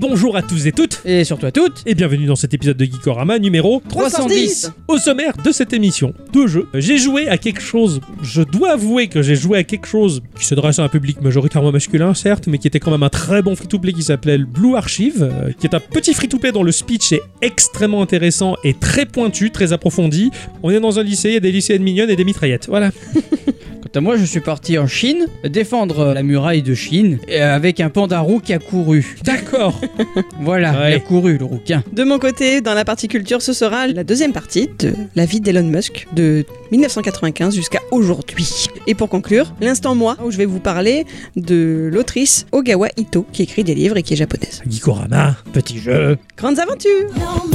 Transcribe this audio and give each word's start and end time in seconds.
Bonjour 0.00 0.36
à 0.36 0.42
tous 0.42 0.64
et 0.68 0.70
toutes 0.70 1.00
Et 1.04 1.24
surtout 1.24 1.46
à 1.46 1.50
toutes, 1.50 1.82
et 1.84 1.96
bienvenue 1.96 2.26
dans 2.26 2.36
cet 2.36 2.54
épisode 2.54 2.76
de 2.76 2.84
Geekorama 2.84 3.40
numéro 3.40 3.82
310 3.88 4.70
Au 4.86 4.96
sommaire 4.96 5.32
de 5.44 5.50
cette 5.50 5.72
émission, 5.72 6.14
deux 6.32 6.46
jeux. 6.46 6.68
J'ai 6.74 6.98
joué 6.98 7.26
à 7.26 7.36
quelque 7.36 7.60
chose, 7.60 8.00
je 8.22 8.42
dois 8.42 8.74
avouer 8.74 9.08
que 9.08 9.22
j'ai 9.22 9.34
joué 9.34 9.58
à 9.58 9.64
quelque 9.64 9.88
chose 9.88 10.22
qui 10.38 10.46
s'adresse 10.46 10.78
à 10.78 10.84
un 10.84 10.88
public 10.88 11.20
majoritairement 11.20 11.72
masculin, 11.72 12.14
certes, 12.14 12.46
mais 12.46 12.58
qui 12.58 12.68
était 12.68 12.78
quand 12.78 12.92
même 12.92 13.02
un 13.02 13.08
très 13.08 13.42
bon 13.42 13.56
free-to-play 13.56 13.92
qui 13.92 14.04
s'appelait 14.04 14.38
Blue 14.38 14.76
Archive, 14.76 15.28
euh, 15.32 15.50
qui 15.58 15.66
est 15.66 15.74
un 15.74 15.80
petit 15.80 16.14
free-to-play 16.14 16.52
dont 16.52 16.62
le 16.62 16.70
speech 16.70 17.10
est 17.12 17.22
extrêmement 17.42 18.00
intéressant 18.00 18.54
et 18.62 18.74
très 18.74 19.04
pointu, 19.04 19.50
très 19.50 19.72
approfondi. 19.72 20.30
On 20.62 20.70
est 20.70 20.78
dans 20.78 21.00
un 21.00 21.02
lycée, 21.02 21.30
il 21.30 21.34
y 21.34 21.38
a 21.38 21.40
des 21.40 21.50
lycéennes 21.50 21.82
mignonnes 21.82 22.10
et 22.10 22.16
des 22.16 22.24
mitraillettes. 22.24 22.68
Voilà. 22.68 22.92
Moi, 23.96 24.16
je 24.16 24.24
suis 24.24 24.40
parti 24.40 24.78
en 24.78 24.86
Chine 24.86 25.26
défendre 25.44 26.12
la 26.12 26.22
muraille 26.22 26.62
de 26.62 26.74
Chine 26.74 27.18
avec 27.40 27.80
un 27.80 27.88
panda 27.90 28.20
roux 28.20 28.38
qui 28.40 28.52
a 28.52 28.58
couru. 28.58 29.16
D'accord. 29.24 29.80
Voilà, 30.40 30.72
Ouais. 30.78 30.92
il 30.92 30.94
a 30.96 31.00
couru 31.00 31.36
le 31.38 31.44
rouquin. 31.44 31.82
De 31.92 32.04
mon 32.04 32.18
côté, 32.18 32.60
dans 32.60 32.74
la 32.74 32.84
partie 32.84 33.08
culture, 33.08 33.42
ce 33.42 33.52
sera 33.52 33.86
la 33.86 34.04
deuxième 34.04 34.32
partie 34.32 34.68
de 34.78 34.92
la 35.16 35.24
vie 35.26 35.40
d'Elon 35.40 35.64
Musk 35.64 36.06
de 36.12 36.44
1995 36.70 37.54
jusqu'à 37.54 37.80
aujourd'hui. 37.90 38.66
Et 38.86 38.94
pour 38.94 39.08
conclure, 39.08 39.52
l'instant 39.60 39.94
moi, 39.94 40.16
où 40.24 40.30
je 40.30 40.36
vais 40.38 40.44
vous 40.46 40.60
parler 40.60 41.06
de 41.36 41.88
l'autrice 41.92 42.46
Ogawa 42.52 42.88
Ito, 42.96 43.26
qui 43.32 43.42
écrit 43.42 43.64
des 43.64 43.74
livres 43.74 43.96
et 43.96 44.02
qui 44.02 44.14
est 44.14 44.16
japonaise. 44.16 44.62
Geekorama, 44.68 45.36
petit 45.52 45.78
jeu. 45.78 46.16
Grandes 46.36 46.58
aventures 46.60 47.08
No 47.16 47.50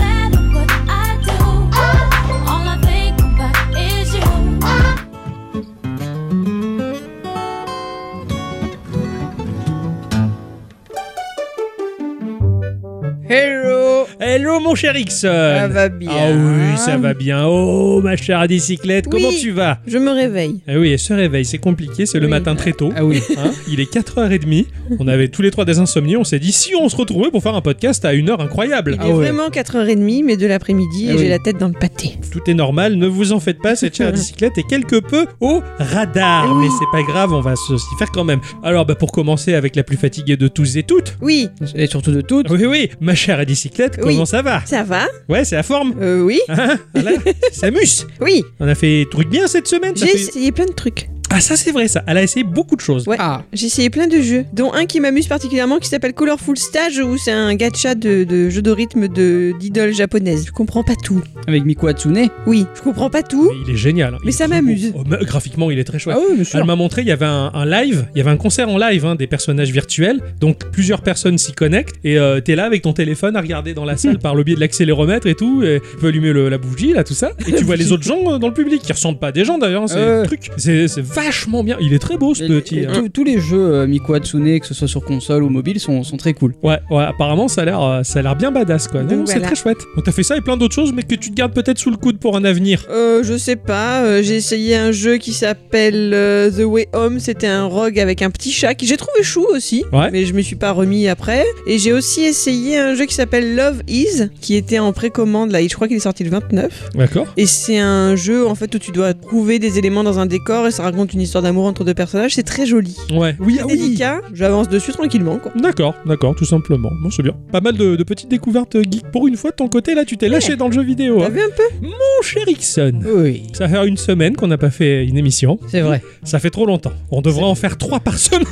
Hello 13.29 14.05
Hello 14.19 14.59
mon 14.59 14.75
cher 14.75 14.97
Ixon 14.97 15.27
Ça 15.29 15.67
va 15.69 15.87
bien 15.87 16.11
Ah 16.13 16.31
oui, 16.33 16.77
ça 16.77 16.97
va 16.97 17.13
bien. 17.13 17.45
Oh 17.47 18.01
ma 18.03 18.17
chère 18.17 18.45
bicyclette, 18.47 19.05
Oui. 19.05 19.11
comment 19.11 19.33
tu 19.39 19.51
vas? 19.51 19.79
Je 19.87 19.97
me 19.97 20.11
réveille. 20.11 20.59
Ah 20.67 20.73
oui, 20.77 20.91
elle 20.91 20.99
se 20.99 21.13
réveille, 21.13 21.45
c'est 21.45 21.57
compliqué, 21.57 22.05
c'est 22.05 22.19
le 22.19 22.25
Oui. 22.25 22.31
matin 22.31 22.55
très 22.55 22.73
tôt. 22.73 22.91
Ah 22.95 23.05
oui. 23.05 23.21
Hein, 23.37 23.51
il 23.71 23.79
est 23.79 23.91
4h30, 23.91 24.65
on 24.99 25.07
avait 25.07 25.29
tous 25.29 25.41
les 25.41 25.51
trois 25.51 25.63
des 25.63 25.79
insomnies, 25.79 26.17
on 26.17 26.25
s'est 26.25 26.39
dit 26.39 26.51
si 26.51 26.73
on 26.75 26.89
se 26.89 26.95
retrouvait 26.97 27.31
pour 27.31 27.41
faire 27.41 27.55
un 27.55 27.61
podcast 27.61 28.03
à 28.03 28.13
une 28.13 28.29
heure 28.29 28.41
incroyable. 28.41 28.91
Il 28.95 28.99
Ah 29.01 29.07
est 29.07 29.11
ouais. 29.13 29.25
vraiment 29.31 29.49
4h30, 29.49 30.23
mais 30.25 30.35
de 30.35 30.45
l'après-midi, 30.45 31.07
Ah 31.09 31.13
et 31.13 31.17
j'ai 31.17 31.29
la 31.29 31.39
tête 31.39 31.57
dans 31.57 31.67
le 31.69 31.73
pâté. 31.79 32.17
Tout 32.31 32.41
est 32.47 32.53
normal, 32.53 32.95
ne 32.95 33.07
vous 33.07 33.31
en 33.31 33.39
faites 33.39 33.61
pas, 33.61 33.75
cette 33.77 33.95
chère 33.95 34.11
bicyclette 34.13 34.57
est 34.57 34.67
quelque 34.67 34.97
peu 34.99 35.25
au 35.39 35.61
radar, 35.79 36.53
mais 36.55 36.67
c'est 36.77 36.91
pas 36.91 37.03
grave, 37.03 37.31
on 37.33 37.41
va 37.41 37.55
se- 37.55 37.77
s'y 37.77 37.95
faire 37.97 38.11
quand 38.11 38.25
même. 38.25 38.41
Alors 38.63 38.85
bah, 38.85 38.95
pour 38.95 39.11
commencer 39.13 39.53
avec 39.53 39.75
la 39.77 39.83
plus 39.83 39.97
fatiguée 39.97 40.35
de 40.35 40.49
tous 40.49 40.75
et 40.75 40.83
toutes, 40.83 41.15
Oui, 41.21 41.47
Et 41.75 41.87
surtout 41.87 42.11
de 42.11 42.21
toutes. 42.21 42.49
oui 42.49 42.65
oui, 42.65 42.89
ma 42.99 43.12
chère 43.15 43.43
bicyclette, 43.45 43.99
Oui. 44.03 44.13
comment 44.13 44.25
ça 44.25 44.41
va? 44.41 44.61
Ça 44.65 44.83
va 44.83 45.07
Ouais, 45.29 45.43
c'est 45.45 45.55
la 45.55 45.63
forme 45.63 45.93
Euh, 46.01 46.21
oui, 46.21 46.39
Hein 46.49 46.77
Voilà, 46.93 47.11
ça 47.51 47.71
muse 47.71 48.07
oui. 48.21 48.43
On 48.59 48.67
a 48.67 48.75
fait 48.75 49.05
truc 49.11 49.29
bien 49.29 49.47
cette 49.47 49.67
semaine 49.67 49.93
J'ai 49.95 50.07
fait- 50.07 50.13
essayé 50.19 50.51
plein 50.51 50.65
de 50.65 50.71
trucs. 50.73 51.09
Ah 51.35 51.39
ça 51.39 51.55
c'est 51.55 51.71
vrai 51.71 51.87
ça, 51.87 52.03
elle 52.05 52.17
a 52.17 52.23
essayé 52.23 52.43
beaucoup 52.43 52.75
de 52.75 52.81
choses. 52.81 53.07
Ouais. 53.07 53.15
Ah, 53.19 53.41
J'ai 53.53 53.65
essayé 53.65 53.89
plein 53.89 54.05
de 54.07 54.21
jeux, 54.21 54.45
dont 54.53 54.71
un 54.71 54.85
qui 54.85 54.99
m'amuse 54.99 55.27
particulièrement 55.27 55.79
qui 55.79 55.89
s'appelle 55.89 56.13
Colorful 56.13 56.57
Stage, 56.57 56.99
où 56.99 57.17
c'est 57.17 57.31
un 57.31 57.55
gacha 57.55 57.95
de, 57.95 58.23
de 58.23 58.49
jeu 58.49 58.61
de 58.61 58.69
rythme 58.71 59.07
de 59.07 59.53
d'idoles 59.59 59.93
japonaises. 59.95 60.45
Je 60.45 60.51
comprends 60.51 60.83
pas 60.83 60.93
tout. 60.95 61.21
avec 61.47 61.65
Miku 61.65 61.87
Hatsune. 61.87 62.27
Oui, 62.45 62.65
je 62.75 62.81
comprends 62.81 63.09
pas 63.09 63.23
tout. 63.23 63.49
Mais 63.51 63.57
il 63.67 63.73
est 63.73 63.77
génial. 63.77 64.13
hein. 64.13 64.17
Mais 64.23 64.29
Il 64.31 64.33
ça 64.35 64.47
m'amuse. 64.47 64.93
Oh, 64.95 65.03
graphiquement, 65.23 65.71
il 65.71 65.79
est 65.79 65.83
très 65.83 65.97
chouette. 65.99 66.15
Ah 66.19 66.23
oui. 66.37 66.43
Elle 66.53 66.63
m'a 66.65 66.75
montré, 66.75 67.01
il 67.01 67.07
y 67.07 67.11
avait 67.11 67.25
un, 67.25 67.51
un 67.53 67.65
live, 67.65 68.05
il 68.13 68.19
y 68.19 68.21
avait 68.21 68.29
un 68.31 68.37
concert 68.37 68.69
en 68.69 68.77
live 68.77 69.05
hein, 69.05 69.15
des 69.15 69.27
personnages 69.27 69.71
virtuels, 69.71 70.19
donc 70.39 70.69
plusieurs 70.71 71.01
personnes 71.01 71.37
s'y 71.39 71.53
connectent 71.53 71.95
et 72.03 72.19
euh, 72.19 72.41
t'es 72.41 72.55
là 72.55 72.65
avec 72.65 72.83
ton 72.83 72.93
téléphone 72.93 73.35
à 73.35 73.41
regarder 73.41 73.73
dans 73.73 73.85
la 73.85 73.97
salle 73.97 74.19
par 74.19 74.35
le 74.35 74.43
biais 74.43 74.55
de 74.55 74.59
l'accéléromètre 74.59 75.25
et 75.27 75.35
tout, 75.35 75.63
et 75.63 75.81
tu 75.91 75.97
peux 75.97 76.07
allumer 76.07 76.31
le- 76.31 76.49
la 76.49 76.57
bougie 76.59 76.93
là, 76.93 77.03
tout 77.03 77.13
ça, 77.15 77.31
et 77.47 77.53
tu 77.53 77.63
vois 77.63 77.75
les 77.75 77.91
autres 77.91 78.03
gens 78.03 78.33
euh, 78.33 78.37
dans 78.37 78.47
le 78.49 78.53
public 78.53 78.81
qui 78.83 78.91
ressemblent 78.93 79.19
pas 79.19 79.27
à 79.27 79.31
des 79.31 79.45
gens 79.45 79.57
d'ailleurs, 79.57 79.83
hein, 79.83 79.87
c'est 79.87 80.21
le 80.21 80.25
truc, 80.25 80.51
c'est 80.57 80.87
vachement 81.25 81.63
bien, 81.63 81.77
il 81.81 81.93
est 81.93 81.99
très 81.99 82.17
beau 82.17 82.33
ce 82.35 82.43
Et- 82.43 82.47
petit. 82.47 82.79
et 82.79 82.87
hein. 82.87 82.91
tous- 82.93 83.09
tous 83.09 83.23
les 83.23 83.39
jeux 83.39 83.73
euh, 83.73 83.87
Miku 83.87 84.13
Hatsune, 84.13 84.59
que 84.59 84.65
ce 84.67 84.73
soit 84.73 84.87
sur 84.87 85.03
console 85.03 85.43
ou 85.43 85.49
mobile, 85.49 85.79
sont, 85.79 86.03
sont 86.03 86.17
très 86.17 86.33
cool. 86.33 86.53
Ouais, 86.63 86.79
ouais, 86.91 87.03
apparemment 87.03 87.47
ça 87.47 87.61
a 87.61 87.65
l'air, 87.65 87.81
euh, 87.81 88.03
ça 88.03 88.19
a 88.19 88.21
l'air 88.21 88.35
bien 88.35 88.51
badass 88.51 88.87
quoi. 88.87 89.01
Non, 89.03 89.07
Donc 89.09 89.19
non, 89.19 89.25
c'est 89.25 89.33
voilà. 89.33 89.47
très 89.47 89.55
chouette. 89.55 89.77
Donc 89.95 90.05
t'as 90.05 90.11
fait 90.11 90.23
ça 90.23 90.37
et 90.37 90.41
plein 90.41 90.57
d'autres 90.57 90.73
choses, 90.75 90.91
mais 90.93 91.03
que 91.03 91.15
tu 91.15 91.29
te 91.29 91.35
gardes 91.35 91.53
peut-être 91.53 91.77
sous 91.79 91.89
le 91.91 91.97
coude 91.97 92.17
pour 92.19 92.35
un 92.37 92.43
avenir. 92.43 92.85
Euh, 92.89 93.23
je 93.23 93.37
sais 93.37 93.55
pas, 93.55 94.03
euh, 94.03 94.21
j'ai 94.23 94.35
essayé 94.35 94.75
un 94.75 94.91
jeu 94.91 95.17
qui 95.17 95.31
s'appelle 95.33 96.11
euh, 96.13 96.49
The 96.51 96.63
Way 96.65 96.87
Home, 96.93 97.19
c'était 97.19 97.47
un 97.47 97.65
rogue 97.65 97.99
avec 97.99 98.21
un 98.21 98.29
petit 98.29 98.51
chat 98.51 98.73
qui 98.75 98.87
j'ai 98.87 98.97
trouvé 98.97 99.23
chou 99.23 99.45
aussi, 99.53 99.83
Ouais. 99.91 100.09
mais 100.11 100.25
je 100.25 100.33
me 100.33 100.41
suis 100.41 100.55
pas 100.55 100.71
remis 100.71 101.07
après. 101.07 101.45
Et 101.67 101.77
j'ai 101.79 101.93
aussi 101.93 102.21
essayé 102.21 102.77
un 102.77 102.95
jeu 102.95 103.05
qui 103.05 103.13
s'appelle 103.13 103.55
Love 103.55 103.81
Is, 103.87 104.29
qui 104.41 104.55
était 104.55 104.79
en 104.79 104.93
précommande 104.93 105.51
là, 105.51 105.61
et 105.61 105.67
je 105.69 105.75
crois 105.75 105.87
qu'il 105.87 105.97
est 105.97 106.01
sorti 106.01 106.23
le 106.23 106.29
29. 106.29 106.89
D'accord. 106.95 107.27
Et 107.37 107.45
c'est 107.45 107.79
un 107.79 108.15
jeu 108.15 108.47
en 108.47 108.55
fait 108.55 108.73
où 108.75 108.79
tu 108.79 108.91
dois 108.91 109.13
trouver 109.13 109.59
des 109.59 109.77
éléments 109.77 110.03
dans 110.03 110.19
un 110.19 110.25
décor 110.25 110.67
et 110.67 110.71
ça 110.71 110.83
raconte 110.83 111.02
une 111.11 111.21
histoire 111.21 111.41
d'amour 111.41 111.65
entre 111.65 111.83
deux 111.83 111.93
personnages, 111.93 112.35
c'est 112.35 112.43
très 112.43 112.65
joli. 112.65 112.95
Ouais. 113.11 113.35
Oui, 113.39 113.57
ah 113.59 113.65
oui. 113.65 113.77
Délicat, 113.77 114.21
j'avance 114.33 114.69
dessus 114.69 114.91
tranquillement 114.91 115.37
quoi. 115.37 115.51
D'accord, 115.55 115.95
d'accord, 116.05 116.35
tout 116.35 116.45
simplement. 116.45 116.89
Bon, 117.01 117.09
c'est 117.09 117.23
bien. 117.23 117.33
Pas 117.51 117.59
mal 117.61 117.75
de, 117.75 117.95
de 117.95 118.03
petites 118.03 118.29
découvertes 118.29 118.75
euh, 118.75 118.83
geek. 118.83 119.11
Pour 119.11 119.27
une 119.27 119.35
fois, 119.35 119.51
de 119.51 119.55
ton 119.55 119.67
côté, 119.67 119.95
là, 119.95 120.05
tu 120.05 120.17
t'es 120.17 120.29
lâché 120.29 120.55
dans 120.55 120.67
le 120.67 120.73
jeu 120.73 120.83
vidéo. 120.83 121.19
T'as 121.19 121.25
hein. 121.25 121.29
vu 121.29 121.41
un 121.41 121.49
peu? 121.55 121.63
Mon 121.81 122.21
cher 122.21 122.47
Ixon, 122.47 123.01
Oui, 123.05 123.43
ça 123.53 123.67
fait 123.67 123.87
une 123.87 123.97
semaine 123.97 124.35
qu'on 124.35 124.47
n'a 124.47 124.57
pas 124.57 124.69
fait 124.69 125.05
une 125.05 125.17
émission. 125.17 125.59
c'est 125.67 125.81
vrai. 125.81 126.01
Ça 126.23 126.39
fait 126.39 126.49
trop 126.49 126.65
longtemps. 126.65 126.93
On 127.11 127.21
devrait 127.21 127.43
en 127.43 127.55
faire 127.55 127.77
trois 127.77 127.99
par 127.99 128.17
semaine. 128.17 128.43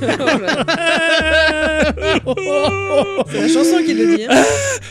C'est 3.30 3.40
la 3.40 3.48
chanson 3.48 3.76
qui 3.84 3.94
le 3.94 4.16
dit. 4.16 4.24
Hein. 4.28 4.42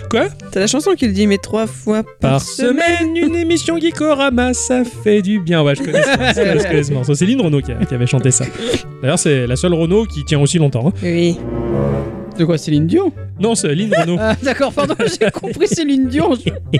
Quoi? 0.09 0.27
C'est 0.51 0.59
la 0.59 0.67
chanson 0.67 0.91
qui 0.95 1.07
le 1.07 1.13
dit, 1.13 1.27
mais 1.27 1.37
trois 1.37 1.67
fois 1.67 2.03
par, 2.03 2.31
Par 2.31 2.41
semaine, 2.41 3.15
une 3.15 3.35
émission 3.35 3.77
Geekorama, 3.77 4.53
ça 4.53 4.83
fait 4.83 5.21
du 5.21 5.39
bien. 5.39 5.61
Ouais, 5.63 5.75
je 5.75 5.83
connais 5.83 6.01
ce 6.03 6.17
morceau, 6.17 6.41
je 6.59 6.67
connais 6.67 6.83
ce 6.83 6.91
morceau. 6.93 7.13
C'est 7.13 7.25
Céline 7.25 7.41
Renaud 7.41 7.61
qui, 7.61 7.71
a- 7.71 7.85
qui 7.85 7.93
avait 7.93 8.07
chanté 8.07 8.31
ça. 8.31 8.45
D'ailleurs, 9.01 9.19
c'est 9.19 9.45
la 9.47 9.55
seule 9.55 9.73
Renaud 9.73 10.05
qui 10.05 10.23
tient 10.25 10.39
aussi 10.39 10.57
longtemps. 10.57 10.87
hein. 10.87 10.93
Oui. 11.03 11.37
De 12.39 12.45
quoi, 12.45 12.57
Céline 12.57 12.87
Dion 12.87 13.11
Non, 13.39 13.53
c'est 13.53 13.67
Céline 13.67 13.93
Renaud. 13.93 14.15
Ah, 14.17 14.33
d'accord, 14.41 14.71
pardon, 14.71 14.95
j'ai 15.19 15.29
compris 15.29 15.67
Céline 15.67 16.07
Dion. 16.07 16.29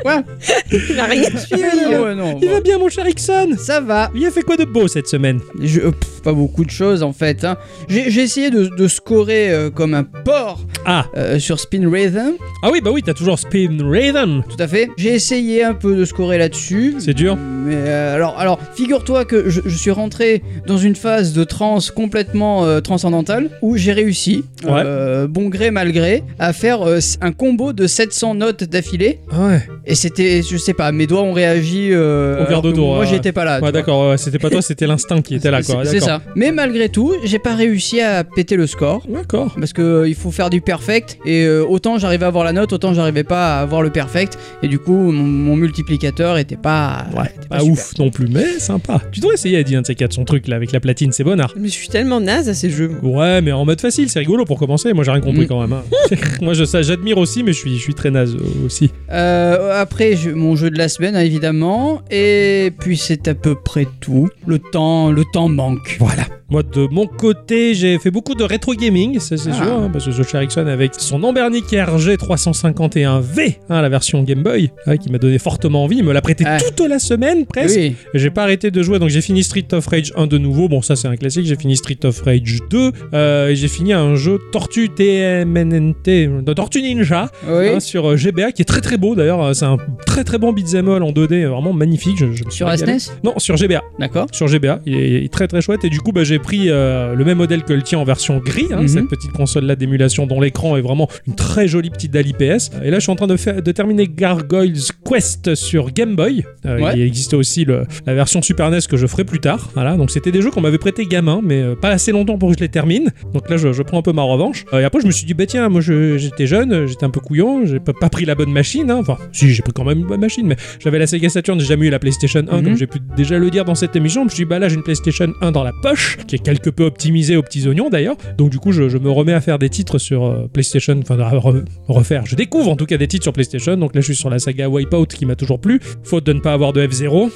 Quoi 0.01 0.23
Il 0.71 0.97
a 0.97 1.03
rien 1.03 1.23
suivi. 1.37 1.63
Ah 1.93 2.01
ouais, 2.01 2.15
non, 2.15 2.39
Il 2.41 2.47
bon. 2.47 2.53
va 2.53 2.61
bien, 2.61 2.77
mon 2.77 2.87
cher 2.87 3.05
Ixon 3.07 3.49
Ça 3.57 3.81
va. 3.81 4.09
Il 4.15 4.25
a 4.25 4.31
fait 4.31 4.41
quoi 4.41 4.55
de 4.55 4.63
beau 4.63 4.87
cette 4.87 5.07
semaine 5.07 5.41
Je- 5.61 5.81
euh, 5.81 5.91
pff, 5.91 6.21
pas 6.23 6.31
beaucoup 6.31 6.63
de 6.63 6.69
choses 6.69 7.03
en 7.03 7.11
fait. 7.11 7.43
hein. 7.43 7.57
J'ai 7.89 8.09
j'ai 8.09 8.21
essayé 8.21 8.49
de, 8.51 8.67
de 8.67 8.87
scorer 8.87 9.51
euh, 9.51 9.69
comme 9.69 9.93
un 9.93 10.03
porc 10.03 10.61
Ah, 10.85 11.05
euh, 11.17 11.39
sur 11.39 11.59
Spin 11.59 11.89
Rhythm, 11.91 12.35
ah 12.63 12.69
oui, 12.71 12.79
bah 12.81 12.91
oui, 12.93 13.03
t'as 13.03 13.13
toujours 13.13 13.37
Spin 13.37 13.77
Raven. 13.83 14.43
tout 14.49 14.61
à 14.63 14.67
fait. 14.67 14.89
J'ai 14.97 15.13
essayé 15.13 15.63
un 15.65 15.73
peu 15.73 15.93
de 15.95 16.05
scorer 16.05 16.37
là-dessus. 16.37 16.95
C'est 16.99 17.13
dur. 17.13 17.35
Mais 17.35 17.75
euh, 17.75 18.15
alors, 18.15 18.39
alors 18.39 18.59
figure-toi 18.75 19.25
que 19.25 19.49
je, 19.49 19.59
je 19.65 19.77
suis 19.77 19.91
rentré 19.91 20.41
dans 20.67 20.77
une 20.77 20.95
phase 20.95 21.33
de 21.33 21.43
transe 21.43 21.91
complètement 21.91 22.63
euh, 22.65 22.79
transcendantale 22.79 23.49
où 23.61 23.75
j'ai 23.75 23.91
réussi, 23.91 24.45
Ouais. 24.63 24.81
euh, 24.85 25.27
bon 25.27 25.48
gré 25.49 25.71
mal 25.71 25.91
gré, 25.91 26.23
à 26.39 26.53
faire 26.53 26.81
euh, 26.87 26.99
un 27.21 27.31
combo 27.31 27.73
de 27.73 27.87
700 27.87 28.35
notes 28.35 28.63
d'affilée. 28.63 29.19
Ouais. 29.33 29.61
Et 29.85 29.95
c'était, 29.95 30.41
je 30.41 30.57
sais 30.57 30.73
pas, 30.73 30.91
mes 30.91 31.07
doigts 31.07 31.23
ont 31.23 31.33
réagi. 31.33 31.89
euh, 31.91 32.35
Au 32.35 32.45
quart 32.45 32.59
alors 32.59 32.61
de 32.61 32.71
Moi, 32.79 33.05
j'étais 33.05 33.31
pas 33.31 33.43
là. 33.45 33.59
Ouais, 33.61 33.71
d'accord, 33.71 34.09
ouais, 34.11 34.17
c'était 34.17 34.39
pas 34.39 34.49
toi, 34.49 34.61
c'était 34.61 34.87
l'instinct 34.87 35.21
qui 35.21 35.35
était 35.35 35.51
là, 35.51 35.61
quoi. 35.63 35.83
C'est 35.85 35.99
ça. 35.99 36.21
Mais 36.35 36.51
malgré 36.51 36.89
tout, 36.89 37.13
j'ai 37.25 37.39
pas 37.39 37.55
réussi 37.55 37.99
à 38.01 38.23
péter 38.23 38.55
le 38.55 38.67
score. 38.67 39.05
D'accord. 39.09 39.55
Parce 39.59 39.73
que 39.73 39.81
euh, 39.81 40.07
il 40.07 40.15
faut 40.15 40.31
faire 40.31 40.49
du 40.49 40.61
perfect 40.61 41.17
et 41.25 41.43
euh, 41.45 41.65
autant 41.67 41.97
j'arrivais 41.97 42.25
à 42.25 42.27
avoir 42.27 42.43
la 42.43 42.53
note, 42.53 42.71
autant 42.73 42.93
j'arrivais 42.93 43.23
pas 43.23 43.57
à 43.57 43.61
avoir 43.61 43.81
le 43.81 43.89
perfect 43.89 44.37
et 44.61 44.67
du 44.67 44.77
coup 44.79 44.93
mon, 44.93 45.23
mon 45.23 45.55
multiplicateur 45.55 46.37
était 46.37 46.55
pas, 46.57 47.05
Ouais, 47.15 47.25
était 47.37 47.47
pas, 47.47 47.59
super. 47.59 47.71
ouf 47.73 47.91
non 47.97 48.09
plus, 48.11 48.27
mais 48.29 48.59
sympa. 48.59 49.01
Tu 49.11 49.19
devrais 49.19 49.35
essayer, 49.35 49.59
Eddie, 49.59 49.75
un 49.75 49.81
de 49.81 49.87
ces 49.87 49.95
quatre, 49.95 50.13
son 50.13 50.25
truc 50.25 50.47
là 50.47 50.55
avec 50.55 50.71
la 50.71 50.79
platine, 50.79 51.11
c'est 51.11 51.23
bonnard. 51.23 51.53
Mais 51.57 51.67
je 51.67 51.73
suis 51.73 51.87
tellement 51.87 52.19
naze 52.19 52.49
à 52.49 52.53
ces 52.53 52.69
jeux. 52.69 52.91
Ouais, 53.01 53.41
mais 53.41 53.51
en 53.51 53.65
mode 53.65 53.81
facile, 53.81 54.09
c'est 54.09 54.19
rigolo 54.19 54.45
pour 54.45 54.59
commencer. 54.59 54.93
Moi, 54.93 55.03
j'ai 55.03 55.11
rien 55.11 55.21
compris 55.21 55.38
Quand 55.47 55.61
même. 55.61 55.73
hein. 55.73 55.83
Moi, 56.41 56.53
je, 56.53 56.63
ça, 56.63 56.81
j'admire 56.81 57.17
aussi, 57.17 57.43
mais 57.43 57.53
je 57.53 57.57
suis, 57.59 57.75
je 57.77 57.81
suis 57.81 57.93
très 57.93 58.11
naze 58.11 58.35
aussi. 58.65 58.91
Euh, 59.11 59.79
après 59.81 60.15
je- 60.15 60.29
mon 60.31 60.55
jeu 60.55 60.69
de 60.69 60.77
la 60.77 60.87
semaine 60.89 61.15
hein, 61.15 61.21
évidemment 61.21 62.01
et 62.11 62.71
puis 62.79 62.97
c'est 62.97 63.27
à 63.27 63.35
peu 63.35 63.55
près 63.55 63.87
tout. 64.01 64.29
Le 64.47 64.59
temps, 64.59 65.11
le 65.11 65.23
temps 65.33 65.49
manque. 65.49 65.97
Voilà. 65.99 66.23
Moi, 66.51 66.63
de 66.63 66.87
mon 66.89 67.05
côté, 67.05 67.75
j'ai 67.75 67.99
fait 67.99 68.09
beaucoup 68.09 68.33
de 68.33 68.43
rétro 68.43 68.73
gaming, 68.73 69.19
ça, 69.19 69.37
c'est 69.37 69.51
Ah. 69.51 69.53
sûr, 69.53 69.71
hein, 69.71 69.89
parce 69.93 70.05
que 70.05 70.09
Josh 70.11 70.33
Erickson 70.33 70.65
avec 70.65 70.93
son 70.97 71.21
Ambernic 71.23 71.65
RG 71.65 72.17
351V, 72.17 73.57
hein, 73.69 73.81
la 73.83 73.89
version 73.89 74.23
Game 74.23 74.41
Boy, 74.41 74.71
qui 75.01 75.11
m'a 75.11 75.19
donné 75.19 75.37
fortement 75.37 75.83
envie. 75.83 75.97
Il 75.97 76.03
me 76.03 76.11
l'a 76.13 76.21
prêté 76.21 76.43
Ah. 76.47 76.57
toute 76.59 76.87
la 76.87 76.97
semaine 76.97 77.45
presque. 77.45 77.77
Oui. 77.77 77.95
Et 78.13 78.19
J'ai 78.19 78.31
pas 78.31 78.43
arrêté 78.43 78.71
de 78.71 78.81
jouer, 78.81 78.97
donc 78.99 79.09
j'ai 79.09 79.21
fini 79.21 79.43
Street 79.43 79.67
of 79.73 79.85
Rage 79.87 80.11
1 80.15 80.25
de 80.27 80.37
nouveau. 80.39 80.67
Bon, 80.67 80.81
ça 80.81 80.95
c'est 80.95 81.07
un 81.07 81.15
classique. 81.17 81.45
J'ai 81.45 81.55
fini 81.55 81.75
Street 81.77 81.99
of 82.03 82.19
Rage 82.21 82.57
2 82.71 82.91
euh, 83.13 83.49
et 83.49 83.55
j'ai 83.55 83.67
fini 83.67 83.93
un 83.93 84.15
jeu 84.15 84.39
Tortue 84.51 84.89
TMNT. 85.19 86.41
de 86.43 86.53
Tortue 86.53 86.81
Ninja 86.81 87.29
Oui. 87.47 87.69
hein, 87.69 87.79
sur 87.79 88.09
euh, 88.11 88.15
GBA 88.17 88.51
qui 88.51 88.61
est 88.61 88.65
très 88.65 88.81
très 88.81 88.97
beau 88.97 89.15
d'ailleurs. 89.15 89.43
Euh, 89.43 89.53
C'est 89.53 89.65
un 89.65 89.77
très 90.05 90.23
très 90.23 90.37
bon 90.37 90.53
beat'em 90.53 90.89
all 90.89 91.03
en 91.03 91.11
2D, 91.11 91.43
euh, 91.43 91.49
vraiment 91.49 91.73
magnifique. 91.73 92.17
Je, 92.17 92.25
je 92.33 92.43
me 92.45 92.49
suis 92.49 92.57
Sur. 92.57 92.71
SNES 92.77 93.11
Non, 93.23 93.33
sur 93.37 93.57
GBA. 93.57 93.81
D'accord. 93.99 94.27
Sur 94.31 94.47
GBA, 94.47 94.79
il 94.85 94.95
est, 94.95 95.09
il 95.09 95.25
est 95.25 95.33
très 95.33 95.47
très 95.47 95.61
chouette 95.61 95.83
et 95.83 95.89
du 95.89 95.99
coup 95.99 96.11
bah, 96.11 96.23
j'ai 96.23 96.39
pris 96.39 96.65
euh, 96.69 97.15
le 97.15 97.25
même 97.25 97.37
modèle 97.37 97.63
que 97.63 97.73
le 97.73 97.81
tien 97.81 97.99
en 97.99 98.03
version 98.03 98.37
gris, 98.39 98.67
hein, 98.71 98.81
Mhm. 98.81 98.87
cette 98.87 99.07
petite 99.07 99.31
console 99.31 99.65
là 99.65 99.75
d'émulation 99.75 100.25
dont 100.25 100.39
l'écran 100.41 100.75
est 100.77 100.81
vraiment 100.81 101.07
une 101.27 101.35
très 101.35 101.67
jolie 101.67 101.89
petite 101.89 102.11
dalle 102.11 102.27
IPS. 102.27 102.71
Et 102.83 102.89
là 102.91 102.97
je 102.97 103.01
suis 103.01 103.11
en 103.11 103.15
train 103.15 103.27
de, 103.27 103.37
faire, 103.37 103.61
de 103.61 103.71
terminer 103.71 104.07
Gargoyles 104.07 104.73
Quest 105.05 105.55
sur 105.55 105.91
Game 105.91 106.15
Boy. 106.15 106.43
Euh, 106.65 106.79
Ouais. 106.79 106.93
Il 106.95 107.01
existait 107.01 107.35
aussi 107.35 107.65
le- 107.65 107.83
la 108.05 108.13
version 108.13 108.41
Super 108.41 108.71
NES 108.71 108.79
que 108.89 108.95
je 108.95 109.05
ferai 109.05 109.25
plus 109.25 109.39
tard. 109.39 109.69
Voilà, 109.73 109.97
donc 109.97 110.11
c'était 110.11 110.31
des 110.31 110.41
jeux 110.41 110.49
qu'on 110.49 110.61
m'avait 110.61 110.77
prêté 110.77 111.05
gamin, 111.05 111.41
mais 111.43 111.75
pas 111.81 111.89
assez 111.89 112.11
longtemps 112.13 112.37
pour 112.37 112.49
que 112.51 112.55
je 112.55 112.61
les 112.61 112.69
termine. 112.69 113.09
Donc 113.33 113.49
là 113.49 113.57
je, 113.57 113.73
je 113.73 113.83
prends 113.83 113.97
un 113.99 114.01
peu 114.01 114.13
ma 114.13 114.21
revanche. 114.21 114.63
Euh, 114.73 114.79
et 114.79 114.83
après 114.85 115.01
je 115.01 115.05
me 115.09 115.13
suis 115.13 115.25
dit 115.25 115.33
bah 115.33 115.45
tiens 115.45 115.67
moi 115.69 115.81
je- 115.81 116.17
j'étais 116.17 116.47
jeune, 116.47 116.85
j'étais 116.87 117.03
un 117.05 117.09
peu 117.09 117.19
couillon, 117.19 117.65
j'ai 117.65 117.79
pas, 117.79 117.93
pas 117.93 118.09
pris 118.09 118.25
la 118.25 118.35
bonne 118.35 118.51
machine. 118.51 118.89
hein. 118.91 118.97
Enfin 118.99 119.17
si 119.31 119.49
j'ai 119.53 119.61
pris 119.61 119.73
quand 119.73 119.83
même 119.83 119.99
une 119.99 120.05
bonne 120.07 120.21
machine, 120.21 120.47
mais 120.47 120.55
j'avais 120.79 120.99
la 120.99 121.07
Sega 121.07 121.29
Saturn, 121.29 121.59
j'ai 121.59 121.65
jamais 121.67 121.87
eu 121.87 121.89
la 121.89 121.99
PlayStation 121.99 122.39
1 122.49 122.57
Mhm. 122.57 122.63
comme 122.63 122.77
j'ai 122.77 122.87
pu 122.87 122.99
déjà 123.17 123.37
le 123.39 123.49
dire 123.49 123.65
dans 123.65 123.75
cette 123.75 123.95
émission. 123.95 124.21
Je 124.21 124.25
me 124.25 124.29
suis 124.29 124.43
dit 124.45 124.49
bah 124.49 124.59
là 124.59 124.69
j'ai 124.69 124.75
une 124.75 124.83
PlayStation 124.83 125.27
1 125.41 125.51
dans 125.51 125.63
la 125.63 125.71
poche, 125.81 126.17
qui 126.27 126.35
est 126.35 126.39
quelque 126.39 126.69
peu 126.69 126.83
optimisée 126.85 127.35
aux 127.35 127.43
petits 127.43 127.67
oignons 127.67 127.89
d'ailleurs. 127.89 128.15
Donc 128.37 128.49
du 128.49 128.59
coup 128.59 128.71
je, 128.71 128.89
je 128.89 128.97
me 128.97 129.09
remets 129.09 129.33
à 129.33 129.41
faire 129.41 129.59
des 129.59 129.69
titres 129.69 129.97
sur 129.97 130.25
euh, 130.25 130.47
PlayStation, 130.51 130.99
enfin 131.01 131.19
à 131.19 131.31
re- 131.33 131.63
refaire. 131.87 132.25
Je 132.25 132.35
découvre 132.35 132.69
en 132.71 132.75
tout 132.75 132.85
cas 132.85 132.97
des 132.97 133.07
titres 133.07 133.23
sur 133.23 133.33
PlayStation. 133.33 133.75
Donc 133.77 133.95
là 133.95 134.01
je 134.01 134.05
suis 134.05 134.15
sur 134.15 134.29
la 134.29 134.39
saga 134.39 134.69
Wipeout 134.69 135.05
qui 135.07 135.25
m'a 135.25 135.35
toujours 135.35 135.59
plu, 135.59 135.79
faute 136.03 136.25
de 136.25 136.33
ne 136.33 136.39
pas 136.39 136.53
avoir 136.53 136.73
de 136.73 136.85
F0. 136.85 137.29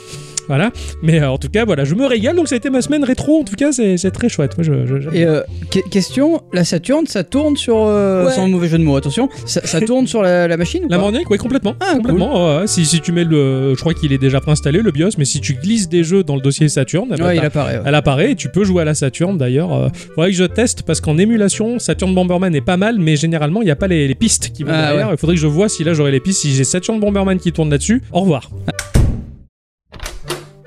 Voilà, 0.47 0.71
mais 1.01 1.21
euh, 1.21 1.29
en 1.31 1.37
tout 1.37 1.47
cas, 1.49 1.63
voilà, 1.65 1.85
je 1.85 1.95
me 1.95 2.05
régale. 2.05 2.35
Donc, 2.35 2.47
ça 2.47 2.55
a 2.55 2.57
été 2.57 2.69
ma 2.69 2.81
semaine 2.81 3.03
rétro. 3.03 3.39
En 3.39 3.43
tout 3.43 3.55
cas, 3.55 3.71
c'est 3.71 4.11
très 4.11 4.29
chouette. 4.29 4.57
Moi, 4.57 4.63
je, 4.65 4.85
je- 4.85 4.99
j'aime 5.01 5.15
Et 5.15 5.23
euh, 5.25 5.41
que- 5.71 5.87
question, 5.89 6.41
la 6.51 6.63
Saturn, 6.65 7.05
ça 7.07 7.23
tourne 7.23 7.55
sur. 7.55 7.77
euh, 7.77 8.25
Ouais. 8.25 8.31
Sans 8.31 8.47
mauvais 8.47 8.67
jeu 8.67 8.77
de 8.77 8.83
mots, 8.83 8.95
attention. 8.95 9.29
Ça, 9.45 9.61
ça 9.65 9.79
tourne 9.81 10.07
sur 10.07 10.21
la, 10.21 10.47
la 10.47 10.57
machine 10.57 10.85
ou 10.85 10.89
La 10.89 10.97
Morniac, 10.97 11.29
oui, 11.29 11.37
complètement. 11.37 11.75
Ah, 11.79 11.93
complètement. 11.95 12.67
Si, 12.67 12.85
si 12.85 12.99
tu 13.01 13.11
mets 13.11 13.23
le. 13.23 13.73
Je 13.75 13.79
crois 13.79 13.93
qu'il 13.93 14.11
est 14.13 14.17
déjà 14.17 14.39
préinstallé, 14.41 14.81
le 14.81 14.91
BIOS, 14.91 15.11
mais 15.17 15.25
si 15.25 15.39
tu 15.41 15.53
glisses 15.53 15.87
des 15.89 16.03
jeux 16.03 16.23
dans 16.23 16.35
le 16.35 16.41
dossier 16.41 16.67
Saturn, 16.69 17.07
eh 17.13 17.17
ben, 17.17 17.25
Ouais, 17.25 17.37
il 17.37 17.45
apparaît. 17.45 17.77
ouais. 17.77 17.83
elle 17.85 17.95
apparaît 17.95 18.31
et 18.31 18.35
tu 18.35 18.49
peux 18.49 18.63
jouer 18.63 18.81
à 18.81 18.85
la 18.85 18.93
Saturn 18.93 19.37
d'ailleurs. 19.37 19.73
Euh, 19.73 19.87
faudrait 20.15 20.29
que 20.31 20.35
je 20.37 20.43
teste 20.43 20.83
parce 20.83 20.99
qu'en 21.01 21.17
émulation, 21.17 21.79
Saturn 21.79 22.13
Bomberman 22.13 22.53
est 22.55 22.61
pas 22.61 22.77
mal, 22.77 22.97
mais 22.99 23.15
généralement, 23.15 23.61
il 23.61 23.65
n'y 23.65 23.71
a 23.71 23.75
pas 23.75 23.87
les, 23.87 24.07
les 24.07 24.15
pistes 24.15 24.51
qui 24.53 24.63
vont 24.63 24.71
Ah, 24.73 24.87
derrière. 24.89 25.09
Il 25.11 25.17
faudrait 25.17 25.35
que 25.35 25.41
je 25.41 25.47
vois 25.47 25.69
si 25.69 25.83
là 25.83 25.93
j'aurai 25.93 26.11
les 26.11 26.19
pistes. 26.19 26.41
Si 26.41 26.53
j'ai 26.53 26.63
Saturn 26.63 26.99
Bomberman 26.99 27.37
qui 27.39 27.51
tourne 27.51 27.69
là-dessus, 27.69 28.01
au 28.11 28.21
revoir. 28.21 28.49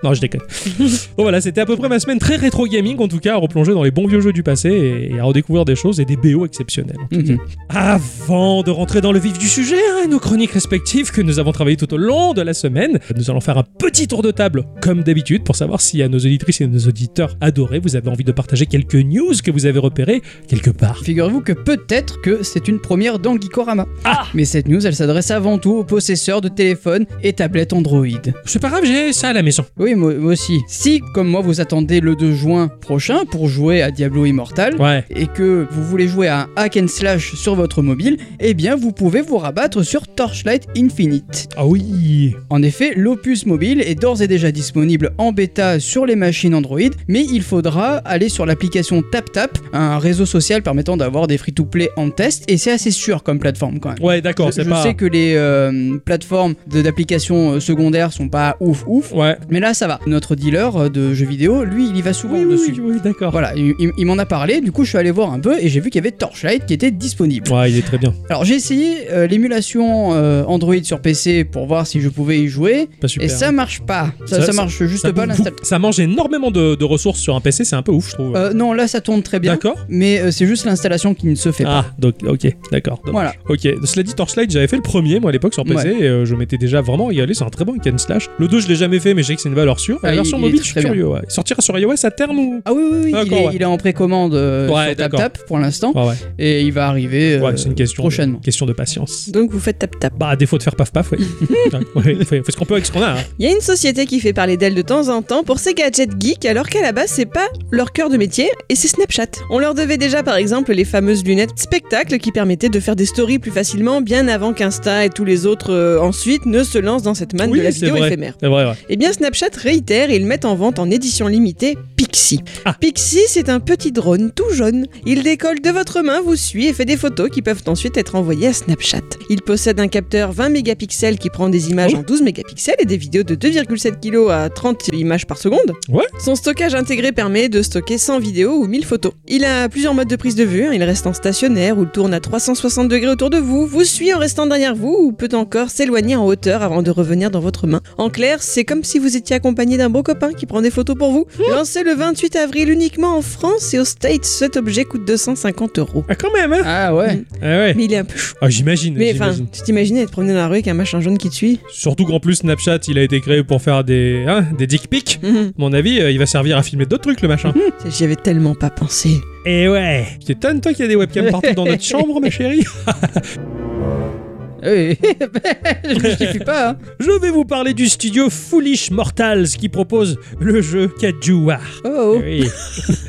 Non, 0.02 0.14
je 0.14 0.20
déconne. 0.20 0.42
bon, 1.16 1.22
voilà, 1.22 1.40
c'était 1.40 1.60
à 1.60 1.66
peu 1.66 1.76
près 1.76 1.88
ma 1.88 1.98
semaine 1.98 2.18
très 2.18 2.36
rétro 2.36 2.66
gaming, 2.66 2.98
en 2.98 3.08
tout 3.08 3.18
cas, 3.18 3.34
à 3.34 3.36
replonger 3.36 3.72
dans 3.72 3.82
les 3.82 3.90
bons 3.90 4.06
vieux 4.06 4.20
jeux 4.20 4.32
du 4.32 4.42
passé 4.42 4.70
et, 4.70 5.14
et 5.14 5.20
à 5.20 5.24
redécouvrir 5.24 5.64
des 5.64 5.76
choses 5.76 6.00
et 6.00 6.04
des 6.04 6.16
BO 6.16 6.44
exceptionnels. 6.44 6.96
Mhm. 7.10 7.38
Avant 7.68 8.62
de 8.62 8.70
rentrer 8.70 9.00
dans 9.00 9.12
le 9.12 9.18
vif 9.18 9.38
du 9.38 9.48
sujet, 9.48 9.76
hein, 9.76 10.08
nos 10.08 10.18
chroniques 10.18 10.52
respectives 10.52 11.10
que 11.10 11.20
nous 11.20 11.38
avons 11.38 11.52
travaillées 11.52 11.76
tout 11.76 11.92
au 11.92 11.96
long 11.96 12.34
de 12.34 12.42
la 12.42 12.54
semaine, 12.54 12.98
nous 13.16 13.30
allons 13.30 13.40
faire 13.40 13.58
un 13.58 13.64
petit 13.64 14.08
tour 14.08 14.22
de 14.22 14.30
table, 14.30 14.64
comme 14.80 15.02
d'habitude, 15.02 15.44
pour 15.44 15.56
savoir 15.56 15.80
si 15.80 16.02
à 16.02 16.08
nos 16.08 16.18
auditrices 16.18 16.60
et 16.60 16.66
nos 16.66 16.78
auditeurs 16.80 17.36
adorés, 17.40 17.78
vous 17.78 17.96
avez 17.96 18.08
envie 18.08 18.24
de 18.24 18.32
partager 18.32 18.66
quelques 18.66 18.94
news 18.94 19.34
que 19.42 19.50
vous 19.50 19.66
avez 19.66 19.78
repérées 19.78 20.22
quelque 20.48 20.70
part. 20.70 20.98
Figurez-vous 20.98 21.40
que 21.40 21.52
peut-être 21.52 22.20
que 22.20 22.42
c'est 22.42 22.68
une 22.68 22.80
première 22.80 23.18
dans 23.18 23.40
Geekorama. 23.40 23.86
Ah 24.04 24.26
Mais 24.34 24.44
cette 24.44 24.68
news, 24.68 24.86
elle 24.86 24.94
s'adresse 24.94 25.30
avant 25.30 25.58
tout 25.58 25.72
aux 25.72 25.84
possesseurs 25.84 26.40
de 26.40 26.48
téléphones 26.48 27.06
et 27.22 27.32
tablettes 27.32 27.72
Android. 27.72 28.06
C'est 28.44 28.60
pas 28.60 28.70
grave, 28.70 28.84
j'ai 28.84 29.12
ça 29.12 29.28
à 29.28 29.32
la 29.32 29.42
maison. 29.42 29.64
Oui, 29.78 29.94
moi, 29.96 30.14
moi 30.14 30.32
aussi. 30.32 30.60
Si, 30.68 31.00
comme 31.14 31.28
moi, 31.28 31.40
vous 31.40 31.60
attendez 31.60 32.00
le 32.00 32.14
2 32.16 32.32
juin 32.32 32.68
prochain 32.80 33.24
pour 33.30 33.48
jouer 33.48 33.82
à 33.82 33.90
Diablo 33.90 34.24
Immortal, 34.26 34.74
Ouais. 34.80 35.04
et 35.10 35.26
que 35.26 35.66
vous 35.70 35.82
voulez 35.84 36.08
jouer 36.08 36.28
à 36.28 36.42
un 36.42 36.48
hack 36.56 36.76
and 36.76 36.88
slash 36.88 37.34
sur 37.34 37.54
votre 37.54 37.82
mobile, 37.82 38.16
eh 38.40 38.54
bien 38.54 38.76
vous 38.76 38.92
pouvez 38.92 39.20
vous 39.22 39.38
rabattre 39.38 39.82
sur 39.84 40.06
Torchlight 40.06 40.66
Infinite. 40.76 41.48
Ah 41.56 41.66
oui. 41.66 42.34
En 42.50 42.62
effet, 42.62 42.92
l'opus 42.96 43.46
mobile 43.46 43.80
est 43.80 43.94
d'ores 43.94 44.22
et 44.22 44.28
déjà 44.28 44.50
disponible 44.52 45.10
en 45.18 45.32
bêta 45.32 45.80
sur 45.80 46.06
les 46.06 46.16
machines 46.16 46.54
Android, 46.54 46.78
mais 47.08 47.24
il 47.24 47.42
faudra 47.42 47.96
aller 47.98 48.28
sur 48.28 48.46
l'application 48.46 49.02
TapTap, 49.02 49.58
un 49.72 49.98
réseau 49.98 50.26
social 50.26 50.62
permettant 50.62 50.96
d'avoir 50.96 51.26
des 51.26 51.38
free-to-play 51.38 51.90
en 51.96 52.10
test, 52.10 52.44
et 52.48 52.56
c'est 52.56 52.72
assez 52.72 52.90
sûr 52.90 53.22
comme 53.22 53.38
plateforme 53.38 53.78
quand 53.80 53.90
même. 53.90 54.02
Ouais, 54.02 54.20
d'accord, 54.20 54.48
je 54.48 54.52
c'est 54.52 54.64
je 54.64 54.68
pas. 54.70 54.82
sais 54.82 54.94
que 54.94 55.04
les 55.06 55.34
euh, 55.36 55.98
plateformes 56.04 56.54
d'applications 56.66 57.52
euh, 57.52 57.60
secondaires 57.60 58.12
sont 58.12 58.28
pas 58.28 58.56
ouf 58.60 58.84
ouf, 58.86 59.12
Ouais. 59.12 59.36
mais 59.50 59.60
là 59.60 59.74
ça 59.76 59.86
va. 59.86 60.00
Notre 60.06 60.34
dealer 60.34 60.76
euh, 60.76 60.88
de 60.88 61.14
jeux 61.14 61.26
vidéo, 61.26 61.64
lui, 61.64 61.88
il 61.88 61.96
y 61.96 62.02
va 62.02 62.12
souvent 62.12 62.36
Oui, 62.38 62.50
dessus. 62.50 62.72
oui, 62.80 62.92
oui, 62.94 63.00
d'accord. 63.02 63.30
Voilà, 63.30 63.52
il, 63.54 64.06
m'en 64.06 64.18
a 64.18 64.26
parlé, 64.26 64.60
du 64.60 64.72
coup 64.72 64.84
je 64.84 64.90
suis 64.90 64.98
allé 64.98 65.10
voir 65.10 65.32
un 65.32 65.38
peu 65.40 65.56
et 65.60 65.68
j'ai 65.68 65.80
vu 65.80 65.90
qu'il 65.90 65.98
y 66.02 66.04
avait 66.06 66.10
Torchlight 66.16 66.66
qui 66.66 66.74
était 66.74 66.90
disponible. 66.90 67.50
Ouais, 67.52 67.70
il 67.70 67.78
est 67.78 67.82
très 67.82 67.98
bien. 67.98 68.14
Alors 68.30 68.44
j'ai 68.44 68.54
essayé 68.54 69.10
euh, 69.10 69.26
l'émulation 69.26 70.14
euh, 70.14 70.44
Android 70.44 70.74
sur 70.82 71.00
PC 71.00 71.44
pour 71.44 71.66
voir 71.66 71.86
si 71.86 72.00
je 72.00 72.08
pouvais 72.08 72.40
y 72.40 72.48
jouer 72.48 72.88
Pas 73.00 73.08
super. 73.08 73.26
et 73.26 73.28
ça 73.28 73.52
marche 73.52 73.80
pas. 73.82 74.12
Ça, 74.26 74.42
Ça- 74.42 74.52
marche 74.52 74.82
juste 74.84 75.02
ça, 75.02 75.12
pas 75.12 75.26
bouffe 75.26 75.28
l'install. 75.36 75.52
beaucoup- 75.52 75.64
ça 75.64 75.78
mange 75.78 76.00
énormément 76.00 76.50
de, 76.50 76.74
de 76.74 76.84
ressources 76.84 77.20
sur 77.20 77.34
un 77.36 77.40
PC, 77.40 77.64
c'est 77.64 77.76
un 77.76 77.82
peu 77.82 77.92
ouf, 77.92 78.10
je 78.10 78.14
trouve. 78.14 78.36
Euh, 78.36 78.52
non, 78.52 78.72
là 78.72 78.88
ça 78.88 79.00
tourne 79.00 79.22
très 79.22 79.40
bien, 79.40 79.52
d'accord. 79.52 79.76
mais 79.88 80.30
c'est 80.32 80.46
juste 80.46 80.64
l'installation 80.64 81.14
qui 81.14 81.26
ne 81.26 81.34
se 81.34 81.52
fait 81.52 81.64
pas. 81.64 81.84
Ah, 81.88 81.94
donc, 81.98 82.14
ok, 82.26 82.46
d'accord. 82.72 83.00
Voilà. 83.06 83.34
Ok, 83.48 83.60
cela 83.84 84.02
dit, 84.02 84.14
Torchlight, 84.14 84.50
j'avais 84.50 84.66
fait 84.68 84.76
le 84.76 84.82
premier, 84.82 85.20
moi, 85.20 85.30
à 85.30 85.32
l'époque, 85.32 85.54
sur 85.54 85.64
PC, 85.64 85.76
Ouais. 85.90 86.00
et 86.02 86.26
je 86.26 86.34
m'étais 86.34 86.56
déjà 86.58 86.80
vraiment 86.80 87.06
régalé, 87.06 87.34
c'est 87.34 87.44
un 87.44 87.50
très 87.50 87.64
bon 87.64 87.76
and 87.86 87.98
slash. 87.98 88.28
Le 88.38 88.48
2, 88.48 88.60
je 88.60 88.68
l'ai 88.68 88.74
jamais 88.76 88.98
fait, 89.00 89.12
mais 89.14 89.22
je 89.22 89.28
sais 89.28 89.34
que 89.36 89.40
c'est 89.42 89.48
une 89.48 89.54
Et 89.96 89.98
Ah, 90.02 90.06
la 90.08 90.12
il- 90.12 90.16
version 90.16 90.38
il 90.38 90.40
mobile, 90.42 90.60
je 90.62 90.64
suis 90.70 90.80
curieux, 90.80 91.06
ouais. 91.08 91.20
Il 91.28 91.30
sortira 91.32 91.60
sur 91.62 91.78
iOS 91.78 91.94
à 92.04 92.10
terme 92.10 92.38
ou 92.38 92.60
Ah 92.64 92.72
oui, 92.72 92.82
oui, 92.84 92.98
oui, 93.04 93.12
il, 93.26 93.32
est, 93.32 93.46
ouais. 93.46 93.50
il 93.54 93.62
est 93.62 93.64
en 93.66 93.76
précommande 93.76 94.34
euh, 94.34 94.68
Ouais, 94.68 94.88
sur. 94.88 94.96
TapTap 94.96 95.38
pour 95.46 95.58
l'instant 95.58 95.92
Ouais, 95.94 96.08
ouais. 96.08 96.14
et 96.38 96.62
il 96.62 96.72
va 96.72 96.88
arriver 96.88 97.34
euh, 97.36 97.40
Ouais, 97.40 97.52
c'est 97.56 97.66
une 97.66 97.74
question, 97.74 98.02
prochainement. 98.02 98.38
question 98.38 98.66
de 98.66 98.72
patience. 98.72 99.28
Donc 99.30 99.50
vous 99.50 99.60
faites 99.60 99.78
tap-tap. 99.78 100.12
Bah, 100.18 100.28
à 100.28 100.36
défaut 100.36 100.58
de 100.58 100.62
faire 100.62 100.76
paf-paf, 100.76 101.12
ouais, 101.12 101.18
fait, 102.24 102.42
fait 102.42 102.52
ce 102.52 102.56
qu'on 102.56 102.64
peut 102.64 102.74
avec 102.74 102.86
ce 102.86 102.92
qu'on 102.92 103.02
a. 103.02 103.10
hein. 103.12 103.16
Il 103.38 103.46
y 103.46 103.48
a 103.48 103.52
une 103.54 103.60
société 103.60 104.06
qui 104.06 104.20
fait 104.20 104.32
parler 104.32 104.56
d'elle 104.56 104.74
de 104.74 104.82
temps 104.82 105.08
en 105.08 105.22
temps 105.22 105.42
pour 105.44 105.58
ses 105.58 105.74
gadgets 105.74 106.10
geeks, 106.20 106.44
alors 106.46 106.68
qu'à 106.68 106.82
la 106.82 106.92
base 106.92 107.10
c'est 107.10 107.26
pas 107.26 107.46
leur 107.70 107.92
cœur 107.92 108.08
de 108.10 108.16
métier, 108.16 108.48
et 108.68 108.74
c'est 108.76 108.88
Snapchat. 108.88 109.26
On 109.50 109.58
leur 109.58 109.74
devait 109.74 109.98
déjà 109.98 110.22
par 110.22 110.36
exemple 110.36 110.72
les 110.72 110.84
fameuses 110.84 111.24
lunettes 111.24 111.50
spectacle 111.56 112.18
qui 112.18 112.32
permettaient 112.32 112.68
de 112.68 112.80
faire 112.80 112.96
des 112.96 113.06
stories 113.06 113.38
plus 113.38 113.50
facilement, 113.50 114.00
bien 114.00 114.28
avant 114.28 114.52
qu'Insta 114.52 115.04
et 115.04 115.10
tous 115.10 115.24
les 115.24 115.46
autres 115.46 115.72
euh, 115.72 115.98
ensuite 116.00 116.46
ne 116.46 116.62
se 116.62 116.78
lancent 116.78 117.02
dans 117.02 117.14
cette 117.14 117.34
manne 117.34 117.50
Oui, 117.50 117.58
de 117.58 117.64
la 117.64 117.70
vidéo 117.70 117.96
vrai. 117.96 118.08
éphémère. 118.08 118.34
C'est 118.40 118.48
vrai, 118.48 118.64
ouais. 118.66 118.72
Eh 118.88 118.96
bien, 118.96 119.12
Snapchat 119.12 119.46
réitère 119.56 120.10
et 120.10 120.16
ils 120.16 120.26
mettent 120.26 120.44
en 120.44 120.54
vente 120.54 120.78
en 120.78 120.90
édition 120.90 121.26
limitée 121.26 121.76
Pixie. 122.16 122.40
Ah. 122.64 122.72
Pixie, 122.72 123.20
c'est 123.28 123.50
un 123.50 123.60
petit 123.60 123.92
drone 123.92 124.30
tout 124.34 124.48
jaune. 124.50 124.86
Il 125.04 125.22
décolle 125.22 125.60
de 125.60 125.68
votre 125.68 126.00
main, 126.00 126.22
vous 126.22 126.34
suit 126.34 126.64
et 126.66 126.72
fait 126.72 126.86
des 126.86 126.96
photos 126.96 127.28
qui 127.28 127.42
peuvent 127.42 127.60
ensuite 127.66 127.98
être 127.98 128.14
envoyées 128.14 128.46
à 128.46 128.52
Snapchat. 128.54 129.02
Il 129.28 129.42
possède 129.42 129.78
un 129.80 129.88
capteur 129.88 130.32
20 130.32 130.48
mégapixels 130.48 131.18
qui 131.18 131.28
prend 131.28 131.50
des 131.50 131.68
images 131.68 131.92
Oh. 131.94 131.98
en 131.98 132.02
12 132.02 132.22
mégapixels 132.22 132.76
et 132.78 132.86
des 132.86 132.96
vidéos 132.96 133.22
de 133.22 133.34
2,7 133.34 134.00
kg 134.00 134.30
à 134.30 134.48
30 134.48 134.88
images 134.94 135.26
par 135.26 135.36
seconde. 135.36 135.74
Ouais. 135.90 136.06
Son 136.18 136.36
stockage 136.36 136.74
intégré 136.74 137.12
permet 137.12 137.50
de 137.50 137.60
stocker 137.60 137.98
100 137.98 138.18
vidéos 138.20 138.54
ou 138.54 138.66
1000 138.66 138.86
photos. 138.86 139.12
Il 139.28 139.44
a 139.44 139.68
plusieurs 139.68 139.92
modes 139.92 140.08
de 140.08 140.16
prise 140.16 140.36
de 140.36 140.44
vue. 140.44 140.64
hein. 140.64 140.70
Il 140.72 140.82
reste 140.84 141.06
en 141.06 141.12
stationnaire 141.12 141.76
ou 141.76 141.84
tourne 141.84 142.14
à 142.14 142.20
360 142.20 142.88
degrés 142.88 143.10
autour 143.10 143.28
de 143.28 143.36
vous, 143.36 143.66
vous 143.66 143.84
suit 143.84 144.14
en 144.14 144.18
restant 144.18 144.46
derrière 144.46 144.74
vous 144.74 144.96
ou 145.02 145.12
peut 145.12 145.28
encore 145.34 145.68
s'éloigner 145.68 146.16
en 146.16 146.24
hauteur 146.24 146.62
avant 146.62 146.82
de 146.82 146.90
revenir 146.90 147.30
dans 147.30 147.40
votre 147.40 147.66
main. 147.66 147.82
En 147.98 148.08
clair, 148.08 148.42
c'est 148.42 148.64
comme 148.64 148.84
si 148.84 148.98
vous 148.98 149.18
étiez 149.18 149.36
accompagné 149.36 149.76
d'un 149.76 149.90
beau 149.90 150.02
copain 150.02 150.32
qui 150.32 150.46
prend 150.46 150.62
des 150.62 150.70
photos 150.70 150.96
pour 150.96 151.12
vous. 151.12 151.26
Lancé 151.50 151.82
le 151.82 152.05
28 152.06 152.36
avril 152.36 152.70
uniquement 152.70 153.16
en 153.16 153.20
France 153.22 153.74
et 153.74 153.80
aux 153.80 153.84
States, 153.84 154.24
cet 154.24 154.56
objet 154.56 154.84
coûte 154.84 155.04
250 155.04 155.80
euros. 155.80 156.04
Ah, 156.08 156.14
quand 156.14 156.32
même, 156.32 156.52
hein 156.52 156.62
Ah 156.64 156.94
ouais. 156.94 157.24
Ah, 157.42 157.46
ouais. 157.46 157.74
Mais 157.74 157.86
il 157.86 157.92
est 157.92 157.96
un 157.96 158.04
peu 158.04 158.16
chou. 158.16 158.34
Ah, 158.40 158.48
j'imagine. 158.48 158.94
Mais 158.96 159.12
enfin, 159.12 159.32
j'imagine. 159.32 159.48
tu 159.50 159.62
t'imagines 159.62 159.96
être 159.96 160.12
promené 160.12 160.32
dans 160.32 160.38
la 160.38 160.46
rue 160.46 160.54
avec 160.54 160.68
un 160.68 160.74
machin 160.74 161.00
jaune 161.00 161.18
qui 161.18 161.28
te 161.30 161.34
suit 161.34 161.58
Surtout 161.72 162.04
qu'en 162.04 162.20
plus, 162.20 162.36
Snapchat, 162.36 162.78
il 162.86 162.96
a 162.98 163.02
été 163.02 163.20
créé 163.20 163.42
pour 163.42 163.60
faire 163.60 163.82
des, 163.82 164.24
hein, 164.28 164.44
des 164.56 164.68
dick 164.68 164.88
pics. 164.88 165.18
Mhm. 165.20 165.36
À 165.48 165.50
mon 165.58 165.72
avis, 165.72 166.00
euh, 166.00 166.12
il 166.12 166.18
va 166.20 166.26
servir 166.26 166.56
à 166.56 166.62
filmer 166.62 166.86
d'autres 166.86 167.02
trucs, 167.02 167.22
le 167.22 167.28
machin. 167.28 167.52
J'y 167.88 168.04
avais 168.04 168.14
tellement 168.14 168.54
pas 168.54 168.70
pensé. 168.70 169.10
Et 169.44 169.68
ouais. 169.68 170.06
Tu 170.20 170.26
t'étonnes, 170.26 170.60
toi, 170.60 170.72
qu'il 170.72 170.82
y 170.82 170.84
a 170.84 170.88
des 170.88 170.96
webcams 170.96 171.30
partout 171.32 171.54
dans 171.54 171.64
notre 171.66 171.82
chambre, 171.82 172.20
ma 172.20 172.30
chérie 172.30 172.64
Oui. 174.62 174.96
je 175.84 175.94
ne 175.94 176.00
justifie 176.00 176.38
pas. 176.38 176.70
hein. 176.70 176.76
Je 176.98 177.10
vais 177.20 177.30
vous 177.30 177.44
parler 177.44 177.74
du 177.74 177.86
studio 177.88 178.28
Foolish 178.30 178.90
Mortals 178.90 179.48
qui 179.48 179.68
propose 179.68 180.18
le 180.40 180.60
jeu 180.62 180.88
Kajuwa. 180.88 181.58
Oh, 181.84 181.88
oh. 182.16 182.20
Oui. 182.22 182.44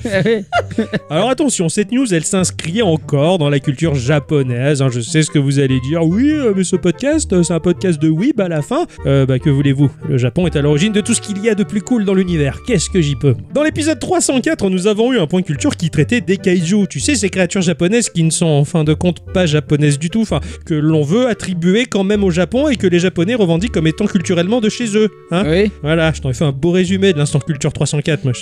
Ah 0.09 0.21
ouais. 0.23 0.45
Alors 1.09 1.29
attention, 1.29 1.67
cette 1.67 1.91
news, 1.91 2.05
elle 2.13 2.23
s'inscrit 2.23 2.81
encore 2.81 3.37
dans 3.39 3.49
la 3.49 3.59
culture 3.59 3.93
japonaise. 3.93 4.81
hein. 4.81 4.87
Je 4.89 5.01
sais 5.01 5.21
ce 5.21 5.29
que 5.29 5.37
vous 5.39 5.59
allez 5.59 5.81
dire. 5.81 6.03
Oui, 6.05 6.31
euh, 6.31 6.53
mais 6.55 6.63
ce 6.63 6.77
podcast, 6.77 7.33
euh, 7.33 7.43
c'est 7.43 7.53
un 7.53 7.59
podcast 7.59 8.01
de 8.01 8.07
Weeb 8.09 8.39
à 8.39 8.47
la 8.47 8.61
fin. 8.61 8.85
Euh, 9.05 9.25
bah 9.25 9.37
que 9.39 9.49
voulez-vous? 9.49 9.91
Le 10.07 10.17
Japon 10.17 10.47
est 10.47 10.55
à 10.55 10.61
l'origine 10.61 10.93
de 10.93 11.01
tout 11.01 11.13
ce 11.13 11.19
qu'il 11.19 11.43
y 11.43 11.49
a 11.49 11.55
de 11.55 11.63
plus 11.65 11.81
cool 11.81 12.05
dans 12.05 12.13
l'univers. 12.13 12.59
Qu'est-ce 12.65 12.89
que 12.89 13.01
j'y 13.01 13.15
peux? 13.17 13.35
Dans 13.53 13.63
l'épisode 13.63 13.99
304, 13.99 14.69
nous 14.69 14.87
avons 14.87 15.11
eu 15.11 15.19
un 15.19 15.27
point 15.27 15.41
culture 15.41 15.75
qui 15.75 15.89
traitait 15.89 16.21
des 16.21 16.37
kaiju. 16.37 16.87
Tu 16.89 17.01
sais, 17.01 17.15
ces 17.15 17.29
créatures 17.29 17.61
japonaises 17.61 18.09
qui 18.09 18.23
ne 18.23 18.29
sont 18.31 18.45
en 18.45 18.63
fin 18.63 18.85
de 18.85 18.93
compte 18.93 19.19
pas 19.33 19.45
japonaises 19.45 19.99
du 19.99 20.09
tout, 20.09 20.21
enfin 20.21 20.39
que 20.65 20.73
l'on 20.73 21.01
veut 21.03 21.27
attribuer 21.37 21.85
quand 21.85 22.03
même 22.03 22.23
au 22.23 22.31
Japon 22.31 22.67
et 22.67 22.77
que 22.77 22.87
les 22.87 22.97
Japonais 22.97 23.35
revendiquent 23.35 23.71
comme 23.71 23.85
étant 23.85 24.07
culturellement 24.07 24.59
de 24.59 24.69
chez 24.69 24.97
eux. 24.97 25.09
Hein 25.29 25.43
Oui. 25.47 25.71
voilà, 25.83 26.11
je 26.11 26.19
t'en 26.21 26.31
ai 26.31 26.33
fait 26.33 26.45
un 26.45 26.51
beau 26.51 26.71
résumé 26.71 27.13
de 27.13 27.19
l'instant 27.19 27.39
culture 27.39 27.71
304, 27.71 28.23
moi 28.23 28.33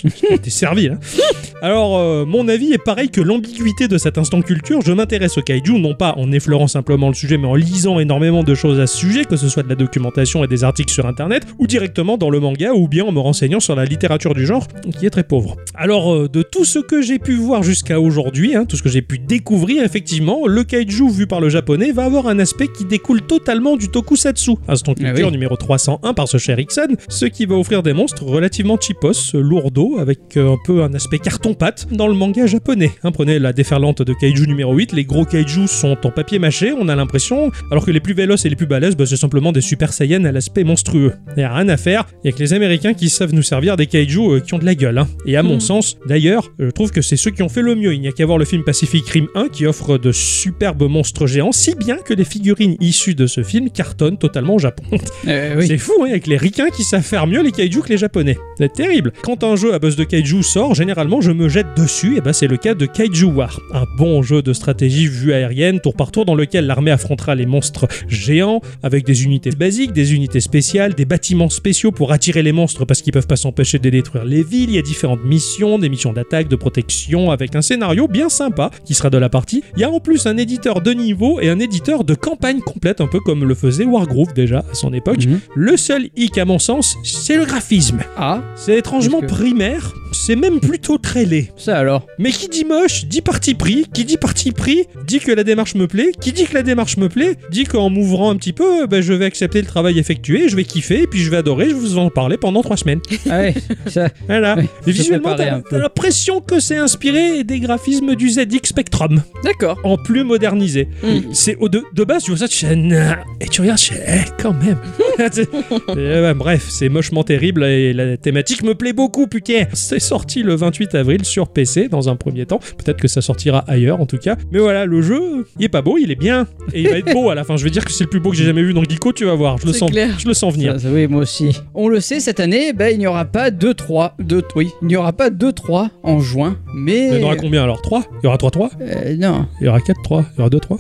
t'ai 0.42 0.50
servi 0.50 0.88
là. 0.88 0.96
Alors, 1.62 1.98
euh, 1.98 2.26
mon 2.26 2.48
avis 2.48 2.72
est 2.74 2.84
pareil 2.84 3.10
que 3.10 3.20
l'ambiguïté 3.20 3.88
de 3.90 3.98
cet 3.98 4.18
instant 4.18 4.42
culture. 4.42 4.82
Je 4.82 4.94
m'intéresse 4.94 5.38
au 5.38 5.42
kaiju, 5.42 5.80
non 5.80 5.94
pas 5.94 6.14
en 6.18 6.32
effleurant 6.32 6.68
simplement 6.68 7.10
le 7.10 7.14
sujet, 7.14 7.38
mais 7.38 7.48
en 7.48 7.56
lisant 7.56 8.00
énormément 8.00 8.44
de 8.44 8.56
choses 8.56 8.80
à 8.80 8.88
ce 8.88 8.96
sujet, 8.96 9.26
que 9.26 9.36
ce 9.36 9.50
soit 9.50 9.64
de 9.64 9.70
la 9.70 9.76
documentation 9.76 10.44
et 10.44 10.48
des 10.48 10.64
articles 10.64 10.94
sur 10.94 11.06
internet, 11.06 11.44
ou 11.60 11.68
directement 11.68 12.18
dans 12.18 12.30
le 12.30 12.40
manga, 12.40 12.72
ou 12.74 12.88
bien 12.88 13.04
en 13.04 13.12
me 13.12 13.20
renseignant 13.20 13.60
sur 13.60 13.76
la 13.76 13.84
littérature 13.84 14.34
du 14.34 14.46
genre, 14.46 14.68
qui 14.98 15.06
est 15.06 15.10
très 15.10 15.24
pauvre. 15.24 15.58
Alors, 15.74 16.14
euh, 16.14 16.30
de 16.30 16.44
tout 16.44 16.66
ce 16.66 16.80
que 16.80 17.02
j'ai 17.02 17.20
pu 17.20 17.34
voir 17.36 17.64
jusqu'à 17.64 18.00
aujourd'hui, 18.00 18.56
hein, 18.56 18.66
tout 18.66 18.78
ce 18.78 18.84
que 18.84 18.90
j'ai 18.90 19.02
pu 19.02 19.18
découvrir, 19.20 19.84
effectivement, 19.84 20.48
le 20.48 20.64
kaiju 20.64 21.10
vu 21.10 21.28
par 21.28 21.42
le 21.42 21.50
japonais 21.50 21.92
va 21.92 22.06
avoir 22.06 22.28
un 22.28 22.40
aspect 22.40 22.68
qui 22.68 22.85
découle 22.86 23.22
totalement 23.22 23.76
du 23.78 23.90
tokusatsu. 23.90 24.52
Instant 24.68 24.94
Ah 24.98 25.04
culture 25.04 25.28
oui. 25.28 25.32
numéro 25.32 25.56
301 25.56 26.14
par 26.14 26.28
ce 26.28 26.38
cher 26.38 26.60
Ixon, 26.60 26.96
ce 27.10 27.26
qui 27.26 27.46
va 27.46 27.56
offrir 27.56 27.84
des 27.84 27.94
monstres 27.94 28.24
relativement 28.24 28.78
cheapos, 28.80 29.34
lourdeaux, 29.34 29.98
avec 30.00 30.20
euh, 30.38 30.54
un 30.54 30.58
peu 30.66 30.84
un 30.84 30.94
aspect 30.94 31.20
carton-pâte 31.20 31.88
dans 31.92 32.08
le 32.08 32.14
manga 32.14 32.46
japonais. 32.48 32.92
Hein, 33.04 33.12
prenez 33.12 33.40
la 33.40 33.54
déferlante 33.54 34.02
de 34.02 34.14
kaiju 34.14 34.48
numéro 34.48 34.74
8, 34.74 34.94
les 34.94 35.06
gros 35.06 35.26
kaiju 35.26 35.68
sont 35.68 35.98
en 36.04 36.12
papier 36.12 36.40
mâché, 36.40 36.74
on 36.74 36.88
a 36.88 36.96
l'impression, 36.96 37.52
alors 37.72 37.86
que 37.86 37.92
les 37.92 38.00
plus 38.00 38.14
véloces 38.14 38.46
et 38.46 38.50
les 38.50 38.56
plus 38.56 38.66
balèzes, 38.68 38.96
bah, 38.96 39.06
c'est 39.06 39.18
simplement 39.18 39.52
des 39.52 39.62
super 39.62 39.94
saiyans 39.94 40.24
à 40.26 40.32
l'aspect 40.32 40.64
monstrueux. 40.64 41.14
Il 41.38 41.44
a 41.44 41.54
rien 41.54 41.70
à 41.70 41.78
faire, 41.78 42.06
il 42.24 42.28
y 42.28 42.34
a 42.34 42.36
que 42.36 42.40
les 42.42 42.54
américains 42.54 42.94
qui 42.94 43.10
savent 43.10 43.34
nous 43.34 43.44
servir 43.44 43.78
des 43.78 43.88
kaiju 43.88 44.20
euh, 44.20 44.40
qui 44.40 44.54
ont 44.54 44.60
de 44.60 44.66
la 44.66 44.76
gueule. 44.76 44.98
hein. 44.98 45.08
Et 45.26 45.36
à 45.38 45.44
mon 45.44 45.56
Mhm. 45.56 45.60
sens, 45.62 45.98
d'ailleurs, 46.08 46.52
je 46.60 46.70
trouve 46.70 46.92
que 46.92 47.02
c'est 47.02 47.18
ceux 47.18 47.32
qui 47.32 47.42
ont 47.44 47.50
fait 47.50 47.62
le 47.62 47.76
mieux. 47.76 47.94
Il 47.94 48.02
n'y 48.02 48.08
a 48.08 48.12
qu'à 48.12 48.26
voir 48.26 48.38
le 48.38 48.46
film 48.46 48.64
Pacific 48.64 49.08
Rim 49.10 49.28
1 49.36 49.48
qui 49.50 49.66
offre 49.66 49.98
de 49.98 50.12
superbes 50.12 50.84
monstres 50.90 51.28
géants, 51.28 51.52
si 51.52 51.76
bien 51.76 51.98
que 51.98 52.14
les 52.14 52.26
figurines 52.26 52.75
issues 52.80 53.16
de 53.16 53.28
ce 53.28 53.44
film 53.44 53.70
cartonnent 53.70 54.18
totalement 54.18 54.56
au 54.56 54.60
Japon. 54.60 54.84
Euh, 55.28 55.56
oui. 55.58 55.68
C'est 55.68 55.78
fou, 55.78 55.94
hein, 56.02 56.10
avec 56.10 56.28
les 56.28 56.38
ricains 56.38 56.70
qui 56.70 56.84
savent 56.84 57.02
faire 57.02 57.26
mieux 57.26 57.42
les 57.42 57.52
kaiju 57.52 57.82
que 57.82 57.90
les 57.90 57.98
japonais. 57.98 58.38
C'est 58.60 58.72
terrible. 58.72 59.12
Quand 59.24 59.44
un 59.44 59.56
jeu 59.56 59.74
à 59.74 59.80
base 59.80 59.96
de 59.96 60.04
kaiju 60.04 60.44
sort, 60.44 60.76
généralement 60.76 61.20
je 61.20 61.32
me 61.32 61.50
jette 61.50 61.76
dessus, 61.76 62.18
et 62.18 62.22
ben 62.22 62.34
c'est 62.34 62.48
le 62.48 62.58
cas 62.58 62.74
de 62.74 62.86
Kaiju 62.86 63.26
War. 63.26 63.60
Un 63.74 63.86
bon 63.98 64.22
jeu 64.22 64.42
de 64.42 64.54
stratégie 64.54 65.08
vue 65.08 65.34
aérienne, 65.34 65.80
tour 65.80 65.96
par 65.96 66.12
tour, 66.12 66.26
dans 66.26 66.36
lequel 66.36 66.68
l'armée 66.68 66.92
affrontera 66.92 67.34
les 67.34 67.46
monstres 67.46 67.88
géants, 68.08 68.62
avec 68.84 69.06
des 69.06 69.24
unités 69.24 69.52
basiques, 69.52 69.94
des 69.94 70.14
unités 70.14 70.42
spéciales, 70.42 70.94
des 70.94 71.06
bâtiments 71.06 71.50
spéciaux 71.50 71.92
pour 71.92 72.12
attirer 72.12 72.44
les 72.44 72.52
monstres 72.52 72.86
parce 72.86 73.02
qu'ils 73.02 73.14
peuvent 73.14 73.28
pas 73.28 73.36
s'empêcher 73.36 73.80
de 73.80 73.90
détruire 73.90 74.26
les 74.26 74.44
villes. 74.44 74.70
Il 74.70 74.76
y 74.76 74.80
a 74.80 74.82
différentes 74.82 75.24
missions, 75.24 75.80
des 75.80 75.90
missions 75.90 76.14
d'attaque, 76.14 76.48
de 76.48 76.56
protection, 76.56 77.32
avec 77.32 77.56
un 77.56 77.62
scénario 77.62 78.08
bien 78.08 78.30
sympa 78.30 78.72
qui 78.84 78.94
sera 78.94 79.10
de 79.10 79.18
la 79.18 79.30
partie. 79.30 79.64
Il 79.76 79.82
y 79.82 79.84
a 79.84 79.90
en 79.90 80.00
plus 80.00 80.26
un 80.26 80.38
éditeur 80.38 80.82
de 80.82 80.92
niveau 80.92 81.40
et 81.40 81.50
un 81.50 81.60
éditeur 81.60 82.04
de 82.04 82.16
campagne 82.16 82.62
complète, 82.66 83.00
un 83.02 83.08
peu 83.08 83.20
comme 83.20 83.44
le 83.46 83.56
faisait 83.56 83.86
Wargroove 83.86 84.34
déjà 84.34 84.60
à 84.70 84.74
son 84.74 84.94
époque. 84.94 85.26
Mhm. 85.26 85.40
Le 85.56 85.78
seul 85.78 86.10
hic, 86.16 86.38
à 86.38 86.46
mon 86.46 86.60
sens, 86.60 86.98
c'est 87.04 87.38
le 87.38 87.46
graphisme. 87.46 88.00
Ah, 88.18 88.42
C'est 88.56 88.78
étrangement 88.78 89.22
que- 89.22 89.28
primaire, 89.28 89.94
c'est 90.26 90.36
même 90.36 90.60
plutôt 90.60 90.98
très 90.98 91.24
laid. 91.24 91.52
ça 91.56 91.78
alors. 91.78 92.08
Mais 92.18 92.32
qui 92.32 92.48
dit 92.48 92.66
moche, 92.66 93.06
dit 93.06 93.22
parti 93.22 93.54
pris. 93.54 93.86
Qui 93.94 94.06
dit 94.06 94.18
parti 94.18 94.52
pris, 94.52 94.88
dit 95.06 95.20
que 95.20 95.32
la 95.32 95.44
démarche 95.44 95.76
me 95.76 95.86
plaît. 95.86 96.14
Qui 96.20 96.32
dit 96.32 96.46
que 96.46 96.56
la 96.56 96.64
démarche 96.64 96.98
me 96.98 97.10
plaît, 97.10 97.36
dit 97.52 97.66
qu'en 97.66 97.92
m'ouvrant 97.92 98.32
un 98.32 98.36
petit 98.36 98.52
peu, 98.52 98.88
ben, 98.88 99.02
je 99.02 99.14
vais 99.14 99.26
accepter 99.26 99.62
le 99.62 99.68
travail 99.68 100.00
effectué, 100.00 100.50
je 100.50 100.56
vais 100.56 100.64
kiffer, 100.64 101.04
et 101.04 101.08
puis 101.08 101.20
je 101.20 101.30
vais 101.30 101.38
adorer, 101.38 101.66
je 101.66 101.76
vais 101.76 101.80
vous 101.80 102.00
en 102.00 102.10
parler 102.10 102.38
pendant 102.38 102.64
trois 102.64 102.78
semaines. 102.78 103.02
Ah 103.30 103.40
ouais, 103.40 103.56
ça. 103.88 104.10
Voilà. 104.28 104.58
Et 104.86 104.92
visuellement, 104.92 105.36
t'as 105.36 105.62
l'impression 105.78 106.42
que 106.42 106.60
c'est 106.60 106.78
inspiré 106.78 107.44
des 107.44 107.60
graphismes 107.60 108.16
du 108.16 108.30
ZX 108.30 108.60
Spectrum, 108.64 109.24
D'accord. 109.44 109.80
en 109.84 109.98
plus 109.98 110.24
modernisé. 110.24 110.88
Mm. 111.04 111.34
C'est 111.34 111.56
au 111.58 111.70
de, 111.70 111.84
de 111.94 112.04
base, 112.04 112.24
tu 112.24 112.32
vois 112.32 112.40
ça, 112.40 112.48
tu 112.48 112.66
fais 112.66 112.76
nah. 112.76 113.18
et 113.42 113.48
tu 113.48 113.62
regardes, 113.62 113.80
tu 113.80 113.94
fais 113.94 114.06
eh, 114.08 114.42
quand 114.42 114.54
même. 114.54 114.78
Et, 115.98 116.22
ouais, 116.22 116.34
bref, 116.34 116.66
c'est 116.70 116.90
mochement 116.90 117.24
terrible 117.24 117.64
et 117.64 117.94
la 117.94 118.18
thématique 118.18 118.64
me 118.64 118.76
plaît 118.76 118.94
beaucoup, 118.94 119.28
putain. 119.28 119.66
C'est 119.74 120.00
sorti 120.16 120.44
le 120.44 120.56
28 120.56 120.96
avril 120.96 121.26
sur 121.26 121.50
PC 121.50 121.90
dans 121.90 122.08
un 122.08 122.16
premier 122.16 122.46
temps. 122.46 122.60
Peut-être 122.78 123.02
que 123.02 123.10
ça 123.10 123.22
sortira 123.22 123.66
ailleurs 123.68 124.00
en 124.00 124.06
tout 124.06 124.18
cas. 124.18 124.38
Mais 124.52 124.60
voilà, 124.60 124.86
le 124.86 125.02
jeu, 125.02 125.46
il 125.60 125.66
est 125.66 125.70
pas 125.70 125.82
beau, 125.82 125.98
il 125.98 126.10
est 126.10 126.16
bien 126.16 126.48
et 126.74 126.82
il 126.84 126.90
va 126.90 126.98
être 127.00 127.12
beau 127.12 127.30
à 127.30 127.36
la 127.36 127.44
fin. 127.44 127.58
Je 127.58 127.66
veux 127.66 127.70
dire 127.70 127.84
que 127.84 127.92
c'est 127.92 128.06
le 128.06 128.10
plus 128.10 128.22
beau 128.22 128.30
que 128.30 128.38
j'ai 128.38 128.46
jamais 128.46 128.64
vu 128.64 128.74
dans 128.74 128.82
Geeko, 128.84 129.12
tu 129.12 129.26
vas 129.26 129.36
voir. 129.36 129.58
Je 129.58 129.66
le 129.68 129.74
sens, 129.74 129.92
clair. 129.92 130.16
je 130.18 130.26
le 130.26 130.34
sens 130.34 130.54
venir. 130.54 130.74
Ça, 130.74 130.80
ça, 130.80 130.88
oui, 130.90 131.08
moi 131.08 131.22
aussi. 131.24 131.60
On 131.74 131.90
le 131.90 132.00
sait, 132.00 132.22
cette 132.22 132.40
année, 132.40 132.72
ben, 132.72 132.88
il 132.94 133.00
n'y 133.00 133.08
aura 133.08 133.26
pas 133.26 133.50
2-3. 133.52 134.14
Deux- 134.20 134.42
oui, 134.56 134.70
il 134.82 134.88
n'y 134.88 134.96
aura 134.96 135.12
pas 135.12 135.30
2-3 135.30 135.90
en 136.04 136.20
juin. 136.22 136.58
Mais. 136.74 137.10
Il 137.10 137.20
y 137.20 137.24
en 137.24 137.26
aura 137.26 137.36
combien 137.36 137.64
alors? 137.64 137.82
3 137.82 138.04
Il 138.22 138.26
y 138.26 138.28
aura 138.28 138.38
3-3 138.38 138.70
Euh, 138.82 139.18
non, 139.18 139.48
Il 139.60 139.66
y 139.66 139.68
aura 139.68 139.80
4-3 139.80 140.24
Il 140.34 140.38
y 140.38 140.42
aura 140.42 140.50
2-3 140.50 140.78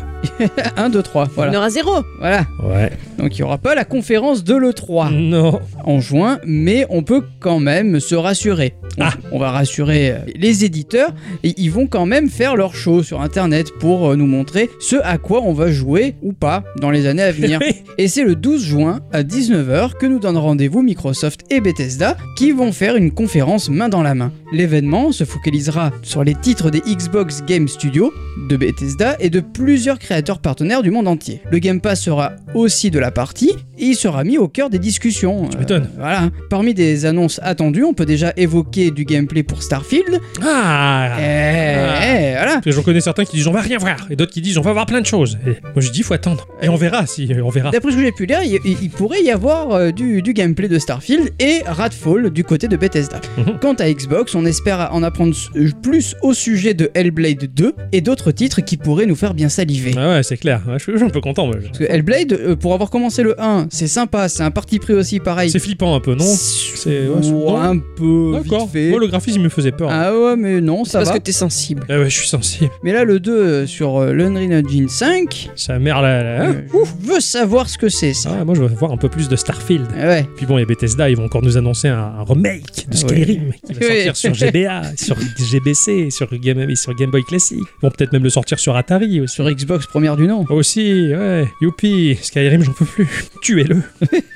1, 0.77 0.89
2, 0.89 1.01
3. 1.03 1.25
Il 1.25 1.31
y 1.31 1.35
Voilà. 1.35 1.51
en 1.51 1.55
aura 1.57 1.69
zéro. 1.69 1.91
Voilà. 2.19 2.45
Ouais. 2.63 2.91
Donc 3.17 3.37
il 3.37 3.41
n'y 3.41 3.43
aura 3.43 3.57
pas 3.57 3.75
la 3.75 3.83
conférence 3.85 4.43
de 4.43 4.55
l'E3 4.55 5.11
Non. 5.11 5.59
en 5.83 5.99
juin, 5.99 6.39
mais 6.45 6.85
on 6.89 7.03
peut 7.03 7.23
quand 7.39 7.59
même 7.59 7.99
se 7.99 8.15
rassurer. 8.15 8.75
On, 8.97 9.03
Ah. 9.03 9.13
On 9.31 9.39
va 9.39 9.51
rassurer 9.51 10.11
euh, 10.11 10.17
les 10.35 10.65
éditeurs 10.65 11.13
et 11.43 11.53
ils 11.57 11.71
vont 11.71 11.87
quand 11.87 12.05
même 12.05 12.29
faire 12.29 12.55
leur 12.55 12.75
show 12.75 13.03
sur 13.03 13.21
internet 13.21 13.71
pour 13.79 14.09
euh, 14.09 14.15
nous 14.15 14.27
montrer 14.27 14.69
ce 14.79 14.95
à 15.03 15.17
quoi 15.17 15.41
on 15.41 15.53
va 15.53 15.71
jouer 15.71 16.15
ou 16.21 16.33
pas 16.33 16.63
dans 16.79 16.91
les 16.91 17.07
années 17.07 17.23
à 17.23 17.31
venir. 17.31 17.59
Et 17.97 18.07
c'est 18.07 18.23
le 18.23 18.35
12 18.35 18.61
juin 18.61 18.99
à 19.13 19.23
19h 19.23 19.93
que 19.97 20.05
nous 20.05 20.19
donne 20.19 20.37
rendez-vous 20.37 20.81
Microsoft 20.81 21.41
et 21.49 21.61
Bethesda 21.61 22.17
qui 22.37 22.51
vont 22.51 22.73
faire 22.73 22.97
une 22.97 23.11
conférence 23.11 23.69
main 23.69 23.87
dans 23.87 24.03
la 24.03 24.15
main. 24.15 24.33
L'événement 24.51 25.11
se 25.11 25.23
focalisera 25.23 25.91
sur 26.01 26.23
les 26.23 26.35
titres 26.35 26.71
des 26.71 26.81
Xbox 26.81 27.43
Game 27.45 27.67
Studios, 27.67 28.13
de 28.49 28.57
Bethesda 28.57 29.15
et 29.19 29.29
de 29.29 29.39
plusieurs 29.39 29.99
créateurs 29.99 30.39
partenaires 30.39 30.81
du 30.81 30.91
monde 30.91 31.07
entier. 31.07 31.41
Le 31.49 31.59
Game 31.59 31.79
Pass 31.79 32.01
sera 32.01 32.33
aussi 32.53 32.91
de 32.91 32.99
la 32.99 33.11
partie 33.11 33.53
et 33.77 33.85
il 33.85 33.95
sera 33.95 34.23
mis 34.23 34.37
au 34.37 34.47
cœur 34.47 34.69
des 34.69 34.79
discussions. 34.79 35.47
Tu 35.49 35.57
m'étonnes. 35.57 35.89
voilà. 35.97 36.29
Parmi 36.49 36.73
des 36.73 37.05
annonces 37.05 37.39
attendues, 37.43 37.83
on 37.83 37.93
peut 37.93 38.05
déjà 38.05 38.33
évoquer 38.37 38.91
du 38.91 39.05
gameplay 39.05 39.43
pour 39.43 39.61
Starfield. 39.63 40.19
Ah 40.41 41.17
Et, 41.19 41.23
et 41.23 42.31
voilà. 42.33 42.53
Parce 42.53 42.65
que 42.65 42.71
j'en 42.71 42.83
connais 42.83 43.01
certains 43.01 43.25
qui 43.25 43.37
disent 43.37 43.47
on 43.47 43.51
va 43.51 43.61
rien 43.61 43.77
voir 43.77 43.97
et 44.09 44.15
d'autres 44.15 44.31
qui 44.31 44.41
disent 44.41 44.57
on 44.57 44.61
va 44.61 44.73
voir 44.73 44.85
plein 44.85 45.01
de 45.01 45.05
choses. 45.05 45.37
Et 45.45 45.51
moi 45.73 45.79
je 45.79 45.91
dis 45.91 46.03
faut 46.03 46.13
attendre 46.13 46.47
et 46.61 46.69
on 46.69 46.75
verra 46.75 47.05
si 47.05 47.29
on 47.43 47.49
verra. 47.49 47.71
D'après 47.71 47.91
ce 47.91 47.97
que 47.97 48.03
j'ai 48.03 48.11
pu 48.11 48.25
lire, 48.25 48.39
il, 48.43 48.89
pourrait 48.89 49.21
y 49.23 49.31
avoir 49.31 49.71
euh, 49.71 49.91
du, 49.91 50.21
du 50.21 50.33
gameplay 50.33 50.67
de 50.67 50.79
Starfield 50.79 51.31
et 51.39 51.61
Radfall 51.65 52.29
du 52.29 52.43
côté 52.43 52.67
de 52.67 52.77
Bethesda. 52.77 53.19
Mhm. 53.37 53.57
Quant 53.61 53.73
à 53.73 53.91
Xbox, 53.91 54.35
on 54.35 54.45
espère 54.45 54.89
en 54.93 55.03
apprendre 55.03 55.33
s- 55.33 55.71
plus 55.81 56.15
au 56.21 56.33
sujet 56.33 56.73
de 56.73 56.89
Hellblade 56.93 57.49
2 57.53 57.73
et 57.91 58.01
d'autres 58.01 58.31
titres 58.31 58.61
qui 58.61 58.77
pourraient 58.77 59.05
nous 59.05 59.15
faire 59.15 59.33
bien 59.33 59.49
saliver. 59.49 59.93
Ah 59.97 60.09
ouais 60.09 60.23
c'est 60.23 60.37
clair. 60.37 60.61
Ouais, 60.67 60.75
je 60.77 60.83
suis 60.83 60.91
je 60.93 60.97
suis 60.97 61.05
un 61.05 61.09
peu 61.09 61.21
content. 61.21 61.45
moi. 61.47 61.55
Parce 61.63 61.77
que 61.77 61.83
Hellblade, 61.83 62.33
euh, 62.33 62.55
pour 62.55 62.73
avoir 62.73 62.89
commencé 62.89 63.23
le 63.23 63.39
1, 63.41 63.64
c'est 63.69 63.87
sympa, 63.87 64.29
c'est 64.29 64.43
un 64.43 64.51
parti 64.51 64.79
pris 64.79 64.93
aussi 64.93 65.19
pareil. 65.19 65.49
C'est 65.49 65.59
flippant 65.59 65.95
un 65.95 65.99
peu 65.99 66.15
non 66.15 66.25
C'est 66.25 67.07
ouais, 67.07 67.27
Ouais, 67.31 67.51
un 67.59 67.77
peu 67.79 68.31
D'accord. 68.33 68.63
vite 68.65 68.73
fait. 68.73 68.89
Moi 68.89 68.99
le 68.99 69.07
graphisme 69.07 69.39
il 69.39 69.43
me 69.43 69.49
faisait 69.49 69.71
peur. 69.71 69.89
Ah 69.91 70.13
ouais, 70.17 70.35
mais 70.35 70.61
non, 70.61 70.85
ça 70.85 70.99
Parce 70.99 71.09
va. 71.11 71.17
que 71.19 71.23
t'es 71.23 71.31
sensible. 71.31 71.83
Ah 71.89 71.99
ouais 71.99 72.09
je 72.09 72.17
suis 72.19 72.27
sensible. 72.27 72.71
Mais 72.83 72.93
là, 72.93 73.03
le 73.03 73.19
2 73.19 73.31
euh, 73.31 73.67
sur 73.67 73.97
euh, 73.97 74.13
l'Unreal 74.13 74.63
Engine 74.65 74.89
5, 74.89 75.49
Sa 75.55 75.79
mère 75.79 76.01
là. 76.01 76.23
là, 76.23 76.43
hein. 76.45 76.55
euh, 76.73 76.85
je 77.03 77.13
veux 77.13 77.19
savoir 77.19 77.69
ce 77.69 77.77
que 77.77 77.89
c'est 77.89 78.13
ça. 78.13 78.35
Ah, 78.39 78.45
moi 78.45 78.55
je 78.55 78.61
veux 78.61 78.67
voir 78.67 78.91
un 78.91 78.97
peu 78.97 79.09
plus 79.09 79.27
de 79.29 79.35
Starfield. 79.35 79.87
Ah 79.97 80.07
Ouais. 80.07 80.27
Puis 80.35 80.45
bon, 80.45 80.57
il 80.57 80.61
y 80.61 80.63
a 80.63 80.67
Bethesda, 80.67 81.09
ils 81.09 81.17
vont 81.17 81.25
encore 81.25 81.41
nous 81.41 81.57
annoncer 81.57 81.87
un, 81.87 81.97
un 82.19 82.23
remake 82.23 82.87
de 82.87 82.93
Ah 82.93 82.95
Skyrim 82.97 83.51
qui 83.65 83.73
va 83.73 83.79
sortir 84.03 84.15
sur 84.17 84.33
GBA, 84.33 84.81
sur 84.97 85.15
GBC, 85.51 86.09
sur 86.11 86.27
Game, 86.37 86.59
et 86.69 86.75
sur 86.75 86.93
Game 86.95 87.11
Boy 87.11 87.23
Classic. 87.23 87.57
Ils 87.59 87.81
vont 87.81 87.89
peut-être 87.91 88.13
même 88.13 88.23
le 88.23 88.29
sortir 88.29 88.59
sur 88.59 88.75
Atari 88.75 89.21
aussi. 89.21 89.35
Sur 89.35 89.49
Xbox 89.49 89.85
première 89.87 90.15
du 90.15 90.27
nom. 90.27 90.45
Aussi, 90.49 91.07
ouais, 91.13 91.47
youpi, 91.61 92.17
Skyrim, 92.21 92.63
j'en 92.63 92.71
peux 92.73 92.85
plus. 92.85 93.07
Tuez-le. 93.55 93.81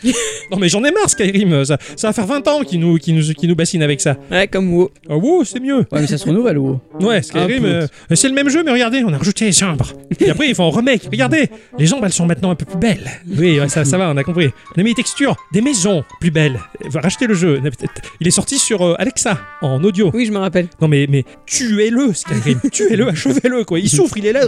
non 0.51 0.57
mais 0.57 0.69
j'en 0.69 0.83
ai 0.83 0.91
marre, 0.91 1.09
Skyrim. 1.09 1.65
Ça, 1.65 1.77
ça 1.97 2.07
va 2.07 2.13
faire 2.13 2.25
20 2.25 2.47
ans 2.47 2.61
qu'ils 2.61 2.79
nous, 2.79 2.97
qu'ils 2.97 3.15
nous, 3.15 3.33
qu'ils 3.33 3.49
nous 3.49 3.55
bassinent 3.55 3.83
avec 3.83 3.99
ça. 3.99 4.15
Ouais, 4.31 4.47
comme 4.47 4.73
WoW. 4.73 4.91
Oh, 5.09 5.15
wow, 5.15 5.43
c'est 5.43 5.59
mieux. 5.59 5.79
Ouais, 5.79 6.01
mais 6.01 6.07
ça 6.07 6.17
se 6.17 6.25
renouvelle 6.25 6.57
ou 6.57 6.79
Ouais, 7.01 7.21
Skyrim, 7.21 7.65
euh, 7.65 7.87
c'est 8.13 8.29
le 8.29 8.33
même 8.33 8.49
jeu, 8.49 8.63
mais 8.63 8.71
regardez, 8.71 9.03
on 9.05 9.11
a 9.11 9.17
rajouté 9.17 9.45
les 9.45 9.51
jambes. 9.51 9.81
Et 10.19 10.29
après, 10.29 10.47
ils 10.47 10.55
font 10.55 10.71
un 10.71 10.75
remake. 10.75 11.03
Regardez, 11.11 11.49
les 11.77 11.85
jambes, 11.85 12.03
elles 12.05 12.13
sont 12.13 12.25
maintenant 12.25 12.51
un 12.51 12.55
peu 12.55 12.65
plus 12.65 12.77
belles. 12.77 13.09
Oui, 13.27 13.59
ouais, 13.59 13.67
ça, 13.67 13.83
ça 13.83 13.97
va, 13.97 14.09
on 14.09 14.17
a 14.17 14.23
compris. 14.23 14.49
On 14.75 14.79
a 14.79 14.83
mis 14.83 14.91
les 14.91 14.95
textures, 14.95 15.35
des 15.51 15.61
maisons 15.61 16.03
plus 16.21 16.31
belles. 16.31 16.59
Va 16.89 17.01
racheter 17.01 17.27
le 17.27 17.33
jeu. 17.33 17.61
Il 18.21 18.27
est 18.27 18.31
sorti 18.31 18.57
sur 18.57 18.81
euh, 18.81 18.95
Alexa, 18.99 19.37
en 19.61 19.83
audio. 19.83 20.11
Oui, 20.13 20.25
je 20.25 20.31
me 20.31 20.37
rappelle. 20.37 20.67
Non, 20.81 20.87
mais, 20.87 21.07
mais 21.09 21.25
tuez-le, 21.45 22.13
Skyrim. 22.13 22.59
tuez-le, 22.71 23.09
achevez-le, 23.09 23.65
quoi. 23.65 23.79
Il 23.79 23.89
souffre, 23.89 24.17
il 24.17 24.25
est 24.25 24.33
là. 24.33 24.45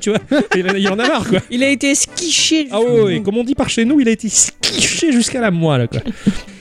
Tu 0.00 0.10
vois, 0.10 0.18
il, 0.54 0.66
il 0.76 0.88
en 0.88 0.98
a 0.98 1.08
marre, 1.08 1.28
quoi. 1.28 1.38
Il 1.50 1.62
a 1.64 1.70
été 1.70 1.90
esquiché. 1.90 2.68
Ah 2.70 2.80
ouais, 2.80 3.00
ouais, 3.00 3.22
comme 3.22 3.38
on 3.38 3.44
dit 3.44 3.54
par 3.54 3.68
chez 3.68 3.84
nous, 3.84 4.00
il 4.02 4.08
a 4.08 4.12
été 4.12 4.28
skiché 4.28 5.12
jusqu'à 5.12 5.40
la 5.40 5.50
moelle, 5.50 5.88
quoi. 5.88 6.00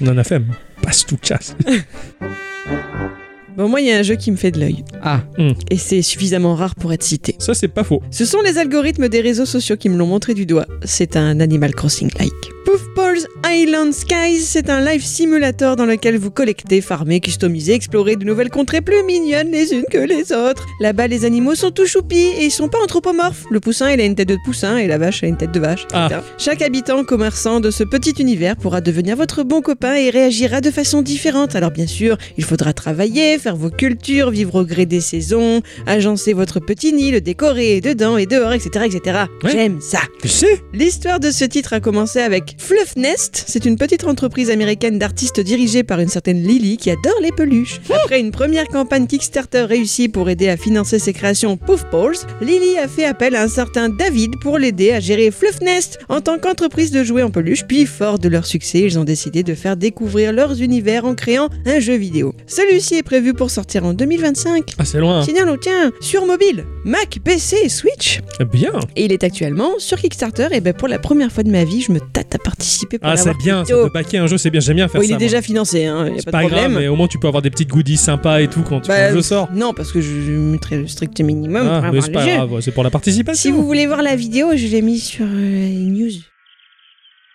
On 0.02 0.08
en 0.08 0.18
a 0.18 0.24
fait 0.24 0.36
un 0.36 0.44
passe-tout-chasse. 0.82 1.56
Bon, 3.58 3.68
moi, 3.68 3.82
il 3.82 3.88
y 3.88 3.92
a 3.92 3.98
un 3.98 4.04
jeu 4.04 4.16
qui 4.16 4.32
me 4.32 4.38
fait 4.38 4.52
de 4.52 4.60
l'œil. 4.60 4.84
Ah, 5.04 5.22
Et 5.70 5.78
c'est 5.78 6.02
suffisamment 6.02 6.56
rare 6.56 6.76
pour 6.76 6.94
être 6.94 7.04
cité. 7.04 7.36
Ça, 7.40 7.54
c'est 7.54 7.68
pas 7.68 7.84
faux. 7.84 8.02
Ce 8.12 8.26
sont 8.26 8.42
les 8.42 8.58
algorithmes 8.58 9.10
des 9.10 9.22
réseaux 9.22 9.46
sociaux 9.46 9.78
qui 9.78 9.90
me 9.90 9.98
l'ont 9.98 10.08
montré 10.08 10.34
du 10.34 10.46
doigt. 10.46 10.66
C'est 10.84 11.16
un 11.16 11.40
Animal 11.40 11.74
Crossing-like. 11.76 12.32
Poofball's 12.66 13.28
Island 13.46 13.92
Skies, 13.92 14.40
c'est 14.40 14.70
un 14.70 14.82
live 14.82 15.04
simulator 15.04 15.76
dans 15.76 15.86
lequel 15.88 16.18
vous 16.18 16.30
collectez, 16.30 16.80
farmez, 16.80 17.20
customisez, 17.20 17.74
explorez 17.74 18.16
de 18.16 18.24
nouvelles 18.24 18.52
contrées 18.52 18.82
plus 18.82 19.04
mignonnes 19.04 19.52
les 19.52 19.74
unes 19.74 19.84
que 19.92 19.98
les 19.98 20.32
autres. 20.32 20.66
Là-bas, 20.80 21.08
les 21.08 21.26
animaux 21.26 21.56
sont 21.56 21.72
tout 21.72 21.88
choupis 21.88 22.16
et 22.38 22.46
ils 22.46 22.52
sont 22.52 22.70
pas 22.70 22.78
anthropomorphes. 22.82 23.46
Le 23.50 23.60
poussin, 23.60 23.92
il 23.92 24.00
a 24.00 24.06
une 24.06 24.16
tête 24.16 24.30
de 24.30 24.38
poussin 24.46 24.78
et 24.78 24.88
la 24.88 25.00
vache 25.00 25.24
a 25.24 25.28
une 25.28 25.38
tête 25.38 25.52
de 25.52 25.60
vache. 25.60 25.88
Ah. 25.92 26.22
Chaque 26.38 26.62
habitant 26.62 27.04
commerçant 27.04 27.60
de 27.60 27.72
ce 27.72 27.84
petit 27.84 28.14
univers 28.20 28.56
pourra 28.56 28.80
devenir 28.80 29.18
votre 29.18 29.44
bon 29.44 29.62
copain 29.62 29.96
et 29.96 30.10
réagira 30.12 30.62
de 30.62 30.70
façon 30.72 31.02
différente. 31.02 31.56
Alors 31.56 31.72
bien 31.72 31.88
sûr, 31.88 32.18
il 32.38 32.44
faudra 32.44 32.74
travailler, 32.74 33.38
faire 33.42 33.56
vos 33.56 33.70
cultures, 33.70 34.30
vivre 34.30 34.56
au 34.56 34.64
gré 34.64 34.86
des 34.86 35.02
saisons, 35.02 35.62
agencer 35.88 36.34
votre 36.34 36.60
petit 36.60 36.94
nid, 36.94 37.12
le 37.12 37.22
décorer 37.22 37.82
dedans 37.82 38.18
et 38.18 38.26
dehors, 38.26 38.54
etc. 38.54 38.86
etc. 38.86 39.20
Ouais. 39.44 39.52
J'aime 39.52 39.82
ça. 39.82 40.00
Tu 40.22 40.28
sais 40.28 40.62
L'histoire 40.74 41.20
de 41.20 41.32
ce 41.32 41.46
titre 41.46 41.74
a 41.74 41.80
commencé 41.80 42.20
avec 42.20 42.56
Fluff 42.58 42.96
Nest. 42.96 43.44
C'est 43.48 43.66
une 43.66 43.78
petite 43.78 44.04
entreprise 44.04 44.50
américaine 44.50 45.00
d'artistes 45.00 45.40
dirigée 45.40 45.84
par 45.84 46.00
une 46.00 46.08
certaine 46.08 46.44
Lily 46.44 46.78
qui 46.78 46.92
adore 46.92 47.20
les 47.22 47.32
peluches. 47.32 47.82
Après 47.90 48.20
une 48.20 48.32
première 48.32 48.68
campagne 48.68 49.08
Kickstarter 49.08 49.64
réussie 49.64 50.08
pour 50.08 50.30
aider 50.30 50.50
à 50.50 50.58
financer 50.58 51.00
ses 51.00 51.14
créations 51.14 51.58
Poof 51.58 51.86
Balls, 51.92 52.18
Lily 52.42 52.78
a 52.78 52.88
fait 52.88 53.06
appel 53.06 53.36
à 53.36 53.44
un 53.44 53.48
certain 53.48 53.90
David 53.90 54.40
pour 54.40 54.60
l'aider 54.60 54.92
à 54.92 55.00
gérer 55.00 55.32
Fluff 55.32 55.62
Nest 55.62 56.00
en 56.10 56.22
tant 56.22 56.38
qu'entreprise 56.38 56.92
de 56.92 57.04
jouets 57.04 57.24
en 57.24 57.32
peluche. 57.32 57.66
Puis, 57.66 57.86
fort 57.86 58.20
de 58.20 58.30
leur 58.30 58.46
succès, 58.46 58.82
ils 58.82 59.00
ont 59.00 59.04
décidé 59.04 59.44
de 59.44 59.56
faire 59.56 59.78
découvrir 59.78 60.32
leurs 60.32 60.62
univers 60.62 61.06
en 61.06 61.16
créant 61.16 61.50
un 61.66 61.80
jeu 61.80 61.96
vidéo. 61.96 62.36
Celui-ci 62.48 62.96
est 62.96 63.04
prévu 63.04 63.31
pour 63.34 63.50
sortir 63.52 63.86
en 63.86 63.94
2025. 63.94 64.74
Ah, 64.78 64.86
c'est 64.86 65.00
loin. 65.00 65.24
Signal 65.24 65.50
au 65.50 65.58
tien 65.58 65.92
sur 66.00 66.26
mobile, 66.26 66.66
Mac, 66.86 67.20
PC 67.24 67.58
et 67.64 67.70
Switch. 67.70 68.20
Bien. 68.52 68.72
Et 68.96 69.06
il 69.06 69.12
est 69.12 69.24
actuellement 69.24 69.72
sur 69.78 69.98
Kickstarter. 70.00 70.48
Et 70.52 70.62
ben 70.62 70.74
pour 70.74 70.88
la 70.88 71.00
première 71.00 71.32
fois 71.32 71.44
de 71.44 71.50
ma 71.52 71.64
vie, 71.64 71.82
je 71.82 71.92
me 71.92 72.00
tâte 72.00 72.36
à 72.36 72.38
participer 72.38 72.98
pour 73.00 73.10
Ah, 73.10 73.18
c'est 73.18 73.36
bien, 73.38 73.64
ça 73.66 73.74
de 73.74 73.90
baquer 73.94 74.18
un 74.18 74.28
jeu, 74.28 74.38
c'est 74.38 74.50
bien. 74.50 74.60
J'aime 74.62 74.76
bien 74.78 74.88
faire 74.88 75.00
Bon, 75.00 75.06
il 75.06 75.10
ça. 75.10 75.14
est 75.14 75.18
moi. 75.18 75.20
déjà 75.20 75.42
financé, 75.42 75.86
hein, 75.86 76.08
y 76.08 76.12
a 76.12 76.14
C'est 76.18 76.26
pas, 76.26 76.32
pas 76.32 76.44
de 76.44 76.50
grave, 76.50 76.62
problème. 76.64 76.82
mais 76.82 76.88
au 76.88 76.96
moins 76.96 77.08
tu 77.08 77.20
peux 77.20 77.28
avoir 77.28 77.42
des 77.42 77.50
petites 77.50 77.70
goodies 77.70 77.98
sympas 77.98 78.42
et 78.42 78.48
tout 78.48 78.62
quand, 78.62 78.82
tu- 78.82 78.88
Bah, 78.90 78.96
quand 79.08 79.10
le 79.10 79.16
jeu 79.16 79.22
sort. 79.22 79.50
Non, 79.54 79.74
parce 79.74 79.92
que 79.92 80.02
je, 80.02 80.08
je 80.22 80.32
mettrai 80.32 80.78
le 80.78 80.88
strict 80.88 81.20
minimum 81.22 81.68
Ah, 81.70 81.92
c'est 82.02 82.12
pas 82.12 82.26
jeu. 82.28 82.36
grave, 82.36 82.60
c'est 82.62 82.72
pour 82.72 82.84
la 82.84 82.90
participation. 82.90 83.42
Si 83.42 83.52
vous 83.52 83.66
voulez 83.66 83.88
voir 83.88 84.02
la 84.02 84.16
vidéo, 84.16 84.50
je 84.56 84.68
l'ai 84.68 84.82
mis 84.82 85.00
sur 85.00 85.26
euh, 85.26 85.28
news. 85.30 86.10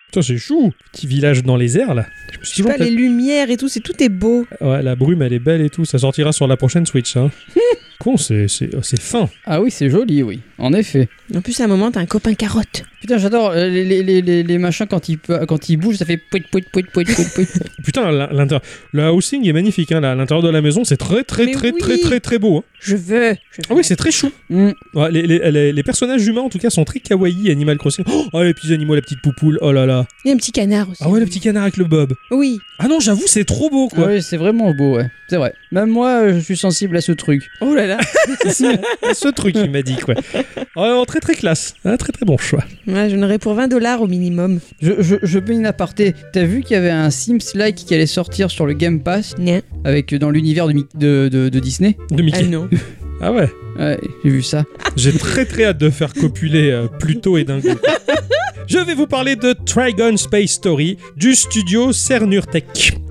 Putain, 0.07 0.23
c'est 0.23 0.39
chou. 0.39 0.73
Petit 0.93 1.07
village 1.07 1.43
dans 1.43 1.57
les 1.57 1.79
airs 1.79 1.95
là. 1.95 2.07
Je 2.33 2.39
me 2.39 2.45
suis 2.45 2.63
pas, 2.63 2.77
les 2.77 2.91
lumières 2.91 3.51
et 3.51 3.57
tout, 3.57 3.69
c'est 3.69 3.81
tout 3.81 4.01
est 4.03 4.09
beau. 4.09 4.47
Ouais, 4.61 4.83
la 4.83 4.95
brume, 4.97 5.23
elle 5.23 5.33
est 5.33 5.39
belle 5.39 5.61
et 5.61 5.71
tout. 5.71 5.85
Ça 5.85 5.99
sortira 5.99 6.33
sur 6.33 6.47
la 6.47 6.57
prochaine 6.57 6.87
Switch. 6.87 7.17
Hein. 7.17 7.31
Con, 7.99 8.17
c'est 8.17 8.49
c'est- 8.49 8.71
oh, 8.75 8.81
c'est 8.83 9.01
fin. 9.01 9.29
Ah 9.47 9.61
oui, 9.61 9.71
c'est 9.71 9.89
joli, 9.91 10.23
oui. 10.23 10.41
En 10.59 10.73
effet. 10.73 11.09
En 11.35 11.41
plus, 11.41 11.59
à 11.61 11.65
un 11.65 11.67
moment, 11.69 11.91
t'as 11.91 12.01
un 12.01 12.07
copain 12.07 12.35
carotte. 12.35 12.83
Putain, 13.01 13.19
j'adore 13.19 13.51
euh, 13.51 13.69
les, 13.69 13.85
les, 13.85 14.03
les, 14.03 14.23
les, 14.23 14.43
les 14.43 14.59
machins 14.59 14.87
quand 14.89 15.09
ils, 15.09 15.19
quand 15.19 15.69
ils 15.69 15.77
bougent, 15.77 15.97
ça 15.97 16.05
fait 16.05 16.17
pouit 16.17 16.43
pouit 16.51 16.63
pouit 16.73 16.83
pouit 16.85 17.05
pouit 17.05 17.25
pouit. 17.35 17.47
Putain, 17.85 18.11
l'intérieur- 18.11 18.63
le 18.93 19.11
housing 19.11 19.47
est 19.47 19.53
magnifique. 19.53 19.93
Hein, 19.93 20.01
là. 20.01 20.15
L'intérieur 20.15 20.43
de 20.45 20.51
la 20.51 20.61
maison, 20.63 20.85
c'est 20.85 20.97
très, 20.97 21.23
très, 21.25 21.51
très, 21.53 21.73
oui. 21.73 21.79
très, 21.81 21.99
très, 21.99 22.21
très 22.21 22.39
beau. 22.39 22.59
hein. 22.59 22.63
Je 22.81 22.97
veux. 22.97 23.35
je 23.53 23.63
Ah 23.71 23.75
oui, 23.75 23.83
c'est 23.85 23.97
très 23.97 24.11
chou. 24.11 24.31
Ouais, 24.51 25.11
les, 25.11 25.23
les- 25.27 25.51
les- 25.51 25.73
les 25.73 25.83
personnages 25.83 26.27
humains, 26.27 26.43
en 26.43 26.49
tout 26.49 26.59
cas, 26.59 26.71
sont 26.71 26.85
très 26.85 27.01
kawaii 27.01 27.51
Animal 27.51 27.79
Crossing. 27.79 28.05
Oh, 28.33 28.43
les 28.43 28.55
petits 28.55 28.73
animaux, 28.73 28.95
la 28.95 29.03
petite 29.03 29.21
poupoule. 29.23 29.59
Oh 29.63 29.73
là 29.73 29.87
là. 29.87 30.07
Il 30.25 30.29
y 30.29 30.31
a 30.31 30.35
un 30.35 30.39
petit 30.39 30.53
canard 30.53 30.89
aussi. 30.91 31.03
Ah 31.05 31.09
ouais, 31.09 31.21
le 31.21 31.27
petit 31.27 31.41
canard 31.41 31.63
avec 31.65 31.77
le 31.77 31.85
bob. 31.85 32.15
Oui. 32.31 32.59
Ah 32.79 32.89
non, 32.89 33.01
j'avoue, 33.01 33.23
c'est 33.27 33.45
trop 33.45 33.71
beau, 33.71 33.89
Ah 33.93 33.95
quoi. 33.95 34.07
oui, 34.09 34.23
c'est 34.23 34.37
vraiment 34.37 34.73
beau, 34.75 34.97
ouais. 34.97 35.07
C'est 35.29 35.37
vrai. 35.37 35.55
Même 35.73 35.91
moi, 35.91 36.09
euh, 36.23 36.35
je 36.35 36.41
suis 36.41 36.57
sensible 36.57 36.97
à 36.97 37.01
ce 37.01 37.13
truc. 37.13 37.49
Oh 37.61 37.75
là 37.75 37.86
là. 37.87 37.99
Ce 38.53 39.29
truc, 39.31 39.55
il 39.57 39.71
m'a 39.71 39.83
dit, 39.83 39.97
quoi. 39.97 40.15
Très, 41.07 41.21
très 41.21 41.35
classe. 41.35 41.75
Un 41.85 41.97
très, 41.97 42.13
très 42.13 42.27
bon 42.27 42.37
choix. 42.37 42.65
Ouais, 42.87 43.09
je 43.11 43.17
n'aurais 43.17 43.39
pour 43.39 43.55
20 43.55 43.69
dollars 43.69 44.03
au 44.03 44.07
minimum. 44.07 44.61
Je, 44.83 44.93
je, 45.01 45.17
je 45.23 45.39
peux 45.39 45.53
une 45.53 45.67
aparté. 45.67 46.15
T'as 46.33 46.45
vu 46.45 46.63
qu'il 46.63 46.75
y 46.75 46.79
avait 46.79 46.91
un 46.91 47.11
Sims-like 47.11 47.77
qui 47.77 47.95
allait 47.95 48.07
sortir 48.07 48.51
sur 48.51 48.67
le 48.67 48.73
Game 48.75 49.01
Pass? 49.01 49.37
Nya. 49.39 49.61
avec 49.85 50.15
dans 50.15 50.31
l'univers 50.31 50.67
de, 50.69 50.73
Mi- 50.73 50.87
de, 50.95 51.29
de, 51.33 51.49
de 51.49 51.59
Disney? 51.61 51.97
De 52.11 52.23
Mickey. 52.23 52.41
Ah 52.45 52.49
non. 52.49 52.69
Ah 53.19 53.33
ouais. 53.33 53.49
Ouais, 53.79 53.99
j'ai 54.23 54.31
vu 54.31 54.43
ça. 54.43 54.65
J'ai 54.95 55.11
très 55.13 55.47
très 55.47 55.65
hâte 55.65 55.79
de 55.79 55.89
faire 55.89 56.13
copuler 56.13 56.71
euh, 56.71 56.87
Pluto 56.87 57.39
et 57.39 57.45
Dingo. 57.45 57.71
Je 58.67 58.77
vais 58.77 58.95
vous 58.95 59.07
parler 59.07 59.37
de 59.37 59.55
Trigon 59.65 60.19
Space 60.19 60.51
Story 60.51 60.99
du 61.17 61.35
studio 61.35 61.95
Cernure 61.95 62.47
Tech. 62.47 62.65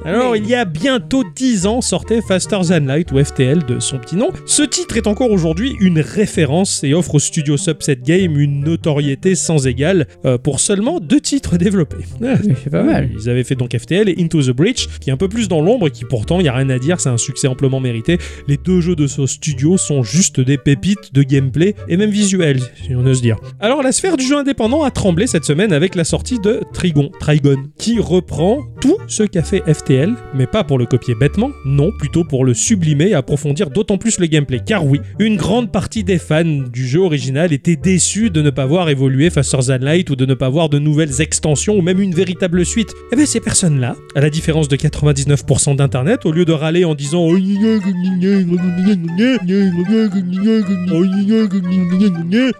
Alors, 0.05 0.35
il 0.35 0.47
y 0.47 0.53
a 0.53 0.65
bientôt 0.65 1.23
10 1.35 1.65
ans 1.65 1.81
sortait 1.81 2.21
Faster 2.21 2.59
Than 2.69 2.85
Light 2.85 3.11
ou 3.11 3.23
FTL 3.23 3.65
de 3.65 3.79
son 3.79 3.97
petit 3.97 4.15
nom. 4.15 4.29
Ce 4.45 4.61
titre 4.61 4.97
est 4.97 5.07
encore 5.07 5.31
aujourd'hui 5.31 5.75
une 5.79 5.99
référence 5.99 6.83
et 6.83 6.93
offre 6.93 7.15
au 7.15 7.19
studio 7.19 7.57
Subset 7.57 7.95
Game 7.95 8.37
une 8.37 8.59
notoriété 8.59 9.33
sans 9.33 9.65
égale 9.65 10.05
euh, 10.25 10.37
pour 10.37 10.59
seulement 10.59 10.99
deux 10.99 11.19
titres 11.19 11.57
développés. 11.57 12.05
Ah, 12.23 12.35
c'est 12.63 12.69
pas 12.69 12.83
mal. 12.83 13.09
ils 13.19 13.31
avaient 13.31 13.43
fait 13.43 13.55
donc 13.55 13.75
FTL 13.75 14.07
et 14.09 14.15
Into 14.19 14.43
the 14.43 14.51
Breach, 14.51 14.87
qui 14.99 15.09
est 15.09 15.13
un 15.13 15.17
peu 15.17 15.27
plus 15.27 15.47
dans 15.47 15.59
l'ombre 15.59 15.87
et 15.87 15.91
qui 15.91 16.05
pourtant, 16.05 16.39
il 16.39 16.43
n'y 16.43 16.49
a 16.49 16.53
rien 16.53 16.69
à 16.69 16.77
dire, 16.77 16.99
c'est 16.99 17.09
un 17.09 17.17
succès 17.17 17.47
amplement 17.47 17.79
mérité. 17.79 18.19
Les 18.47 18.57
deux 18.57 18.81
jeux 18.81 18.95
de 18.95 19.07
ce 19.07 19.25
studio 19.25 19.75
sont 19.75 20.03
juste 20.03 20.39
des 20.39 20.59
pépites 20.59 21.15
de 21.15 21.23
gameplay 21.23 21.73
et 21.87 21.97
même 21.97 22.11
visuel, 22.11 22.59
si 22.83 22.93
on 22.93 23.07
ose 23.07 23.23
dire. 23.23 23.37
Alors, 23.59 23.81
la 23.81 23.91
sphère 23.91 24.17
du 24.17 24.25
jeu 24.25 24.37
indépendant 24.37 24.83
a 24.83 24.91
tremblé 24.91 25.25
cette 25.25 25.45
semaine 25.45 25.73
avec 25.73 25.95
la 25.95 26.03
sortie 26.03 26.37
de 26.37 26.61
Trigon, 26.73 27.09
Trigon, 27.19 27.57
qui 27.79 27.99
reprend 27.99 28.59
tout 28.81 28.97
ce 29.07 29.23
qu'a 29.23 29.41
fait 29.41 29.63
FTL, 29.65 29.94
mais 30.33 30.47
pas 30.47 30.63
pour 30.63 30.77
le 30.77 30.85
copier 30.85 31.15
bêtement, 31.15 31.51
non, 31.65 31.91
plutôt 31.91 32.23
pour 32.23 32.45
le 32.45 32.53
sublimer 32.53 33.09
et 33.09 33.13
approfondir 33.13 33.69
d'autant 33.69 33.97
plus 33.97 34.19
le 34.19 34.27
gameplay. 34.27 34.61
Car 34.65 34.85
oui, 34.85 34.99
une 35.19 35.37
grande 35.37 35.71
partie 35.71 36.03
des 36.03 36.17
fans 36.17 36.43
du 36.43 36.87
jeu 36.87 37.01
original 37.01 37.53
étaient 37.53 37.75
déçus 37.75 38.29
de 38.29 38.41
ne 38.41 38.49
pas 38.49 38.65
voir 38.65 38.89
évoluer 38.89 39.29
Faster 39.29 39.59
Than 39.67 39.79
Light 39.81 40.09
ou 40.09 40.15
de 40.15 40.25
ne 40.25 40.33
pas 40.33 40.49
voir 40.49 40.69
de 40.69 40.79
nouvelles 40.79 41.21
extensions 41.21 41.77
ou 41.77 41.81
même 41.81 41.99
une 41.99 42.13
véritable 42.13 42.65
suite. 42.65 42.93
Et 43.11 43.15
bien 43.15 43.25
ces 43.25 43.39
personnes-là, 43.39 43.95
à 44.15 44.21
la 44.21 44.29
différence 44.29 44.67
de 44.67 44.75
99% 44.75 45.75
d'internet, 45.75 46.25
au 46.25 46.31
lieu 46.31 46.45
de 46.45 46.53
râler 46.53 46.85
en 46.85 46.95
disant 46.95 47.35
ils 47.35 47.79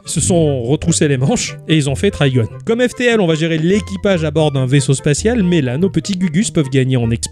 se 0.06 0.20
sont 0.20 0.64
retroussés 0.64 1.08
les 1.08 1.18
manches 1.18 1.58
et 1.68 1.76
ils 1.76 1.90
ont 1.90 1.96
fait 1.96 2.12
Trigon. 2.12 2.48
Comme 2.66 2.82
FTL, 2.82 3.20
on 3.20 3.28
va 3.28 3.36
gérer 3.36 3.58
l'équipage 3.58 4.24
à 4.24 4.32
bord 4.32 4.52
d'un 4.52 4.66
vaisseau 4.66 4.94
spatial, 4.94 5.44
mais 5.44 5.62
là, 5.62 5.78
nos 5.78 5.90
petits 5.90 6.18
gugus 6.18 6.52
peuvent 6.52 6.70
gagner 6.70 6.98
en 6.98 7.10
expérience, 7.12 7.25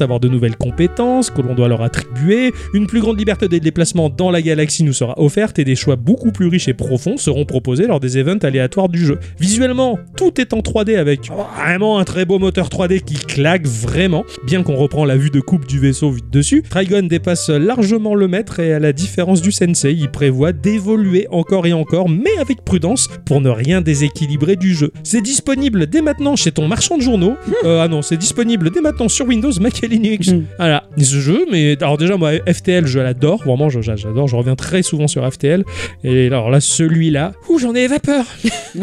avoir 0.00 0.20
de 0.20 0.28
nouvelles 0.28 0.56
compétences 0.56 1.30
que 1.30 1.40
l'on 1.40 1.54
doit 1.54 1.68
leur 1.68 1.82
attribuer, 1.82 2.52
une 2.74 2.86
plus 2.86 3.00
grande 3.00 3.18
liberté 3.18 3.48
des 3.48 3.60
déplacements 3.60 4.10
dans 4.10 4.30
la 4.30 4.42
galaxie 4.42 4.84
nous 4.84 4.92
sera 4.92 5.18
offerte 5.20 5.58
et 5.58 5.64
des 5.64 5.76
choix 5.76 5.96
beaucoup 5.96 6.32
plus 6.32 6.46
riches 6.46 6.68
et 6.68 6.74
profonds 6.74 7.16
seront 7.16 7.44
proposés 7.44 7.86
lors 7.86 8.00
des 8.00 8.18
events 8.18 8.44
aléatoires 8.44 8.88
du 8.88 9.04
jeu. 9.04 9.18
Visuellement, 9.38 9.98
tout 10.16 10.40
est 10.40 10.52
en 10.52 10.58
3D 10.58 10.96
avec 10.96 11.30
vraiment 11.30 11.98
un 11.98 12.04
très 12.04 12.24
beau 12.24 12.38
moteur 12.38 12.68
3D 12.68 13.00
qui 13.00 13.14
claque 13.14 13.66
vraiment, 13.66 14.24
bien 14.46 14.62
qu'on 14.62 14.76
reprend 14.76 15.04
la 15.04 15.16
vue 15.16 15.30
de 15.30 15.40
coupe 15.40 15.66
du 15.66 15.78
vaisseau 15.78 16.10
vu 16.10 16.20
de 16.20 16.30
dessus. 16.30 16.62
Trigon 16.62 17.02
dépasse 17.02 17.48
largement 17.48 18.14
le 18.14 18.28
maître 18.28 18.60
et 18.60 18.72
à 18.72 18.78
la 18.78 18.92
différence 18.92 19.40
du 19.42 19.52
Sensei, 19.52 19.94
il 19.94 20.10
prévoit 20.10 20.52
d'évoluer 20.52 21.26
encore 21.30 21.66
et 21.66 21.72
encore, 21.72 22.08
mais 22.08 22.36
avec 22.40 22.64
prudence 22.64 23.08
pour 23.24 23.40
ne 23.40 23.50
rien 23.50 23.80
déséquilibrer 23.80 24.56
du 24.56 24.74
jeu. 24.74 24.92
C'est 25.02 25.22
disponible 25.22 25.86
dès 25.86 26.02
maintenant 26.02 26.36
chez 26.36 26.52
ton 26.52 26.68
marchand 26.68 26.96
de 26.96 27.02
journaux. 27.02 27.34
Euh, 27.64 27.80
ah 27.82 27.88
non, 27.88 28.02
c'est 28.02 28.18
disponible 28.18 28.70
dès 28.70 28.80
maintenant 28.80 29.08
sur 29.08 29.26
Windows, 29.26 29.35
Mac 29.60 29.82
et 29.82 29.88
Linux. 29.88 30.28
Mm. 30.28 30.44
Voilà, 30.58 30.84
ce 30.98 31.20
jeu, 31.20 31.46
mais 31.50 31.76
alors 31.80 31.98
déjà 31.98 32.16
moi 32.16 32.32
FTL 32.46 32.86
je 32.86 32.98
l'adore, 32.98 33.42
vraiment 33.44 33.68
j'adore, 33.68 34.28
je 34.28 34.36
reviens 34.36 34.56
très 34.56 34.82
souvent 34.82 35.08
sur 35.08 35.30
FTL. 35.30 35.64
Et 36.04 36.26
alors 36.26 36.50
là 36.50 36.60
celui-là, 36.60 37.32
ouh 37.48 37.58
j'en 37.58 37.74
ai 37.74 37.86
vapeur. 37.86 38.24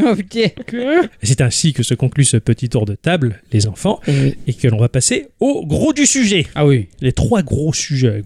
Oh 0.05 0.15
putain. 0.15 0.39
Et 0.41 1.25
C'est 1.25 1.41
ainsi 1.41 1.73
que 1.73 1.83
se 1.83 1.93
conclut 1.93 2.25
ce 2.25 2.37
petit 2.37 2.69
tour 2.69 2.85
de 2.85 2.95
table, 2.95 3.41
les 3.51 3.67
enfants, 3.67 3.99
et 4.47 4.53
que 4.53 4.67
l'on 4.67 4.79
va 4.79 4.89
passer 4.89 5.27
au 5.39 5.65
gros 5.65 5.93
du 5.93 6.05
sujet. 6.05 6.47
Ah 6.55 6.65
oui. 6.65 6.87
Les 7.01 7.13
trois 7.13 7.41
gros 7.41 7.73
sujets. 7.73 8.23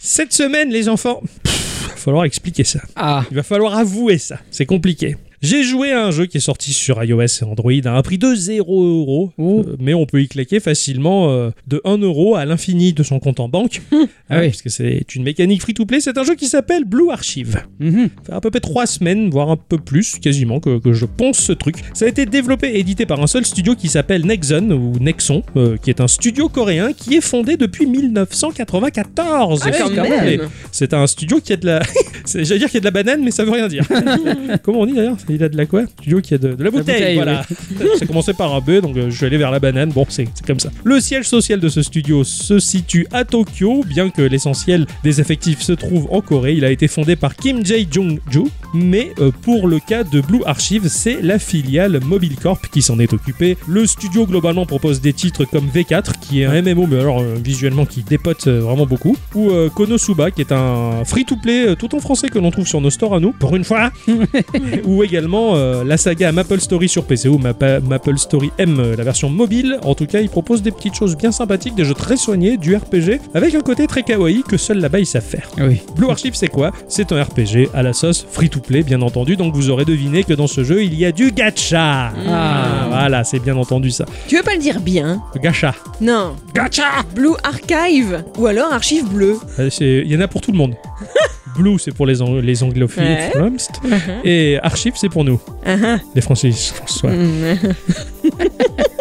Cette 0.00 0.32
semaine, 0.32 0.70
les 0.70 0.88
enfants, 0.88 1.22
pff, 1.44 1.88
va 1.88 1.96
falloir 1.96 2.24
expliquer 2.24 2.64
ça. 2.64 2.80
Ah. 2.96 3.24
Il 3.30 3.36
va 3.36 3.42
falloir 3.42 3.76
avouer 3.76 4.18
ça. 4.18 4.38
C'est 4.50 4.66
compliqué. 4.66 5.16
J'ai 5.46 5.62
joué 5.62 5.92
à 5.92 6.04
un 6.04 6.10
jeu 6.10 6.26
qui 6.26 6.38
est 6.38 6.40
sorti 6.40 6.72
sur 6.72 7.02
iOS 7.04 7.20
et 7.22 7.44
Android 7.44 7.70
à 7.84 7.90
un 7.96 8.02
prix 8.02 8.18
de 8.18 8.34
0 8.34 8.82
euros, 8.84 9.32
Oh. 9.38 9.64
euh, 9.64 9.76
mais 9.78 9.94
on 9.94 10.04
peut 10.04 10.20
y 10.20 10.26
claquer 10.26 10.58
facilement 10.58 11.30
euh, 11.30 11.50
de 11.68 11.80
1 11.84 11.98
euro 11.98 12.34
à 12.34 12.44
l'infini 12.44 12.92
de 12.92 13.02
son 13.04 13.20
compte 13.20 13.38
en 13.40 13.48
banque. 13.48 13.80
Ah 14.28 14.40
oui. 14.40 14.48
Parce 14.48 14.62
que 14.62 14.70
c'est 14.70 15.14
une 15.14 15.22
mécanique 15.22 15.62
free-to-play. 15.62 16.00
C'est 16.00 16.18
un 16.18 16.24
jeu 16.24 16.34
qui 16.34 16.48
s'appelle 16.48 16.84
Blue 16.84 17.10
Archive. 17.12 17.62
Mhm. 17.78 18.08
Ça 18.24 18.24
fait 18.26 18.32
à 18.32 18.40
peu 18.40 18.50
près 18.50 18.58
3 18.58 18.84
semaines, 18.86 19.30
voire 19.30 19.50
un 19.52 19.56
peu 19.56 19.78
plus, 19.78 20.16
quasiment, 20.18 20.58
que, 20.58 20.80
que 20.80 20.92
je 20.92 21.06
ponce 21.06 21.38
ce 21.38 21.52
truc. 21.52 21.76
Ça 21.94 22.06
a 22.06 22.08
été 22.08 22.26
développé 22.26 22.70
et 22.70 22.80
édité 22.80 23.06
par 23.06 23.22
un 23.22 23.28
seul 23.28 23.46
studio 23.46 23.76
qui 23.76 23.86
s'appelle 23.86 24.26
Nexon, 24.26 24.70
ou 24.72 24.98
Nexon, 24.98 25.44
euh, 25.56 25.76
qui 25.76 25.90
est 25.90 26.00
un 26.00 26.08
studio 26.08 26.48
coréen 26.48 26.92
qui 26.92 27.14
est 27.14 27.20
fondé 27.20 27.56
depuis 27.56 27.86
1994. 27.86 29.62
Ah. 29.64 29.70
C'est 30.72 30.92
un 30.92 31.06
studio 31.06 31.38
qui 31.40 31.52
a 31.52 31.56
de 31.56 31.66
la. 31.66 31.82
J'allais 32.26 32.58
dire 32.58 32.66
qu'il 32.68 32.74
y 32.74 32.78
a 32.78 32.80
de 32.80 32.84
la 32.84 32.90
banane, 32.90 33.22
mais 33.22 33.30
ça 33.30 33.44
veut 33.44 33.52
rien 33.52 33.68
dire. 33.68 33.86
Comment 34.64 34.80
on 34.80 34.86
dit 34.86 34.92
d'ailleurs? 34.94 35.16
Il 35.36 35.44
a 35.44 35.50
de 35.50 35.56
la 35.58 35.66
quoi 35.66 35.84
Studio 35.86 36.22
qui 36.22 36.32
a 36.32 36.38
de, 36.38 36.54
de 36.54 36.64
la 36.64 36.70
bouteille, 36.70 36.94
bouteille, 36.94 37.14
voilà. 37.16 37.44
ça 37.98 38.06
commençait 38.06 38.32
par 38.32 38.54
un 38.54 38.60
B, 38.60 38.80
donc 38.80 38.96
euh, 38.96 39.10
je 39.10 39.16
suis 39.16 39.26
allé 39.26 39.36
vers 39.36 39.50
la 39.50 39.60
banane. 39.60 39.90
Bon, 39.90 40.06
c'est 40.08 40.26
comme 40.46 40.58
ça. 40.58 40.70
Le 40.82 40.98
siège 40.98 41.28
social 41.28 41.60
de 41.60 41.68
ce 41.68 41.82
studio 41.82 42.24
se 42.24 42.58
situe 42.58 43.06
à 43.12 43.26
Tokyo, 43.26 43.84
bien 43.86 44.08
que 44.08 44.22
l'essentiel 44.22 44.86
des 45.04 45.20
effectifs 45.20 45.60
se 45.60 45.72
trouve 45.72 46.08
en 46.10 46.22
Corée. 46.22 46.54
Il 46.54 46.64
a 46.64 46.70
été 46.70 46.88
fondé 46.88 47.16
par 47.16 47.36
Kim 47.36 47.62
Jae-jung-ju, 47.66 48.44
mais 48.72 49.12
euh, 49.18 49.30
pour 49.42 49.68
le 49.68 49.78
cas 49.78 50.04
de 50.04 50.22
Blue 50.22 50.40
Archive, 50.46 50.88
c'est 50.88 51.20
la 51.20 51.38
filiale 51.38 52.00
Mobile 52.02 52.36
Corp 52.36 52.66
qui 52.72 52.80
s'en 52.80 52.98
est 52.98 53.12
occupée. 53.12 53.58
Le 53.68 53.86
studio 53.86 54.24
globalement 54.24 54.64
propose 54.64 55.02
des 55.02 55.12
titres 55.12 55.44
comme 55.44 55.66
V4, 55.66 56.12
qui 56.18 56.40
est 56.40 56.46
un 56.46 56.62
MMO, 56.62 56.86
mais 56.86 56.98
alors 56.98 57.20
euh, 57.20 57.34
visuellement 57.44 57.84
qui 57.84 58.02
dépote 58.02 58.48
vraiment 58.48 58.86
beaucoup, 58.86 59.18
ou 59.34 59.50
Konosuba, 59.74 60.30
qui 60.30 60.40
est 60.40 60.52
un 60.52 61.04
free-to-play 61.04 61.76
tout 61.76 61.94
en 61.94 62.00
français 62.00 62.30
que 62.30 62.38
l'on 62.38 62.50
trouve 62.50 62.66
sur 62.66 62.80
nos 62.80 62.88
stores 62.88 63.14
à 63.14 63.20
nous, 63.20 63.32
pour 63.32 63.54
une 63.54 63.64
fois, 63.64 63.90
ou 64.84 65.02
également 65.02 65.15
également 65.16 65.56
euh, 65.56 65.82
la 65.82 65.96
saga 65.96 66.30
Maple 66.30 66.60
Story 66.60 66.90
sur 66.90 67.04
PC 67.04 67.28
ou 67.30 67.38
Mapa- 67.38 67.80
Maple 67.80 68.18
Story 68.18 68.50
M, 68.58 68.78
euh, 68.78 68.96
la 68.96 69.02
version 69.02 69.30
mobile. 69.30 69.78
En 69.82 69.94
tout 69.94 70.04
cas, 70.04 70.20
il 70.20 70.28
propose 70.28 70.60
des 70.60 70.70
petites 70.70 70.94
choses 70.94 71.16
bien 71.16 71.32
sympathiques, 71.32 71.74
des 71.74 71.86
jeux 71.86 71.94
très 71.94 72.18
soignés, 72.18 72.58
du 72.58 72.76
RPG, 72.76 73.18
avec 73.32 73.54
un 73.54 73.62
côté 73.62 73.86
très 73.86 74.02
kawaii 74.02 74.42
que 74.46 74.58
seuls 74.58 74.78
là-bas 74.78 74.98
ils 74.98 75.06
savent 75.06 75.24
faire. 75.24 75.48
Oui. 75.58 75.80
Blue 75.96 76.10
Archive, 76.10 76.34
c'est 76.34 76.48
quoi? 76.48 76.70
C'est 76.88 77.12
un 77.12 77.22
RPG 77.22 77.70
à 77.72 77.82
la 77.82 77.94
sauce 77.94 78.26
free-to-play, 78.30 78.82
bien 78.82 79.00
entendu. 79.00 79.36
Donc 79.36 79.54
vous 79.54 79.70
aurez 79.70 79.86
deviné 79.86 80.22
que 80.22 80.34
dans 80.34 80.46
ce 80.48 80.62
jeu, 80.64 80.84
il 80.84 80.92
y 80.94 81.06
a 81.06 81.12
du 81.12 81.32
gacha. 81.32 82.12
Ah. 82.28 82.86
Voilà, 82.90 83.24
c'est 83.24 83.38
bien 83.38 83.56
entendu 83.56 83.90
ça. 83.90 84.04
Tu 84.28 84.36
veux 84.36 84.42
pas 84.42 84.52
le 84.54 84.60
dire 84.60 84.80
bien? 84.80 85.22
Gacha. 85.42 85.74
Non. 86.02 86.36
Gacha 86.54 86.84
Blue 87.14 87.32
Archive 87.42 88.22
ou 88.36 88.46
alors 88.46 88.70
Archive 88.70 89.08
Bleu. 89.08 89.38
Euh, 89.58 89.70
Il 89.80 90.12
y 90.12 90.16
en 90.16 90.20
a 90.20 90.28
pour 90.28 90.42
tout 90.42 90.52
le 90.52 90.58
monde. 90.58 90.74
Blue, 91.56 91.78
c'est 91.78 91.92
pour 91.94 92.04
les, 92.04 92.20
ang- 92.20 92.38
les 92.42 92.62
anglophiles. 92.62 93.02
Ouais. 93.02 93.30
Flumst. 93.32 93.80
Et 94.24 94.58
Archive, 94.62 94.92
c'est 94.96 95.05
pour 95.08 95.24
nous, 95.24 95.40
Ah 95.64 95.76
ah. 95.82 95.98
les 96.14 96.20
Français. 96.20 96.50
François. 96.52 97.10
Mm. 97.10 97.74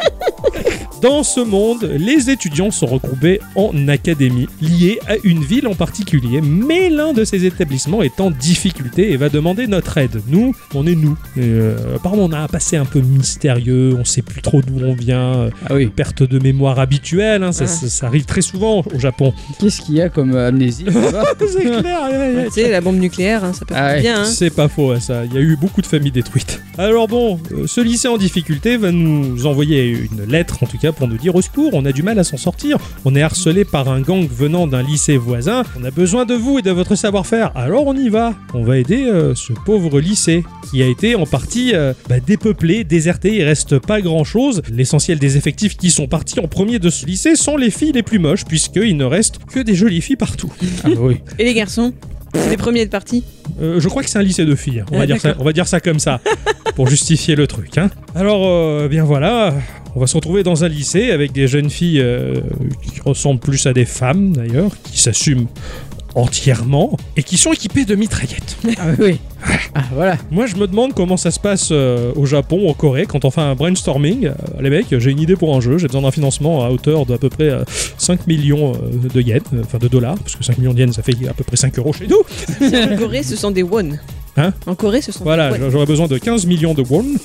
Dans 1.01 1.23
ce 1.23 1.39
monde, 1.39 1.83
les 1.99 2.29
étudiants 2.31 2.71
sont 2.71 2.85
regroupés 2.87 3.39
en 3.55 3.87
académie, 3.89 4.47
liés 4.61 4.99
à 5.07 5.15
une 5.23 5.43
ville 5.43 5.67
en 5.67 5.75
particulier, 5.75 6.41
mais 6.41 6.89
l'un 6.89 7.13
de 7.13 7.23
ces 7.23 7.45
établissements 7.45 8.01
est 8.01 8.19
en 8.19 8.31
difficulté 8.31 9.11
et 9.11 9.17
va 9.17 9.29
demander 9.29 9.67
notre 9.67 9.97
aide. 9.97 10.21
Nous, 10.27 10.55
on 10.73 10.87
est 10.87 10.95
nous. 10.95 11.15
Euh, 11.37 11.95
apparemment, 11.97 12.23
on 12.25 12.31
a 12.31 12.39
un 12.39 12.47
passé 12.47 12.77
un 12.77 12.85
peu 12.85 13.01
mystérieux, 13.01 13.95
on 13.99 14.05
sait 14.05 14.23
plus 14.23 14.41
trop 14.41 14.61
d'où 14.61 14.79
on 14.83 14.93
vient, 14.95 15.35
euh, 15.35 15.49
Ah 15.69 15.75
oui. 15.75 15.87
perte 15.87 16.23
de 16.23 16.39
mémoire 16.39 16.79
habituelle, 16.79 17.43
hein, 17.43 17.51
ça, 17.51 17.65
Ah. 17.65 17.67
ça- 17.67 17.89
ça 17.89 18.07
arrive 18.07 18.25
très 18.25 18.41
souvent 18.41 18.83
au 18.93 18.99
Japon. 18.99 19.33
Qu'est-ce 19.59 19.81
qu'il 19.81 19.95
y 19.95 20.01
a 20.01 20.09
comme 20.09 20.33
euh, 20.33 20.47
amnésie 20.47 20.85
c'est 21.39 21.61
clair. 21.81 21.99
Tu 22.45 22.51
sais, 22.61 22.71
la 22.71 22.81
bombe 22.81 22.97
nucléaire, 22.99 23.43
hein, 23.43 23.53
ça 23.53 23.65
peut 23.65 23.75
Ah 23.77 23.93
ouais. 23.93 24.01
bien. 24.01 24.21
Hein. 24.21 24.25
C'est 24.25 24.49
pas 24.49 24.69
faux, 24.69 24.97
ça. 24.99 25.23
Il 25.25 25.33
y 25.33 25.37
a 25.37 25.41
eu 25.41 25.55
beaucoup 25.55 25.81
de 25.81 25.87
familles 25.87 26.11
détruites. 26.11 26.61
Alors 26.77 27.07
bon, 27.07 27.39
euh, 27.51 27.67
ce 27.67 27.81
lycée 27.81 28.07
en 28.07 28.17
difficulté 28.17 28.77
va 28.77 28.91
nous 28.91 29.45
envoyer 29.45 29.89
une 29.89 30.25
lettre, 30.29 30.63
en 30.63 30.65
tout 30.65 30.77
cas, 30.77 30.84
pour 30.93 31.07
nous 31.07 31.17
dire 31.17 31.35
au 31.35 31.41
secours, 31.41 31.71
on 31.73 31.85
a 31.85 31.91
du 31.91 32.03
mal 32.03 32.19
à 32.19 32.23
s'en 32.23 32.37
sortir. 32.37 32.77
On 33.05 33.15
est 33.15 33.21
harcelé 33.21 33.65
par 33.65 33.89
un 33.89 34.01
gang 34.01 34.27
venant 34.29 34.67
d'un 34.67 34.81
lycée 34.83 35.17
voisin. 35.17 35.63
On 35.79 35.83
a 35.83 35.91
besoin 35.91 36.25
de 36.25 36.33
vous 36.33 36.59
et 36.59 36.61
de 36.61 36.71
votre 36.71 36.95
savoir-faire. 36.95 37.51
Alors 37.55 37.87
on 37.87 37.95
y 37.95 38.09
va. 38.09 38.33
On 38.53 38.63
va 38.63 38.77
aider 38.77 39.03
euh, 39.05 39.35
ce 39.35 39.53
pauvre 39.53 39.99
lycée 39.99 40.43
qui 40.71 40.81
a 40.83 40.87
été 40.87 41.15
en 41.15 41.25
partie 41.25 41.71
euh, 41.73 41.93
bah, 42.09 42.19
dépeuplé, 42.19 42.83
déserté. 42.83 43.35
Il 43.37 43.43
reste 43.43 43.79
pas 43.79 44.01
grand-chose. 44.01 44.61
L'essentiel 44.71 45.19
des 45.19 45.37
effectifs 45.37 45.77
qui 45.77 45.89
sont 45.91 46.07
partis 46.07 46.39
en 46.39 46.47
premier 46.47 46.79
de 46.79 46.89
ce 46.89 47.05
lycée 47.05 47.35
sont 47.35 47.57
les 47.57 47.69
filles 47.71 47.91
les 47.93 48.03
plus 48.03 48.19
moches, 48.19 48.45
puisqu'il 48.45 48.97
ne 48.97 49.05
reste 49.05 49.39
que 49.51 49.59
des 49.59 49.75
jolies 49.75 50.01
filles 50.01 50.15
partout. 50.15 50.51
Ah 50.83 50.89
bah 50.89 50.95
oui. 50.99 51.17
Et 51.39 51.45
les 51.45 51.53
garçons? 51.53 51.93
C'est 52.33 52.49
les 52.49 52.57
premiers 52.57 52.85
de 52.85 52.89
partie? 52.91 53.23
Euh, 53.61 53.79
je 53.79 53.87
crois 53.87 54.03
que 54.03 54.09
c'est 54.09 54.19
un 54.19 54.21
lycée 54.23 54.45
de 54.45 54.55
filles. 54.55 54.83
On 54.91 54.97
va, 54.97 55.03
Ah, 55.03 55.05
dire 55.05 55.21
ça, 55.21 55.29
d'accord. 55.29 55.41
on 55.41 55.45
va 55.45 55.53
dire 55.53 55.67
ça 55.67 55.79
comme 55.79 55.99
ça, 55.99 56.19
pour 56.75 56.87
justifier 56.87 57.35
le 57.35 57.47
truc. 57.47 57.77
hein. 57.77 57.89
Alors, 58.13 58.41
euh, 58.45 58.87
bien 58.89 59.05
voilà, 59.05 59.53
on 59.95 59.99
va 59.99 60.07
se 60.07 60.15
retrouver 60.15 60.43
dans 60.43 60.63
un 60.63 60.67
lycée 60.67 61.11
avec 61.11 61.31
des 61.31 61.47
jeunes 61.47 61.69
filles 61.69 62.01
euh, 62.01 62.41
qui 62.81 62.99
ressemblent 63.01 63.39
plus 63.39 63.65
à 63.65 63.73
des 63.73 63.85
femmes 63.85 64.33
d'ailleurs, 64.33 64.71
qui 64.83 64.99
s'assument 64.99 65.47
entièrement 66.15 66.97
et 67.17 67.23
qui 67.23 67.37
sont 67.37 67.51
équipées 67.53 67.85
de 67.85 67.95
mitraillettes. 67.95 68.57
Ah 68.77 68.91
oui. 68.99 69.19
Ah 69.73 69.83
voilà. 69.93 70.17
Moi, 70.31 70.47
je 70.47 70.55
me 70.55 70.67
demande 70.67 70.93
comment 70.93 71.17
ça 71.17 71.31
se 71.31 71.39
passe 71.39 71.69
euh, 71.71 72.11
au 72.15 72.25
Japon, 72.25 72.69
en 72.69 72.73
Corée, 72.73 73.05
quand 73.05 73.25
on 73.25 73.31
fait 73.31 73.41
un 73.41 73.55
brainstorming. 73.55 74.27
Euh, 74.27 74.33
les 74.59 74.69
mecs, 74.69 74.97
j'ai 74.97 75.11
une 75.11 75.19
idée 75.19 75.35
pour 75.35 75.55
un 75.55 75.61
jeu, 75.61 75.77
j'ai 75.77 75.87
besoin 75.87 76.01
d'un 76.01 76.11
financement 76.11 76.63
à 76.65 76.69
hauteur 76.69 77.05
d'à 77.05 77.17
peu 77.17 77.29
près 77.29 77.49
euh, 77.49 77.63
5 77.97 78.27
millions 78.27 78.73
euh, 78.73 79.09
de 79.13 79.21
yens, 79.21 79.43
euh, 79.53 79.61
enfin 79.63 79.77
de 79.77 79.87
dollars, 79.87 80.17
parce 80.17 80.35
que 80.35 80.43
5 80.43 80.57
millions 80.57 80.73
de 80.73 80.79
yens, 80.79 80.95
ça 80.95 81.03
fait 81.03 81.15
à 81.27 81.33
peu 81.33 81.43
près 81.43 81.57
5 81.57 81.77
euros 81.79 81.93
chez 81.93 82.07
nous. 82.07 82.23
En 82.91 82.97
Corée, 82.97 83.23
ce 83.23 83.35
sont 83.35 83.51
des 83.51 83.63
won. 83.63 83.91
Hein 84.37 84.53
En 84.67 84.75
Corée, 84.75 85.01
ce 85.01 85.11
sont 85.11 85.23
Voilà, 85.23 85.57
des 85.57 85.69
j'aurais 85.71 85.85
besoin 85.85 86.07
de 86.07 86.17
15 86.17 86.45
millions 86.45 86.73
de 86.73 86.83
won, 86.89 87.05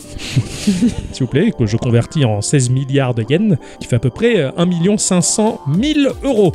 s'il 1.12 1.20
vous 1.20 1.26
plaît, 1.26 1.52
que 1.56 1.66
je 1.66 1.76
convertis 1.76 2.24
en 2.24 2.40
16 2.40 2.70
milliards 2.70 3.14
de 3.14 3.24
yens, 3.28 3.56
qui 3.80 3.88
fait 3.88 3.96
à 3.96 3.98
peu 3.98 4.10
près 4.10 4.38
euh, 4.40 4.50
1 4.56 4.96
500 4.96 5.60
000 5.82 6.14
euros. 6.22 6.52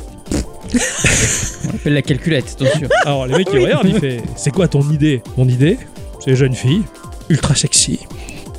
On 1.64 1.70
appelle 1.74 1.92
la 1.94 2.02
calculette, 2.02 2.56
attention. 2.58 2.88
Alors, 3.04 3.26
les 3.26 3.36
mecs, 3.36 3.48
ils 3.52 3.60
regardent, 3.60 3.86
ils 3.88 3.98
font 4.00 4.22
C'est 4.36 4.50
quoi 4.50 4.66
ton 4.68 4.80
idée? 4.90 5.22
Mon 5.36 5.46
idée, 5.48 5.78
c'est 6.24 6.30
une 6.30 6.36
jeune 6.36 6.54
fille, 6.54 6.82
ultra 7.28 7.54
sexy, 7.54 8.00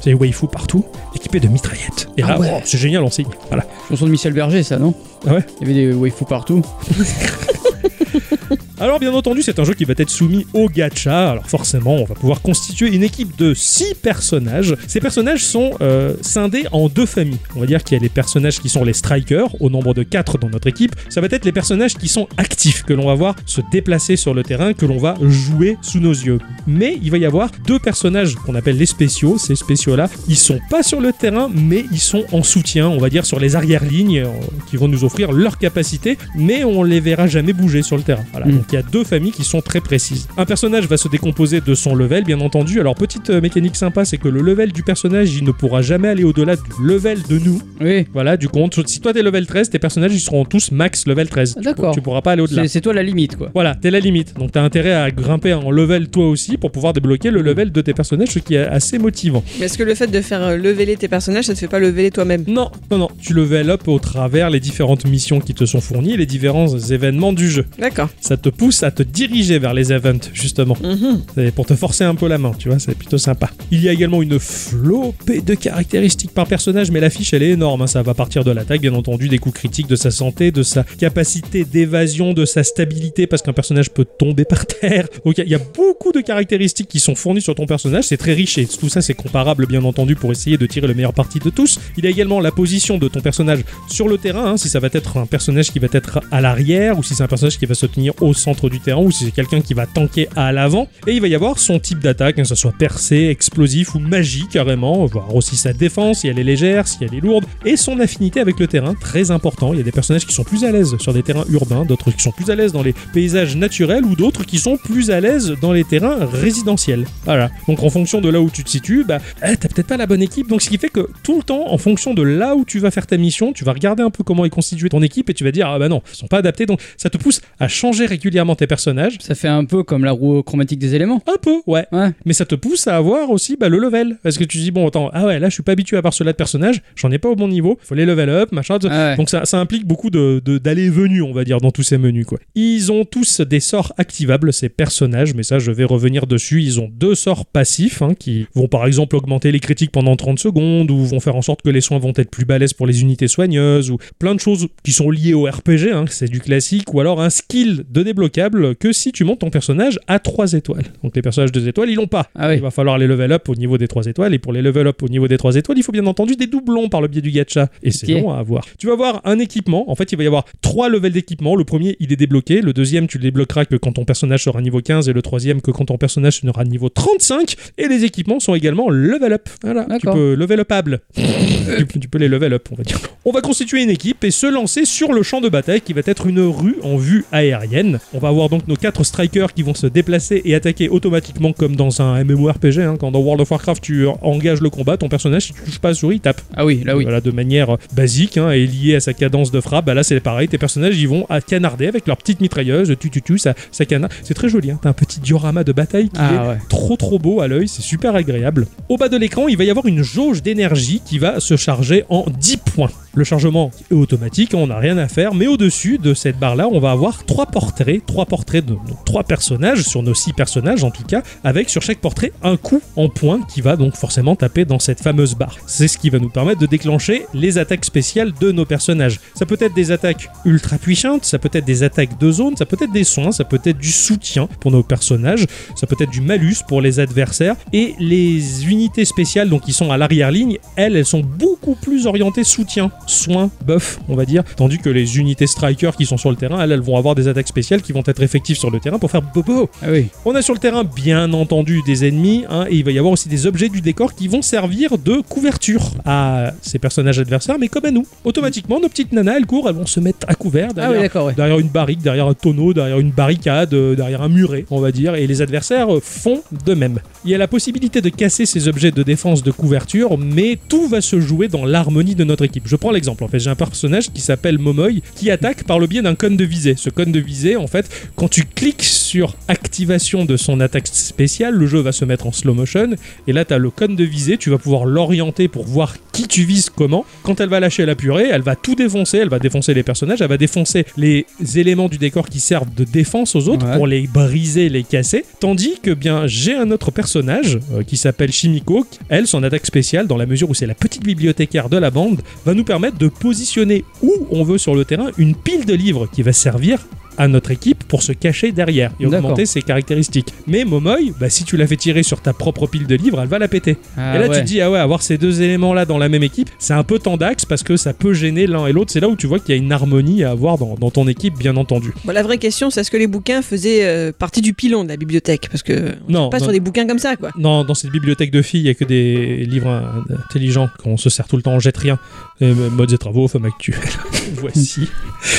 c'est 0.02 0.14
waifu 0.14 0.46
partout, 0.48 0.86
équipée 1.16 1.40
de 1.40 1.48
mitraillettes. 1.48 2.10
Et 2.16 2.22
Ah 2.24 2.28
là, 2.30 2.40
ouais. 2.40 2.52
oh, 2.54 2.62
c'est 2.64 2.78
génial, 2.78 3.02
on 3.04 3.10
signe. 3.10 3.28
Voilà. 3.48 3.66
Chanson 3.90 4.06
de 4.06 4.12
Michel 4.12 4.34
Berger, 4.34 4.62
ça, 4.62 4.78
non? 4.78 4.94
Ah 5.26 5.34
ouais 5.34 5.46
Il 5.62 5.68
y 5.68 5.72
avait 5.72 5.88
des 5.88 5.94
waifus 5.94 6.26
partout. 6.26 6.62
Alors 8.80 9.00
bien 9.00 9.12
entendu, 9.12 9.42
c'est 9.42 9.58
un 9.58 9.63
jeu 9.63 9.74
qui 9.74 9.86
va 9.86 9.96
être 9.98 10.12
soumis 10.12 10.46
au 10.54 10.70
gacha. 10.70 11.32
Alors 11.32 11.48
forcément, 11.48 11.96
on 11.96 12.04
va 12.04 12.13
pouvoir 12.13 12.44
constituer 12.44 12.94
une 12.94 13.02
équipe 13.02 13.36
de 13.36 13.56
6 13.56 13.96
personnages. 14.04 14.76
Ces 14.88 15.00
personnages 15.00 15.44
sont 15.44 15.72
euh, 15.82 16.13
scindés 16.22 16.66
en 16.72 16.88
deux 16.88 17.08
familles. 17.08 17.40
On 17.56 17.60
va 17.60 17.66
dire 17.66 17.84
qu'il 17.84 17.98
y 17.98 18.00
a 18.00 18.04
les 18.04 18.10
personnages 18.10 18.60
qui 18.60 18.70
sont 18.70 18.84
les 18.84 18.94
strikers, 18.94 19.60
au 19.60 19.72
nombre 19.72 19.96
de 19.96 20.04
4 20.04 20.38
dans 20.38 20.50
notre 20.50 20.68
équipe. 20.68 20.96
Ça 21.10 21.22
va 21.22 21.28
être 21.32 21.44
les 21.44 21.52
personnages 21.52 21.96
qui 21.96 22.08
sont 22.08 22.28
actifs, 22.38 22.84
que 22.84 22.94
l'on 22.94 23.08
va 23.08 23.16
voir 23.16 23.36
se 23.48 23.62
déplacer 23.72 24.16
sur 24.16 24.36
le 24.36 24.44
terrain, 24.44 24.74
que 24.74 24.86
l'on 24.86 25.00
va 25.00 25.16
jouer 25.22 25.78
sous 25.82 26.00
nos 26.00 26.12
yeux. 26.12 26.38
Mais 26.68 27.00
il 27.02 27.10
va 27.10 27.18
y 27.18 27.26
avoir 27.26 27.50
deux 27.66 27.80
personnages 27.80 28.36
qu'on 28.36 28.54
appelle 28.54 28.78
les 28.78 28.86
spéciaux. 28.86 29.40
Ces 29.40 29.56
spéciaux-là, 29.56 30.08
ils 30.28 30.38
sont 30.38 30.60
pas 30.70 30.84
sur 30.84 31.02
le 31.02 31.13
terrain, 31.13 31.50
mais 31.52 31.86
ils 31.92 32.00
sont 32.00 32.26
en 32.32 32.44
soutien, 32.44 32.88
on 32.88 33.00
va 33.00 33.10
dire 33.10 33.26
sur 33.26 33.40
les 33.40 33.56
arrière-lignes, 33.56 34.20
euh, 34.20 34.28
qui 34.70 34.78
vont 34.78 34.88
nous 34.88 35.04
offrir 35.04 35.32
leur 35.32 35.58
capacité, 35.58 36.20
mais 36.36 36.63
on 36.63 36.84
les 36.84 37.00
verra 37.00 37.26
jamais 37.26 37.54
bouger 37.54 37.82
sur 37.82 37.98
le 37.98 38.04
terrain. 38.04 38.24
Voilà. 38.34 38.46
Mm. 38.46 38.52
Donc 38.52 38.66
il 38.71 38.75
y 38.75 38.77
a 38.77 38.82
deux 38.82 39.03
familles 39.03 39.32
qui 39.32 39.43
sont 39.43 39.62
très 39.62 39.82
précises. 39.82 40.27
Un 40.38 40.45
personnage 40.45 40.88
va 40.88 40.97
se 40.97 41.08
décomposer 41.08 41.62
de 41.62 41.73
son 41.75 41.95
level, 41.95 42.23
bien 42.23 42.39
entendu. 42.41 42.80
Alors 42.80 42.95
petite 42.95 43.30
euh, 43.30 43.41
mécanique 43.41 43.75
sympa, 43.75 44.06
c'est 44.06 44.17
que 44.17 44.27
le 44.27 44.41
level 44.41 44.71
du 44.71 44.84
personnage, 44.84 45.34
il 45.36 45.43
ne 45.43 45.51
pourra 45.51 45.82
jamais 45.82 46.08
aller 46.08 46.23
au-delà 46.23 46.56
du 46.56 46.62
level 46.82 47.21
de 47.30 47.39
nous. 47.39 47.62
Oui. 47.82 48.06
Voilà, 48.13 48.38
du 48.38 48.47
compte. 48.49 48.86
Si 48.88 48.99
toi 48.99 49.13
t'es 49.13 49.21
level 49.23 49.45
13, 49.45 49.69
tes 49.69 49.80
personnages 49.80 50.13
ils 50.13 50.19
seront 50.19 50.45
tous 50.45 50.71
max 50.71 51.06
level 51.08 51.30
13. 51.30 51.56
Ah, 51.56 51.60
Tu- 51.60 51.65
d'accord. 51.65 51.93
Tu, 51.93 52.01
pourras 52.01 52.21
pas 52.21 52.32
aller 52.34 52.41
au-delà. 52.41 52.63
C'est 52.63 52.67
c'est 52.77 52.82
toi 52.82 52.93
la 52.93 53.03
limite, 53.03 53.36
quoi. 53.38 53.49
Voilà, 53.53 53.75
t'es 53.75 53.89
la 53.91 53.99
limite. 53.99 54.34
Donc 54.38 54.51
t'as 54.51 54.62
intérêt 54.62 54.93
à 54.93 55.10
grimper 55.12 55.53
en 55.53 55.71
level 55.71 56.10
toi 56.10 56.27
aussi 56.30 56.58
pour 56.58 56.71
pouvoir 56.71 56.93
débloquer 56.93 57.32
le 57.32 57.41
level 57.41 57.71
de 57.71 57.82
tes 57.82 57.93
personnages, 57.93 58.30
ce 58.30 58.39
qui 58.39 58.56
est 58.56 58.65
assez 58.65 58.99
motivant. 58.99 59.43
Mais 59.60 59.65
est-ce 59.65 59.77
que 59.77 59.84
le 59.84 59.95
fait 59.95 60.08
de 60.08 60.21
faire 60.21 60.41
euh, 60.43 60.58
leveler 60.58 60.95
tes 60.97 61.08
personnages, 61.08 61.45
ça 61.45 61.53
te 61.53 61.60
fait 61.60 61.67
pas 61.67 61.80
leveler 61.80 62.12
toi-même? 62.12 62.43
Non, 62.47 62.69
non, 62.91 62.97
non. 62.99 63.10
Tu 63.19 63.34
level 63.34 63.69
up 63.71 63.88
au 63.88 63.99
travers 63.99 64.49
les 64.49 64.60
différentes 64.60 65.06
missions 65.08 65.39
qui 65.39 65.53
te 65.53 65.65
sont 65.65 65.82
fournies, 65.82 66.13
et 66.13 66.17
les 66.17 66.25
différents 66.25 66.77
événements 66.77 67.34
du 67.34 67.49
jeu. 67.49 67.65
D'accord. 67.80 68.10
Ça 68.21 68.38
te 68.38 68.49
pousse 68.58 68.84
à 68.84 68.91
te 68.91 69.04
diriger 69.04 69.60
vers 69.60 69.74
les 69.74 69.93
events, 69.93 70.30
justement. 70.34 70.78
Mhm. 70.84 71.52
Pour 71.52 71.65
te 71.65 71.76
forcer 71.76 72.04
un 72.04 72.15
peu 72.15 72.28
la 72.28 72.38
main, 72.38 72.52
tu 72.58 72.70
vois, 72.70 72.80
c'est 72.80 72.96
plutôt 72.98 73.17
sympa. 73.17 73.50
Il 73.72 73.84
y 73.84 73.89
a 73.89 73.93
également 73.93 74.22
une 74.22 74.39
flopée 74.39 75.41
de 75.41 75.54
caractéristiques 75.54 76.32
par 76.32 76.48
personnage, 76.48 76.91
mais 76.91 77.00
la 77.00 77.10
fiche 77.10 77.34
elle 77.34 77.43
est 77.43 77.52
énorme. 77.52 77.82
hein. 77.84 77.88
Ça 77.88 78.02
va 78.02 78.13
partir 78.13 78.43
de 78.43 78.52
l'attaque, 78.52 78.82
bien 78.82 78.93
entendu, 78.93 79.30
des 79.30 79.38
coups 79.38 79.56
critiques, 79.56 79.88
de 79.88 79.96
sa 79.96 80.12
santé, 80.12 80.52
de 80.52 80.63
sa 80.63 80.84
capacité 80.84 81.63
d'évasion, 81.65 82.34
de 82.34 82.46
sa 82.46 82.63
stabilité, 82.63 83.28
parce 83.28 83.41
qu'un 83.41 83.54
personnage 83.54 83.89
peut 83.91 84.06
tomber 84.06 84.46
par 84.46 84.65
terre. 84.65 85.08
Donc 85.26 85.38
il 85.38 85.39
y 85.39 85.41
a- 85.41 85.46
il 85.46 85.52
y, 85.52 85.56
a 85.56 85.60
beaucoup 85.76 86.12
de 86.12 86.20
caractéristiques 86.22 86.88
qui 86.89 87.00
sont 87.00 87.15
fournies 87.15 87.41
sur 87.41 87.56
ton 87.56 87.65
personnage. 87.65 88.06
C'est 88.06 88.17
très 88.17 88.34
riche 88.34 88.58
et 88.58 88.65
tout 88.65 88.89
ça 88.89 89.02
c'est 89.02 89.13
comparable, 89.13 89.65
bien 89.67 89.84
entendu, 89.84 90.15
pour 90.15 90.32
essayer 90.32 90.58
de 90.58 90.65
tirer 90.65 90.88
le 90.88 90.93
meilleur 90.93 91.13
parti 91.13 91.39
de 91.39 91.50
tous. 91.50 91.80
Il 91.98 92.04
y 92.04 92.08
a 92.08 92.10
également 92.10 92.39
la 92.39 92.52
position 92.52 92.98
de 92.98 93.08
ton 93.08 93.22
personnage 93.22 93.60
sur 93.89 94.08
le 94.08 94.17
terrain, 94.17 94.52
hein, 94.52 94.58
si 94.58 94.70
ça 94.70 94.80
va 94.80 94.89
être 94.91 95.17
un 95.17 95.26
personnage 95.26 95.72
qui 95.72 95.80
va 95.80 95.88
être 95.91 96.20
à 96.32 96.41
l'arrière, 96.41 96.98
ou 97.00 97.04
si 97.04 97.15
c'est 97.15 97.24
un 97.24 97.28
personnage 97.28 97.58
qui 97.58 97.65
va 97.65 97.76
se 97.76 97.86
tenir 97.86 98.13
au 98.22 98.34
centre 98.48 98.70
du 98.70 98.80
terrain, 98.80 99.02
ou 99.02 99.12
si 99.12 99.26
c'est 99.26 99.32
quelqu'un 99.32 99.60
qui 99.60 99.74
va 99.74 99.86
tanker 99.86 100.30
à 100.38 100.54
l'avant. 100.54 100.88
Et 101.06 101.12
il 101.12 101.22
va 101.22 101.28
y 101.28 101.36
avoir 101.36 101.60
son 101.60 101.80
type 101.80 102.00
d'attaque, 102.00 102.40
hein, 102.40 102.44
que 102.44 102.48
ce 102.48 102.56
soit 102.56 102.72
percé, 102.72 103.28
explosif 103.28 103.94
ou 103.94 104.00
magie 104.00 104.48
carrément, 104.50 105.06
voir 105.06 105.36
aussi 105.36 105.58
sa 105.58 105.74
défense, 105.74 106.20
si 106.20 106.30
elle 106.30 106.40
est 106.40 106.46
légère, 106.46 106.88
si 106.88 106.98
elle 107.02 107.14
est 107.14 107.20
lourde, 107.20 107.44
et 107.66 107.76
son 107.76 108.00
affinité 108.00 108.40
avec 108.40 108.58
le 108.58 108.68
terrain, 108.68 108.94
très 108.94 109.32
important. 109.32 109.74
Il 109.74 109.78
y 109.78 109.82
a 109.82 109.84
des 109.84 109.92
personnages 109.92 110.26
qui 110.26 110.34
sont 110.34 110.46
plus 110.46 110.64
à 110.64 110.72
l'aise 110.72 110.96
sur 110.98 111.14
des 111.14 111.24
terrains 111.24 111.44
urbains, 111.50 111.84
d'autres 111.84 112.12
qui 112.12 112.24
sont 112.24 112.32
plus 112.32 112.50
à 112.50 112.56
l'aise 112.56 112.72
dans 112.72 112.84
les 112.84 112.94
paysages 113.14 113.58
naturels, 113.58 114.06
ou 114.06 114.16
d'autres 114.16 114.46
qui 114.46 114.60
sont 114.60 114.78
plus 114.78 115.12
à 115.12 115.20
l'aise 115.20 115.54
dans 115.62 115.74
les 115.74 115.84
terrains 115.84 116.26
résidentiels. 116.26 117.06
Voilà. 117.26 117.52
Donc 117.68 117.84
en 117.84 117.90
fonction 117.90 118.22
de 118.22 118.30
là 118.30 118.40
où 118.40 118.50
tu 118.50 118.64
te 118.64 118.70
situes, 118.70 119.04
bah, 119.04 119.20
eh, 119.44 119.58
t'as 119.58 119.68
peut-être 119.68 119.88
pas 119.88 119.98
la 119.98 120.06
bonne 120.06 120.22
équipe. 120.22 120.48
Donc 120.48 120.62
ce 120.62 120.70
qui 120.70 120.78
fait 120.78 120.90
que 120.90 121.10
tout 121.22 121.36
le 121.36 121.44
temps, 121.44 121.70
en 121.70 121.78
fonction 121.78 122.14
de 122.14 122.22
là 122.22 122.56
où 122.56 122.64
tu 122.64 122.80
vas 122.80 122.92
faire 122.92 123.08
ta 123.08 123.18
mission, 123.18 123.52
tu 123.52 123.66
vas 123.66 123.74
regarder 123.74 124.04
un 124.04 124.10
peu 124.10 124.24
comment 124.24 124.46
est 124.46 124.50
constituée 124.50 124.88
ton 124.88 125.02
équipe 125.02 125.30
et 125.30 125.34
tu 125.34 125.44
vas 125.44 125.52
dire 125.52 125.68
ah 125.68 125.78
bah 125.80 125.90
non, 125.90 126.02
ils 126.14 126.16
sont 126.16 126.28
pas 126.28 126.38
adaptés. 126.38 126.66
Donc 126.66 126.80
ça 126.96 127.10
te 127.10 127.18
pousse 127.18 127.42
à 127.60 127.68
changer 127.68 128.06
régulièrement 128.06 128.37
tes 128.56 128.67
personnages. 128.67 129.17
Ça 129.19 129.36
fait 129.36 129.47
un 129.47 129.65
peu 129.65 129.84
comme 129.84 130.04
la 130.04 130.12
roue 130.12 130.41
chromatique 130.43 130.80
des 130.80 130.95
éléments. 130.95 131.21
Un 131.28 131.38
peu, 131.41 131.62
ouais. 131.67 131.86
Ouais. 131.91 132.12
Mais 132.26 132.34
ça 132.34 132.45
te 132.45 132.56
pousse 132.56 132.88
à 132.88 132.95
avoir 132.97 133.30
aussi 133.32 133.56
bah, 133.58 133.69
le 133.69 133.78
level. 133.78 134.17
Parce 134.23 134.38
que 134.38 134.43
tu 134.43 134.58
dis, 134.58 134.71
bon, 134.71 134.88
attends, 134.88 135.10
ah 135.13 135.26
ouais, 135.26 135.39
là, 135.39 135.50
je 135.50 135.54
suis 135.54 135.63
pas 135.63 135.71
habitué 135.73 135.95
à 135.97 136.00
avoir 136.00 136.13
cela 136.13 136.32
de 136.32 136.38
personnage, 136.38 136.82
j'en 136.95 137.12
ai 137.12 137.17
pas 137.17 137.30
au 137.30 137.36
bon 137.36 137.47
niveau, 137.47 137.78
faut 137.82 137.95
les 137.95 138.06
level 138.06 138.30
up, 138.30 138.52
machin. 138.52 138.78
Ah 138.84 138.88
ouais. 139.12 139.17
Donc 139.17 139.30
ça, 139.30 139.45
ça 139.45 139.60
implique 139.60 139.86
beaucoup 139.86 140.10
de, 140.10 140.41
de- 140.43 140.58
d'aller 140.58 140.86
et 140.86 140.89
venu, 140.89 141.21
on 141.21 141.34
va 141.34 141.43
dire, 141.43 141.60
dans 141.60 141.71
tous 141.71 141.84
ces 141.84 141.97
menus, 141.97 142.26
quoi. 142.26 142.39
Ils 142.56 142.91
ont 142.91 143.06
tous 143.06 143.41
des 143.41 143.60
sorts 143.60 143.93
activables, 143.97 144.54
ces 144.54 144.69
personnages, 144.69 145.34
mais 145.34 145.43
ça, 145.43 145.60
je 145.60 145.71
vais 145.71 145.84
revenir 145.86 146.28
dessus. 146.28 146.62
Ils 146.63 146.80
ont 146.80 146.89
deux 146.91 147.15
sorts 147.15 147.45
passifs, 147.45 148.02
hein, 148.02 148.13
qui 148.17 148.45
vont 148.56 148.67
par 148.67 148.86
exemple 148.86 149.15
augmenter 149.15 149.52
les 149.52 149.60
critiques 149.60 149.91
pendant 149.91 150.15
30 150.15 150.39
secondes, 150.39 150.91
ou 150.91 150.97
vont 151.06 151.19
faire 151.19 151.36
en 151.36 151.41
sorte 151.41 151.62
que 151.62 151.69
les 151.69 151.82
soins 151.82 152.00
vont 152.00 152.13
être 152.15 152.30
plus 152.30 152.45
balèzes 152.45 152.73
pour 152.73 152.88
les 152.88 153.02
unités 153.02 153.28
soigneuses, 153.28 153.89
ou 153.91 153.97
plein 154.19 154.36
de 154.36 154.39
choses 154.39 154.67
qui 154.84 154.91
sont 154.91 155.10
liées 155.10 155.34
au 155.34 155.43
RPG, 155.43 155.91
hein, 155.93 156.06
c'est 156.10 156.30
du 156.30 156.39
classique, 156.39 156.93
ou 156.93 157.00
alors 157.00 157.21
un 157.21 157.30
skill 157.30 157.84
de 157.89 158.04
débloquage 158.04 158.27
débloquable 158.28 158.76
que 158.76 158.92
si 158.92 159.12
tu 159.12 159.24
montes 159.24 159.40
ton 159.40 159.50
personnage 159.50 160.00
à 160.08 160.20
3 160.20 160.54
étoiles. 160.54 160.86
Donc 161.04 161.16
les 161.16 161.22
personnages 161.22 161.52
2 161.52 161.68
étoiles, 161.68 161.90
ils 161.90 161.96
l'ont 161.96 162.08
pas. 162.08 162.30
Ah 162.36 162.50
oui. 162.50 162.56
Il 162.56 162.62
va 162.62 162.72
falloir 162.72 162.98
les 162.98 163.08
level 163.08 163.32
up 163.32 163.48
au 163.50 163.56
niveau 163.56 163.78
des 163.78 163.88
3 163.88 164.06
étoiles. 164.08 164.34
Et 164.34 164.40
pour 164.40 164.54
les 164.54 164.62
level 164.62 164.88
up 164.88 165.02
au 165.02 165.08
niveau 165.08 165.28
des 165.28 165.38
3 165.38 165.56
étoiles, 165.56 165.78
il 165.78 165.84
faut 165.84 165.92
bien 165.92 166.06
entendu 166.06 166.36
des 166.36 166.48
doublons 166.48 166.90
par 166.90 167.02
le 167.02 167.08
biais 167.08 167.22
du 167.22 167.32
gacha. 167.32 167.70
Et 167.84 167.92
c'est 167.92 168.08
long 168.08 168.32
à 168.32 168.38
avoir. 168.38 168.66
Tu 168.78 168.88
vas 168.88 168.94
avoir 168.94 169.22
un 169.26 169.40
équipement. 169.40 169.90
En 169.90 169.96
fait, 169.96 170.12
il 170.12 170.18
va 170.18 170.24
y 170.24 170.28
avoir 170.28 170.46
trois 170.62 170.90
levels 170.90 171.13
d'équipement. 171.13 171.56
Le 171.56 171.63
premier, 171.63 171.96
il 172.00 172.12
est 172.12 172.16
débloqué. 172.16 172.62
Le 172.62 172.74
deuxième, 172.74 173.08
tu 173.08 173.18
le 173.18 173.24
débloqueras 173.24 173.66
que 173.66 173.76
quand 173.76 173.94
ton 173.94 174.06
personnage 174.06 174.44
sera 174.44 174.62
niveau 174.62 174.82
15. 174.82 175.10
Et 175.10 175.13
le 175.13 175.22
troisième, 175.22 175.62
que 175.62 175.72
quand 175.72 175.86
ton 175.86 175.98
personnage 175.98 176.42
sera 176.42 176.63
niveau 176.63 176.90
35. 176.90 177.56
Et 177.78 177.88
les 177.88 178.04
équipements 178.04 178.40
sont 178.40 178.56
également 178.56 178.90
level 178.90 179.34
up. 179.34 179.50
Voilà. 179.63 179.86
Tu 180.00 180.08
peux 180.08 180.34
level 180.36 180.60
upable. 180.60 181.00
tu, 181.16 182.00
tu 182.00 182.08
peux 182.08 182.18
les 182.18 182.28
level 182.28 182.54
up, 182.54 182.68
on 182.72 182.76
va 182.76 182.84
dire. 182.84 183.00
On 183.26 183.32
va 183.32 183.42
constituer 183.42 183.84
une 183.84 183.90
équipe 183.90 184.24
et 184.24 184.32
se 184.32 184.48
lancer 184.48 184.86
sur 184.86 185.13
le 185.13 185.24
champ 185.24 185.42
de 185.42 185.50
bataille 185.50 185.82
qui 185.82 185.94
va 185.94 186.02
être 186.06 186.28
une 186.28 186.40
rue 186.40 186.78
en 186.84 186.98
vue 186.98 187.26
aérienne. 187.32 188.00
On 188.17 188.19
va 188.19 188.30
avoir 188.30 188.49
donc 188.49 188.67
nos 188.67 188.75
quatre 188.75 189.03
strikers 189.03 189.53
qui 189.53 189.62
vont 189.62 189.75
se 189.75 189.86
déplacer 189.86 190.41
et 190.43 190.56
attaquer 190.56 190.89
automatiquement 190.89 191.53
comme 191.53 191.75
dans 191.75 192.01
un 192.01 192.23
MMORPG. 192.23 192.80
hein. 192.80 192.97
Quand 192.99 193.12
dans 193.12 193.19
World 193.19 193.41
of 193.41 193.51
Warcraft 193.51 193.84
tu 193.84 194.08
engages 194.23 194.60
le 194.60 194.71
combat, 194.71 194.97
ton 194.97 195.08
personnage, 195.08 195.43
si 195.43 195.53
tu 195.53 195.62
touches 195.62 195.77
pas 195.77 195.89
à 195.89 195.91
la 195.91 195.95
souris, 195.95 196.15
il 196.15 196.19
tape. 196.19 196.41
Ah 196.56 196.65
oui, 196.65 196.82
là 196.84 196.97
oui. 196.97 197.03
Voilà, 197.03 197.21
de 197.21 197.30
manière 197.30 197.75
euh, 197.75 197.77
basique 197.95 198.38
hein, 198.38 198.49
et 198.49 198.65
liée 198.65 198.95
à 198.95 198.99
sa 199.01 199.13
cadence 199.13 199.51
de 199.51 199.62
frappe. 199.62 199.86
Bah 199.86 199.93
là, 199.93 200.01
c'est 200.01 200.19
pareil. 200.19 200.47
Tes 200.47 200.58
personnages, 200.58 200.97
ils 200.99 201.08
vont 201.08 201.27
à 201.30 201.41
canarder 201.41 201.86
avec 201.86 202.08
leur 202.08 202.17
petite 202.17 202.41
mitrailleuse, 202.41 202.95
tu 202.99 203.12
tu 203.12 203.21
tu, 203.21 203.38
ça, 203.38 203.53
ça 203.71 203.86
canarde. 203.86 204.12
C'est 204.23 204.34
très 204.34 204.49
joli. 204.49 204.71
Hein. 204.71 204.80
T'as 204.82 204.89
un 204.89 204.93
petit 204.93 205.19
diorama 205.19 205.63
de 205.63 205.71
bataille 205.71 206.10
qui 206.10 206.17
est 206.17 206.23
Ah 206.23 206.49
ouais. 206.49 206.58
trop 206.69 206.95
trop 206.97 207.19
beau 207.19 207.41
à 207.41 207.47
l'œil, 207.47 207.67
c'est 207.67 207.84
super 207.84 208.15
agréable. 208.15 208.65
Au 208.89 208.97
bas 208.97 209.10
de 209.10 209.17
l'écran, 209.17 209.47
il 209.47 209.58
va 209.58 209.63
y 209.63 209.69
avoir 209.69 209.86
une 209.86 210.01
jauge 210.01 210.41
d'énergie 210.41 211.01
qui 211.06 211.19
va 211.19 211.39
se 211.39 211.56
charger 211.56 212.03
en 212.10 212.25
10 212.27 212.58
points. 212.58 212.89
Le 213.17 213.23
chargement 213.23 213.71
est 213.89 213.95
automatique, 213.95 214.53
on 214.53 214.67
n'a 214.67 214.77
rien 214.77 214.95
à 214.99 215.08
faire, 215.08 215.34
mais 215.34 215.47
au-dessus 215.47 215.97
de 215.97 216.13
cette 216.13 216.38
barre-là, 216.38 216.67
on 216.71 216.80
va 216.80 216.91
avoir 216.91 217.25
trois 217.25 217.47
portraits, 217.47 218.06
trois 218.06 218.27
portraits 218.27 218.63
de 218.63 218.73
nos 218.73 218.80
trois 219.08 219.23
personnages, 219.23 219.82
sur 219.82 220.03
nos 220.03 220.13
six 220.13 220.34
personnages 220.34 220.84
en 220.84 220.91
tout 220.91 221.01
cas, 221.01 221.23
avec 221.43 221.71
sur 221.71 221.82
chaque 221.82 221.97
portrait 221.97 222.32
un 222.43 222.58
coup 222.58 222.80
en 222.95 223.10
points 223.10 223.39
qui 223.51 223.62
va 223.62 223.75
donc 223.75 223.95
forcément 223.95 224.36
taper 224.36 224.65
dans 224.65 224.77
cette 224.77 225.01
fameuse 225.01 225.34
barre. 225.34 225.58
C'est 225.65 225.88
ce 225.88 225.97
qui 225.97 226.12
va 226.12 226.19
nous 226.19 226.30
permettre 226.30 226.62
de 226.62 226.67
déclencher 226.67 227.25
les 227.34 227.58
attaques 227.58 227.86
spéciales 227.86 228.34
de 228.39 228.51
nos 228.51 228.65
personnages. 228.65 229.19
Ça 229.34 229.47
peut 229.47 229.58
être 229.60 229.73
des 229.73 229.89
attaques 229.89 230.30
ultra 230.45 230.77
puissantes, 230.77 231.25
ça 231.25 231.39
peut 231.39 231.49
être 231.53 231.65
des 231.65 231.82
attaques 231.82 232.19
de 232.19 232.32
zone, 232.32 232.56
ça 232.56 232.67
peut 232.67 232.77
être 232.80 232.91
des 232.91 233.03
soins, 233.03 233.32
ça 233.32 233.45
peut 233.45 233.62
être 233.65 233.80
du 233.80 233.91
soutien 233.91 234.47
pour 234.60 234.69
nos 234.69 234.84
personnages, 234.84 235.47
ça 235.75 235.88
peut 235.88 235.97
être 235.99 236.12
du 236.12 236.21
malus 236.21 236.58
pour 236.67 236.82
les 236.82 236.99
adversaires 236.99 237.56
et 237.73 237.95
les 237.97 238.67
unités 238.67 239.06
spéciales 239.06 239.49
donc 239.49 239.63
qui 239.63 239.73
sont 239.73 239.91
à 239.91 239.97
l'arrière-ligne, 239.97 240.60
elles 240.75 240.95
elles 240.95 241.06
sont 241.08 241.21
beaucoup 241.21 241.73
plus 241.73 242.06
orientées 242.06 242.43
soutien, 242.43 242.91
soin, 243.08 243.50
buff, 243.65 244.00
on 244.08 244.15
va 244.15 244.26
dire, 244.26 244.43
tandis 244.56 244.78
que 244.78 244.89
les 244.89 245.17
unités 245.17 245.48
striker 245.48 245.91
qui 245.98 246.06
sont 246.06 246.17
sur 246.17 246.30
le 246.30 246.36
terrain, 246.36 246.62
elles 246.62 246.72
elles 246.72 246.82
vont 246.82 246.98
avoir 246.98 247.15
des 247.15 247.28
attaques 247.28 247.48
spéciales 247.48 247.82
qui 247.82 247.91
vont 247.91 248.04
être 248.06 248.22
effectives 248.22 248.58
sur 248.58 248.70
le 248.70 248.80
terrain 248.80 249.00
pour 249.00 249.10
faire 249.10 249.22
bobo. 249.22 249.70
Ah 249.82 249.88
oui. 249.89 250.08
On 250.26 250.36
a 250.36 250.41
sur 250.41 250.54
le 250.54 250.60
terrain 250.60 250.84
bien 250.84 251.34
entendu 251.34 251.82
des 251.86 252.08
ennemis 252.08 252.46
hein, 252.50 252.65
et 252.70 252.76
il 252.76 252.84
va 252.84 252.91
y 252.91 253.00
avoir 253.00 253.13
aussi 253.13 253.30
des 253.30 253.48
objets 253.48 253.70
du 253.70 253.82
décor 253.82 254.13
qui 254.13 254.28
vont 254.28 254.41
servir 254.41 254.98
de 254.98 255.22
couverture 255.28 255.91
à 256.06 256.52
ces 256.62 256.80
personnages 256.80 257.20
adversaires 257.20 257.58
mais 257.60 257.67
comme 257.67 257.86
à 257.86 257.91
nous. 257.91 258.06
Automatiquement 258.24 258.80
nos 258.80 258.89
petites 258.89 259.12
nanas 259.12 259.38
elles 259.38 259.46
courent, 259.46 259.70
elles 259.70 259.76
vont 259.76 259.86
se 259.86 260.00
mettre 260.00 260.28
à 260.30 260.36
couvert 260.36 260.70
Ah 260.78 260.89
oui, 260.91 260.98
ouais. 260.98 261.34
derrière 261.36 261.60
une 261.60 261.70
barrique, 261.70 262.02
derrière 262.02 262.28
un 262.28 262.34
tonneau, 262.34 262.74
derrière 262.74 263.00
une 263.00 263.12
barricade, 263.12 263.74
euh, 263.74 263.96
derrière 263.96 264.22
un 264.22 264.30
muret, 264.30 264.65
on 264.70 264.80
va 264.80 264.91
dire, 264.91 265.15
et 265.15 265.26
les 265.28 265.41
adversaires 265.41 265.93
euh, 265.93 266.00
font 266.04 266.41
de 266.65 266.74
même. 266.74 267.00
Il 267.26 267.32
y 267.32 267.36
a 267.36 267.38
la 267.38 267.48
possibilité 267.48 268.02
de 268.02 268.10
casser 268.10 268.46
ces 268.46 268.67
objets 268.67 268.91
de 268.91 269.04
défense 269.04 269.43
de 269.43 269.52
couverture, 269.52 270.17
mais 270.17 270.58
tout 270.70 270.88
va 270.88 271.02
se 271.02 271.20
jouer 271.20 271.48
dans 271.48 271.65
l'harmonie 271.65 272.15
de 272.15 272.24
notre 272.24 272.43
équipe. 272.43 272.63
Je 272.67 272.76
prends 272.76 272.91
l'exemple, 272.98 273.24
en 273.24 273.28
fait, 273.28 273.40
j'ai 273.40 273.50
un 273.50 273.56
personnage 273.56 274.12
qui 274.12 274.22
s'appelle 274.22 274.58
Momoy, 274.58 275.02
qui 275.16 275.32
attaque 275.32 275.64
par 275.64 275.80
le 275.80 275.88
biais 275.88 276.02
d'un 276.02 276.16
cône 276.16 276.36
de 276.36 276.44
visée. 276.44 276.74
Ce 276.78 276.90
cône 276.90 277.12
de 277.12 277.20
visée, 277.20 277.56
en 277.56 277.68
fait, 277.68 277.90
quand 278.16 278.28
tu 278.28 278.44
cliques 278.44 278.84
sur 278.84 279.36
activation 279.48 280.26
de 280.26 280.36
son 280.38 280.60
attaque 280.60 280.88
spéciale, 280.88 281.54
le 281.54 281.68
jeu 281.68 281.80
va 281.80 281.92
se 281.92 282.06
mettre 282.06 282.28
en 282.28 282.32
slow 282.32 282.54
motion, 282.54 282.90
et 283.28 283.34
là, 283.34 283.46
tu 283.46 283.54
as 283.54 283.58
le 283.58 283.70
cône 283.70 283.96
de 283.96 284.04
visée, 284.04 284.38
tu 284.38 284.50
vas 284.50 284.58
pouvoir 284.58 284.86
l'orienter 284.86 285.48
pour 285.48 285.66
voir 285.66 285.96
qui 286.12 286.28
tu 286.28 286.44
vises 286.44 286.70
comment. 286.70 287.06
Quand 287.24 287.40
elle 287.40 287.50
va 287.50 287.60
lâcher 287.60 287.86
la 287.86 287.96
purée, 287.96 288.28
elle 288.32 288.42
va 288.42 288.56
tout 288.56 288.76
défoncer, 288.76 289.18
elle 289.20 289.30
va 289.30 289.40
défoncer 289.40 289.74
les 289.74 289.84
personnages, 289.84 290.22
elle 290.22 290.28
va 290.30 290.38
défoncer 290.38 290.86
les 290.98 291.26
éléments 291.56 291.88
du 291.90 291.98
décor 292.00 292.28
qui 292.30 292.40
servent 292.40 292.74
de 292.74 292.84
défense 292.84 293.36
aux 293.36 293.48
autres 293.50 293.66
Ouais. 293.68 293.76
pour 293.76 293.88
les 293.88 294.08
briser, 294.08 294.70
les 294.70 294.84
casser. 294.84 295.26
Tandis 295.40 295.80
que 295.82 295.92
bien 295.94 296.26
j'ai 296.28 296.56
un 296.56 296.72
autre 296.72 296.90
personnage 296.92 297.60
euh, 297.74 297.84
qui 297.84 297.98
s'appelle 297.98 298.32
Shimiko. 298.32 298.86
Elle, 299.10 299.28
son 299.28 299.44
attaque 299.44 299.66
spéciale, 299.66 300.08
dans 300.08 300.16
la 300.18 300.26
mesure 300.26 300.50
où 300.50 300.54
c'est 300.54 300.66
la 300.66 300.76
petite 300.76 301.04
bibliothécaire 301.04 301.68
de 301.70 301.78
la 301.78 301.90
bande, 301.92 302.22
va 302.46 302.54
nous 302.54 302.64
permettre 302.64 302.87
de 302.91 303.08
positionner 303.08 303.86
où 304.02 304.28
on 304.32 304.43
veut 304.43 304.58
sur 304.58 304.76
le 304.76 304.86
terrain 304.86 305.12
une 305.17 305.36
pile 305.36 305.65
de 305.65 305.73
livres 305.73 306.08
qui 306.08 306.21
va 306.21 306.34
servir 306.34 306.86
à 307.17 307.27
notre 307.27 307.51
équipe 307.51 307.84
pour 307.84 308.03
se 308.03 308.12
cacher 308.12 308.51
derrière 308.51 308.91
et 308.99 309.06
augmenter 309.06 309.45
ses 309.45 309.62
caractéristiques. 309.62 310.34
Mais 310.47 310.65
Momoy, 310.65 311.13
bah, 311.19 311.30
si 311.30 311.43
tu 311.43 311.58
la 311.58 311.67
fais 311.67 311.75
tirer 311.75 312.03
sur 312.03 312.21
ta 312.21 312.34
propre 312.34 312.67
pile 312.67 312.88
de 312.88 312.95
livres, 312.95 313.19
elle 313.21 313.27
va 313.27 313.39
la 313.39 313.47
péter. 313.47 313.77
Ah 313.97 314.15
et 314.15 314.19
là, 314.19 314.27
ouais. 314.27 314.36
tu 314.36 314.41
te 314.41 314.45
dis, 314.45 314.62
ah 314.62 314.71
ouais, 314.71 314.80
avoir 314.80 315.01
ces 315.01 315.17
deux 315.17 315.41
éléments-là 315.41 315.86
dans 315.86 315.97
la 315.97 316.10
même 316.10 316.23
équipe, 316.23 316.49
c'est 316.60 316.73
un 316.73 316.84
peu 316.84 316.99
tendax 316.99 317.45
parce 317.45 317.63
que 317.63 317.77
ça 317.77 317.93
peut 317.93 318.13
gêner 318.13 318.47
l'un 318.47 318.67
et 318.67 318.71
l'autre. 318.73 318.91
C'est 318.91 318.99
là 318.99 319.10
où 319.10 319.15
tu 319.15 319.27
vois 319.27 319.39
qu'il 319.39 319.56
y 319.56 319.58
a 319.58 319.62
une 319.62 319.71
harmonie 319.71 320.23
à 320.23 320.32
avoir 320.32 320.58
dans, 320.58 320.75
dans 320.75 320.91
ton 320.91 321.08
équipe, 321.08 321.38
bien 321.38 321.56
entendu. 321.58 321.93
Bon, 322.06 322.13
la 322.13 322.23
vraie 322.23 322.38
question, 322.38 322.69
c'est 322.69 322.82
est-ce 322.82 322.91
que 322.91 322.97
les 322.97 323.08
bouquins 323.08 323.41
faisaient 323.41 323.86
euh, 323.86 324.12
partie 324.17 324.41
du 324.41 324.53
pilon 324.53 324.84
de 324.84 324.89
la 324.89 324.97
bibliothèque? 324.97 325.47
Parce 325.49 325.63
que 325.63 325.95
on 326.08 326.12
Non, 326.12 326.30
pas 326.30 326.39
non. 326.39 326.45
sur 326.45 326.53
des 326.53 326.60
bouquins 326.60 326.88
comme 326.88 326.99
ça, 326.99 327.15
quoi. 327.15 327.32
Non, 327.38 327.63
dans 327.63 327.73
cette 327.75 327.91
bibliothèque 327.91 328.32
de 328.32 328.41
filles, 328.41 328.62
il 328.62 328.65
n'y 328.65 328.69
a 328.69 328.73
que 328.73 328.86
des 328.86 329.45
livres 329.45 330.06
intelligents 330.25 330.69
qu'on 330.82 330.97
se 330.97 331.10
sert 331.10 331.27
tout 331.27 331.36
le 331.36 331.41
temps, 331.41 331.53
on 331.53 331.60
jette 331.60 331.77
rien. 331.77 331.99
Et, 332.41 332.45
euh, 332.45 332.69
modes 332.69 332.91
et 332.91 332.97
travaux, 332.97 333.27
femme 333.27 333.45
actuelle. 333.45 333.80
Voici. 334.36 334.88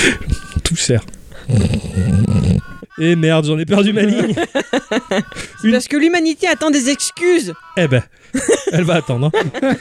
tout 0.65 0.77
sert. 0.77 1.03
Et 3.01 3.15
merde, 3.15 3.45
j'en 3.47 3.59
ai 3.59 3.65
perdu 3.65 3.93
ma 3.93 4.03
ligne. 4.03 4.35
Une- 5.65 5.71
Parce 5.73 5.87
que 5.87 5.97
l'humanité 5.97 6.49
attend 6.49 6.71
des 6.71 6.91
excuses. 6.91 7.55
Eh 7.77 7.87
ben, 7.87 8.03
elle 8.73 8.85
va 8.85 8.95
attendre. 8.97 9.31
hein. 9.63 9.73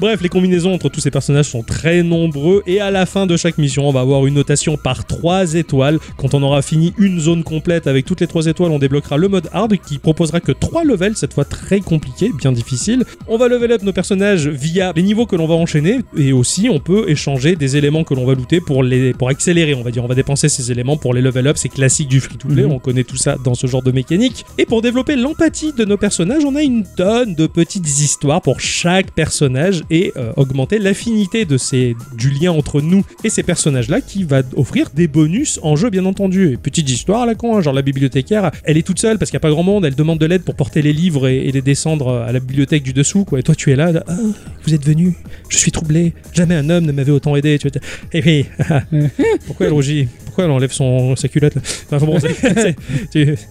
Bref, 0.00 0.20
les 0.20 0.28
combinaisons 0.28 0.74
entre 0.74 0.88
tous 0.88 0.98
ces 1.00 1.12
personnages 1.12 1.44
sont 1.48 1.62
très 1.62 2.02
nombreux 2.02 2.64
et 2.66 2.80
à 2.80 2.90
la 2.90 3.06
fin 3.06 3.24
de 3.26 3.36
chaque 3.36 3.56
mission, 3.56 3.88
on 3.88 3.92
va 3.92 4.00
avoir 4.00 4.26
une 4.26 4.34
notation 4.34 4.76
par 4.76 5.04
3 5.06 5.54
étoiles. 5.54 6.00
Quand 6.16 6.34
on 6.34 6.42
aura 6.42 6.60
fini 6.60 6.92
une 6.98 7.20
zone 7.20 7.44
complète 7.44 7.86
avec 7.86 8.04
toutes 8.04 8.20
les 8.20 8.26
3 8.26 8.46
étoiles, 8.46 8.72
on 8.72 8.80
débloquera 8.80 9.16
le 9.16 9.28
mode 9.28 9.48
hard 9.52 9.76
qui 9.78 9.98
proposera 9.98 10.40
que 10.40 10.50
3 10.50 10.82
levels, 10.82 11.16
cette 11.16 11.34
fois 11.34 11.44
très 11.44 11.78
compliqué, 11.78 12.32
bien 12.36 12.50
difficile. 12.50 13.04
On 13.28 13.36
va 13.38 13.46
level 13.46 13.70
up 13.70 13.82
nos 13.84 13.92
personnages 13.92 14.48
via 14.48 14.92
les 14.96 15.02
niveaux 15.04 15.26
que 15.26 15.36
l'on 15.36 15.46
va 15.46 15.54
enchaîner 15.54 16.00
et 16.16 16.32
aussi 16.32 16.68
on 16.68 16.80
peut 16.80 17.08
échanger 17.08 17.54
des 17.54 17.76
éléments 17.76 18.02
que 18.02 18.14
l'on 18.14 18.26
va 18.26 18.34
looter 18.34 18.60
pour 18.60 18.82
les 18.82 19.12
pour 19.14 19.28
accélérer, 19.28 19.74
on 19.74 19.82
va 19.82 19.92
dire. 19.92 20.02
On 20.04 20.08
va 20.08 20.16
dépenser 20.16 20.48
ces 20.48 20.72
éléments 20.72 20.96
pour 20.96 21.14
les 21.14 21.20
level 21.22 21.46
up, 21.46 21.56
c'est 21.56 21.68
classique 21.68 22.08
du 22.08 22.18
free 22.20 22.38
to 22.38 22.48
play, 22.48 22.64
Mhm. 22.64 22.72
on 22.72 22.78
connaît 22.80 23.04
tout 23.04 23.16
ça 23.16 23.36
dans 23.44 23.54
ce 23.54 23.68
genre 23.68 23.82
de 23.82 23.92
mécanique. 23.92 24.44
Et 24.58 24.66
pour 24.66 24.82
développer 24.82 25.14
l'empathie 25.14 25.72
de 25.72 25.84
nos 25.84 25.96
personnages, 25.96 26.44
on 26.44 26.56
a 26.56 26.62
une 26.62 26.84
tonne 26.96 27.36
de 27.36 27.46
petites 27.52 28.00
histoires 28.00 28.42
pour 28.42 28.60
chaque 28.60 29.12
personnage 29.12 29.82
et 29.90 30.12
euh, 30.16 30.32
augmenter 30.36 30.78
l'affinité 30.78 31.44
de 31.44 31.56
ces 31.56 31.96
du 32.16 32.30
lien 32.30 32.52
entre 32.52 32.80
nous 32.80 33.04
et 33.24 33.30
ces 33.30 33.42
personnages-là 33.42 34.00
qui 34.00 34.24
va 34.24 34.42
offrir 34.56 34.90
des 34.94 35.08
bonus 35.08 35.60
en 35.62 35.76
jeu 35.76 35.90
bien 35.90 36.04
entendu. 36.04 36.52
Et 36.52 36.56
petite 36.56 36.90
histoire 36.90 37.22
à 37.22 37.26
la 37.26 37.34
con, 37.34 37.56
hein, 37.56 37.60
genre 37.60 37.74
la 37.74 37.82
bibliothécaire, 37.82 38.50
elle 38.64 38.76
est 38.76 38.86
toute 38.86 38.98
seule 38.98 39.18
parce 39.18 39.30
qu'il 39.30 39.36
n'y 39.36 39.42
a 39.42 39.46
pas 39.48 39.50
grand 39.50 39.62
monde, 39.62 39.84
elle 39.84 39.94
demande 39.94 40.18
de 40.18 40.26
l'aide 40.26 40.42
pour 40.42 40.54
porter 40.54 40.82
les 40.82 40.92
livres 40.92 41.28
et, 41.28 41.52
les 41.52 41.62
descendre 41.62 42.22
à 42.26 42.32
la 42.32 42.40
bibliothèque 42.40 42.82
du 42.82 42.92
dessous 42.92 43.24
quoi. 43.24 43.38
Et 43.38 43.42
toi 43.42 43.54
tu 43.54 43.70
es 43.70 43.76
là, 43.76 43.92
là, 43.92 44.02
Ah, 44.08 44.16
vous 44.64 44.74
êtes 44.74 44.84
venu, 44.84 45.14
je 45.48 45.56
suis 45.56 45.72
troublé, 45.72 46.12
jamais 46.32 46.54
un 46.54 46.68
homme 46.70 46.86
ne 46.86 46.92
m'avait 46.92 47.12
autant 47.12 47.36
aidé. 47.36 47.58
Tu 47.58 47.68
vois, 47.68 47.80
et 48.12 48.20
puis, 48.20 48.46
pourquoi 49.46 49.66
elle 49.66 49.72
rougit? 49.72 50.08
Pourquoi 50.32 50.46
elle 50.46 50.50
enlève 50.50 50.72
son, 50.72 51.14
sa 51.14 51.28
culotte 51.28 51.56
là 51.90 51.98
bon, 51.98 52.18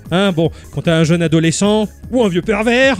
hein, 0.10 0.32
bon, 0.32 0.50
quand 0.74 0.82
t'as 0.82 0.96
un 0.96 1.04
jeune 1.04 1.22
adolescent 1.22 1.88
ou 2.10 2.24
un 2.24 2.28
vieux 2.28 2.42
pervers, 2.42 2.98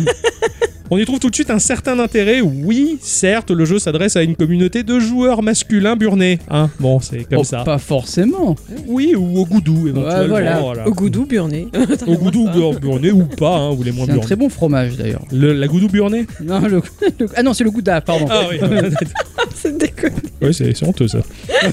on 0.90 0.98
y 0.98 1.04
trouve 1.04 1.18
tout 1.18 1.30
de 1.30 1.34
suite 1.34 1.50
un 1.50 1.58
certain 1.58 1.98
intérêt. 1.98 2.40
Oui, 2.40 2.98
certes, 3.00 3.50
le 3.50 3.64
jeu 3.64 3.78
s'adresse 3.78 4.16
à 4.16 4.22
une 4.22 4.36
communauté 4.36 4.82
de 4.82 4.98
joueurs 5.00 5.42
masculins 5.42 5.96
burnés. 5.96 6.38
Hein, 6.50 6.70
bon, 6.80 7.00
c'est 7.00 7.24
comme 7.28 7.38
Oh, 7.38 7.44
ça. 7.44 7.64
Pas 7.64 7.78
forcément. 7.78 8.56
Oui, 8.86 9.14
ou 9.16 9.38
au 9.38 9.44
goudou 9.46 9.88
éventuellement. 9.88 10.28
voilà. 10.28 10.60
voilà. 10.60 10.88
Au 10.88 10.92
goudou 10.92 11.26
burné. 11.26 11.68
Au 12.06 12.14
goudou 12.16 12.48
bur- 12.48 12.78
burné 12.80 13.10
ou 13.12 13.24
pas, 13.24 13.56
hein, 13.56 13.70
ou 13.72 13.82
les 13.82 13.92
moins 13.92 14.04
C'est 14.06 14.12
un 14.12 14.14
burnés. 14.14 14.26
très 14.26 14.36
bon 14.36 14.48
fromage 14.48 14.96
d'ailleurs. 14.96 15.22
Le- 15.32 15.52
la 15.52 15.66
goudou 15.66 15.88
burnée? 15.88 16.26
Non, 16.42 16.60
le- 16.60 16.82
le- 17.18 17.26
Ah 17.36 17.42
non, 17.42 17.52
c'est 17.52 17.64
le 17.64 17.70
gouda, 17.70 18.00
pardon. 18.00 18.26
Ah 18.30 18.42
oui. 18.50 18.58
C'est 19.54 19.78
déconné. 19.78 20.14
Oui, 20.42 20.52
c'est 20.52 20.82
honteux 20.84 21.08
ça. 21.08 21.18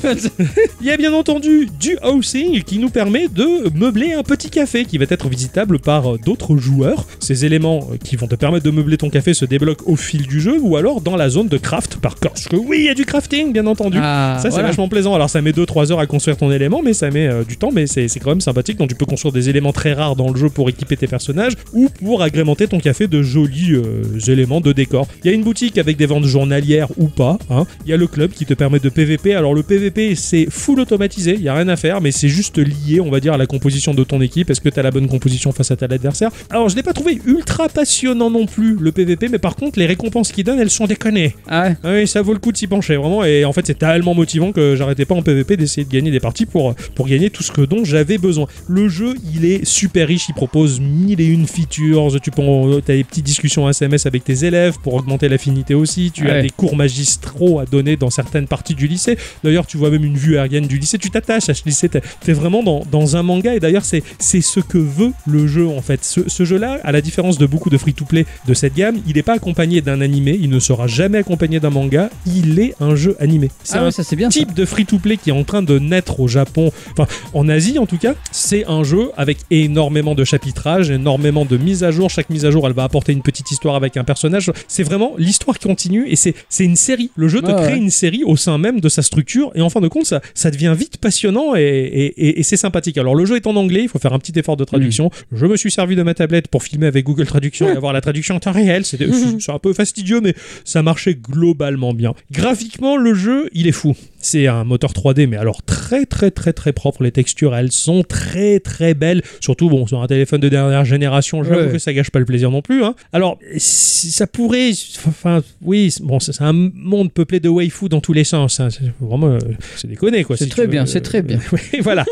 Il 0.82 0.88
y 0.88 0.92
a 0.92 0.96
bien 0.98 1.12
entendu 1.14 1.68
du 1.80 1.98
housing 2.04 2.64
qui 2.64 2.80
nous 2.80 2.90
permet 2.90 3.28
de 3.28 3.70
meubler 3.78 4.14
un 4.14 4.24
petit 4.24 4.50
café 4.50 4.86
qui 4.86 4.98
va 4.98 5.06
être 5.10 5.28
visitable 5.28 5.80
par 5.80 6.18
d'autres 6.20 6.56
joueurs. 6.56 7.06
Ces 7.20 7.46
éléments 7.46 7.88
qui 8.04 8.16
vont 8.16 8.28
te 8.28 8.36
permettre 8.36 8.64
de 8.66 8.72
meubler 8.72 8.98
ton 9.04 9.10
café 9.10 9.34
se 9.34 9.44
débloque 9.44 9.86
au 9.86 9.98
fil 9.98 10.26
du 10.28 10.40
jeu 10.40 10.58
ou 10.62 10.78
alors 10.78 11.02
dans 11.02 11.18
la 11.18 11.28
zone 11.30 11.50
de 11.50 11.58
craft 11.58 11.98
par 11.98 12.16
parce 12.16 12.48
que 12.48 12.56
oui, 12.56 12.78
il 12.80 12.86
y 12.86 12.90
a 12.90 12.94
du 12.94 13.04
crafting 13.06 13.52
bien 13.52 13.68
entendu. 13.68 13.98
Ah, 14.02 14.36
Ça, 14.38 14.44
c'est 14.44 14.50
voilà. 14.52 14.68
vachement 14.70 14.88
plaisant. 14.88 15.14
Alors, 15.14 15.30
ça 15.30 15.42
met 15.42 15.52
2-3 15.52 15.92
heures 15.92 16.00
à 16.00 16.06
construire 16.08 16.38
ton 16.38 16.50
élément, 16.52 16.82
mais 16.82 16.94
ça 16.94 17.12
met 17.12 17.28
euh, 17.28 17.44
du 17.44 17.58
temps, 17.58 17.72
mais 17.74 17.86
c'est 17.86 18.08
quand 18.22 18.30
même 18.30 18.40
sympathique. 18.40 18.78
Donc, 18.78 18.88
tu 18.90 18.96
peux 18.96 19.06
construire 19.06 19.34
des 19.34 19.50
éléments 19.50 19.74
très 19.74 19.92
rares 19.92 20.16
dans 20.16 20.32
le 20.32 20.40
jeu 20.40 20.48
pour 20.50 20.70
équiper 20.70 20.96
tes 20.96 21.08
personnages 21.08 21.54
ou 21.74 21.90
pour 22.02 22.22
agrémenter 22.22 22.68
ton 22.68 22.80
café 22.80 23.08
de 23.08 23.22
jolis 23.22 23.74
euh, 23.74 24.04
éléments 24.28 24.62
de 24.62 24.72
décor. 24.72 25.06
Il 25.24 25.28
y 25.28 25.34
a 25.34 25.34
une 25.36 25.44
boutique 25.44 25.78
avec 25.78 25.98
des 25.98 26.06
ventes 26.06 26.26
journalières 26.26 26.88
ou 26.98 27.08
pas. 27.10 27.38
hein. 27.50 27.66
Il 27.86 27.92
y 27.92 27.94
a 27.94 27.98
le 27.98 28.08
club 28.08 28.32
qui 28.32 28.46
te 28.46 28.54
permet 28.54 28.80
de 28.80 28.88
PVP. 28.90 29.34
Alors, 29.36 29.54
le 29.54 29.64
PVP, 29.64 30.16
c'est 30.16 30.48
full 30.50 30.80
automatisé, 30.80 31.34
il 31.34 31.42
y 31.42 31.50
a 31.50 31.56
rien 31.56 31.68
à 31.68 31.76
faire, 31.76 32.00
mais 32.00 32.12
c'est 32.14 32.30
juste 32.30 32.58
lié, 32.58 33.02
on 33.02 33.10
va 33.12 33.20
dire, 33.20 33.34
à 33.34 33.38
la 33.38 33.48
composition 33.48 33.94
de 33.94 34.04
ton 34.06 34.22
équipe. 34.22 34.50
Est-ce 34.50 34.62
que 34.62 34.70
tu 34.70 34.80
as 34.80 34.84
la 34.84 34.92
bonne 34.92 35.08
composition 35.10 35.52
face 35.52 35.72
à 35.72 35.76
ton 35.76 35.88
adversaire? 35.88 36.30
Alors, 36.50 36.70
je 36.70 36.76
l'ai 36.78 36.84
pas 36.84 36.94
trouvé 36.94 37.20
ultra 37.26 37.68
passionnant 37.68 38.30
non 38.30 38.46
plus, 38.46 38.78
le 38.80 38.93
PVP, 38.94 39.28
mais 39.30 39.40
par 39.40 39.56
contre, 39.56 39.80
les 39.80 39.86
récompenses 39.86 40.32
qu'il 40.32 40.44
donne, 40.44 40.60
elles 40.60 40.70
sont 40.70 40.86
déconnées. 40.88 41.36
Ah 41.48 41.64
ouais. 41.64 41.76
Ah 41.84 41.92
Oui, 41.94 42.08
ça 42.08 42.22
vaut 42.22 42.34
le 42.34 42.40
coup 42.40 42.52
de 42.52 42.58
s'y 42.58 42.68
pencher, 42.68 42.96
vraiment. 42.96 43.24
Et 43.24 43.46
en 43.46 43.54
fait, 43.54 43.66
c'est 43.66 43.78
tellement 43.80 44.14
motivant 44.14 44.52
que 44.52 44.76
j'arrêtais 44.76 45.06
pas 45.06 45.16
en 45.16 45.22
PVP 45.22 45.58
d'essayer 45.58 45.86
de 45.86 45.92
gagner 45.92 46.12
des 46.12 46.20
parties 46.20 46.46
pour, 46.46 46.76
pour 46.96 47.08
gagner 47.08 47.30
tout 47.30 47.44
ce 47.44 47.52
que 47.52 47.62
dont 47.62 47.84
j'avais 47.84 48.18
besoin. 48.18 48.48
Le 48.68 48.88
jeu, 48.90 49.16
il 49.34 49.46
est 49.46 49.66
super 49.66 50.08
riche, 50.08 50.26
il 50.30 50.34
propose 50.36 50.80
mille 50.80 51.20
et 51.22 51.26
une 51.26 51.48
features. 51.48 52.20
Tu 52.22 52.32
peux, 52.32 52.42
as 52.44 52.82
des 52.82 53.04
petites 53.04 53.26
discussions 53.26 53.68
SMS 53.70 54.06
avec 54.06 54.24
tes 54.24 54.46
élèves 54.46 54.76
pour 54.84 54.94
augmenter 54.96 55.30
l'affinité 55.30 55.74
aussi. 55.74 56.12
Tu 56.14 56.30
as 56.30 56.34
Ouais. 56.34 56.42
des 56.42 56.50
cours 56.50 56.76
magistraux 56.76 57.60
à 57.60 57.66
donner 57.66 57.96
dans 57.96 58.10
certaines 58.10 58.48
parties 58.48 58.76
du 58.76 58.88
lycée. 58.88 59.18
D'ailleurs, 59.44 59.66
tu 59.68 59.78
vois 59.78 59.90
même 59.90 60.04
une 60.06 60.18
vue 60.18 60.38
aérienne 60.38 60.68
du 60.68 60.78
lycée. 60.78 60.98
Tu 60.98 61.10
t'attaches 61.12 61.50
à 61.50 61.54
ce 61.54 61.64
lycée. 61.66 61.90
T'es 61.90 62.02
t'es 62.22 62.34
vraiment 62.34 62.64
dans, 62.64 62.84
dans 62.92 63.16
un 63.18 63.24
manga. 63.24 63.54
Et 63.56 63.60
d'ailleurs, 63.60 63.84
c'est 63.86 64.02
ce 64.20 64.60
que 64.60 64.78
veut 64.78 65.12
le 65.28 65.48
jeu 65.48 65.68
en 65.68 65.82
fait. 65.82 66.04
Ce, 66.04 66.22
ce 66.28 66.46
jeu-là, 66.46 66.80
à 66.84 66.92
la 66.92 67.02
différence 67.02 67.38
de 67.38 67.46
beaucoup 67.46 67.70
de 67.70 67.78
free-to-play 67.78 68.26
de 68.48 68.54
cette 68.54 68.74
il 69.08 69.16
n'est 69.16 69.24
pas 69.24 69.34
accompagné 69.34 69.82
d'un 69.82 70.02
animé. 70.02 70.38
Il 70.42 70.50
ne 70.50 70.60
sera 70.60 70.88
jamais 70.88 71.20
accompagné 71.20 71.60
d'un 71.60 71.70
manga. 71.70 72.10
Il 72.26 72.60
est 72.60 72.74
un 72.80 72.96
jeu 72.96 73.16
animé. 73.20 73.50
C'est 73.64 73.78
Ah 73.78 73.82
un 73.82 73.86
ouais, 73.86 73.92
ça 73.92 74.04
c'est 74.04 74.16
bien. 74.16 74.30
ça. 74.30 74.40
type 74.40 74.54
de 74.54 74.66
free-to-play 74.66 75.18
qui 75.18 75.30
est 75.30 75.34
en 75.34 75.44
train 75.44 75.62
de 75.62 75.80
naître 75.80 76.20
au 76.20 76.28
Japon, 76.28 76.72
enfin 76.92 77.08
en 77.34 77.48
Asie 77.50 77.78
en 77.80 77.86
tout 77.86 77.98
cas, 77.98 78.16
c'est 78.32 78.66
un 78.66 78.84
jeu 78.84 79.12
avec 79.18 79.38
énormément 79.52 80.16
de 80.16 80.24
chapitrage, 80.24 80.90
énormément 80.90 81.46
de 81.46 81.58
mises 81.58 81.84
à 81.84 81.92
jour. 81.92 82.10
Chaque 82.10 82.30
mise 82.30 82.46
à 82.46 82.52
jour, 82.52 82.68
elle 82.68 82.74
va 82.74 82.84
apporter 82.84 83.14
une 83.14 83.22
petite 83.22 83.52
histoire 83.52 83.76
avec 83.76 83.98
un 83.98 84.04
personnage. 84.04 84.52
C'est 84.68 84.84
vraiment 84.84 85.14
l'histoire 85.18 85.58
qui 85.58 85.68
continue 85.68 86.08
et 86.10 86.16
c'est 86.16 86.34
une 86.60 86.76
série. 86.76 87.12
Le 87.16 87.28
jeu 87.28 87.42
te 87.42 87.48
Ouais, 87.52 87.62
crée 87.62 87.78
une 87.78 87.90
série 87.92 88.24
au 88.26 88.36
sein 88.36 88.58
même 88.58 88.80
de 88.80 88.90
sa 88.90 89.02
structure 89.02 89.52
et 89.56 89.62
en 89.62 89.70
fin 89.70 89.82
de 89.82 89.88
compte, 89.88 90.06
ça, 90.06 90.22
ça 90.34 90.50
devient 90.52 90.74
vite 90.78 90.98
passionnant 90.98 91.56
et, 91.56 91.62
et- 91.62 92.28
et- 92.28 92.40
et 92.40 92.44
c'est 92.44 92.58
sympathique. 92.58 92.98
Alors 92.98 93.16
le 93.16 93.26
jeu 93.26 93.36
est 93.36 93.46
en 93.48 93.56
anglais, 93.56 93.82
il 93.84 93.90
faut 93.90 94.00
faire 94.00 94.14
un 94.14 94.20
petit 94.20 94.38
effort 94.40 94.58
de 94.58 94.64
traduction. 94.64 95.12
Je 95.32 95.46
me 95.46 95.56
suis 95.58 95.72
servi 95.72 95.96
de 95.96 96.04
ma 96.04 96.14
tablette 96.14 96.48
pour 96.48 96.64
filmer 96.64 96.88
avec 96.88 97.06
Google 97.06 97.26
Traduction 97.28 97.68
et 97.68 97.72
avoir 97.78 97.94
la 97.94 98.02
traduction 98.02 98.36
en 98.36 98.40
temps 98.40 98.52
réel. 98.52 98.73
C'était 98.82 99.08
c'est 99.40 99.52
un 99.52 99.60
peu 99.60 99.74
fastidieux, 99.74 100.22
mais 100.22 100.34
ça 100.66 100.82
marchait 100.82 101.16
globalement 101.16 101.94
bien. 101.94 102.14
Graphiquement, 102.32 102.98
le 102.98 103.14
jeu, 103.14 103.50
il 103.54 103.68
est 103.68 103.72
fou. 103.72 103.96
C'est 104.26 104.48
un 104.48 104.64
moteur 104.64 104.92
3D, 104.94 105.28
mais 105.28 105.36
alors 105.38 105.62
très 105.64 106.06
très 106.06 106.32
très 106.32 106.54
très 106.54 106.72
propre. 106.72 107.04
Les 107.04 107.12
textures, 107.12 107.54
elles 107.56 107.72
sont 107.74 108.04
très 108.04 108.60
très 108.62 108.94
belles. 108.94 109.22
Surtout, 109.42 109.70
bon, 109.70 109.86
sur 109.86 110.02
un 110.02 110.08
téléphone 110.08 110.40
de 110.40 110.48
dernière 110.50 110.86
génération, 110.86 111.44
j'avoue 111.44 111.60
Ouais. 111.68 111.72
que 111.74 111.78
ça 111.78 111.94
gâche 111.94 112.10
pas 112.10 112.20
le 112.20 112.26
plaisir 112.26 112.50
non 112.50 112.62
plus. 112.62 112.84
hein. 112.86 112.96
Alors, 113.12 113.38
si- 113.58 114.12
ça 114.12 114.26
pourrait, 114.26 114.72
enfin, 115.08 115.42
oui, 115.62 115.92
c'est- 115.92 116.02
bon, 116.04 116.20
c'est 116.22 116.42
un 116.42 116.54
monde 116.54 117.12
peuplé 117.12 117.40
de 117.42 117.50
waifu 117.50 117.90
dans 117.90 118.00
tous 118.00 118.14
les 118.14 118.24
sens. 118.24 118.60
hein. 118.62 118.70
C'est 118.72 118.92
vraiment, 119.02 119.28
euh, 119.28 119.40
c'est 119.76 119.88
déconné 119.88 120.24
quoi. 120.24 120.38
C'est 120.38 120.46
si 120.46 120.50
très 120.50 120.68
bien, 120.68 120.86
c'est 120.86 121.02
très 121.02 121.22
bien. 121.22 121.40
Oui, 121.52 121.80
voilà. 121.82 122.06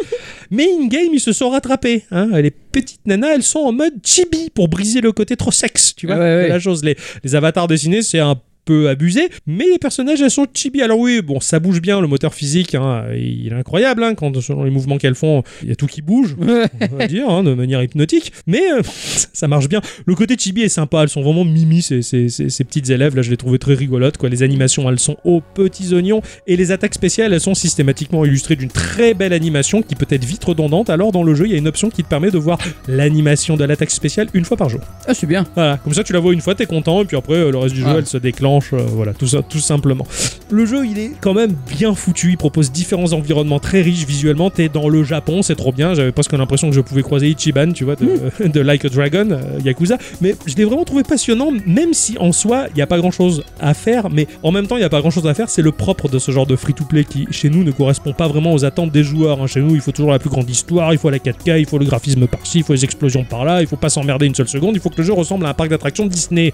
Mais 0.50 0.68
in-game, 0.80 1.10
ils 1.14 1.20
se 1.22 1.32
sont 1.32 1.50
rattrapés. 1.50 2.04
Hein. 2.12 2.30
Les 2.42 2.52
petites 2.52 3.06
nanas, 3.06 3.36
elles 3.36 3.44
sont 3.44 3.60
en 3.60 3.72
mode 3.72 3.94
chibi 4.04 4.50
pour 4.54 4.68
briser 4.68 5.00
le 5.00 5.14
côté 5.14 5.38
trop 5.38 5.52
sexe, 5.52 5.96
tu 5.96 6.08
vois, 6.08 6.18
Ouais, 6.18 6.22
ouais, 6.22 6.44
de 6.44 6.50
la 6.50 6.60
chose. 6.60 6.84
Les, 6.84 6.98
les 7.24 7.36
avatars 7.36 7.68
dessinés, 7.68 8.02
c'est 8.02 8.20
un 8.20 8.36
peu 8.66 8.90
abusé, 8.90 9.30
mais 9.48 9.66
les 9.72 9.78
personnages, 9.80 10.22
elles 10.22 10.32
sont 10.32 10.46
chibi. 10.54 10.82
Alors 10.82 11.00
oui, 11.00 11.22
bon, 11.22 11.40
ça 11.40 11.60
bouge 11.60 11.82
bien, 11.82 12.00
le 12.02 12.08
moteur 12.08 12.34
physique, 12.34 12.76
hein, 12.76 13.06
il 13.16 13.48
est 13.52 13.56
incroyable, 13.56 14.04
hein, 14.04 14.14
quand 14.16 14.40
selon 14.42 14.64
les 14.64 14.72
mouvements 14.72 14.98
qu'elles 14.98 15.16
font, 15.16 15.44
il 15.64 15.70
y 15.70 15.72
a 15.72 15.76
tout 15.76 15.88
qui 15.88 16.02
bouge, 16.02 16.36
on 16.40 16.96
va 16.96 17.08
dire, 17.08 17.30
hein, 17.30 17.44
de 17.44 17.54
manière 17.54 17.82
hypnotique, 17.84 18.32
mais 18.48 18.62
euh, 18.72 18.82
ça 19.34 19.48
marche 19.48 19.68
bien. 19.68 19.82
Le 20.06 20.16
côté 20.16 20.36
chibi 20.38 20.62
est 20.62 20.70
sympa, 20.70 21.04
elles 21.04 21.10
sont 21.10 21.22
vraiment 21.22 21.46
mimi, 21.46 21.82
ces, 21.82 22.02
ces, 22.02 22.30
ces- 22.30 22.50
ces 22.50 22.64
petites 22.64 22.90
élèves, 22.90 23.16
là, 23.16 23.22
je 23.22 23.30
les 23.32 23.38
trouvais 23.38 23.58
très 23.58 23.74
rigolotes, 23.74 24.18
quoi. 24.18 24.30
Les 24.30 24.44
animations, 24.44 24.90
elles 24.90 25.00
sont 25.00 25.18
aux 25.26 25.42
petits 25.42 25.94
oignons, 25.94 26.22
et 26.48 26.56
les 26.56 26.72
attaques 26.72 26.94
spéciales, 26.94 27.34
elles 27.34 27.40
sont 27.42 27.56
systématiquement 27.56 28.24
illustrées 28.26 28.56
d'une 28.56 28.70
très 28.70 29.14
belle 29.14 29.34
animation 29.34 29.82
qui 29.82 29.96
peut 29.96 30.06
être 30.10 30.26
vite 30.26 30.44
redondante. 30.44 30.90
Alors, 30.90 31.12
dans 31.12 31.24
le 31.24 31.34
jeu, 31.36 31.46
il 31.46 31.52
y 31.52 31.56
a 31.56 31.58
une 31.58 31.68
option 31.68 31.90
qui 31.90 32.04
te 32.04 32.10
permet 32.10 32.32
de 32.32 32.38
voir 32.38 32.58
l'animation 32.88 33.58
de 33.58 33.64
l'attaque 33.64 33.92
spéciale 33.92 34.28
une 34.34 34.46
fois 34.46 34.58
par 34.58 34.70
jour. 34.70 34.82
Ah, 35.08 35.14
c'est 35.14 35.28
bien. 35.28 35.46
Voilà, 35.56 35.78
comme 35.78 35.94
ça 35.94 36.04
tu 36.04 36.14
la 36.14 36.20
vois 36.20 36.34
une 36.34 36.42
fois, 36.42 36.56
t'es 36.56 36.66
content, 36.66 37.02
et 37.02 37.06
puis 37.06 37.18
après 37.18 37.36
euh, 37.36 37.52
le 37.52 37.58
reste 37.58 37.74
du 37.76 37.82
jeu 37.82 37.88
Ah. 37.90 37.96
elle 37.98 38.06
se 38.06 38.18
déclenche, 38.18 38.51
euh, 38.74 38.78
voilà, 38.88 39.14
tout 39.14 39.28
ça, 39.28 39.42
tout 39.42 39.60
simplement. 39.60 40.06
Le 40.50 40.66
jeu 40.66 40.86
il 40.86 41.00
est 41.00 41.12
quand 41.22 41.34
même 41.34 41.54
bien 41.68 41.94
foutu, 41.96 42.32
il 42.32 42.38
propose 42.38 42.72
différents 42.72 43.14
environnements 43.14 43.60
très 43.60 43.82
riches 43.82 44.06
visuellement, 44.06 44.50
t'es 44.50 44.70
dans 44.70 44.90
le 44.90 45.04
Japon, 45.04 45.42
c'est 45.42 45.56
trop 45.56 45.72
bien, 45.72 45.94
j'avais 45.94 46.12
presque 46.12 46.34
l'impression 46.34 46.70
que 46.70 46.76
je 46.76 46.82
pouvais 46.82 47.04
croiser 47.04 47.30
Ichiban, 47.30 47.72
tu 47.72 47.86
vois, 47.86 47.96
de, 47.96 48.48
de 48.48 48.60
Like 48.60 48.86
a 48.86 48.90
Dragon, 48.90 49.28
euh, 49.32 49.60
Yakuza, 49.64 49.98
mais 50.22 50.36
je 50.46 50.56
l'ai 50.56 50.66
vraiment 50.66 50.84
trouvé 50.84 51.04
passionnant, 51.04 51.52
même 51.66 51.94
si 51.94 52.18
en 52.20 52.32
soi 52.32 52.66
il 52.70 52.76
n'y 52.76 52.82
a 52.82 52.88
pas 52.88 52.98
grand 52.98 53.12
chose 53.12 53.44
à 53.60 53.74
faire, 53.74 54.10
mais 54.10 54.28
en 54.44 54.52
même 54.52 54.68
temps 54.68 54.76
il 54.76 54.80
n'y 54.80 54.86
a 54.86 54.90
pas 54.90 55.02
grand 55.02 55.12
chose 55.12 55.28
à 55.28 55.34
faire, 55.34 55.50
c'est 55.50 55.62
le 55.62 55.72
propre 55.72 56.10
de 56.10 56.20
ce 56.20 56.32
genre 56.32 56.46
de 56.46 56.56
free-to-play 56.56 57.06
qui 57.06 57.28
chez 57.32 57.50
nous 57.50 57.64
ne 57.64 57.72
correspond 57.72 58.14
pas 58.14 58.28
vraiment 58.28 58.54
aux 58.54 58.66
attentes 58.66 58.92
des 58.92 59.04
joueurs, 59.04 59.42
hein. 59.42 59.48
chez 59.48 59.62
nous 59.62 59.76
il 59.76 59.82
faut 59.82 59.92
toujours 59.92 60.12
la 60.12 60.20
plus 60.20 60.30
grande 60.30 60.50
histoire, 60.50 60.94
il 60.94 61.00
faut 61.00 61.10
la 61.10 61.20
4K, 61.20 61.60
il 61.60 61.66
faut 61.66 61.78
le 61.78 61.86
graphisme 61.86 62.28
par-ci, 62.28 62.60
il 62.60 62.64
faut 62.64 62.74
les 62.74 62.84
explosions 62.84 63.24
par-là, 63.24 63.62
il 63.62 63.68
faut 63.68 63.78
pas 63.78 63.90
s'emmerder 63.90 64.26
une 64.26 64.36
seule 64.36 64.48
seconde, 64.48 64.76
il 64.76 64.82
faut 64.82 64.90
que 64.90 64.98
le 64.98 65.04
jeu 65.04 65.14
ressemble 65.14 65.46
à 65.46 65.50
un 65.50 65.54
parc 65.54 65.70
d'attractions 65.70 66.06
Disney. 66.06 66.54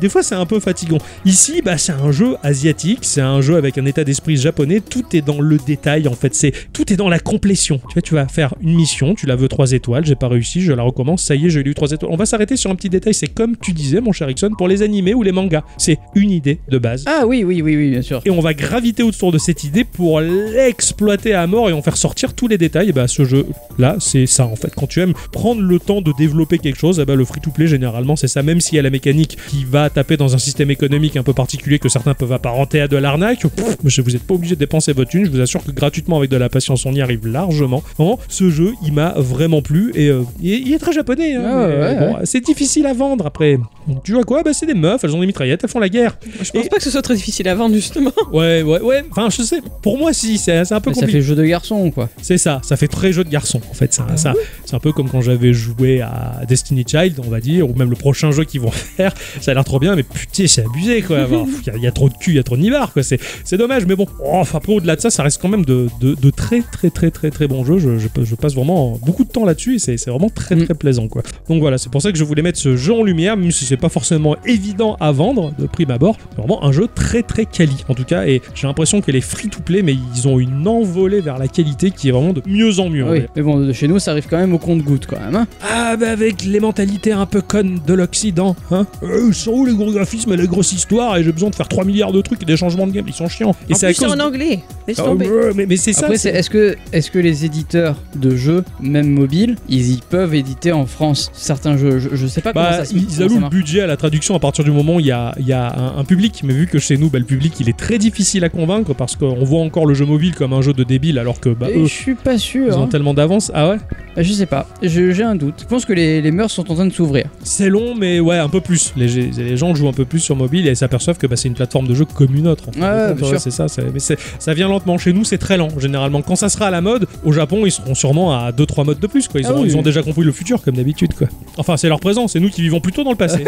Des 0.00 0.08
fois, 0.08 0.22
c'est 0.22 0.34
un 0.34 0.46
peu 0.46 0.60
fatigant. 0.60 0.98
Ici, 1.24 1.62
bah, 1.62 1.78
c'est 1.78 1.92
un 1.92 2.12
jeu 2.12 2.36
asiatique, 2.42 3.00
c'est 3.02 3.20
un 3.20 3.40
jeu 3.40 3.56
avec 3.56 3.78
un 3.78 3.86
état 3.86 4.04
d'esprit 4.04 4.36
japonais. 4.36 4.80
Tout 4.80 5.04
est 5.14 5.22
dans 5.22 5.40
le 5.40 5.58
détail, 5.58 6.08
en 6.08 6.14
fait. 6.14 6.34
C'est 6.34 6.52
tout 6.72 6.92
est 6.92 6.96
dans 6.96 7.08
la 7.08 7.18
complétion. 7.18 7.78
Tu 7.88 7.94
vois, 7.94 8.02
tu 8.02 8.14
vas 8.14 8.28
faire 8.28 8.54
une 8.60 8.74
mission, 8.74 9.14
tu 9.14 9.26
la 9.26 9.36
veux 9.36 9.48
3 9.48 9.72
étoiles, 9.72 10.04
j'ai 10.04 10.14
pas 10.14 10.28
réussi, 10.28 10.60
je 10.60 10.72
la 10.72 10.82
recommence. 10.82 11.22
Ça 11.22 11.34
y 11.34 11.46
est, 11.46 11.50
j'ai 11.50 11.60
eu 11.60 11.74
3 11.74 11.92
étoiles. 11.92 12.10
On 12.12 12.16
va 12.16 12.26
s'arrêter 12.26 12.56
sur 12.56 12.70
un 12.70 12.74
petit 12.74 12.90
détail. 12.90 13.14
C'est 13.14 13.26
comme 13.28 13.56
tu 13.56 13.72
disais, 13.72 14.00
mon 14.00 14.12
cher 14.12 14.30
Ixon, 14.30 14.50
pour 14.56 14.68
les 14.68 14.82
animés 14.82 15.14
ou 15.14 15.22
les 15.22 15.32
mangas. 15.32 15.62
C'est 15.78 15.98
une 16.14 16.30
idée 16.30 16.60
de 16.68 16.78
base. 16.78 17.04
Ah 17.06 17.24
oui, 17.26 17.44
oui, 17.44 17.62
oui, 17.62 17.76
oui, 17.76 17.90
bien 17.90 18.02
sûr. 18.02 18.22
Et 18.24 18.30
on 18.30 18.40
va 18.40 18.54
graviter 18.54 19.02
autour 19.02 19.32
de 19.32 19.38
cette 19.38 19.64
idée 19.64 19.84
pour 19.84 20.20
l'exploiter 20.20 21.34
à 21.34 21.46
mort 21.46 21.70
et 21.70 21.72
en 21.72 21.82
faire 21.82 21.96
sortir 21.96 22.34
tous 22.34 22.48
les 22.48 22.58
détails. 22.58 22.90
Et 22.90 22.92
bah, 22.92 23.08
ce 23.08 23.24
jeu-là, 23.24 23.96
c'est 24.00 24.26
ça 24.26 24.46
en 24.46 24.56
fait. 24.56 24.74
Quand 24.74 24.86
tu 24.86 25.00
aimes 25.00 25.14
prendre 25.32 25.62
le 25.62 25.78
temps 25.78 26.00
de 26.00 26.12
développer 26.16 26.58
quelque 26.58 26.78
chose, 26.78 27.00
eh 27.00 27.04
ben, 27.04 27.14
le 27.14 27.24
free-to-play, 27.24 27.66
généralement, 27.66 28.16
c'est 28.16 28.28
ça. 28.28 28.42
Même 28.42 28.60
s'il 28.60 28.76
y 28.76 28.78
a 28.78 28.82
la 28.82 28.90
mécanique 28.90 29.36
qui 29.48 29.64
va 29.64 29.90
taper 29.90 30.16
dans 30.16 30.34
un 30.34 30.38
système 30.38 30.70
économique 30.70 30.95
un 31.16 31.22
peu 31.22 31.32
particulier 31.32 31.78
que 31.78 31.88
certains 31.88 32.14
peuvent 32.14 32.32
apparenter 32.32 32.80
à 32.80 32.88
de 32.88 32.96
l'arnaque, 32.96 33.44
vous 33.44 33.90
n'êtes 34.10 34.22
pas 34.22 34.34
obligé 34.34 34.54
de 34.54 34.60
dépenser 34.60 34.92
votre 34.92 35.10
thune. 35.10 35.24
Je 35.26 35.30
vous 35.30 35.40
assure 35.40 35.62
que 35.64 35.70
gratuitement, 35.70 36.18
avec 36.18 36.30
de 36.30 36.36
la 36.36 36.48
patience, 36.48 36.84
on 36.86 36.92
y 36.92 37.00
arrive 37.00 37.26
largement. 37.26 37.82
Vraiment, 37.98 38.18
ce 38.28 38.50
jeu, 38.50 38.72
il 38.84 38.92
m'a 38.92 39.14
vraiment 39.16 39.62
plu 39.62 39.92
et 39.94 40.08
euh, 40.08 40.22
il, 40.40 40.52
est, 40.52 40.60
il 40.60 40.72
est 40.74 40.78
très 40.78 40.92
japonais. 40.92 41.34
hein, 41.34 41.42
Ah 41.46 41.56
ouais, 41.60 41.76
mais 41.78 41.84
ouais, 42.06 42.12
bon, 42.12 42.16
C'est 42.24 42.40
difficile 42.44 42.86
à 42.86 42.92
vendre 42.94 43.26
après. 43.26 43.58
Tu 44.04 44.12
vois 44.12 44.24
quoi? 44.24 44.42
Bah, 44.42 44.52
C'est 44.52 44.66
des 44.66 44.74
meufs, 44.74 45.02
elles 45.04 45.14
ont 45.14 45.20
des 45.20 45.26
mitraillettes, 45.26 45.60
elles 45.62 45.70
font 45.70 45.78
la 45.78 45.88
guerre. 45.88 46.18
Je 46.42 46.50
pense 46.50 46.66
Et- 46.66 46.68
pas 46.68 46.76
que 46.76 46.82
ce 46.82 46.90
soit 46.90 47.02
très 47.02 47.14
difficile 47.14 47.46
à 47.48 47.54
vendre, 47.54 47.74
justement. 47.74 48.10
Ouais, 48.32 48.62
ouais, 48.62 48.80
ouais. 48.80 49.04
Enfin, 49.10 49.28
je 49.30 49.42
sais. 49.42 49.60
Pour 49.82 49.98
moi, 49.98 50.12
si, 50.12 50.36
c'est 50.38 50.58
un 50.72 50.80
peu 50.80 50.90
Mais 50.90 50.94
ça 50.94 51.00
compliqué. 51.02 51.12
fait 51.12 51.22
jeu 51.22 51.34
de 51.36 51.44
garçon, 51.44 51.90
quoi. 51.90 52.08
C'est 52.20 52.38
ça, 52.38 52.60
ça 52.64 52.76
fait 52.76 52.88
très 52.88 53.12
jeu 53.12 53.22
de 53.24 53.30
garçon 53.30 53.60
en 53.70 53.74
fait. 53.74 53.92
Ça, 53.94 54.06
ça- 54.16 54.34
c'est 54.64 54.74
un 54.74 54.78
peu 54.80 54.92
comme 54.92 55.08
quand 55.08 55.20
j'avais 55.20 55.52
joué 55.52 56.00
à 56.00 56.40
Destiny 56.48 56.84
Child, 56.86 57.20
on 57.24 57.30
va 57.30 57.40
dire, 57.40 57.68
ou 57.68 57.74
même 57.74 57.90
le 57.90 57.96
prochain 57.96 58.30
jeu 58.32 58.44
qu'ils 58.44 58.60
vont 58.60 58.70
faire. 58.96 59.14
Ça 59.40 59.50
a 59.52 59.54
l'air 59.54 59.64
trop 59.64 59.78
bien, 59.78 59.94
mais 59.96 60.02
putain, 60.02 60.46
c'est 60.46 60.64
abusé 60.64 60.85
quoi. 61.02 61.18
Il 61.28 61.66
y, 61.66 61.70
a- 61.70 61.76
il 61.76 61.82
y 61.82 61.86
a 61.86 61.92
trop 61.92 62.08
de 62.08 62.14
cul, 62.14 62.32
il 62.32 62.36
y 62.36 62.38
a 62.38 62.42
trop 62.42 62.56
de 62.56 62.62
nibards 62.62 62.92
quoi. 62.92 63.02
C'est 63.02 63.18
c'est 63.44 63.56
dommage, 63.58 63.86
mais 63.86 63.96
bon. 63.96 64.06
Oh, 64.20 64.30
enfin, 64.34 64.58
après, 64.58 64.72
au-delà 64.72 64.96
de 64.96 65.00
ça, 65.00 65.10
ça 65.10 65.22
reste 65.22 65.40
quand 65.40 65.48
même 65.48 65.64
de, 65.64 65.86
de- 66.00 66.14
de 66.14 66.30
très, 66.30 66.62
très, 66.62 66.90
très, 66.90 67.10
très, 67.10 67.30
très 67.30 67.46
bons 67.48 67.64
jeux. 67.64 67.78
Je, 67.78 67.98
je- 67.98 68.08
je 68.24 68.34
passe 68.34 68.54
vraiment 68.54 68.98
beaucoup 69.04 69.24
de 69.24 69.28
temps 69.30 69.44
là-dessus 69.44 69.76
et 69.76 69.78
c'est 69.78 69.96
c'est 69.96 70.10
vraiment 70.10 70.30
très, 70.30 70.56
Mm. 70.56 70.64
très 70.64 70.74
plaisant 70.74 71.08
quoi. 71.08 71.22
Donc 71.48 71.60
voilà, 71.60 71.78
c'est 71.78 71.90
pour 71.90 72.00
ça 72.02 72.12
que 72.12 72.18
je 72.18 72.24
voulais 72.24 72.42
mettre 72.42 72.58
ce 72.58 72.76
jeu 72.76 72.92
en 72.94 73.02
lumière, 73.02 73.36
même 73.36 73.50
si 73.50 73.64
c'est 73.64 73.76
pas 73.76 73.88
forcément 73.88 74.36
évident 74.46 74.96
à 75.00 75.12
vendre 75.12 75.52
de 75.58 75.66
prime 75.66 75.90
abord. 75.90 76.16
C'est 76.30 76.38
vraiment 76.38 76.64
un 76.64 76.72
jeu 76.72 76.88
très, 76.94 77.22
très 77.22 77.44
quali 77.46 77.84
en 77.88 77.94
tout 77.94 78.04
cas. 78.04 78.26
Et 78.26 78.42
j'ai 78.54 78.66
l'impression 78.66 79.00
que 79.00 79.10
les 79.10 79.20
free-to-play, 79.20 79.82
mais 79.82 79.94
ils 80.14 80.28
ont 80.28 80.38
une 80.38 80.66
envolée 80.68 81.20
vers 81.20 81.38
la 81.38 81.48
qualité 81.48 81.90
qui 81.90 82.08
est 82.08 82.12
vraiment 82.12 82.32
de 82.32 82.42
mieux 82.46 82.78
en 82.80 82.88
mieux. 82.88 83.08
Oui, 83.10 83.22
mais 83.36 83.42
bon, 83.42 83.58
de 83.58 83.72
chez 83.72 83.88
nous, 83.88 83.98
ça 83.98 84.12
arrive 84.12 84.26
quand 84.28 84.38
même 84.38 84.52
au 84.54 84.58
compte-goutte, 84.58 85.06
quand 85.06 85.20
même. 85.20 85.34
Hein 85.34 85.46
Ah, 85.62 85.96
bah 85.96 86.10
avec 86.10 86.44
les 86.44 86.60
mentalités 86.60 87.12
un 87.12 87.26
peu 87.26 87.40
connes 87.40 87.80
de 87.86 87.94
l'Occident, 87.94 88.56
hein. 88.70 88.86
Euh, 89.02 89.26
ils 89.28 89.34
sont 89.34 89.52
où 89.52 89.64
les 89.66 89.74
gros 89.74 89.90
graphismes 89.92 90.32
et 90.32 90.36
les 90.36 90.46
grosses 90.46 90.72
histoires 90.76 91.16
et 91.16 91.24
j'ai 91.24 91.32
besoin 91.32 91.50
de 91.50 91.54
faire 91.54 91.68
3 91.68 91.84
milliards 91.84 92.12
de 92.12 92.20
trucs 92.20 92.42
et 92.42 92.44
des 92.46 92.56
changements 92.56 92.86
de 92.86 92.92
game, 92.92 93.04
ils 93.08 93.12
sont 93.14 93.28
chiants. 93.28 93.54
Et 93.68 93.74
c'est 93.74 93.92
cause. 93.94 94.12
en 94.12 94.20
anglais. 94.20 94.60
Laisse 94.86 94.98
Ah, 95.00 95.04
tomber. 95.04 95.28
mais, 95.54 95.66
mais 95.66 95.76
c'est 95.76 95.92
ça. 95.92 96.06
Après, 96.06 96.14
est-ce 96.16 96.50
que, 96.50 96.76
est 96.92 97.10
que 97.10 97.18
les 97.18 97.44
éditeurs 97.44 97.96
de 98.14 98.36
jeux, 98.36 98.64
même 98.80 99.08
mobiles, 99.08 99.56
ils 99.68 99.92
y 99.92 100.00
peuvent 100.08 100.34
éditer 100.34 100.72
en 100.72 100.86
France 100.86 101.30
certains 101.32 101.76
jeux? 101.76 101.98
Je, 101.98 102.10
je 102.14 102.26
sais 102.26 102.40
pas 102.40 102.52
comment 102.52 102.64
Bah, 102.66 102.76
ça 102.78 102.84
se 102.84 102.94
ils 102.94 103.00
comment 103.06 103.10
ça 103.10 103.22
allouent 103.24 103.40
le 103.40 103.48
budget 103.48 103.80
à 103.80 103.86
la 103.86 103.96
traduction 103.96 104.34
à 104.34 104.38
partir 104.38 104.64
du 104.64 104.70
moment 104.70 104.96
où 104.96 105.00
il 105.00 105.06
y 105.06 105.12
a, 105.12 105.34
il 105.38 105.46
y 105.46 105.52
a 105.52 105.72
un, 105.76 105.98
un 105.98 106.04
public. 106.04 106.42
Mais 106.44 106.52
vu 106.52 106.66
que 106.66 106.78
chez 106.78 106.96
nous, 106.96 107.10
bah, 107.10 107.18
le 107.18 107.24
public, 107.24 107.54
il 107.60 107.68
est 107.68 107.76
très 107.76 107.98
difficile 107.98 108.44
à 108.44 108.48
convaincre 108.48 108.94
parce 108.94 109.16
qu'on 109.16 109.44
voit 109.44 109.60
encore 109.62 109.86
le 109.86 109.94
jeu 109.94 110.04
mobile 110.06 110.34
comme 110.34 110.52
un 110.52 110.62
jeu 110.62 110.72
de 110.72 110.84
débile 110.84 111.18
alors 111.18 111.40
que 111.40 111.48
bah, 111.48 111.68
eux, 111.74 111.84
je 111.86 111.92
suis 111.92 112.14
pas 112.14 112.38
sûr. 112.38 112.66
ils 112.68 112.74
ont 112.74 112.84
hein. 112.84 112.88
tellement 112.88 113.14
d'avance. 113.14 113.50
Ah 113.54 113.70
ouais? 113.70 113.76
Bah, 114.14 114.22
Je 114.22 114.32
sais 114.32 114.46
pas, 114.46 114.66
j'ai 114.82 115.22
un 115.22 115.34
doute. 115.36 115.54
Je 115.60 115.66
pense 115.66 115.84
que 115.84 115.92
les, 115.92 116.20
les 116.22 116.30
mœurs 116.30 116.50
sont 116.50 116.70
en 116.70 116.74
train 116.74 116.86
de 116.86 116.92
s'ouvrir. 116.92 117.26
C'est 117.42 117.68
long, 117.68 117.94
mais 117.94 118.20
ouais, 118.20 118.38
un 118.38 118.48
peu 118.48 118.60
plus. 118.60 118.92
Les, 118.96 119.06
les 119.08 119.56
gens 119.56 119.74
jouent 119.74 119.88
un 119.88 119.92
peu 119.92 120.04
plus 120.04 120.20
sur 120.20 120.36
mobile 120.36 120.65
et 120.70 120.74
s'aperçoivent 120.74 121.18
que 121.18 121.26
bah, 121.26 121.36
c'est 121.36 121.48
une 121.48 121.54
plateforme 121.54 121.86
de 121.88 121.94
jeu 121.94 122.04
comme 122.04 122.34
une 122.34 122.46
autre. 122.48 122.68
en 122.68 122.72
fait. 122.72 122.80
Ouais, 122.80 123.14
bien 123.14 123.28
sûr. 123.28 123.40
c'est 123.40 123.50
ça. 123.50 123.66
Mais 123.92 124.00
ça 124.00 124.54
vient 124.54 124.68
lentement. 124.68 124.98
Chez 124.98 125.12
nous, 125.12 125.24
c'est 125.24 125.38
très 125.38 125.56
lent, 125.56 125.68
généralement. 125.78 126.22
Quand 126.22 126.36
ça 126.36 126.48
sera 126.48 126.66
à 126.66 126.70
la 126.70 126.80
mode, 126.80 127.06
au 127.24 127.32
Japon, 127.32 127.66
ils 127.66 127.70
seront 127.72 127.94
sûrement 127.94 128.32
à 128.38 128.50
2-3 128.52 128.84
modes 128.84 129.00
de 129.00 129.06
plus. 129.06 129.28
Quoi. 129.28 129.40
Ils, 129.40 129.46
Ah 129.46 129.54
oui. 129.54 129.62
ils 129.68 129.76
ont 129.76 129.82
déjà 129.82 130.02
compris 130.02 130.22
le 130.24 130.32
futur, 130.32 130.62
comme 130.62 130.76
d'habitude. 130.76 131.14
quoi. 131.14 131.28
Enfin, 131.56 131.76
c'est 131.76 131.88
leur 131.88 132.00
présent. 132.00 132.28
C'est 132.28 132.40
nous 132.40 132.50
qui 132.50 132.62
vivons 132.62 132.80
plutôt 132.80 133.04
dans 133.04 133.10
le 133.10 133.16
passé. 133.16 133.44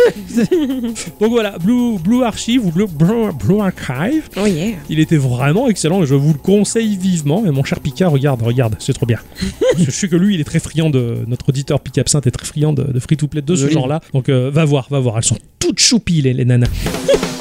Donc 1.21 1.31
voilà, 1.31 1.59
Blue, 1.59 1.99
Blue 1.99 2.23
Archive 2.25 2.65
ou 2.67 2.71
Blue, 2.71 2.87
Blue, 2.87 3.33
Blue 3.45 3.61
Archive, 3.61 4.29
Oh 4.37 4.47
yeah. 4.47 4.77
il 4.89 5.01
était 5.01 5.17
vraiment 5.17 5.69
excellent 5.69 6.03
et 6.03 6.07
je 6.07 6.15
vous 6.15 6.33
le 6.33 6.39
conseille 6.39 6.97
vivement. 6.97 7.45
Et 7.47 7.51
mon 7.51 7.65
cher 7.65 7.81
Pika, 7.81 8.09
regarde, 8.09 8.43
regarde, 8.43 8.77
c'est 8.79 8.93
trop 8.93 9.07
bien. 9.07 9.19
Je 9.79 9.91
sais 9.91 10.09
que 10.09 10.17
lui, 10.17 10.35
il 10.35 10.41
est 10.41 10.45
très 10.45 10.59
friand 10.61 10.91
de. 10.91 11.17
Notre 11.27 11.49
auditeur 11.49 11.81
Pika 11.81 12.01
Absinthe 12.01 12.27
est 12.27 12.31
très 12.31 12.47
friand 12.47 12.73
de, 12.73 12.83
de 12.85 13.01
free-to-play 13.01 13.43
de 13.43 13.55
ce 13.55 13.69
genre-là. 13.69 14.01
Donc 14.13 14.29
euh, 14.29 14.51
va 14.53 14.65
voir, 14.65 14.87
va 14.91 14.99
voir. 15.01 15.17
Elles 15.19 15.25
sont 15.25 15.39
toutes 15.59 15.79
choupies, 15.81 16.23
les, 16.23 16.33
les 16.33 16.45
nanas. 16.45 16.67
Ha 17.09 17.15
ha 17.15 17.27
ha! 17.27 17.38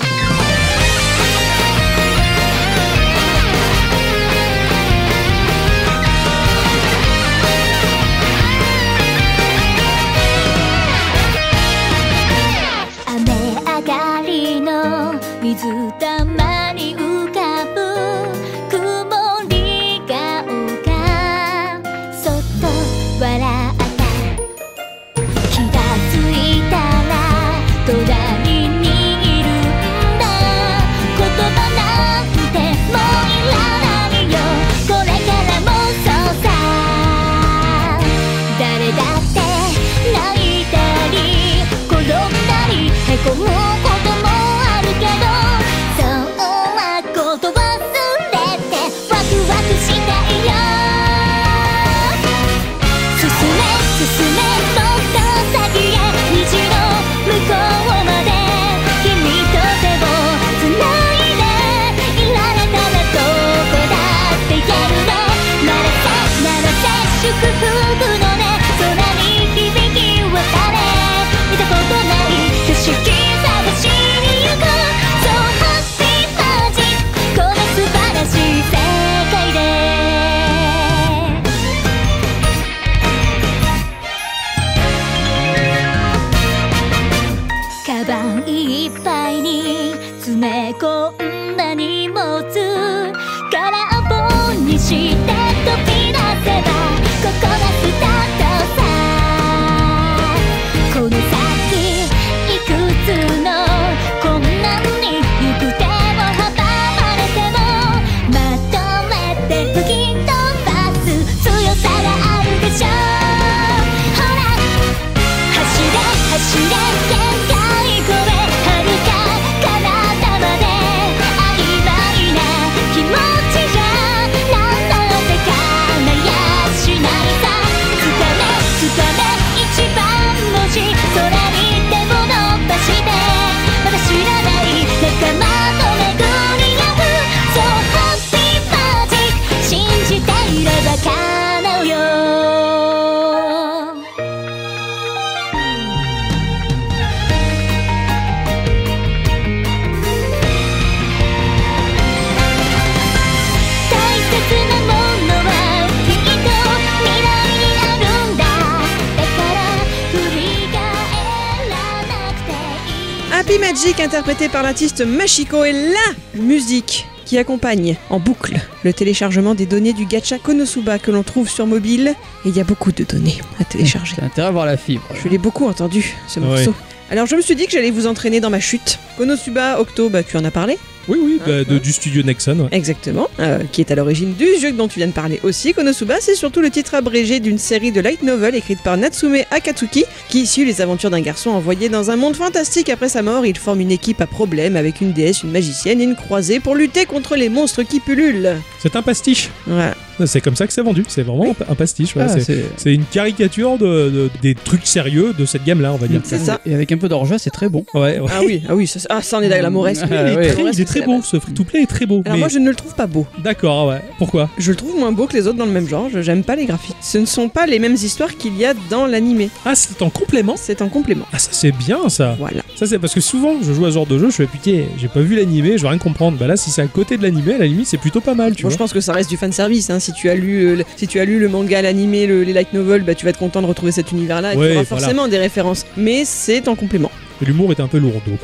Interprété 164.17 164.49
par 164.49 164.63
l'artiste 164.63 165.05
Machiko 165.05 165.63
est 165.63 165.73
la 165.73 166.41
musique 166.41 167.05
qui 167.23 167.37
accompagne 167.37 167.97
en 168.09 168.19
boucle 168.19 168.55
le 168.83 168.91
téléchargement 168.91 169.53
des 169.53 169.67
données 169.67 169.93
du 169.93 170.05
gacha 170.07 170.39
Konosuba 170.39 170.97
que 170.97 171.11
l'on 171.11 171.21
trouve 171.21 171.47
sur 171.47 171.67
mobile. 171.67 172.15
Et 172.43 172.49
il 172.49 172.57
y 172.57 172.59
a 172.59 172.63
beaucoup 172.63 172.91
de 172.91 173.03
données 173.03 173.37
à 173.59 173.63
télécharger. 173.63 174.15
Intérêt 174.23 174.47
à 174.47 174.51
voir 174.51 174.65
la 174.65 174.75
fibre. 174.75 175.03
Je 175.23 175.29
l'ai 175.29 175.37
beaucoup 175.37 175.67
entendu, 175.67 176.15
ce 176.27 176.39
Ouais. 176.39 176.47
morceau. 176.47 176.73
Alors 177.11 177.27
je 177.27 177.35
me 177.35 177.41
suis 177.41 177.55
dit 177.55 177.67
que 177.67 177.71
j'allais 177.73 177.91
vous 177.91 178.07
entraîner 178.07 178.39
dans 178.39 178.49
ma 178.49 178.59
chute. 178.59 178.97
Konosuba 179.19 179.79
Octo, 179.79 180.09
bah, 180.09 180.23
tu 180.23 180.35
en 180.35 180.43
as 180.45 180.51
parlé 180.51 180.79
Oui, 181.07 181.19
oui, 181.21 181.39
bah, 181.45 181.63
de- 181.63 181.75
hein. 181.75 181.79
du 181.81 181.91
studio 181.91 182.21
Nexon. 182.23 182.59
ouais. 182.59 182.67
Exactement, 182.71 183.29
euh, 183.39 183.59
qui 183.71 183.81
est 183.81 183.91
à 183.91 183.95
l'origine 183.95 184.33
du 184.33 184.47
jeu 184.61 184.71
dont 184.71 184.87
tu 184.87 184.99
viens 184.99 185.07
de 185.07 185.11
parler 185.13 185.39
aussi. 185.43 185.73
Konosuba, 185.73 186.15
c'est 186.19 186.35
surtout 186.35 186.61
le 186.61 186.69
titre 186.69 186.95
abrégé 186.95 187.39
d'une 187.39 187.57
série 187.57 187.91
de 187.91 188.01
light 188.01 188.23
novel 188.23 188.55
écrite 188.55 188.81
par 188.83 188.97
Natsume 188.97 189.37
Akatsuki, 189.51 190.05
qui 190.29 190.45
suit 190.45 190.65
les 190.65 190.81
aventures 190.81 191.09
d'un 191.09 191.21
garçon 191.21 191.51
envoyé 191.51 191.89
dans 191.89 192.11
un 192.11 192.15
monde 192.15 192.35
fantastique 192.35 192.89
après 192.89 193.09
sa 193.09 193.21
mort. 193.21 193.45
Il 193.45 193.57
forme 193.57 193.79
une 193.81 193.91
équipe 193.91 194.21
à 194.21 194.27
problème 194.27 194.75
avec 194.75 195.01
une 195.01 195.13
déesse, 195.13 195.43
une 195.43 195.51
magicienne 195.51 196.01
et 196.01 196.03
une 196.03 196.15
croisée 196.15 196.59
pour 196.59 196.75
lutter 196.75 197.05
contre 197.05 197.35
les 197.35 197.49
monstres 197.49 197.83
qui 197.83 197.99
pullulent. 197.99 198.55
C'est 198.79 198.95
un 198.95 199.01
pastiche. 199.01 199.49
Voilà. 199.65 199.95
C'est 200.25 200.41
comme 200.41 200.55
ça 200.55 200.65
que 200.65 200.73
c'est 200.73 200.81
vendu. 200.81 201.03
C'est 201.07 201.21
vraiment 201.21 201.55
un 201.69 201.75
pastiche. 201.75 202.15
ouais, 202.15 202.23
Ah, 202.25 202.29
c'est- 202.29 202.41
c'est- 202.41 202.65
c'est 202.77 202.93
une 202.93 203.03
caricature 203.05 203.77
de, 203.77 204.09
de- 204.09 204.29
des 204.41 204.55
trucs 204.55 204.87
sérieux 204.87 205.33
de 205.37 205.45
cette 205.45 205.63
gamme-là, 205.63 205.93
on 205.93 205.97
va 205.97 206.07
dire. 206.07 206.21
C'est 206.23 206.39
ça. 206.39 206.59
Et 206.65 206.73
avec 206.73 206.91
un 206.91 206.97
peu 206.97 207.07
d'orgeat, 207.07 207.37
c'est 207.37 207.51
très 207.51 207.69
bon. 207.69 207.85
Ouais, 207.93 208.19
ouais. 208.19 208.27
Ah 208.31 208.39
oui, 208.43 208.63
ah 208.67 208.75
oui, 208.75 208.87
ça, 208.87 208.99
ah, 209.09 209.21
ça 209.21 209.37
en 209.37 209.41
est 209.41 209.49
la 209.61 209.69
mauvaise. 209.69 210.01
Ah, 210.03 210.07
il 210.09 210.13
est 210.33 210.35
ouais. 210.35 210.47
très, 210.47 210.47
il 210.47 210.51
est 210.51 210.57
Mauvaise, 210.57 210.75
très 210.97 211.05
beau, 211.05 211.21
ce 211.23 211.39
free-to-play 211.39 211.81
est 211.83 211.85
très 211.87 212.05
beau. 212.05 212.21
Alors 212.25 212.35
mais- 212.35 212.39
moi, 212.39 212.47
je 212.47 212.59
ne 212.59 212.69
le 212.69 212.75
trouve 212.75 212.93
pas 212.95 213.07
beau. 213.07 213.25
D'accord, 213.43 213.89
ah 213.89 213.93
ouais. 213.95 214.01
Pourquoi? 214.17 214.49
Je 214.57 214.71
le 214.71 214.77
trouve 214.77 214.97
moins 214.97 215.11
beau 215.11 215.25
que 215.27 215.33
les 215.33 215.47
autres 215.47 215.57
dans 215.57 215.65
le 215.65 215.71
même 215.71 215.87
genre. 215.87 216.09
Je- 216.11 216.21
J'aime 216.21 216.43
pas 216.43 216.55
les 216.55 216.65
graphiques. 216.65 216.95
Ce 217.01 217.17
ne 217.17 217.25
sont 217.25 217.49
pas 217.49 217.65
les 217.65 217.79
mêmes 217.79 217.93
histoires 217.95 218.35
qu'il 218.37 218.57
y 218.57 218.65
a 218.65 218.73
dans 218.89 219.05
l'animé. 219.05 219.49
Ah, 219.65 219.75
c'est 219.75 220.01
en 220.01 220.09
complément? 220.09 220.55
C'est 220.57 220.81
en 220.81 220.89
complément. 220.89 221.25
Ah, 221.31 221.39
ça 221.39 221.49
c'est 221.51 221.71
bien 221.71 222.09
ça. 222.09 222.35
Voilà. 222.39 222.61
Ça 222.75 222.85
c'est 222.87 222.99
parce 222.99 223.13
que 223.13 223.21
souvent 223.21 223.53
je 223.61 223.71
joue 223.73 223.85
à 223.85 223.89
ce 223.89 223.93
genre 223.95 224.05
de 224.07 224.17
jeu, 224.19 224.29
je 224.29 224.35
fais 224.35 224.45
putain, 224.47 224.83
j'ai 224.97 225.07
pas 225.07 225.21
vu 225.21 225.35
l'animé, 225.35 225.77
je 225.77 225.83
vais 225.83 225.89
rien 225.89 225.97
comprendre. 225.97 226.37
Bah 226.37 226.47
là, 226.47 226.57
si 226.57 226.69
c'est 226.69 226.81
à 226.81 226.87
côté 226.87 227.17
de 227.17 227.23
l'animé, 227.23 227.53
à 227.53 227.57
la 227.59 227.65
limite, 227.65 227.87
c'est 227.87 227.97
plutôt 227.97 228.21
pas 228.21 228.33
mal, 228.33 228.55
tu 228.55 228.63
Bon, 228.63 228.69
je 228.69 228.75
vois. 228.75 228.79
pense 228.85 228.93
que 228.93 228.99
ça 229.01 229.13
reste 229.13 229.29
du 229.29 229.37
fan 229.37 229.51
service. 229.51 229.91
Si 229.99 230.11
tu 230.13 230.29
as 230.29 230.35
lu, 230.35 230.65
euh, 230.65 230.75
le- 230.77 230.85
si 230.95 231.07
tu 231.07 231.19
as 231.19 231.25
lu 231.25 231.39
le 231.39 231.47
manga, 231.49 231.81
l'animé, 231.81 232.27
le- 232.27 232.43
les 232.43 232.53
light 232.53 232.73
novels, 232.73 233.03
bah, 233.03 233.15
tu 233.15 233.23
vas 233.25 233.29
être 233.31 233.39
content 233.39 233.61
de 233.61 233.67
retrouver 233.67 233.91
cet 233.91 234.11
univers-là. 234.11 234.53
Et 234.53 234.57
Ouais, 234.57 234.67
tu 234.67 234.73
auras 234.75 234.83
voilà. 234.83 234.85
forcément 234.85 235.27
des 235.27 235.37
références. 235.37 235.85
Mais 235.95 236.23
c'est 236.25 236.67
en 236.67 236.75
complément. 236.75 237.11
L'humour 237.45 237.71
est 237.71 237.79
un 237.79 237.87
peu 237.87 237.97
lourd, 237.99 238.21
donc. 238.25 238.39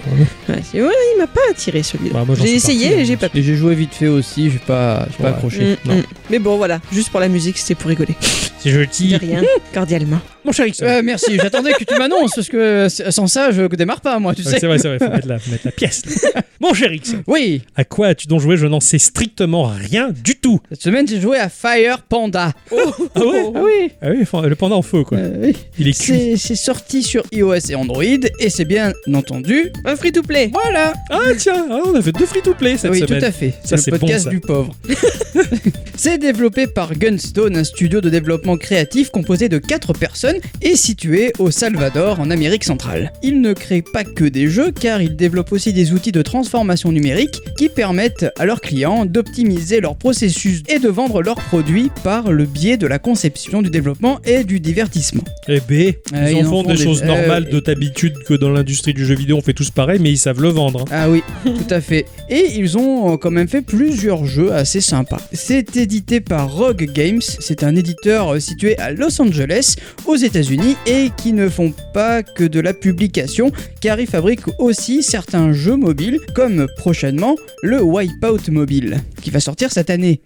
Ouais, 0.50 0.62
c'est- 0.64 0.82
ouais, 0.82 0.92
il 1.16 1.18
m'a 1.18 1.28
pas 1.28 1.42
attiré 1.50 1.82
celui-là. 1.84 2.14
Bah, 2.14 2.24
moi, 2.26 2.36
j'en 2.36 2.44
j'ai 2.44 2.48
suis 2.50 2.58
essayé 2.58 2.86
parti, 2.88 2.98
et 2.98 3.02
hein. 3.02 3.06
j'ai 3.06 3.18
pas 3.18 3.30
pu. 3.30 3.40
Et 3.40 3.44
j'ai 3.44 3.56
joué 3.56 3.74
vite 3.76 3.94
fait 3.96 4.08
aussi, 4.08 4.52
j'ai 4.52 4.60
pas, 4.60 5.08
j'ai 5.12 5.18
pas 5.18 5.24
Ouais. 5.24 5.36
accroché. 5.36 5.64
Mm, 5.86 5.90
non. 5.90 5.96
mm. 5.98 6.04
Mais 6.30 6.40
bon, 6.40 6.58
voilà, 6.58 6.80
juste 6.92 7.10
pour 7.10 7.20
la 7.20 7.28
musique, 7.28 7.58
c'était 7.58 7.76
pour 7.76 7.90
rigoler. 7.90 8.16
C'est 8.60 8.72
De 8.72 8.84
gentil. 8.84 9.16
rien, 9.18 9.42
cordialement. 9.74 10.20
Mon 10.46 10.52
cher 10.52 10.66
Ixon. 10.68 10.86
Euh, 10.86 11.02
merci, 11.04 11.38
j'attendais 11.42 11.72
que 11.74 11.84
tu 11.84 11.98
m'annonces 11.98 12.32
parce 12.36 12.50
que 12.50 12.58
euh, 12.58 12.90
sans 12.90 13.28
ça, 13.28 13.52
je 13.52 13.64
démarre 13.76 14.02
pas 14.02 14.20
moi, 14.20 14.36
tu 14.36 14.42
Ouais, 14.44 14.52
sais. 14.52 14.60
c'est 14.60 14.68
vrai, 14.68 14.78
c'est 14.78 14.88
vrai, 14.90 15.00
faut 15.00 15.10
mettre 15.14 15.28
la, 15.28 15.40
faut 15.40 15.52
mettre 15.52 15.66
la 15.66 15.72
pièce. 15.72 16.02
là. 16.36 16.42
Mon 16.60 16.74
cher 16.74 16.94
Ixon, 16.94 17.24
Oui, 17.28 17.62
à 17.76 17.84
quoi 17.84 18.08
as-tu 18.08 18.28
donc 18.28 18.40
joué 18.42 18.56
Je 18.58 18.68
n'en 18.68 18.80
sais 18.80 18.98
strictement 19.00 19.66
rien 19.66 20.12
du 20.12 20.36
tout. 20.36 20.60
cette 20.70 20.82
semaine 20.82 21.08
j'ai 21.08 21.20
joué 21.20 21.38
à 21.38 21.50
Fire 21.50 22.02
Panda. 22.04 22.52
Ah 22.72 22.76
ouais 22.76 22.82
Ah 23.16 23.62
oui, 23.64 23.92
Ah 24.02 24.08
oui, 24.12 24.50
le 24.50 24.56
panda 24.56 24.76
en 24.76 24.82
feu, 24.82 25.04
quoi. 25.04 25.18
euh, 25.18 25.46
oui. 25.48 25.56
Il 25.80 25.88
est 25.88 26.00
cuit. 26.00 26.38
C'est 26.38 26.56
sorti 26.56 27.04
sur 27.04 27.24
iOS 27.32 27.70
et 27.72 27.76
Android 27.76 28.04
et 28.04 28.50
c'est 28.50 28.66
bien 28.66 28.94
entendu. 29.14 29.72
Un 29.86 29.96
free-to-play. 29.96 30.52
Voilà. 30.54 30.94
Ah 31.10 31.20
tiens, 31.38 31.66
ah, 31.70 31.80
on 31.86 31.96
a 31.96 32.02
fait 32.02 32.12
deux 32.12 32.26
free-to-play 32.26 32.78
cette 32.78 32.92
oui, 32.92 33.00
semaine. 33.00 33.20
tout 33.20 33.26
à 33.26 33.32
fait. 33.32 33.54
Ça, 33.64 33.78
C'est 33.78 33.92
le 33.92 33.98
podcast 34.00 34.28
du 34.30 34.40
pauvre. 34.40 34.74
c'est 35.96 36.18
développé 36.18 36.68
par 36.68 36.94
Gunstone, 36.96 37.58
un 37.58 37.64
studio 37.64 38.02
de 38.02 38.10
développement 38.10 38.58
créatif 38.58 39.10
composé 39.10 39.50
de 39.50 39.58
4 39.58 39.94
personnes 39.94 40.33
et 40.62 40.76
situé 40.76 41.34
au 41.40 41.52
Salvador, 41.52 42.20
en 42.20 42.30
Amérique 42.32 42.64
centrale. 42.64 43.12
Ils 43.24 43.42
ne 43.42 43.54
créent 43.54 43.82
pas 43.84 44.04
que 44.04 44.24
des 44.26 44.48
jeux 44.48 44.72
car 44.72 45.02
ils 45.02 45.16
développent 45.16 45.52
aussi 45.52 45.74
des 45.74 45.94
outils 45.94 46.12
de 46.12 46.22
transformation 46.22 46.92
numérique 46.92 47.40
qui 47.58 47.70
permettent 47.70 48.26
à 48.38 48.46
leurs 48.46 48.62
clients 48.62 49.06
d'optimiser 49.06 49.82
leur 49.82 49.96
processus 49.96 50.62
et 50.70 50.80
de 50.80 50.90
vendre 50.90 51.22
leurs 51.22 51.36
produits 51.42 51.92
par 52.04 52.32
le 52.32 52.46
biais 52.46 52.78
de 52.78 52.88
la 52.88 53.00
conception, 53.00 53.62
du 53.62 53.70
développement 53.70 54.20
et 54.26 54.44
du 54.44 54.60
divertissement. 54.60 55.24
Eh 55.48 55.60
B, 55.60 55.96
Ah, 56.14 56.32
ils 56.32 56.38
ils 56.38 56.44
en 56.44 56.48
en 56.48 56.50
font 56.50 56.64
font 56.64 56.70
des 56.70 56.76
des- 56.78 56.84
choses 56.84 57.04
euh, 57.04 57.08
normales 57.08 57.50
de 57.50 57.60
d'habitude 57.60 58.14
que 58.28 58.34
dans 58.34 58.50
l'industrie 58.50 58.94
du 58.94 59.06
jeu 59.06 59.16
vidéo 59.16 59.38
on 59.38 59.42
fait 59.42 59.54
tous 59.54 59.70
pareil, 59.72 60.00
mais 60.02 60.12
ils 60.12 60.18
savent 60.18 60.42
le 60.42 60.50
vendre. 60.50 60.82
hein. 60.82 60.86
Ah 60.92 61.10
oui, 61.10 61.24
tout 61.46 61.54
à 61.70 61.82
fait. 61.82 62.06
Et 62.30 62.54
ils 62.58 62.78
ont 62.78 63.18
quand 63.18 63.32
même 63.32 63.48
fait 63.48 63.62
plusieurs 63.62 64.26
jeux 64.26 64.52
assez 64.54 64.82
sympas. 64.82 65.22
C'est 65.32 65.76
édité 65.78 66.20
par 66.22 66.52
Rogue 66.54 66.90
Games, 66.94 67.22
c'est 67.22 67.64
un 67.64 67.76
éditeur 67.76 68.34
euh, 68.36 68.40
situé 68.40 68.78
à 68.80 68.92
Los 68.92 69.22
Angeles, 69.22 69.76
aux 70.06 70.16
États-Unis, 70.24 70.76
et 70.86 71.10
qui 71.18 71.34
ne 71.34 71.50
font 71.50 71.74
pas 71.94 72.24
que 72.24 72.44
de 72.44 72.60
la 72.60 72.74
publication, 72.74 73.52
car 73.82 74.00
ils 74.00 74.08
fabriquent 74.08 74.48
aussi 74.60 75.04
certains 75.04 75.54
jeux 75.54 75.76
mobiles, 75.76 76.20
comme 76.34 76.68
prochainement 76.78 77.36
le 77.62 77.82
Wipeout 77.82 78.50
Mobile, 78.52 78.98
qui 79.22 79.30
va 79.30 79.40
sortir 79.40 79.72
cette 79.72 79.90
année. 79.90 80.22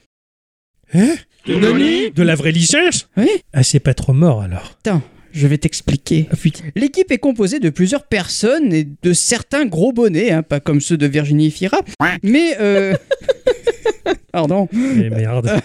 Hein 0.93 1.15
De 1.47 2.23
la 2.23 2.35
vraie 2.35 2.51
licence? 2.51 3.09
Oui 3.17 3.29
Ah, 3.53 3.63
c'est 3.63 3.79
pas 3.79 3.93
trop 3.93 4.13
mort 4.13 4.41
alors. 4.41 4.77
Attends, 4.85 5.01
je 5.31 5.47
vais 5.47 5.57
t'expliquer. 5.57 6.27
Ah 6.31 6.35
putain. 6.35 6.63
L'équipe 6.75 7.11
est 7.11 7.17
composée 7.17 7.59
de 7.59 7.69
plusieurs 7.69 8.03
personnes 8.03 8.73
et 8.73 8.87
de 9.01 9.13
certains 9.13 9.65
gros 9.65 9.91
bonnets, 9.93 10.31
hein, 10.31 10.43
pas 10.43 10.59
comme 10.59 10.81
ceux 10.81 10.97
de 10.97 11.07
Virginie 11.07 11.51
Fira, 11.51 11.79
mais 12.23 12.55
euh... 12.59 12.95
Pardon. 14.37 14.67
Eh 14.71 15.09
merde. 15.09 15.49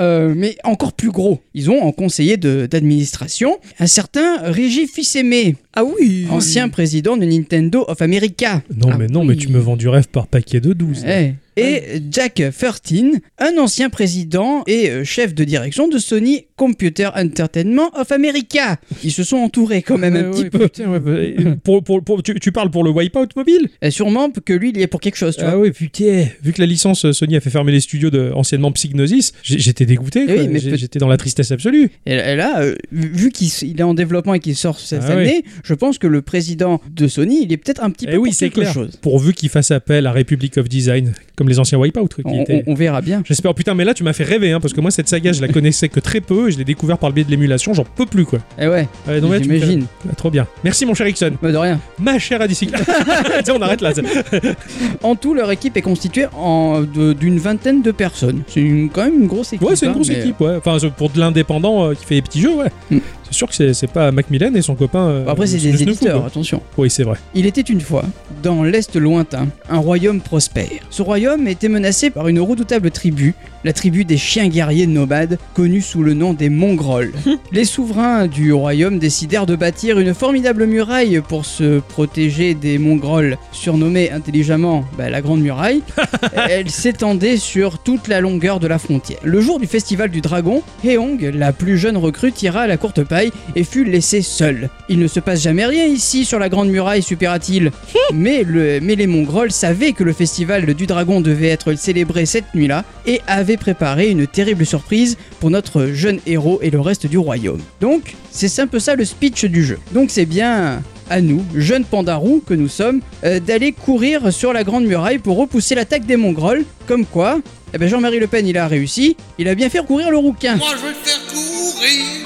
Euh, 0.00 0.32
mais 0.36 0.56
encore 0.64 0.92
plus 0.94 1.10
gros. 1.10 1.40
Ils 1.54 1.70
ont 1.70 1.80
en 1.82 1.92
conseiller 1.92 2.36
d'administration 2.36 3.58
un 3.78 3.86
certain 3.86 4.38
Régis 4.42 4.90
Fils-Aimé, 4.90 5.56
Ah 5.74 5.84
oui. 5.84 6.26
ancien 6.30 6.68
président 6.68 7.16
de 7.16 7.24
Nintendo 7.24 7.84
of 7.86 8.00
America. 8.02 8.62
Non, 8.74 8.88
Ah 8.92 8.96
mais 8.98 9.06
non, 9.06 9.20
oui. 9.20 9.28
mais 9.28 9.36
tu 9.36 9.48
me 9.48 9.58
vends 9.60 9.76
du 9.76 9.88
rêve 9.88 10.08
par 10.08 10.26
paquet 10.26 10.60
de 10.60 10.72
12. 10.72 11.04
Eh. 11.06 11.32
Et 11.56 11.82
Jack 12.10 12.42
Furtin, 12.50 13.12
un 13.38 13.58
ancien 13.58 13.90
président 13.90 14.64
et 14.66 14.88
euh, 14.90 15.04
chef 15.04 15.34
de 15.34 15.44
direction 15.44 15.86
de 15.86 15.98
Sony 15.98 16.46
Computer 16.62 17.08
Entertainment 17.16 17.90
of 17.98 18.12
America. 18.12 18.76
Ils 19.02 19.10
se 19.10 19.24
sont 19.24 19.38
entourés 19.38 19.82
quand 19.82 19.98
même 19.98 20.14
un 20.14 20.30
Ouais, 20.30 20.30
petit 20.30 20.50
peu. 20.50 20.60
putain, 20.68 20.88
ouais, 20.92 21.00
bah, 21.00 21.20
et 21.20 21.34
pour, 21.64 21.82
pour- 21.82 22.04
pour- 22.04 22.22
tu, 22.22 22.38
tu 22.38 22.52
parles 22.52 22.70
pour 22.70 22.84
le 22.84 22.90
Wipeout 22.90 23.26
mobile? 23.34 23.68
Et 23.82 23.90
sûrement 23.90 24.30
que 24.30 24.52
lui, 24.52 24.70
il 24.70 24.76
y 24.78 24.82
est 24.82 24.86
pour 24.86 25.00
quelque 25.00 25.16
chose, 25.16 25.36
tu. 25.36 25.42
Ah 25.44 25.58
oui, 25.58 25.72
putain. 25.72 26.26
Vu 26.40 26.52
que 26.52 26.60
la 26.60 26.66
licence 26.66 27.04
euh, 27.04 27.12
Sony 27.12 27.34
a 27.36 27.40
fait 27.40 27.50
fermer 27.50 27.72
les 27.72 27.80
studios 27.80 28.10
de 28.10 28.30
anciennement 28.32 28.70
Psygnosis, 28.70 29.32
j'étais 29.42 29.86
dégoûté. 29.86 30.24
Eh 30.28 30.48
oui, 30.48 30.60
J'étais 30.76 31.00
dans 31.00 31.08
la 31.08 31.16
tristesse 31.16 31.50
absolue. 31.50 31.90
Et 32.06 32.12
et 32.12 32.36
là, 32.36 32.60
euh, 32.60 32.76
vu 32.92 33.30
qu'il 33.30 33.80
est 33.80 33.82
en 33.82 33.94
développement 33.94 34.34
et 34.34 34.38
qu'il 34.38 34.54
sort 34.54 34.78
cette 34.78 35.02
Ah 35.08 35.16
oui. 35.16 35.22
année, 35.22 35.44
je 35.64 35.74
pense 35.74 35.98
que 35.98 36.06
le 36.06 36.22
président 36.22 36.80
de 36.94 37.08
Sony, 37.08 37.42
il 37.42 37.52
est 37.52 37.56
peut-être 37.56 37.82
un 37.82 37.90
petit 37.90 38.06
peu 38.06 38.12
Eh 38.12 38.16
oui, 38.18 38.28
pour 38.30 38.38
c'est 38.38 38.44
quelque 38.50 38.60
clair. 38.60 38.72
chose. 38.72 38.98
Pourvu 39.02 39.32
qu'il 39.32 39.48
fasse 39.48 39.72
appel 39.72 40.06
à 40.06 40.12
Republic 40.12 40.56
of 40.58 40.68
Design, 40.68 41.12
comme 41.34 41.48
les 41.48 41.58
anciens 41.58 41.78
Wipeout. 41.78 42.08
on- 42.24 42.44
on 42.68 42.74
verra 42.74 43.00
bien. 43.00 43.22
J'espère, 43.26 43.52
putain, 43.54 43.74
mais 43.74 43.84
là 43.84 43.94
tu 43.94 44.04
m'as 44.04 44.12
fait 44.12 44.22
rêver, 44.24 44.52
hein, 44.52 44.60
parce 44.60 44.72
que 44.74 44.80
moi 44.80 44.90
cette 44.92 45.08
saga 45.08 45.32
je 45.32 45.40
la 45.40 45.48
connaissais 45.48 45.88
que 45.88 45.98
très 46.00 46.20
peu 46.20 46.50
et 46.52 46.54
je 46.54 46.58
l'ai 46.58 46.64
découvert 46.64 46.98
par 46.98 47.10
le 47.10 47.14
biais 47.14 47.24
de 47.24 47.30
l'émulation, 47.30 47.74
j'en 47.74 47.84
peux 47.84 48.06
plus 48.06 48.24
quoi. 48.24 48.38
Eh 48.58 48.68
ouais, 48.68 48.88
Ouais, 49.08 49.20
non, 49.20 49.28
ouais, 49.28 49.40
tu 49.40 49.48
me 49.48 49.54
fais- 49.54 49.60
j'imagine. 49.60 49.86
Ah, 50.10 50.14
trop 50.14 50.30
bien. 50.30 50.46
Merci 50.64 50.86
mon 50.86 50.94
cher 50.94 51.06
Ixon. 51.08 51.32
Bah, 51.42 51.50
de 51.52 51.56
rien. 51.56 51.80
Ma 51.98 52.18
chère 52.18 52.40
Adicycle. 52.40 52.74
Tiens, 53.44 53.54
on 53.58 53.62
arrête 53.62 53.80
là. 53.80 53.92
En 55.02 55.14
tout, 55.16 55.34
leur 55.34 55.50
équipe 55.50 55.76
est 55.76 55.82
constituée 55.82 56.26
en- 56.36 56.82
d'une 56.82 57.38
vingtaine 57.38 57.82
de 57.82 57.90
personnes. 57.90 58.42
C'est 58.46 58.60
une- 58.60 58.88
quand 58.90 59.04
même 59.04 59.20
une 59.22 59.26
grosse 59.26 59.52
équipe. 59.52 59.66
Ouais, 59.68 59.76
c'est 59.76 59.86
une 59.86 59.92
hein, 59.92 59.94
grosse 59.94 60.08
mais, 60.08 60.20
équipe, 60.20 60.40
ouais. 60.40 60.56
Enfin, 60.64 60.76
pour 60.96 61.10
de 61.10 61.18
l'indépendant 61.18 61.84
euh, 61.90 61.94
qui 61.94 62.04
fait 62.04 62.14
des 62.16 62.22
petits 62.22 62.40
jeux, 62.40 62.54
ouais. 62.54 62.70
Hmm. 62.90 62.98
C'est 63.24 63.34
sûr 63.34 63.48
que 63.48 63.54
c'est- 63.54 63.74
c'est 63.74 63.86
pas 63.90 64.10
Macmillan 64.12 64.54
et 64.54 64.62
son 64.62 64.74
copain. 64.74 65.06
euh, 65.08 65.24
Après, 65.28 65.46
c'est 65.46 65.58
des 65.58 65.82
éditeurs, 65.82 66.18
quoi. 66.18 66.26
attention. 66.26 66.60
Oui, 66.76 66.90
c'est 66.90 67.02
vrai. 67.04 67.16
Il 67.34 67.46
était 67.46 67.60
une 67.62 67.80
fois, 67.80 68.04
dans 68.42 68.62
l'Est 68.62 68.96
lointain, 68.96 69.48
un 69.70 69.78
royaume 69.78 70.20
prospère. 70.20 70.68
Ce 70.90 71.02
royaume 71.02 71.46
était 71.48 71.68
menacé 71.68 72.10
par 72.10 72.28
une 72.28 72.40
redoutable 72.40 72.90
tribu, 72.90 73.34
la 73.64 73.72
tribu 73.72 74.04
des 74.04 74.16
chiens 74.16 74.48
guerriers 74.48 74.86
nomades, 74.86 75.38
connue 75.54 75.80
sous 75.80 76.02
le 76.02 76.14
nom 76.14 76.32
des 76.34 76.48
Mongrolls. 76.48 77.12
Les 77.52 77.64
souverains 77.64 78.26
du 78.26 78.52
royaume 78.52 78.98
décidèrent 78.98 79.46
de 79.46 79.54
bâtir 79.56 79.98
une 79.98 80.14
formidable 80.14 80.66
muraille 80.66 81.20
pour 81.28 81.46
se 81.46 81.78
protéger 81.80 82.54
des 82.54 82.78
Mongrolls, 82.78 83.36
surnommée 83.52 84.10
intelligemment 84.10 84.84
bah, 84.98 85.08
la 85.10 85.20
Grande 85.20 85.40
Muraille. 85.42 85.82
Elle 86.50 86.70
s'étendait 86.70 87.36
sur 87.36 87.78
toute 87.78 88.08
la 88.08 88.20
longueur 88.20 88.58
de 88.60 88.66
la 88.66 88.78
frontière. 88.78 89.18
Le 89.22 89.40
jour 89.40 89.60
du 89.60 89.66
festival 89.66 90.10
du 90.10 90.20
dragon, 90.20 90.62
Heong, 90.84 91.30
la 91.34 91.52
plus 91.52 91.78
jeune 91.78 91.96
recrue, 91.96 92.32
tira 92.32 92.66
la 92.66 92.76
courte 92.76 93.04
paille 93.04 93.21
et 93.54 93.64
fut 93.64 93.84
laissée 93.84 94.22
seule. 94.22 94.70
Il 94.88 94.98
ne 94.98 95.06
se 95.06 95.20
passe 95.20 95.42
jamais 95.42 95.66
rien 95.66 95.86
ici 95.86 96.24
sur 96.24 96.38
la 96.38 96.48
Grande 96.48 96.68
Muraille, 96.68 97.02
soupira-t-il. 97.02 97.70
mais, 98.14 98.42
le, 98.42 98.80
mais 98.80 98.96
les 98.96 99.06
Mongrolls 99.06 99.52
savaient 99.52 99.92
que 99.92 100.04
le 100.04 100.12
festival 100.12 100.74
du 100.74 100.86
dragon 100.86 101.20
devait 101.20 101.48
être 101.48 101.74
célébré 101.74 102.26
cette 102.26 102.54
nuit-là 102.54 102.84
et 103.06 103.20
avaient 103.26 103.56
préparé 103.56 104.10
une 104.10 104.26
terrible 104.26 104.66
surprise 104.66 105.16
pour 105.40 105.50
notre 105.50 105.86
jeune 105.86 106.20
héros 106.26 106.58
et 106.62 106.70
le 106.70 106.80
reste 106.80 107.06
du 107.06 107.18
royaume. 107.18 107.60
Donc, 107.80 108.14
c'est 108.30 108.60
un 108.60 108.66
peu 108.66 108.78
ça 108.78 108.94
le 108.94 109.04
speech 109.04 109.44
du 109.44 109.64
jeu. 109.64 109.78
Donc 109.92 110.10
c'est 110.10 110.26
bien 110.26 110.82
à 111.10 111.20
nous, 111.20 111.44
jeunes 111.54 111.84
pandarous 111.84 112.42
que 112.46 112.54
nous 112.54 112.68
sommes, 112.68 113.00
euh, 113.24 113.38
d'aller 113.38 113.72
courir 113.72 114.32
sur 114.32 114.52
la 114.52 114.64
Grande 114.64 114.84
Muraille 114.84 115.18
pour 115.18 115.36
repousser 115.36 115.74
l'attaque 115.74 116.06
des 116.06 116.16
Mongrolls. 116.16 116.64
Comme 116.86 117.04
quoi, 117.04 117.40
eh 117.74 117.78
ben 117.78 117.88
Jean-Marie 117.88 118.18
Le 118.18 118.26
Pen, 118.26 118.46
il 118.46 118.56
a 118.56 118.66
réussi, 118.66 119.16
il 119.38 119.48
a 119.48 119.54
bien 119.54 119.68
fait 119.68 119.84
courir 119.84 120.10
le 120.10 120.16
rouquin. 120.16 120.56
Moi 120.56 120.68
je 120.76 120.86
vais 120.86 120.92
te 120.92 121.08
faire 121.08 121.20
courir, 121.26 122.21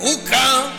rouquin, 0.00 0.70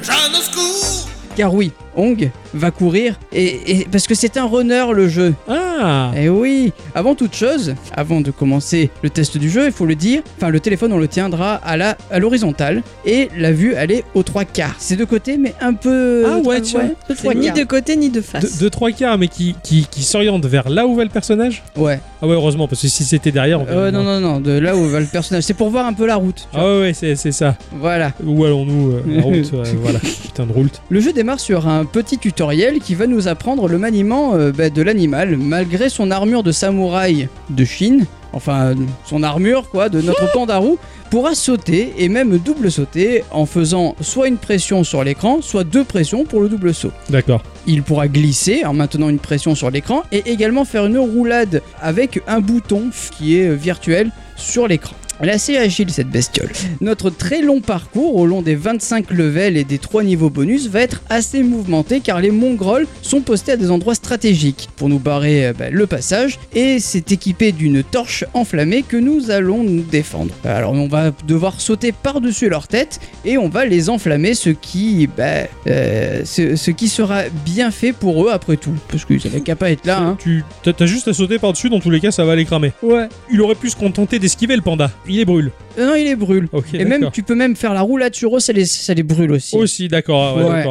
Jeanne 0.00 0.34
au 0.36 0.42
secours. 0.42 1.08
Car 1.36 1.52
oui, 1.52 1.72
Hong 1.96 2.30
va 2.54 2.70
courir, 2.70 3.18
et, 3.32 3.80
et- 3.80 3.88
parce 3.90 4.06
que 4.06 4.14
c'est 4.14 4.36
un 4.36 4.46
runner 4.46 4.84
le 4.94 5.08
jeu. 5.08 5.34
Ah 5.48 6.12
Eh 6.16 6.28
oui 6.28 6.72
Avant 6.94 7.14
toute 7.14 7.34
chose, 7.34 7.74
avant 7.94 8.20
de 8.20 8.30
commencer 8.30 8.90
le 9.02 9.10
test 9.10 9.36
du 9.38 9.50
jeu, 9.50 9.66
il 9.66 9.72
faut 9.72 9.86
le 9.86 9.94
dire, 9.94 10.22
enfin 10.36 10.48
le 10.50 10.60
téléphone 10.60 10.92
on 10.92 10.98
le 10.98 11.08
tiendra 11.08 11.54
à 11.56 11.76
la 11.76 11.96
à 12.10 12.18
l'horizontale 12.18 12.82
et 13.04 13.28
la 13.36 13.52
vue 13.52 13.74
elle 13.76 13.90
est 13.92 14.04
aux 14.14 14.22
trois 14.22 14.44
quarts. 14.44 14.74
C'est 14.78 14.96
de 14.96 15.04
côté 15.04 15.36
mais 15.36 15.54
un 15.60 15.74
peu... 15.74 16.24
Ah 16.26 16.38
ouais, 16.38 16.60
C'est 16.62 17.14
trois 17.14 17.34
ni 17.34 17.50
de 17.50 17.64
côté 17.64 17.96
ni 17.96 18.10
de 18.10 18.20
face. 18.20 18.58
De, 18.58 18.64
de 18.64 18.68
trois 18.68 18.90
quarts, 18.92 19.18
mais 19.18 19.28
qui, 19.28 19.54
qui, 19.62 19.86
qui 19.90 20.02
s'oriente 20.02 20.44
vers 20.46 20.68
là 20.68 20.86
où 20.86 20.94
va 20.94 21.04
le 21.04 21.10
personnage? 21.10 21.62
Ouais. 21.76 22.00
Ah 22.22 22.26
ouais, 22.26 22.34
heureusement, 22.34 22.66
parce 22.68 22.82
que 22.82 22.88
si 22.88 23.04
c'était 23.04 23.30
derrière, 23.32 23.60
on 23.62 23.66
Euh, 23.68 23.90
non, 23.90 24.02
non, 24.02 24.20
non, 24.20 24.40
de 24.40 24.52
là 24.52 24.76
où 24.76 24.84
va 24.88 25.00
le 25.00 25.06
personnage. 25.06 25.44
C'est 25.44 25.54
pour 25.54 25.70
voir 25.70 25.86
un 25.86 25.92
peu 25.92 26.06
la 26.06 26.16
route. 26.16 26.48
tu 26.52 26.58
vois. 26.58 26.68
Ah 26.68 26.72
ouais, 26.74 26.80
ouais, 26.80 26.92
c'est 26.92 27.14
c'est 27.16 27.32
ça. 27.32 27.56
Voilà. 27.72 28.12
Où 28.24 28.44
allons-nous 28.44 28.92
euh, 28.92 29.02
La 29.06 29.22
route, 29.22 29.50
euh, 29.54 29.64
voilà. 29.82 29.98
Putain 30.00 30.46
de 30.46 30.52
route. 30.52 30.80
Le 30.88 31.00
jeu 31.00 31.12
démarre 31.12 31.38
sur 31.40 31.68
un 31.68 31.84
petit 31.88 32.18
tutoriel 32.18 32.78
qui 32.80 32.94
va 32.94 33.06
nous 33.06 33.28
apprendre 33.28 33.68
le 33.68 33.78
maniement 33.78 34.34
euh, 34.34 34.52
bah, 34.52 34.70
de 34.70 34.82
l'animal 34.82 35.36
malgré 35.36 35.88
son 35.88 36.10
armure 36.10 36.42
de 36.42 36.52
samouraï 36.52 37.28
de 37.50 37.64
Chine. 37.64 38.06
Enfin, 38.32 38.74
son 39.06 39.22
armure 39.22 39.70
quoi, 39.70 39.88
de 39.88 40.02
notre 40.02 40.30
pandarou, 40.32 40.78
pourra 41.10 41.34
sauter 41.34 41.94
et 41.96 42.08
même 42.08 42.36
double 42.38 42.70
sauter 42.70 43.24
en 43.30 43.46
faisant 43.46 43.96
soit 44.02 44.28
une 44.28 44.36
pression 44.36 44.84
sur 44.84 45.02
l'écran, 45.02 45.40
soit 45.40 45.64
deux 45.64 45.84
pressions 45.84 46.24
pour 46.24 46.40
le 46.40 46.48
double 46.48 46.74
saut. 46.74 46.92
D'accord. 47.08 47.42
Il 47.66 47.82
pourra 47.82 48.06
glisser 48.06 48.64
en 48.66 48.74
maintenant 48.74 49.08
une 49.08 49.18
pression 49.18 49.54
sur 49.54 49.70
l'écran 49.70 50.02
et 50.12 50.30
également 50.30 50.66
faire 50.66 50.86
une 50.86 50.98
roulade 50.98 51.62
avec 51.80 52.20
un 52.28 52.40
bouton 52.40 52.90
qui 53.16 53.38
est 53.38 53.54
virtuel 53.54 54.10
sur 54.36 54.68
l'écran. 54.68 54.94
Elle 55.20 55.30
est 55.30 55.32
assez 55.32 55.56
agile 55.56 55.90
cette 55.90 56.10
bestiole. 56.10 56.50
Notre 56.80 57.10
très 57.10 57.42
long 57.42 57.60
parcours 57.60 58.16
au 58.16 58.26
long 58.26 58.42
des 58.42 58.54
25 58.54 59.10
levels 59.10 59.56
et 59.56 59.64
des 59.64 59.78
3 59.78 60.04
niveaux 60.04 60.30
bonus 60.30 60.68
va 60.68 60.80
être 60.80 61.02
assez 61.10 61.42
mouvementé 61.42 62.00
car 62.00 62.20
les 62.20 62.30
mongrolls 62.30 62.86
sont 63.02 63.20
postés 63.20 63.52
à 63.52 63.56
des 63.56 63.70
endroits 63.70 63.94
stratégiques 63.94 64.68
pour 64.76 64.88
nous 64.88 64.98
barrer 64.98 65.46
euh, 65.46 65.52
bah, 65.52 65.70
le 65.70 65.86
passage 65.86 66.38
et 66.54 66.78
c'est 66.78 67.10
équipé 67.12 67.52
d'une 67.52 67.82
torche 67.82 68.24
enflammée 68.34 68.82
que 68.82 68.96
nous 68.96 69.30
allons 69.30 69.64
nous 69.64 69.82
défendre. 69.82 70.34
Alors 70.44 70.72
on 70.72 70.88
va 70.88 71.12
devoir 71.26 71.60
sauter 71.60 71.92
par-dessus 71.92 72.48
leur 72.48 72.68
tête 72.68 73.00
et 73.24 73.38
on 73.38 73.48
va 73.48 73.64
les 73.64 73.90
enflammer 73.90 74.34
ce 74.34 74.50
qui 74.50 75.08
bah, 75.08 75.48
euh, 75.66 76.22
ce, 76.24 76.56
ce 76.56 76.70
qui 76.70 76.88
sera 76.88 77.24
bien 77.44 77.70
fait 77.70 77.92
pour 77.92 78.24
eux 78.24 78.30
après 78.30 78.56
tout 78.56 78.74
parce 78.88 79.04
qu'ils 79.04 79.26
avaient 79.26 79.40
qu'à 79.40 79.56
pas 79.56 79.70
être 79.70 79.86
là 79.86 79.98
hein. 80.00 80.16
Tu 80.18 80.44
t'as 80.62 80.72
t'as 80.72 80.86
juste 80.86 81.08
à 81.08 81.12
sauter 81.12 81.38
par-dessus, 81.38 81.68
dans 81.68 81.80
tous 81.80 81.90
les 81.90 82.00
cas, 82.00 82.10
ça 82.10 82.24
va 82.24 82.34
les 82.36 82.44
cramer. 82.44 82.72
Ouais. 82.82 83.08
Il 83.30 83.40
aurait 83.40 83.54
pu 83.54 83.70
se 83.70 83.76
contenter 83.76 84.18
d'esquiver 84.18 84.56
le 84.56 84.62
panda. 84.62 84.90
Il 85.08 85.16
les 85.16 85.24
brûle. 85.24 85.50
Euh, 85.78 85.86
non, 85.86 85.94
il 85.94 86.04
les 86.04 86.16
brûle. 86.16 86.48
Et 86.74 86.84
même, 86.84 87.10
tu 87.12 87.22
peux 87.22 87.34
même 87.34 87.54
faire 87.56 87.72
la 87.72 87.82
roulade 87.82 88.14
sur 88.14 88.36
eux, 88.36 88.40
ça 88.40 88.52
les, 88.52 88.64
ça 88.64 88.94
les 88.94 89.02
brûle 89.02 89.32
aussi. 89.32 89.56
Aussi, 89.56 89.88
d'accord. 89.88 90.36
ouais, 90.36 90.64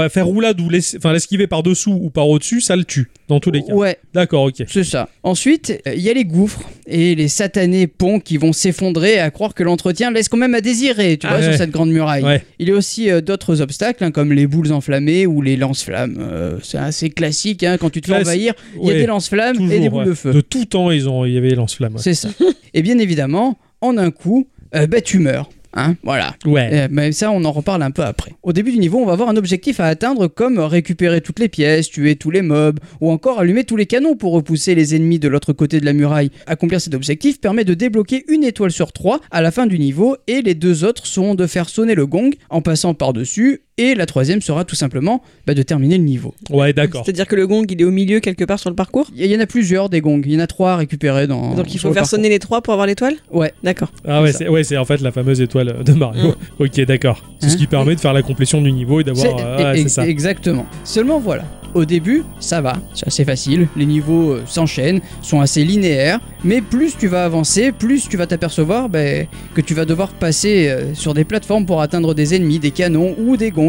Ouais. 0.00 0.08
faire 0.08 0.26
roulade 0.26 0.60
ou 0.60 0.68
l'esquiver 0.70 1.46
par 1.46 1.62
dessous 1.62 1.98
ou 2.00 2.10
par 2.10 2.28
au-dessus, 2.28 2.60
ça 2.60 2.76
le 2.76 2.84
tue, 2.84 3.10
dans 3.28 3.40
tous 3.40 3.50
les 3.50 3.62
cas. 3.62 3.74
Ouais, 3.74 3.98
D'accord, 4.14 4.44
ok. 4.44 4.62
c'est 4.68 4.84
ça. 4.84 5.08
Ensuite, 5.24 5.80
euh, 5.86 5.94
il 5.94 6.00
y 6.02 6.08
a 6.10 6.12
les 6.14 6.24
gouffres 6.24 6.62
et 6.86 7.14
les 7.14 7.28
satanés 7.28 7.86
ponts 7.86 8.20
qui 8.20 8.36
vont 8.36 8.52
s'effondrer 8.52 9.18
à 9.18 9.30
croire 9.30 9.54
que 9.54 9.62
l'entretien 9.62 10.10
laisse 10.10 10.28
quand 10.28 10.36
même 10.36 10.54
à 10.54 10.60
désirer, 10.60 11.16
tu 11.18 11.26
Ah 11.26 11.30
vois, 11.30 11.38
ouais. 11.38 11.44
sur 11.50 11.54
cette 11.58 11.70
grande 11.70 11.90
muraille. 11.90 12.24
Il 12.58 12.68
y 12.68 12.72
a 12.72 12.74
aussi 12.74 13.10
euh, 13.10 13.20
d'autres 13.20 13.60
obstacles, 13.60 14.04
hein, 14.04 14.10
comme 14.10 14.32
les 14.32 14.46
boules 14.46 14.72
enflammées 14.72 15.26
ou 15.26 15.42
les 15.42 15.56
lance-flammes. 15.56 16.58
C'est 16.62 16.78
assez 16.78 17.10
classique, 17.10 17.62
hein, 17.64 17.76
quand 17.78 17.90
tu 17.90 18.00
te 18.00 18.06
fais 18.06 18.20
envahir, 18.20 18.54
il 18.80 18.86
y 18.86 18.90
a 18.90 18.94
des 18.94 19.06
lance-flammes 19.06 19.70
et 19.70 19.80
des 19.80 19.88
boules 19.88 20.04
de 20.04 20.14
feu. 20.14 20.32
De 20.32 20.40
tout 20.40 20.64
temps, 20.66 20.90
ils 20.90 21.08
ont, 21.08 21.24
il 21.24 21.32
y 21.32 21.38
avait 21.38 21.50
les 21.50 21.56
lance-flammes. 21.56 21.96
C'est 21.98 22.14
ça. 22.14 22.28
et 22.74 22.82
bien 22.82 22.98
évidemment, 22.98 23.58
en 23.82 23.98
un 23.98 24.10
coup, 24.10 24.48
euh, 24.74 24.86
bah, 24.86 25.02
tu 25.02 25.18
meurs. 25.18 25.50
Hein, 25.74 25.96
voilà. 26.02 26.34
Ouais. 26.44 26.68
Euh, 26.72 26.88
mais 26.90 27.12
ça, 27.12 27.30
on 27.30 27.44
en 27.44 27.52
reparle 27.52 27.82
un 27.82 27.90
peu 27.90 28.02
après. 28.02 28.32
Au 28.42 28.52
début 28.52 28.72
du 28.72 28.78
niveau, 28.78 28.98
on 28.98 29.06
va 29.06 29.12
avoir 29.12 29.28
un 29.28 29.36
objectif 29.36 29.80
à 29.80 29.86
atteindre 29.86 30.28
comme 30.28 30.58
récupérer 30.58 31.20
toutes 31.20 31.38
les 31.38 31.48
pièces, 31.48 31.88
tuer 31.88 32.16
tous 32.16 32.30
les 32.30 32.42
mobs, 32.42 32.78
ou 33.00 33.10
encore 33.10 33.40
allumer 33.40 33.64
tous 33.64 33.76
les 33.76 33.86
canons 33.86 34.14
pour 34.14 34.32
repousser 34.32 34.74
les 34.74 34.94
ennemis 34.94 35.18
de 35.18 35.28
l'autre 35.28 35.52
côté 35.52 35.80
de 35.80 35.86
la 35.86 35.94
muraille. 35.94 36.30
Accomplir 36.46 36.80
cet 36.80 36.94
objectif 36.94 37.40
permet 37.40 37.64
de 37.64 37.74
débloquer 37.74 38.24
une 38.28 38.44
étoile 38.44 38.70
sur 38.70 38.92
trois 38.92 39.20
à 39.30 39.40
la 39.40 39.50
fin 39.50 39.66
du 39.66 39.78
niveau, 39.78 40.16
et 40.26 40.42
les 40.42 40.54
deux 40.54 40.84
autres 40.84 41.06
seront 41.06 41.34
de 41.34 41.46
faire 41.46 41.68
sonner 41.68 41.94
le 41.94 42.06
gong 42.06 42.30
en 42.50 42.60
passant 42.60 42.92
par-dessus, 42.92 43.62
et 43.78 43.94
la 43.94 44.06
troisième 44.06 44.42
sera 44.42 44.64
tout 44.64 44.74
simplement 44.74 45.22
bah, 45.46 45.54
de 45.54 45.62
terminer 45.62 45.96
le 45.96 46.04
niveau. 46.04 46.34
Ouais, 46.50 46.72
d'accord. 46.72 47.04
C'est-à-dire 47.04 47.26
que 47.26 47.36
le 47.36 47.46
gong, 47.46 47.64
il 47.68 47.80
est 47.80 47.84
au 47.84 47.90
milieu 47.90 48.20
quelque 48.20 48.44
part 48.44 48.58
sur 48.58 48.70
le 48.70 48.76
parcours? 48.76 49.06
Il 49.16 49.24
y, 49.24 49.36
en 49.36 49.40
a 49.40 49.46
plusieurs 49.46 49.88
des 49.88 50.00
gongs, 50.00 50.22
il 50.24 50.32
y 50.32 50.36
en 50.36 50.40
a 50.40 50.46
trois 50.46 50.72
à 50.72 50.76
récupérer 50.76 51.26
dans. 51.26 51.54
Donc 51.54 51.74
il 51.74 51.78
faut 51.78 51.88
le 51.88 51.94
faire 51.94 52.06
sonner 52.06 52.28
les 52.28 52.38
trois 52.38 52.60
pour 52.60 52.74
avoir 52.74 52.86
l'étoile? 52.86 53.14
Ouais. 53.30 53.52
D'accord. 53.62 53.90
Ah 54.06 54.22
ouais, 54.22 54.32
C'est 54.32 54.38
c'est 54.38 54.48
ouais, 54.48 54.64
c'est 54.64 54.76
en 54.76 54.84
fait 54.84 55.00
la 55.00 55.12
fameuse 55.12 55.40
étoile 55.40 55.82
de 55.84 55.92
Mario. 55.92 56.34
Ok, 56.58 56.80
d'accord. 56.82 57.22
C'est 57.40 57.48
ce 57.48 57.54
Hein 57.54 57.58
qui 57.58 57.66
permet 57.66 57.94
de 57.94 58.00
faire 58.00 58.12
la 58.12 58.22
complétion 58.22 58.60
du 58.60 58.72
niveau 58.72 59.00
et 59.00 59.04
d'avoir. 59.04 59.36
Euh, 59.38 59.72
ouais, 59.72 59.82
c'est 59.82 59.88
ça. 59.88 60.06
Exactement. 60.06 60.66
Seulement 60.84 61.18
voilà. 61.18 61.44
Au 61.74 61.86
début, 61.86 62.22
ça 62.38 62.60
va, 62.60 62.74
c'est 62.92 63.06
assez 63.06 63.24
facile. 63.24 63.66
Les 63.76 63.86
niveaux 63.86 64.32
euh, 64.32 64.42
s'enchaînent, 64.46 65.00
sont 65.22 65.40
assez 65.40 65.64
linéaires. 65.64 66.20
Mais 66.44 66.60
plus 66.60 66.98
tu 66.98 67.06
vas 67.06 67.24
avancer, 67.24 67.72
plus 67.72 68.08
tu 68.08 68.18
vas 68.18 68.26
t'apercevoir 68.26 68.90
ben, 68.90 69.26
que 69.54 69.62
tu 69.62 69.72
vas 69.72 69.86
devoir 69.86 70.08
passer 70.08 70.68
euh, 70.68 70.92
sur 70.94 71.14
des 71.14 71.24
plateformes 71.24 71.64
pour 71.64 71.80
atteindre 71.80 72.14
des 72.14 72.34
ennemis, 72.34 72.58
des 72.58 72.72
canons 72.72 73.14
ou 73.18 73.38
des 73.38 73.50
gongs. 73.50 73.61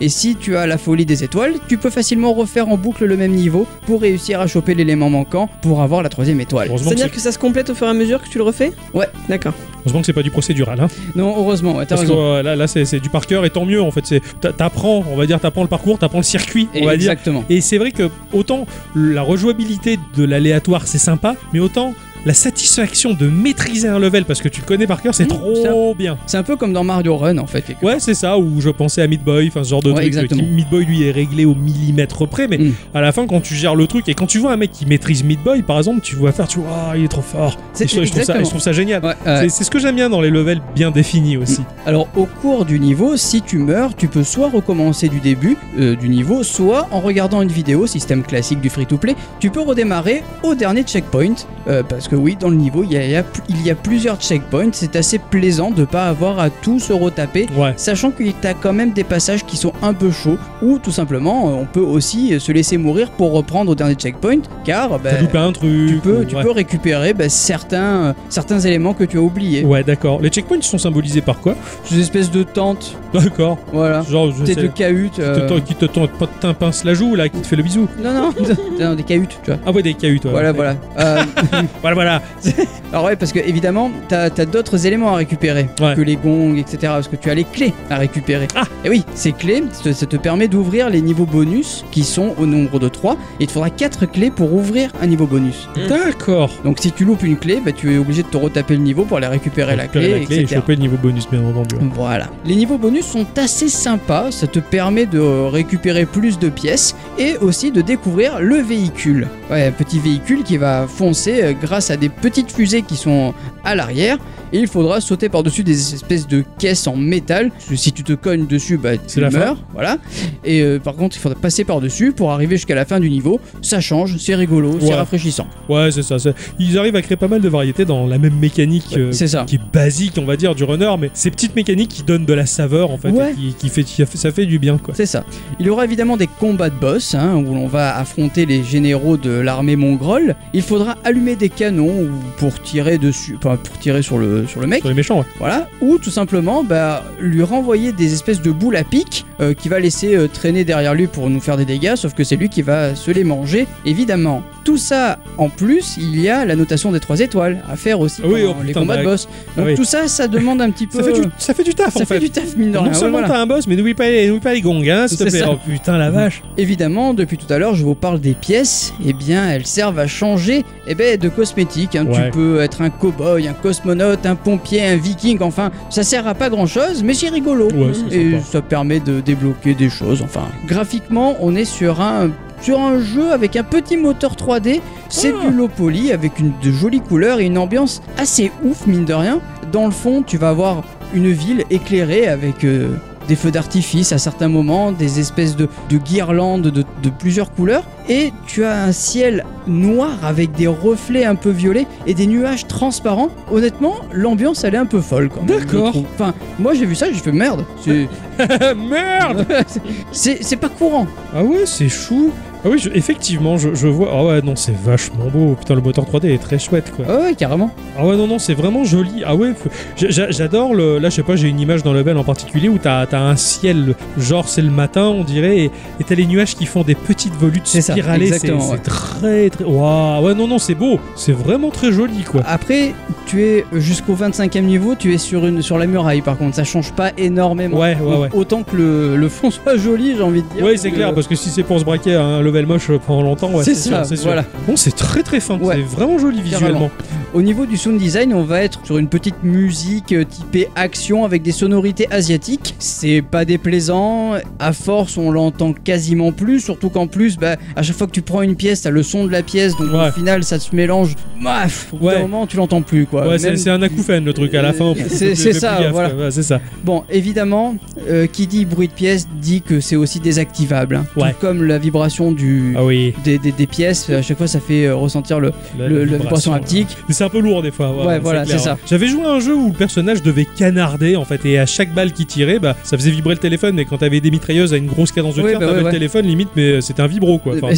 Et 0.00 0.08
si 0.08 0.36
tu 0.36 0.56
as 0.56 0.66
la 0.66 0.78
folie 0.78 1.06
des 1.06 1.24
étoiles, 1.24 1.54
tu 1.68 1.76
peux 1.78 1.90
facilement 1.90 2.32
refaire 2.32 2.68
en 2.68 2.76
boucle 2.76 3.04
le 3.04 3.16
même 3.16 3.32
niveau 3.32 3.66
pour 3.86 4.00
réussir 4.02 4.40
à 4.40 4.46
choper 4.46 4.74
l'élément 4.74 5.10
manquant 5.10 5.48
pour 5.62 5.82
avoir 5.82 6.02
la 6.02 6.08
troisième 6.08 6.40
étoile. 6.40 6.68
Que 6.70 6.78
C'est-à-dire 6.78 7.06
c'est- 7.06 7.10
que 7.14 7.20
ça 7.20 7.32
se 7.32 7.38
complète 7.38 7.70
au 7.70 7.74
fur 7.74 7.86
et 7.86 7.90
à 7.90 7.94
mesure 7.94 8.22
que 8.22 8.28
tu 8.28 8.38
le 8.38 8.44
refais 8.44 8.72
Ouais. 8.94 9.06
D'accord. 9.28 9.52
heureusement 9.80 10.00
que 10.00 10.06
c'est 10.06 10.12
pas 10.12 10.22
du 10.22 10.30
procédural. 10.30 10.78
Hein. 10.80 10.88
Non, 11.16 11.34
heureusement, 11.38 11.76
ouais, 11.76 11.86
t'as 11.86 11.96
Parce 11.96 12.06
que 12.08 12.12
euh, 12.12 12.42
là, 12.42 12.54
là 12.54 12.66
c'est 12.66 12.84
c'est 12.84 13.00
du 13.00 13.08
par 13.08 13.26
cœur 13.26 13.44
et 13.46 13.50
tant 13.50 13.64
mieux 13.64 13.80
en 13.82 13.90
fait. 13.90 14.20
T'apprends, 14.56 15.02
on 15.10 15.16
va 15.16 15.26
dire, 15.26 15.40
t'apprends 15.40 15.62
le 15.62 15.68
parcours, 15.68 15.98
t'apprends 15.98 16.18
le 16.18 16.24
circuit, 16.24 16.68
on 16.74 16.84
va 16.84 16.96
dire. 16.96 17.10
Exactement. 17.10 17.44
Et 17.48 17.60
c'est 17.60 17.78
vrai 17.78 17.90
que 17.90 18.10
autant 18.32 18.66
la 18.94 19.22
rejouabilité 19.22 19.98
de 20.16 20.24
l'aléatoire 20.24 20.86
c'est 20.86 20.98
sympa, 20.98 21.34
mais 21.52 21.60
autant 21.60 21.94
la 22.26 22.34
satisfaction 22.34 23.14
de 23.14 23.26
maîtriser 23.28 23.88
un 23.88 23.98
level 23.98 24.24
parce 24.24 24.40
que 24.42 24.48
tu 24.48 24.60
le 24.60 24.66
connais 24.66 24.86
par 24.86 25.00
cœur, 25.02 25.14
c'est 25.14 25.24
Mmh, 25.24 25.28
trop 25.28 25.94
bien. 25.94 26.18
C'est 26.26 26.36
un 26.36 26.42
peu 26.42 26.56
comme 26.56 26.72
dans 26.72 26.84
Mario 26.84 27.16
Run 27.16 27.38
en 27.38 27.46
fait. 27.46 27.64
Ouais, 27.82 27.96
c'est 27.98 28.14
ça, 28.14 28.36
où 28.38 28.60
je 28.60 28.68
pensais 28.70 29.00
à 29.02 29.06
Meat 29.06 29.22
Boy, 29.24 29.48
enfin 29.48 29.64
ce 29.64 29.70
genre 29.70 29.82
de 29.82 29.88
Ouais, 29.90 29.94
truc. 29.96 30.06
exactement. 30.08 30.42
Qui, 30.42 30.48
Meat 30.48 30.68
Boy 30.70 30.84
lui 30.84 31.02
est 31.04 31.10
réglé 31.10 31.44
au 31.44 31.54
millimètre 31.54 32.26
près, 32.28 32.48
mais 32.48 32.58
Mm. 32.58 32.72
à 32.94 33.00
la 33.00 33.12
fin, 33.12 33.26
quand 33.26 33.40
tu 33.40 33.54
gères 33.54 33.74
le 33.74 33.86
truc 33.86 34.08
et 34.08 34.14
quand 34.14 34.26
tu 34.26 34.38
vois 34.38 34.52
un 34.52 34.56
mec 34.56 34.70
qui 34.72 34.86
maîtrise 34.86 35.24
Meat 35.24 35.42
Boy, 35.42 35.62
par 35.62 35.78
exemple, 35.78 36.00
tu 36.02 36.16
vois 36.16 36.32
faire, 36.32 36.48
tu 36.48 36.58
vois, 36.58 36.68
Ah, 36.90 36.96
il 36.96 37.04
est 37.04 37.08
trop 37.08 37.22
fort. 37.22 37.56
C'est 37.72 37.84
je, 37.88 37.90
je 37.90 37.96
trouve 37.96 38.06
ça, 38.08 38.18
exactement. 38.20 38.44
je 38.44 38.50
trouve 38.50 38.60
ça 38.62 38.72
génial. 38.72 39.02
Ouais. 39.04 39.48
C'est- 39.48 39.64
ce 39.64 39.70
que 39.70 39.78
j'aime 39.78 39.94
bien 39.96 40.10
dans 40.10 40.20
les 40.20 40.30
levels 40.30 40.60
bien 40.74 40.90
définis 40.90 41.36
aussi. 41.36 41.60
Alors 41.86 42.08
au 42.16 42.26
cours 42.26 42.64
du 42.64 42.78
niveau, 42.80 43.16
si 43.16 43.42
tu 43.42 43.58
meurs, 43.58 43.94
tu 43.96 44.08
peux 44.08 44.24
soit 44.24 44.48
recommencer 44.50 45.08
du 45.08 45.20
début 45.20 45.56
euh, 45.78 45.94
du 45.96 46.08
niveau, 46.08 46.42
soit 46.42 46.88
en 46.90 47.00
regardant 47.00 47.40
une 47.42 47.48
vidéo, 47.50 47.86
système 47.86 48.22
classique 48.22 48.60
du 48.60 48.68
free-to-play, 48.70 49.14
tu 49.38 49.50
peux 49.50 49.60
redémarrer 49.60 50.22
au 50.42 50.54
dernier 50.54 50.82
checkpoint. 50.82 51.34
euh, 51.68 51.82
parce 51.82 52.08
que 52.08 52.09
oui, 52.16 52.36
dans 52.38 52.48
le 52.50 52.56
niveau, 52.56 52.82
il 52.84 52.92
y 52.92 52.96
a, 52.96 53.04
il 53.04 53.10
y 53.10 53.16
a- 53.16 53.24
il 53.48 53.62
y 53.66 53.70
a 53.70 53.74
plusieurs 53.74 54.20
checkpoints, 54.20 54.70
c'est 54.72 54.96
assez 54.96 55.18
plaisant 55.18 55.70
de 55.70 55.84
pas 55.84 56.06
avoir 56.06 56.38
à 56.38 56.50
tout 56.50 56.78
se 56.78 56.92
retaper. 56.92 57.46
Ouais. 57.56 57.72
Sachant 57.76 58.10
que 58.10 58.22
tu 58.24 58.32
as 58.46 58.54
quand 58.54 58.72
même 58.72 58.92
des 58.92 59.04
passages 59.04 59.44
qui 59.44 59.56
sont 59.56 59.72
un 59.82 59.92
peu 59.94 60.10
chauds, 60.10 60.38
ou 60.62 60.78
tout 60.78 60.90
simplement, 60.92 61.48
euh, 61.48 61.52
on 61.62 61.66
peut 61.66 61.80
aussi 61.80 62.34
euh, 62.34 62.38
se 62.38 62.52
laisser 62.52 62.76
mourir 62.76 63.10
pour 63.10 63.32
reprendre 63.32 63.70
au 63.70 63.74
dernier 63.74 63.94
checkpoint, 63.94 64.40
car 64.64 64.88
bah, 64.98 65.10
T'as 65.32 65.42
un 65.42 65.52
truc. 65.52 65.88
tu, 65.88 66.00
peux, 66.02 66.18
ou- 66.20 66.24
tu 66.24 66.36
ouais. 66.36 66.42
peux 66.42 66.50
récupérer 66.50 67.14
bah, 67.14 67.28
certains, 67.28 67.82
euh, 68.08 68.12
certains 68.28 68.60
éléments 68.60 68.94
que 68.94 69.04
tu 69.04 69.18
as 69.18 69.22
oubliés. 69.22 69.64
Ouais, 69.64 69.82
d'accord. 69.84 70.20
Les 70.20 70.28
checkpoints 70.28 70.62
sont 70.62 70.78
symbolisés 70.78 71.20
par 71.20 71.40
quoi? 71.40 71.54
Ces 71.84 71.98
espèces 72.00 72.30
de 72.30 72.42
tentes, 72.42 72.96
D'accord. 73.14 73.58
voilà. 73.72 74.02
Genre, 74.02 74.32
je 74.32 74.44
sais. 74.44 74.54
de 74.54 74.66
cahutes. 74.66 75.12
Qui 75.14 75.20
te, 75.20 75.52
euh, 75.52 75.60
qui 75.60 75.74
te 75.74 75.84
tend- 75.86 76.06
t'in- 76.40 76.54
pince 76.54 76.84
la 76.84 76.94
joue 76.94 77.14
là, 77.14 77.28
qui 77.28 77.40
te 77.40 77.46
fait 77.46 77.56
le 77.56 77.62
bisou. 77.62 77.88
Non, 78.02 78.12
non, 78.12 78.30
non, 78.80 78.94
des 78.94 79.02
cahutes, 79.02 79.38
tu 79.42 79.50
vois. 79.50 79.60
Ah 79.66 79.70
ouais, 79.70 79.82
des 79.82 79.94
cailloux, 79.94 80.18
toi. 80.18 80.30
Voilà, 80.32 80.52
voilà. 80.52 80.76
Euh, 80.98 81.22
Voilà, 81.80 81.94
voilà. 82.00 82.22
alors 82.92 83.04
ouais, 83.04 83.16
parce 83.16 83.30
que 83.30 83.38
évidemment, 83.40 83.90
t'as 84.08 84.24
as, 84.24 84.46
d'autres 84.46 84.86
éléments 84.86 85.12
à 85.12 85.16
récupérer 85.16 85.68
Ouais. 85.80 85.94
que 85.94 86.00
les 86.00 86.16
gongs, 86.16 86.56
etc. 86.56 86.78
Parce 86.82 87.08
que 87.08 87.16
tu 87.16 87.28
as 87.30 87.34
les 87.34 87.44
clés 87.44 87.74
à 87.90 87.96
récupérer. 87.98 88.48
Ah. 88.56 88.64
Et 88.84 88.88
oui, 88.88 89.04
ces 89.14 89.32
clés, 89.32 89.62
ça, 89.72 89.92
ça 89.92 90.06
te 90.06 90.16
permet 90.16 90.48
d'ouvrir 90.48 90.88
les 90.88 91.02
niveaux 91.02 91.26
bonus 91.26 91.84
qui 91.90 92.04
sont 92.04 92.34
au 92.38 92.46
nombre 92.46 92.78
de 92.78 92.88
3. 92.88 93.12
Et 93.12 93.16
il 93.40 93.46
te 93.46 93.52
faudra 93.52 93.68
4 93.68 94.06
clés 94.06 94.30
pour 94.30 94.52
ouvrir 94.54 94.90
un 95.02 95.06
niveau 95.06 95.26
bonus. 95.26 95.68
D'accord. 95.88 96.50
Donc 96.64 96.78
si 96.80 96.90
tu 96.92 97.04
loupes 97.04 97.22
une 97.22 97.36
clé, 97.36 97.60
bah, 97.64 97.72
tu 97.72 97.94
es 97.94 97.98
obligé 97.98 98.22
de 98.22 98.28
te 98.28 98.36
retaper 98.36 98.76
le 98.76 98.82
niveau 98.82 99.04
pour 99.04 99.18
aller 99.18 99.26
récupérer 99.26 99.76
la 99.76 99.82
Récupérer 99.82 100.06
clé, 100.06 100.20
la 100.20 100.26
clé 100.26 100.36
et 100.38 100.46
choper 100.46 100.76
le 100.76 100.82
niveau 100.82 100.96
bonus, 100.96 101.28
bien 101.30 101.42
entendu. 101.44 101.76
Voilà. 101.94 102.28
Les 102.46 102.54
niveaux 102.56 102.78
bonus 102.78 103.04
sont 103.06 103.26
assez 103.36 103.68
sympas, 103.68 104.30
ça 104.30 104.46
te 104.46 104.58
permet 104.58 105.06
de 105.06 105.20
récupérer 105.20 106.06
plus 106.06 106.38
de 106.38 106.48
pièces 106.48 106.94
et 107.18 107.36
aussi 107.38 107.70
de 107.70 107.80
découvrir 107.82 108.40
le 108.40 108.56
véhicule. 108.56 109.28
Ouais, 109.50 109.66
un 109.66 109.72
petit 109.72 109.98
véhicule 109.98 110.42
qui 110.42 110.56
va 110.56 110.86
foncer 110.88 111.42
euh, 111.42 111.52
grâce 111.60 111.89
à 111.89 111.89
des 111.96 112.08
petites 112.08 112.52
fusées 112.52 112.82
qui 112.82 112.96
sont 112.96 113.34
à 113.64 113.74
l'arrière 113.74 114.18
et 114.52 114.58
il 114.58 114.66
faudra 114.66 115.00
sauter 115.00 115.28
par-dessus 115.28 115.62
des 115.62 115.94
espèces 115.94 116.26
de 116.26 116.42
caisses 116.58 116.86
en 116.88 116.96
métal. 116.96 117.52
Si 117.74 117.92
tu 117.92 118.02
te 118.02 118.12
cognes 118.14 118.46
dessus, 118.46 118.78
bah 118.78 118.96
tu 118.96 119.02
C'est 119.06 119.20
la 119.20 119.30
meurs. 119.30 119.56
Voilà. 119.72 119.98
Et 120.44 120.60
euh, 120.62 120.78
par 120.80 120.94
contre, 120.96 121.16
il 121.16 121.20
faudra 121.20 121.38
passer 121.38 121.62
par-dessus 121.64 122.10
pour 122.12 122.32
arriver 122.32 122.56
jusqu'à 122.56 122.74
la 122.74 122.84
fin 122.84 122.98
du 122.98 123.08
niveau. 123.10 123.40
Ça 123.62 123.80
change, 123.80 124.16
c'est 124.18 124.34
rigolo, 124.34 124.78
c'est 124.80 124.92
rafraîchissant. 124.94 125.46
Ouais, 125.68 125.90
c'est 125.92 126.02
ça. 126.02 126.16
Ils 126.58 126.76
arrivent 126.78 126.96
à 126.96 127.02
créer 127.02 127.16
pas 127.16 127.28
mal 127.28 127.40
de 127.40 127.48
variétés 127.48 127.84
dans 127.84 128.06
la 128.08 128.18
même 128.18 128.34
mécanique 128.34 128.94
euh, 128.96 129.12
c'est 129.12 129.28
ça. 129.28 129.44
qui 129.46 129.56
est 129.56 129.60
basique, 129.72 130.14
on 130.18 130.24
va 130.24 130.36
dire, 130.36 130.54
du 130.56 130.64
runner, 130.64 130.90
mais 130.98 131.10
ces 131.14 131.30
petites 131.30 131.54
mécaniques 131.54 131.90
qui 131.90 132.02
donnent 132.02 132.26
de 132.26 132.34
la 132.34 132.46
saveur 132.46 132.90
en 132.90 132.98
fait, 132.98 133.10
Ouais. 133.10 133.30
et 133.32 133.34
qui, 133.34 133.54
qui 133.54 133.68
fait, 133.68 133.84
qui 133.84 134.02
a 134.02 134.06
fait- 134.06 134.18
ça 134.18 134.32
fait 134.32 134.46
du 134.46 134.58
bien 134.58 134.78
quoi. 134.78 134.94
C'est 134.96 135.06
ça. 135.06 135.24
Il 135.60 135.66
y 135.66 135.70
aura 135.70 135.84
évidemment 135.84 136.16
des 136.16 136.26
combats 136.26 136.70
de 136.70 136.74
boss 136.74 137.14
hein, 137.14 137.36
où 137.36 137.54
l'on 137.54 137.66
va 137.68 137.96
affronter 137.96 138.46
les 138.46 138.64
généraux 138.64 139.16
de 139.16 139.30
l'armée 139.30 139.76
mongole. 139.76 140.34
Il 140.52 140.62
faudra 140.62 140.96
allumer 141.04 141.36
des 141.36 141.48
canons 141.48 141.79
ou 141.88 142.08
pour 142.38 142.60
tirer 142.62 142.98
dessus, 142.98 143.36
enfin, 143.38 143.56
pour 143.56 143.78
tirer 143.78 144.02
sur 144.02 144.18
le 144.18 144.46
sur 144.46 144.60
le 144.60 144.66
mec. 144.66 144.80
Sur 144.80 144.88
les 144.88 144.94
méchants, 144.94 145.18
ouais. 145.20 145.26
Voilà. 145.38 145.68
Ou 145.80 145.98
tout 145.98 146.10
simplement 146.10 146.62
bah, 146.64 147.04
lui 147.20 147.42
renvoyer 147.42 147.92
des 147.92 148.12
espèces 148.12 148.40
de 148.42 148.50
boules 148.50 148.76
à 148.76 148.84
pic 148.84 149.24
euh, 149.40 149.54
qui 149.54 149.68
va 149.68 149.80
laisser 149.80 150.14
euh, 150.16 150.28
traîner 150.28 150.64
derrière 150.64 150.94
lui 150.94 151.06
pour 151.06 151.28
nous 151.30 151.40
faire 151.40 151.56
des 151.56 151.64
dégâts. 151.64 151.96
Sauf 151.96 152.14
que 152.14 152.24
c'est 152.24 152.36
lui 152.36 152.48
qui 152.48 152.62
va 152.62 152.94
se 152.94 153.10
les 153.10 153.24
manger, 153.24 153.66
évidemment. 153.84 154.42
Tout 154.64 154.76
ça 154.76 155.18
en 155.38 155.48
plus, 155.48 155.96
il 155.96 156.20
y 156.20 156.28
a 156.28 156.44
la 156.44 156.54
notation 156.56 156.92
des 156.92 157.00
3 157.00 157.20
étoiles 157.20 157.62
à 157.70 157.76
faire 157.76 158.00
aussi 158.00 158.20
Ah 158.24 158.28
oui, 158.28 158.42
pendant 158.42 158.56
oh 158.58 158.62
les 158.62 158.68
putain, 158.68 158.80
combats 158.80 158.96
de 158.98 159.04
boss. 159.04 159.28
Donc 159.56 159.66
oui. 159.66 159.74
tout 159.74 159.84
ça, 159.84 160.06
ça 160.08 160.28
demande 160.28 160.60
un 160.60 160.70
petit 160.70 160.86
peu. 160.86 160.98
Ça 160.98 161.04
fait, 161.04 161.20
du, 161.20 161.28
ça 161.38 161.54
fait 161.54 161.64
du 161.64 161.74
taf 161.74 161.94
ça 161.94 162.02
en 162.02 162.04
fait 162.04 162.14
fait. 162.14 162.20
du 162.20 162.30
taf 162.30 162.56
mine 162.56 162.68
de 162.70 162.74
non 162.76 162.82
rien. 162.82 162.92
Ouais, 162.92 162.98
seulement 162.98 163.18
voilà. 163.18 163.34
t'as 163.34 163.40
un 163.40 163.46
boss, 163.46 163.66
mais 163.66 163.76
n'oublie 163.76 163.94
pas, 163.94 164.08
les- 164.10 164.28
n'oublie 164.28 164.40
pas 164.40 164.52
les 164.54 164.60
gongs, 164.60 164.86
hein, 164.88 165.08
s'il 165.08 165.18
te 165.18 165.24
plaît. 165.24 165.38
ça. 165.38 165.50
Oh 165.50 165.58
putain 165.66 165.96
la 165.96 166.10
vache. 166.10 166.42
Évidemment, 166.58 167.14
depuis 167.14 167.38
tout 167.38 167.50
à 167.52 167.58
l'heure, 167.58 167.74
je 167.74 167.82
vous 167.84 167.94
parle 167.94 168.20
des 168.20 168.34
pièces. 168.34 168.92
Eh 169.04 169.12
bien, 169.12 169.48
elles 169.50 169.66
servent 169.66 169.98
à 169.98 170.06
changer 170.06 170.64
eh 170.86 170.94
ben, 170.94 171.18
de 171.18 171.28
cosmétiques. 171.28 171.69
Hein. 171.94 172.06
Ouais. 172.06 172.26
Tu 172.26 172.30
peux 172.32 172.60
être 172.60 172.82
un 172.82 172.90
cow-boy, 172.90 173.48
un 173.48 173.52
cosmonaute, 173.52 174.26
un 174.26 174.34
pompier, 174.36 174.82
un 174.82 174.96
viking. 174.96 175.38
Enfin, 175.40 175.70
ça 175.90 176.02
sert 176.02 176.26
à 176.26 176.34
pas 176.34 176.48
grand-chose, 176.50 177.02
mais 177.02 177.14
c'est 177.14 177.28
rigolo. 177.28 177.68
Ouais, 177.70 177.92
Et 178.10 178.30
sympa. 178.32 178.44
ça 178.44 178.62
permet 178.62 179.00
de 179.00 179.20
débloquer 179.20 179.74
des 179.74 179.88
choses. 179.90 180.22
Enfin, 180.22 180.46
graphiquement, 180.66 181.36
on 181.40 181.54
est 181.54 181.64
sur 181.64 182.00
un 182.00 182.30
sur 182.62 182.78
un 182.78 183.00
jeu 183.00 183.32
avec 183.32 183.56
un 183.56 183.62
petit 183.64 183.96
moteur 183.96 184.34
3D. 184.36 184.80
C'est 185.08 185.32
Ah. 185.34 185.48
du 185.48 185.56
low 185.56 185.68
poly 185.68 186.12
avec 186.12 186.38
une, 186.38 186.52
de 186.62 186.70
jolies 186.70 187.00
couleurs 187.00 187.40
et 187.40 187.46
une 187.46 187.56
ambiance 187.56 188.02
assez 188.18 188.52
ouf, 188.62 188.86
mine 188.86 189.06
de 189.06 189.14
rien. 189.14 189.40
Dans 189.72 189.86
le 189.86 189.92
fond, 189.92 190.22
tu 190.22 190.36
vas 190.36 190.50
avoir 190.50 190.82
une 191.14 191.30
ville 191.32 191.64
éclairée 191.70 192.28
avec 192.28 192.64
euh, 192.64 192.90
des 193.30 193.36
feux 193.36 193.52
d'artifice 193.52 194.10
à 194.10 194.18
certains 194.18 194.48
moments, 194.48 194.90
des 194.90 195.20
espèces 195.20 195.54
de, 195.54 195.68
de 195.88 195.98
guirlandes 195.98 196.62
de, 196.66 196.82
de 197.00 197.10
plusieurs 197.16 197.52
couleurs, 197.52 197.84
et 198.08 198.32
tu 198.48 198.64
as 198.64 198.82
un 198.82 198.90
ciel 198.90 199.44
noir 199.68 200.10
avec 200.24 200.50
des 200.56 200.66
reflets 200.66 201.24
un 201.24 201.36
peu 201.36 201.50
violets 201.50 201.86
et 202.08 202.14
des 202.14 202.26
nuages 202.26 202.66
transparents. 202.66 203.28
Honnêtement, 203.52 203.94
l'ambiance 204.12 204.64
elle 204.64 204.74
est 204.74 204.78
un 204.78 204.84
peu 204.86 205.00
folle 205.00 205.28
quand 205.28 205.44
même. 205.48 205.60
D'accord. 205.60 205.94
Enfin, 206.14 206.34
moi 206.58 206.74
j'ai 206.74 206.86
vu 206.86 206.96
ça, 206.96 207.06
j'ai 207.12 207.20
fait 207.20 207.30
merde. 207.30 207.64
C'est- 207.84 208.08
Merde 208.74 209.46
c'est 210.12 210.56
pas 210.56 210.68
courant. 210.68 211.06
Ah 211.32 211.44
ouais, 211.44 211.66
c'est 211.66 211.88
chou. 211.88 212.32
Ah 212.64 212.68
oui, 212.70 212.78
je- 212.78 212.90
effectivement, 212.90 213.56
je, 213.56 213.74
je 213.74 213.86
vois. 213.88 214.10
Ah 214.12 214.22
ouais, 214.24 214.42
non, 214.42 214.54
c'est 214.54 214.76
vachement 214.76 215.26
beau. 215.32 215.54
Putain, 215.58 215.74
le 215.74 215.80
moteur 215.80 216.04
3D 216.04 216.26
est 216.34 216.38
très 216.38 216.58
chouette, 216.58 216.92
quoi. 216.94 217.06
Ouais, 217.06 217.22
ouais, 217.24 217.34
carrément. 217.34 217.70
Ah 217.98 218.04
ouais, 218.06 218.16
non, 218.16 218.26
non, 218.26 218.38
c'est 218.38 218.52
vraiment 218.54 218.84
joli. 218.84 219.22
Ah 219.24 219.34
ouais, 219.34 219.50
f- 219.52 219.54
j'a- 219.96 220.10
j'a- 220.10 220.30
j'adore 220.30 220.74
le. 220.74 220.98
Là, 220.98 221.08
je 221.08 221.14
sais 221.16 221.22
pas, 221.22 221.36
j'ai 221.36 221.48
une 221.48 221.58
image 221.58 221.82
dans 221.82 221.92
Level 221.94 222.18
en 222.18 222.24
particulier 222.24 222.68
où 222.68 222.76
t'as 222.76 223.06
as 223.10 223.16
un 223.18 223.36
ciel, 223.36 223.94
genre 224.18 224.46
c'est 224.48 224.60
le 224.62 224.70
matin, 224.70 225.04
on 225.06 225.24
dirait, 225.24 225.56
et 225.58 225.64
et 226.00 226.04
t'as 226.06 226.14
les 226.14 226.26
nuages 226.26 226.54
qui 226.54 226.66
font 226.66 226.82
des 226.82 226.94
petites 226.94 227.34
volutes 227.34 227.62
C'est 227.66 227.80
ça, 227.80 227.92
spiralées. 227.94 228.26
C'est 228.26 228.34
exactement, 228.34 228.60
c'est 228.60 228.72
ouais. 228.72 228.78
très, 228.78 229.50
très. 229.50 229.64
Waouh, 229.64 230.26
ouais, 230.26 230.34
non, 230.34 230.46
non, 230.46 230.58
c'est 230.58 230.74
beau. 230.74 231.00
C'est 231.16 231.32
vraiment 231.32 231.70
très 231.70 231.92
joli, 231.92 232.22
quoi. 232.24 232.42
Après, 232.46 232.94
tu 233.26 233.42
es 233.42 233.64
jusqu'au 233.72 234.14
25e 234.14 234.60
niveau, 234.66 234.94
tu 234.96 235.14
es 235.14 235.18
sur, 235.18 235.46
une, 235.46 235.62
sur 235.62 235.78
la 235.78 235.86
muraille 235.86 236.20
par 236.20 236.36
contre, 236.36 236.56
ça 236.56 236.64
change 236.64 236.92
pas 236.92 237.12
énormément. 237.16 237.78
Ouais, 237.78 237.96
ouais, 238.00 238.10
Donc, 238.10 238.22
ouais. 238.22 238.28
Autant 238.34 238.62
que 238.64 238.76
le, 238.76 239.16
le 239.16 239.28
fond 239.30 239.50
soit 239.50 239.76
joli, 239.78 240.14
j'ai 240.16 240.22
envie 240.22 240.42
de 240.42 240.48
dire. 240.54 240.62
Ouais, 240.64 240.76
c'est 240.76 240.90
que- 240.90 240.96
clair, 240.96 241.14
parce 241.14 241.26
que 241.26 241.34
si 241.36 241.48
c'est 241.48 241.62
pour 241.62 241.80
se 241.80 241.84
braquer 241.84 242.14
à 242.16 242.22
un 242.24 242.42
level 242.50 242.66
moche 242.66 242.90
pendant 243.06 243.22
longtemps, 243.22 243.50
ouais, 243.52 243.64
C'est 243.64 243.74
sûr, 243.74 243.92
ça, 243.92 244.04
c'est 244.04 244.16
sûr. 244.16 244.26
voilà. 244.26 244.44
Bon, 244.66 244.76
c'est 244.76 244.94
très 244.94 245.22
très 245.22 245.40
fin, 245.40 245.58
Ouais. 245.58 245.76
c'est 245.76 245.82
vraiment 245.82 246.18
joli 246.18 246.42
visuellement. 246.42 246.90
Au 247.32 247.42
niveau 247.42 247.64
du 247.64 247.76
sound 247.76 247.96
design, 247.96 248.34
on 248.34 248.42
va 248.42 248.60
être 248.62 248.80
sur 248.84 248.98
une 248.98 249.06
petite 249.06 249.44
musique 249.44 250.10
euh, 250.12 250.24
typée 250.24 250.66
action 250.74 251.24
avec 251.24 251.42
des 251.42 251.52
sonorités 251.52 252.08
asiatiques. 252.10 252.74
C'est 252.80 253.22
pas 253.22 253.44
déplaisant. 253.44 254.32
À 254.58 254.72
force, 254.72 255.16
on 255.16 255.30
l'entend 255.30 255.72
quasiment 255.72 256.32
plus. 256.32 256.58
Surtout 256.58 256.90
qu'en 256.90 257.06
plus, 257.06 257.36
bah, 257.36 257.54
à 257.76 257.84
chaque 257.84 257.94
fois 257.96 258.08
que 258.08 258.12
tu 258.12 258.22
prends 258.22 258.42
une 258.42 258.56
pièce, 258.56 258.82
t'as 258.82 258.90
le 258.90 259.04
son 259.04 259.26
de 259.26 259.30
la 259.30 259.44
pièce. 259.44 259.76
Donc 259.76 259.92
Ouais. 259.92 260.08
au 260.08 260.10
final, 260.12 260.42
ça 260.42 260.58
se 260.58 260.74
mélange. 260.74 261.14
Maf, 261.40 261.92
au 261.92 261.98
bout 261.98 262.06
d'un 262.06 262.14
Ouais. 262.16 262.22
moment, 262.22 262.46
tu 262.48 262.56
l'entends 262.56 262.82
plus 262.82 263.06
quoi. 263.06 263.28
Ouais, 263.28 263.38
c'est 263.38 263.70
un 263.70 263.80
acouphène 263.80 264.24
le 264.24 264.32
truc 264.32 264.52
à 264.54 264.62
la 264.62 264.72
fin. 264.72 264.86
Euh, 264.90 264.94
c'est- 265.08 265.34
ça, 265.52 265.78
gaffe, 265.80 265.92
voilà. 265.92 266.10
quoi. 266.10 266.24
Ouais, 266.24 266.30
c'est 266.32 266.42
ça. 266.42 266.60
Bon, 266.84 267.04
évidemment, 267.10 267.76
euh, 268.08 268.26
qui 268.26 268.48
dit 268.48 268.64
bruit 268.64 268.88
de 268.88 268.92
pièce 268.92 269.28
dit 269.40 269.62
que 269.62 269.78
c'est 269.78 269.96
aussi 269.96 270.18
désactivable. 270.18 270.96
hein. 270.96 271.06
Tout 271.14 271.22
comme 271.40 271.62
la 271.62 271.78
vibration 271.78 272.32
du. 272.32 272.74
Ah 272.76 272.84
oui, 272.84 273.14
Des, 273.24 273.38
des- 273.38 273.52
des 273.52 273.66
pièces, 273.68 274.10
à 274.10 274.20
chaque 274.20 274.36
fois 274.38 274.48
ça 274.48 274.58
fait 274.58 274.90
ressentir 274.90 275.38
le, 275.38 275.52
la, 275.78 275.86
le- 275.88 276.04
la 276.04 276.18
vibration 276.18 276.52
haptique. 276.52 276.88
C'est 277.20 277.26
un 277.26 277.28
peu 277.28 277.40
lourd 277.40 277.60
des 277.60 277.70
fois. 277.70 278.06
Ouais, 278.06 278.18
voilà, 278.18 278.46
c'est 278.46 278.56
ça. 278.56 278.78
J'avais 278.88 279.06
joué 279.06 279.26
à 279.26 279.32
un 279.32 279.40
jeu 279.40 279.54
où 279.54 279.68
le 279.68 279.74
personnage 279.74 280.22
devait 280.22 280.46
canarder 280.46 281.16
en 281.16 281.26
fait, 281.26 281.44
et 281.44 281.58
à 281.58 281.66
chaque 281.66 281.92
balle 281.92 282.12
qu'il 282.12 282.24
tirait, 282.24 282.58
bah, 282.58 282.74
ça 282.82 282.96
faisait 282.96 283.10
vibrer 283.10 283.34
le 283.34 283.40
téléphone. 283.40 283.74
Mais 283.74 283.84
quand 283.84 283.98
t'avais 283.98 284.22
des 284.22 284.30
mitrailleuses 284.30 284.72
à 284.72 284.78
une 284.78 284.86
grosse 284.86 285.12
cadence 285.12 285.34
de 285.34 285.42
Ouais, 285.42 285.50
tir, 285.50 285.60
bah 285.60 285.66
t'avais 285.66 285.82
le 285.82 285.90
téléphone 285.90 286.24
limite, 286.24 286.48
mais 286.56 286.80
c'était 286.80 287.02
un 287.02 287.06
vibro 287.06 287.36
quoi. 287.36 287.56
Enfin, 287.62 287.74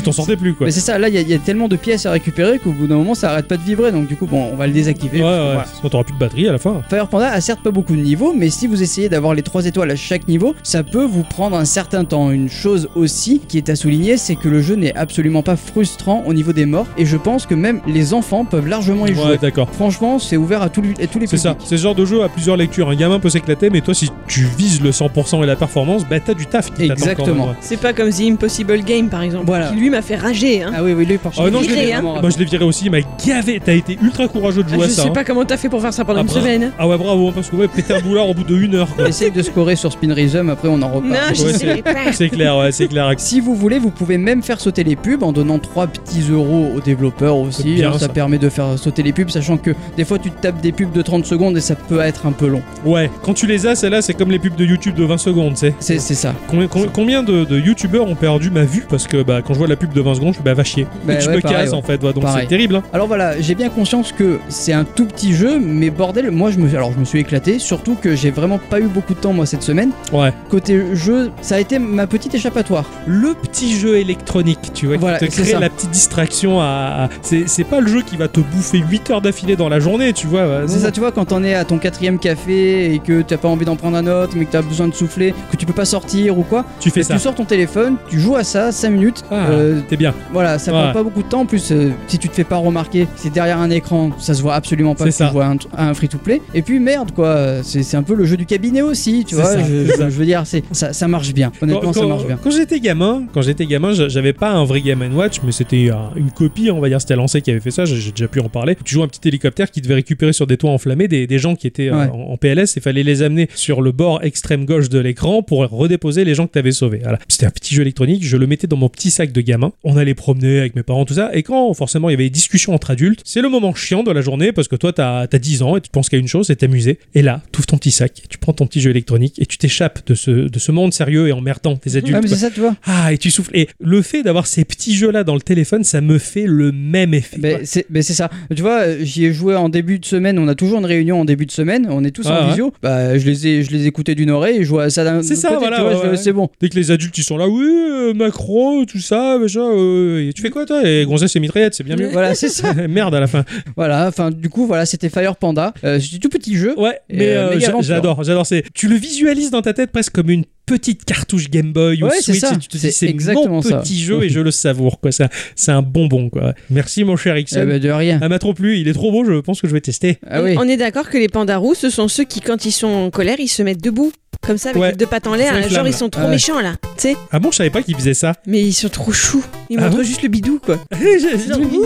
tu 0.00 0.06
t'en 0.06 0.12
sortais 0.12 0.36
plus 0.36 0.54
quoi. 0.54 0.66
Mais 0.66 0.72
c'est 0.72 0.80
ça, 0.80 0.98
là 0.98 1.08
il 1.08 1.14
y, 1.14 1.18
a- 1.18 1.22
il 1.22 1.28
y 1.28 1.34
a 1.34 1.38
tellement 1.38 1.68
de 1.68 1.76
pièces 1.76 2.06
à 2.06 2.10
récupérer 2.12 2.58
qu'au 2.58 2.72
bout 2.72 2.86
d'un 2.86 2.96
moment 2.96 3.14
ça 3.14 3.30
arrête 3.30 3.46
pas 3.48 3.56
de 3.56 3.62
vibrer, 3.62 3.92
donc 3.92 4.06
du 4.06 4.16
coup 4.16 4.26
bon 4.26 4.48
on 4.52 4.56
va 4.56 4.66
le 4.66 4.72
désactiver. 4.72 5.18
Ouais, 5.18 5.22
parce 5.24 5.36
que, 5.36 5.40
ouais, 5.46 5.52
voilà. 5.54 5.90
t'auras 5.90 6.04
plus 6.04 6.14
de 6.14 6.18
batterie 6.18 6.48
à 6.48 6.52
la 6.52 6.58
fin. 6.58 6.82
Fire 6.88 7.08
Panda 7.08 7.30
a 7.32 7.40
certes 7.40 7.62
pas 7.62 7.70
beaucoup 7.70 7.94
de 7.96 8.00
niveaux, 8.02 8.32
mais 8.36 8.50
si 8.50 8.66
vous 8.66 8.82
essayez 8.82 9.08
d'avoir 9.08 9.34
les 9.34 9.42
3 9.42 9.66
étoiles 9.66 9.90
à 9.90 9.96
chaque 9.96 10.28
niveau, 10.28 10.54
ça 10.62 10.82
peut 10.82 11.04
vous 11.04 11.22
prendre 11.22 11.56
un 11.56 11.64
certain 11.64 12.04
temps. 12.04 12.30
Une 12.30 12.48
chose 12.48 12.88
aussi 12.94 13.40
qui 13.46 13.56
est 13.58 13.68
à 13.68 13.76
souligner, 13.76 14.16
c'est 14.16 14.36
que 14.36 14.48
le 14.48 14.60
jeu 14.62 14.74
n'est 14.76 14.94
absolument 14.96 15.42
pas 15.42 15.56
frustrant 15.56 16.22
au 16.26 16.34
niveau 16.34 16.52
des 16.52 16.66
morts, 16.66 16.86
et 16.98 17.06
je 17.06 17.16
pense 17.16 17.46
que 17.46 17.54
même 17.54 17.80
les 17.86 18.14
enfants 18.14 18.44
peuvent 18.44 18.66
largement 18.68 19.06
y 19.06 19.14
jouer. 19.14 19.24
Ouais, 19.32 19.38
d'accord. 19.40 19.68
Franchement, 19.72 20.18
c'est 20.18 20.36
ouvert 20.36 20.62
à, 20.62 20.68
tous 20.68 20.82
les- 20.82 21.02
à 21.04 21.06
tous 21.06 21.18
les 21.18 21.26
C'est 21.26 21.36
ça, 21.36 21.56
c'est 21.64 21.76
ce 21.76 21.82
genre 21.82 21.94
de 21.94 22.04
jeu 22.04 22.22
à 22.22 22.28
plusieurs 22.28 22.56
lectures. 22.56 22.88
Un 22.90 22.96
gamin 22.96 23.18
peut 23.20 23.28
s'éclater, 23.30 23.70
mais 23.70 23.80
toi, 23.80 23.94
si 23.94 24.10
tu 24.26 24.44
vises 24.58 24.80
le 24.80 24.90
100% 24.92 25.42
et 25.42 25.46
la 25.46 25.56
performance, 25.56 26.04
bah 26.08 26.18
t'as 26.20 26.34
du 26.34 26.46
taf 26.46 26.72
qui 26.72 26.84
Exactement. 26.90 27.26
même, 27.34 27.40
ouais. 27.40 27.54
C'est 27.60 27.78
pas 27.80 27.92
comme 27.92 28.10
The 28.10 28.20
Impossible 28.22 28.82
Game 28.84 29.08
par 29.08 29.22
exemple, 29.22 29.46
Voilà. 29.46 29.68
qui 29.68 29.76
lui 29.76 29.89
m'a 29.90 30.02
fait 30.02 30.16
rager. 30.16 30.62
Hein. 30.62 30.72
Ah 30.76 30.82
oui, 30.82 30.92
oui, 30.92 31.04
lui 31.04 31.18
par 31.18 31.32
Ah 31.38 31.50
non, 31.50 31.60
je 31.62 31.68
viré, 31.68 31.86
l'ai 31.86 31.92
hein. 31.92 32.00
vraiment 32.00 32.20
Moi, 32.20 32.30
je 32.30 32.38
l'ai 32.38 32.44
viré 32.44 32.64
aussi, 32.64 32.86
il 32.86 32.90
m'a 32.90 32.98
gavé. 33.26 33.60
T'as 33.64 33.74
été 33.74 33.98
ultra 34.02 34.26
courageux 34.28 34.62
de 34.62 34.68
Ah, 34.70 34.74
jouer 34.74 34.86
je 34.86 34.90
à 34.92 34.94
ça. 34.94 35.02
sais 35.02 35.08
hein. 35.08 35.12
pas 35.12 35.24
comment 35.24 35.44
t'as 35.44 35.56
fait 35.56 35.68
pour 35.68 35.80
faire 35.82 35.92
ça 35.92 36.04
pendant 36.04 36.20
Ah, 36.20 36.22
une 36.22 36.28
bra- 36.28 36.40
semaine. 36.40 36.62
hein. 36.64 36.72
Ah 36.78 36.88
ouais, 36.88 36.96
bravo, 36.96 37.28
hein, 37.28 37.32
parce 37.34 37.50
que 37.50 37.56
ouais, 37.56 37.68
péter 37.68 37.94
un 37.94 38.00
boulard 38.00 38.28
au 38.28 38.34
bout 38.34 38.44
de 38.44 38.56
une 38.56 38.74
heure. 38.74 38.88
Quoi. 38.94 39.08
Essaye 39.08 39.30
de 39.30 39.42
scorer 39.42 39.76
sur 39.76 39.92
Spin 39.92 40.12
Rhythm, 40.12 40.48
après 40.50 40.68
on 40.68 40.80
en 40.82 40.88
reparle. 40.88 41.12
Non, 41.12 41.34
je 41.34 41.42
Ouais, 41.44 41.52
sais 41.52 41.82
pas. 41.82 42.12
C'est 42.12 42.28
clair, 42.28 42.56
ouais, 42.58 42.72
c'est 42.72 42.88
clair. 42.88 43.10
Si 43.18 43.40
vous 43.40 43.54
voulez, 43.54 43.78
vous 43.78 43.90
pouvez 43.90 44.18
même 44.18 44.42
faire 44.42 44.60
sauter 44.60 44.84
les 44.84 44.96
pubs 44.96 45.22
en 45.22 45.32
donnant 45.32 45.58
3 45.58 45.86
petits 45.88 46.22
euros 46.30 46.70
aux 46.76 46.80
développeurs 46.80 47.36
aussi. 47.36 47.74
bien, 47.74 47.88
hein, 47.90 47.92
ça, 47.94 47.98
ça. 48.00 48.08
permet 48.08 48.38
de 48.38 48.48
faire 48.48 48.78
sauter 48.78 49.02
les 49.02 49.12
pubs, 49.12 49.30
sachant 49.30 49.56
que 49.56 49.70
des 49.96 50.04
fois 50.04 50.18
tu 50.18 50.30
te 50.30 50.40
tapes 50.40 50.60
des 50.60 50.72
pubs 50.72 50.92
de 50.92 51.02
30 51.02 51.24
secondes 51.26 51.56
et 51.56 51.60
ça 51.60 51.74
peut 51.74 52.00
être 52.00 52.26
un 52.26 52.32
peu 52.32 52.46
long. 52.46 52.62
Ouais, 52.84 53.10
quand 53.22 53.34
tu 53.34 53.46
les 53.46 53.66
as, 53.66 53.74
celles-là, 53.74 54.02
c'est 54.02 54.14
comme 54.14 54.30
les 54.30 54.38
pubs 54.38 54.56
de 54.56 54.64
YouTube 54.64 54.94
de 54.94 55.04
20 55.04 55.18
secondes, 55.18 55.54
tu 55.54 55.60
sais. 55.60 55.74
C'est 55.80 55.98
c'est 55.98 56.14
ça. 56.14 56.34
Combien, 56.48 56.66
com- 56.66 56.86
combien 56.92 57.22
de, 57.22 57.44
de 57.44 57.58
youtubeurs 57.58 58.06
ont 58.06 58.14
perdu 58.14 58.50
ma 58.50 58.62
vue? 58.64 58.84
Parce 58.88 59.06
que 59.06 59.22
bah, 59.22 59.40
quand 59.46 59.54
je 59.54 59.58
vois 59.58 59.68
la 59.70 59.76
pub 59.76 59.92
de 59.92 60.00
20 60.00 60.14
secondes, 60.14 60.28
je 60.30 60.34
suis 60.34 60.42
bah 60.44 60.54
va 60.54 60.64
chier. 60.64 60.86
Bah 61.04 61.18
je 61.18 61.28
ouais, 61.28 61.36
me 61.36 61.40
pareil, 61.40 61.56
casse 61.58 61.70
ouais. 61.70 61.76
en 61.76 61.82
fait, 61.82 61.98
donc 61.98 62.14
c'est 62.36 62.46
terrible. 62.46 62.76
Hein. 62.76 62.82
Alors 62.92 63.06
voilà, 63.06 63.40
j'ai 63.40 63.54
bien 63.54 63.68
conscience 63.70 64.12
que 64.12 64.38
c'est 64.48 64.72
un 64.72 64.84
tout 64.84 65.06
petit 65.06 65.32
jeu, 65.34 65.58
mais 65.58 65.90
bordel, 65.90 66.30
moi 66.30 66.50
je 66.50 66.58
me, 66.58 66.68
alors 66.76 66.92
je 66.92 66.98
me 66.98 67.04
suis 67.04 67.20
éclaté, 67.20 67.58
surtout 67.58 67.94
que 67.94 68.14
j'ai 68.14 68.30
vraiment 68.30 68.58
pas 68.58 68.80
eu 68.80 68.86
beaucoup 68.88 69.14
de 69.14 69.18
temps 69.20 69.32
moi 69.32 69.46
cette 69.46 69.62
semaine. 69.62 69.90
Ouais. 70.12 70.32
Côté 70.50 70.94
jeu, 70.94 71.30
ça 71.40 71.54
a 71.56 71.60
été 71.60 71.78
ma 71.78 72.06
petite 72.06 72.34
échappatoire. 72.34 72.84
Le 73.06 73.34
petit 73.34 73.74
jeu 73.78 73.96
électronique, 73.98 74.72
tu 74.74 74.86
vois, 74.86 74.96
Voilà, 74.98 75.18
qui 75.18 75.28
te 75.28 75.32
c'est 75.32 75.42
crée 75.42 75.52
ça. 75.52 75.60
la 75.60 75.70
petite 75.70 75.90
distraction 75.90 76.60
à. 76.60 77.08
C'est 77.22 77.64
pas 77.64 77.80
le 77.80 77.86
jeu 77.88 78.02
qui 78.02 78.16
va 78.16 78.28
te 78.28 78.40
bouffer 78.40 78.78
8 78.78 79.10
heures 79.10 79.20
d'affilée 79.20 79.56
dans 79.56 79.68
la 79.68 79.80
journée, 79.80 80.12
tu 80.12 80.26
vois. 80.26 80.62
C'est 80.66 80.80
ça, 80.80 80.90
tu 80.90 81.00
vois, 81.00 81.12
quand 81.12 81.32
on 81.32 81.42
est 81.44 81.54
à 81.54 81.64
ton 81.64 81.78
quatrième 81.78 82.18
café 82.18 82.92
et 82.94 82.98
que 82.98 83.22
t'as 83.22 83.36
pas 83.36 83.48
envie 83.48 83.64
d'en 83.64 83.76
prendre 83.76 83.96
un 83.96 84.06
autre, 84.06 84.32
mais 84.36 84.44
que 84.44 84.50
t'as 84.52 84.62
besoin 84.62 84.88
de 84.88 84.94
souffler, 84.94 85.34
que 85.50 85.56
tu 85.56 85.66
peux 85.66 85.72
pas 85.72 85.84
sortir 85.84 86.38
ou 86.38 86.42
quoi, 86.42 86.64
Tu 86.80 86.90
fais 86.90 87.00
et 87.00 87.02
ça. 87.04 87.14
tu 87.14 87.20
sors 87.20 87.34
ton 87.34 87.44
téléphone, 87.44 87.96
tu 88.08 88.18
joues 88.18 88.36
à 88.36 88.44
ça 88.44 88.72
5 88.72 88.90
minutes. 88.90 89.24
Ah, 89.30 89.46
euh, 89.50 89.59
t'es 89.88 89.96
bien. 89.96 90.14
Voilà, 90.32 90.58
ça 90.58 90.72
prend 90.72 90.92
pas 90.92 91.02
beaucoup 91.02 91.22
de 91.22 91.28
temps. 91.28 91.40
En 91.40 91.46
plus, 91.46 91.70
euh, 91.72 91.90
si 92.08 92.18
tu 92.18 92.28
te 92.28 92.34
fais 92.34 92.44
pas 92.44 92.56
remarquer, 92.56 93.06
c'est 93.16 93.32
derrière 93.32 93.58
un 93.58 93.70
écran, 93.70 94.10
ça 94.18 94.34
se 94.34 94.42
voit 94.42 94.54
absolument 94.54 94.94
pas 94.94 95.04
que 95.04 95.10
ça. 95.10 95.26
tu 95.28 95.32
vois 95.32 95.46
un, 95.46 95.56
un 95.76 95.94
free-to-play. 95.94 96.40
Et 96.54 96.62
puis 96.62 96.78
merde, 96.80 97.12
quoi, 97.12 97.26
euh, 97.28 97.62
c'est 97.62 97.96
un 97.96 98.02
peu 98.02 98.14
le 98.14 98.24
jeu 98.24 98.36
du 98.36 98.46
cabinet 98.46 98.82
aussi, 98.82 99.24
tu 99.26 99.34
vois. 99.34 99.44
ça, 99.44 99.58
je, 99.62 100.06
veux 100.08 100.24
dire, 100.24 100.42
c'est 100.44 100.62
ça, 100.72 100.92
ça 100.92 101.08
marche 101.08 101.32
bien. 101.32 101.52
Honnêtement, 101.62 101.92
Quand- 101.92 102.00
ça 102.00 102.06
marche 102.06 102.26
bien. 102.26 102.38
Quand 102.42 102.50
j'étais 102.50 102.80
gamin, 102.80 103.24
quand 103.32 103.42
j'étais 103.42 103.66
gamin, 103.66 103.92
j'a- 103.92 104.08
j'avais 104.08 104.32
pas 104.32 104.50
un 104.50 104.64
vrai 104.64 104.80
Game 104.80 105.02
Watch, 105.14 105.36
mais 105.44 105.52
c'était 105.52 105.90
un- 105.90 106.10
une 106.16 106.30
copie, 106.30 106.70
on 106.70 106.80
va 106.80 106.88
dire, 106.88 107.00
c'était 107.00 107.16
Lancé 107.16 107.40
qui 107.42 107.50
avait 107.50 107.60
fait 107.60 107.70
ça. 107.70 107.84
J'ai 107.84 108.10
déjà 108.10 108.28
pu 108.28 108.40
en 108.40 108.48
parler. 108.48 108.76
Tu 108.84 108.94
joues 108.94 109.02
un 109.02 109.08
petit 109.08 109.26
hélicoptère 109.28 109.70
qui 109.70 109.80
devait 109.80 109.94
récupérer 109.94 110.32
sur 110.32 110.46
des 110.46 110.56
toits 110.56 110.70
enflammés 110.70 111.08
des, 111.08 111.26
des 111.26 111.38
gens 111.38 111.54
qui 111.56 111.66
étaient 111.66 111.88
euh, 111.88 112.06
en, 112.08 112.32
en 112.32 112.36
PLS 112.36 112.76
et 112.76 112.80
fallait 112.80 113.02
les 113.02 113.22
amener 113.22 113.48
sur 113.54 113.82
le 113.82 113.92
bord 113.92 114.22
extrême 114.22 114.64
gauche 114.64 114.88
de 114.88 114.98
l'écran 114.98 115.42
pour 115.42 115.60
redéposer 115.68 116.24
les 116.24 116.34
gens 116.34 116.46
que 116.46 116.52
t'avais 116.52 116.72
sauvés. 116.72 117.00
Voilà. 117.02 117.18
C'était 117.28 117.46
un 117.46 117.50
petit 117.50 117.74
jeu 117.74 117.82
électronique. 117.82 118.24
Je 118.24 118.36
le 118.36 118.46
mettais 118.46 118.66
dans 118.66 118.76
mon 118.76 118.88
petit 118.88 119.10
sac 119.10 119.32
de 119.32 119.40
On 119.84 119.96
allait 119.96 120.14
promener 120.14 120.60
avec 120.60 120.76
mes 120.76 120.82
parents, 120.82 121.04
tout 121.04 121.14
ça. 121.14 121.30
Et 121.34 121.42
quand 121.42 121.72
forcément 121.74 122.08
il 122.08 122.12
y 122.12 122.14
avait 122.14 122.24
des 122.24 122.30
discussions 122.30 122.74
entre 122.74 122.90
adultes, 122.90 123.20
c'est 123.24 123.40
le 123.40 123.48
moment 123.48 123.74
chiant 123.74 124.02
de 124.02 124.10
la 124.10 124.20
journée 124.20 124.52
parce 124.52 124.68
que 124.68 124.76
toi 124.76 124.92
t'as 124.92 125.20
as 125.30 125.38
10 125.38 125.62
ans 125.62 125.76
et 125.76 125.80
tu 125.80 125.90
penses 125.90 126.08
qu'à 126.08 126.16
une 126.16 126.28
chose, 126.28 126.46
c'est 126.48 126.56
t'amuser. 126.56 126.98
Et 127.14 127.22
là, 127.22 127.42
tu 127.52 127.58
ouvres 127.58 127.66
ton 127.66 127.78
petit 127.78 127.90
sac, 127.90 128.22
tu 128.28 128.38
prends 128.38 128.52
ton 128.52 128.66
petit 128.66 128.80
jeu 128.80 128.90
électronique 128.90 129.40
et 129.40 129.46
tu 129.46 129.58
t'échappes 129.58 130.06
de 130.06 130.14
ce, 130.14 130.30
de 130.30 130.58
ce 130.58 130.72
monde 130.72 130.92
sérieux 130.92 131.28
et 131.28 131.32
emmerdant 131.32 131.78
des 131.82 131.96
adultes. 131.96 132.16
Ah, 132.18 132.20
mais 132.22 132.28
c'est 132.28 132.36
ça, 132.36 132.50
tu 132.50 132.60
vois. 132.60 132.74
Ah, 132.84 133.12
et 133.12 133.18
tu 133.18 133.30
souffles. 133.30 133.56
Et 133.56 133.68
le 133.80 134.02
fait 134.02 134.22
d'avoir 134.22 134.46
ces 134.46 134.64
petits 134.64 134.94
jeux-là 134.94 135.24
dans 135.24 135.34
le 135.34 135.40
téléphone, 135.40 135.84
ça 135.84 136.00
me 136.00 136.18
fait 136.18 136.46
le 136.46 136.72
même 136.72 137.14
effet. 137.14 137.38
Quoi. 137.38 137.58
c'est 137.64 138.02
ça. 138.02 138.30
Tu 138.54 138.62
vois, 138.62 138.80
euh, 138.80 138.98
j'y 139.00 139.24
ai 139.26 139.32
joué 139.32 139.56
en 139.56 139.68
début 139.68 139.98
de 139.98 140.04
semaine. 140.04 140.38
On 140.38 140.48
a 140.48 140.54
toujours 140.54 140.78
une 140.78 140.86
réunion 140.86 141.20
en 141.20 141.24
début 141.24 141.46
de 141.46 141.52
semaine. 141.52 141.86
On 141.90 142.04
est 142.04 142.10
tous 142.10 142.26
Ah, 142.28 142.40
en 142.40 142.42
ouais. 142.44 142.50
visio. 142.50 142.72
Bah, 142.82 143.16
je 143.18 143.26
les 143.26 143.46
ai, 143.46 143.62
je 143.62 143.70
les 143.70 143.86
écoutais 143.86 144.14
d'une 144.14 144.30
oreille 144.30 144.58
et 144.58 144.64
je 144.64 144.74
à 144.80 144.88
ça 144.90 145.04
d'un 145.04 145.22
C'est 145.22 145.36
ça, 145.36 145.48
côté, 145.48 145.60
voilà, 145.60 145.82
vois, 145.82 146.00
ouais, 146.00 146.08
ouais. 146.10 146.16
C'est 146.16 146.32
bon. 146.32 146.48
Dès 146.60 146.68
que 146.68 146.76
les 146.76 146.90
adultes 146.90 147.16
ils 147.18 147.24
sont 147.24 147.36
là, 147.36 147.48
oui, 147.48 147.64
euh, 147.64 148.14
Macron, 148.14 148.84
tout 148.84 148.98
ça, 149.00 149.36
euh, 149.44 150.32
tu 150.34 150.42
fais 150.42 150.50
quoi 150.50 150.66
toi 150.66 150.82
Et 150.88 151.04
gonzesse 151.04 151.36
et 151.36 151.40
mitraillette, 151.40 151.74
c'est 151.74 151.84
bien 151.84 151.96
mieux. 151.96 152.08
Voilà, 152.08 152.34
c'est 152.34 152.48
ça. 152.50 152.72
Merde 152.74 153.14
à 153.14 153.20
la 153.20 153.26
fin. 153.26 153.44
Voilà. 153.76 154.08
Enfin, 154.08 154.30
du 154.30 154.48
coup, 154.48 154.66
voilà, 154.66 154.86
c'était 154.86 155.08
Fire 155.08 155.36
Panda. 155.36 155.74
Euh, 155.84 155.98
c'était 156.00 156.18
tout 156.18 156.28
petit 156.28 156.56
jeu. 156.56 156.78
Ouais, 156.78 156.98
mais 157.08 157.36
euh, 157.36 157.58
j'adore, 157.82 158.22
j'adore. 158.22 158.46
C'est, 158.46 158.64
tu 158.74 158.88
le 158.88 158.96
visualises 158.96 159.50
dans 159.50 159.62
ta 159.62 159.72
tête 159.72 159.90
presque 159.90 160.12
comme 160.12 160.30
une 160.30 160.44
petite 160.70 161.04
cartouche 161.04 161.50
Game 161.50 161.72
Boy 161.72 162.02
ou 162.02 162.06
Ouais, 162.06 162.12
c'est 162.20 162.32
Switch. 162.32 162.40
ça. 162.40 162.54
et 162.54 162.58
tu 162.58 162.68
te 162.68 162.76
dis, 162.78 162.92
C'est 162.92 163.12
mon 163.48 163.60
ça. 163.62 163.78
petit 163.78 164.00
jeu 164.00 164.22
et 164.24 164.28
je 164.30 164.40
le 164.40 164.50
savoure. 164.50 165.00
Quoi. 165.00 165.10
C'est, 165.12 165.24
un- 165.24 165.28
c'est 165.56 165.72
un 165.72 165.82
bonbon. 165.82 166.30
Quoi. 166.30 166.54
Merci 166.70 167.04
mon 167.04 167.16
cher 167.16 167.36
Ixon. 167.36 167.60
Eh 167.62 167.66
ben, 167.66 167.80
de 167.80 167.90
rien. 167.90 168.18
Ah, 168.22 168.28
m'a 168.28 168.38
trop 168.38 168.54
plu, 168.54 168.78
il 168.78 168.86
est 168.88 168.92
trop 168.92 169.10
beau, 169.10 169.24
je 169.24 169.40
pense 169.40 169.60
que 169.60 169.66
je 169.68 169.72
vais 169.72 169.80
tester. 169.80 170.18
Ah 170.28 170.42
oui. 170.42 170.54
On 170.58 170.68
est 170.68 170.76
d'accord 170.76 171.08
que 171.10 171.18
les 171.18 171.28
pandas 171.28 171.56
roux, 171.58 171.74
ce 171.74 171.90
sont 171.90 172.08
ceux 172.08 172.24
qui, 172.24 172.40
quand 172.40 172.64
ils 172.64 172.72
sont 172.72 172.86
en 172.88 173.10
colère, 173.10 173.36
ils 173.40 173.48
se 173.48 173.62
mettent 173.62 173.82
debout. 173.82 174.12
Comme 174.46 174.56
ça, 174.56 174.70
avec 174.70 174.80
Ouais. 174.80 174.92
deux 174.94 175.04
pattes 175.04 175.26
en 175.26 175.34
l'air. 175.34 175.54
une 175.54 175.62
Genre, 175.64 175.70
flamme, 175.72 175.86
ils 175.88 175.92
sont 175.92 176.08
trop 176.08 176.22
Ah 176.22 176.26
ouais. 176.26 176.30
méchants, 176.30 176.60
là. 176.60 176.72
Tu 176.96 177.02
sais 177.10 177.16
Ah 177.30 177.38
bon, 177.38 177.50
je 177.50 177.56
savais 177.58 177.68
pas 177.68 177.82
qu'il 177.82 177.94
faisait 177.94 178.14
ça. 178.14 178.32
Mais 178.46 178.62
ils 178.62 178.72
sont 178.72 178.88
trop 178.88 179.12
choux. 179.12 179.44
Ils 179.68 179.76
Ah 179.78 179.82
montrent 179.82 179.98
bon 179.98 180.02
juste 180.02 180.22
le 180.22 180.28
bidou, 180.28 180.58
quoi. 180.64 180.76
Ouh. 180.76 180.96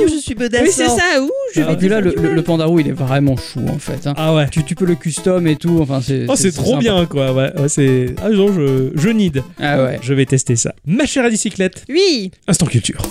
je 0.08 0.20
suis 0.20 0.36
Oui, 0.38 0.48
c'est 0.70 0.86
ça. 0.86 1.20
Ouh, 1.20 1.30
je 1.54 1.60
Ah, 1.62 1.66
vais 1.66 1.72
Et 1.72 1.76
puis 1.76 1.88
là, 1.88 2.00
le, 2.00 2.14
le, 2.14 2.22
le 2.22 2.34
mal. 2.36 2.42
panda 2.44 2.64
roux, 2.66 2.78
il 2.78 2.88
est 2.88 2.92
vraiment 2.92 3.36
chou 3.36 3.60
en 3.68 3.78
fait. 3.78 4.06
hein. 4.06 4.14
Ah 4.16 4.34
ouais. 4.34 4.46
Tu, 4.50 4.62
tu 4.62 4.74
peux 4.76 4.84
le 4.84 4.94
custom 4.94 5.46
et 5.48 5.56
tout. 5.56 5.78
Enfin, 5.80 6.00
c'est. 6.00 6.26
Oh, 6.28 6.34
c'est 6.36 6.52
trop 6.52 6.72
sympa. 6.72 6.78
bien, 6.80 7.06
quoi. 7.06 7.32
Ouais, 7.32 7.50
ouais, 7.58 7.68
c'est. 7.68 8.14
Ah, 8.22 8.32
genre, 8.32 8.52
je, 8.52 8.73
je 8.94 9.08
need. 9.08 9.42
Ah 9.60 9.82
ouais. 9.82 9.98
Je 10.02 10.14
vais 10.14 10.26
tester 10.26 10.56
ça. 10.56 10.74
Ma 10.86 11.06
chère 11.06 11.24
à 11.24 11.30
bicyclette, 11.30 11.84
Oui. 11.88 12.30
instant 12.46 12.66
culture. 12.66 13.02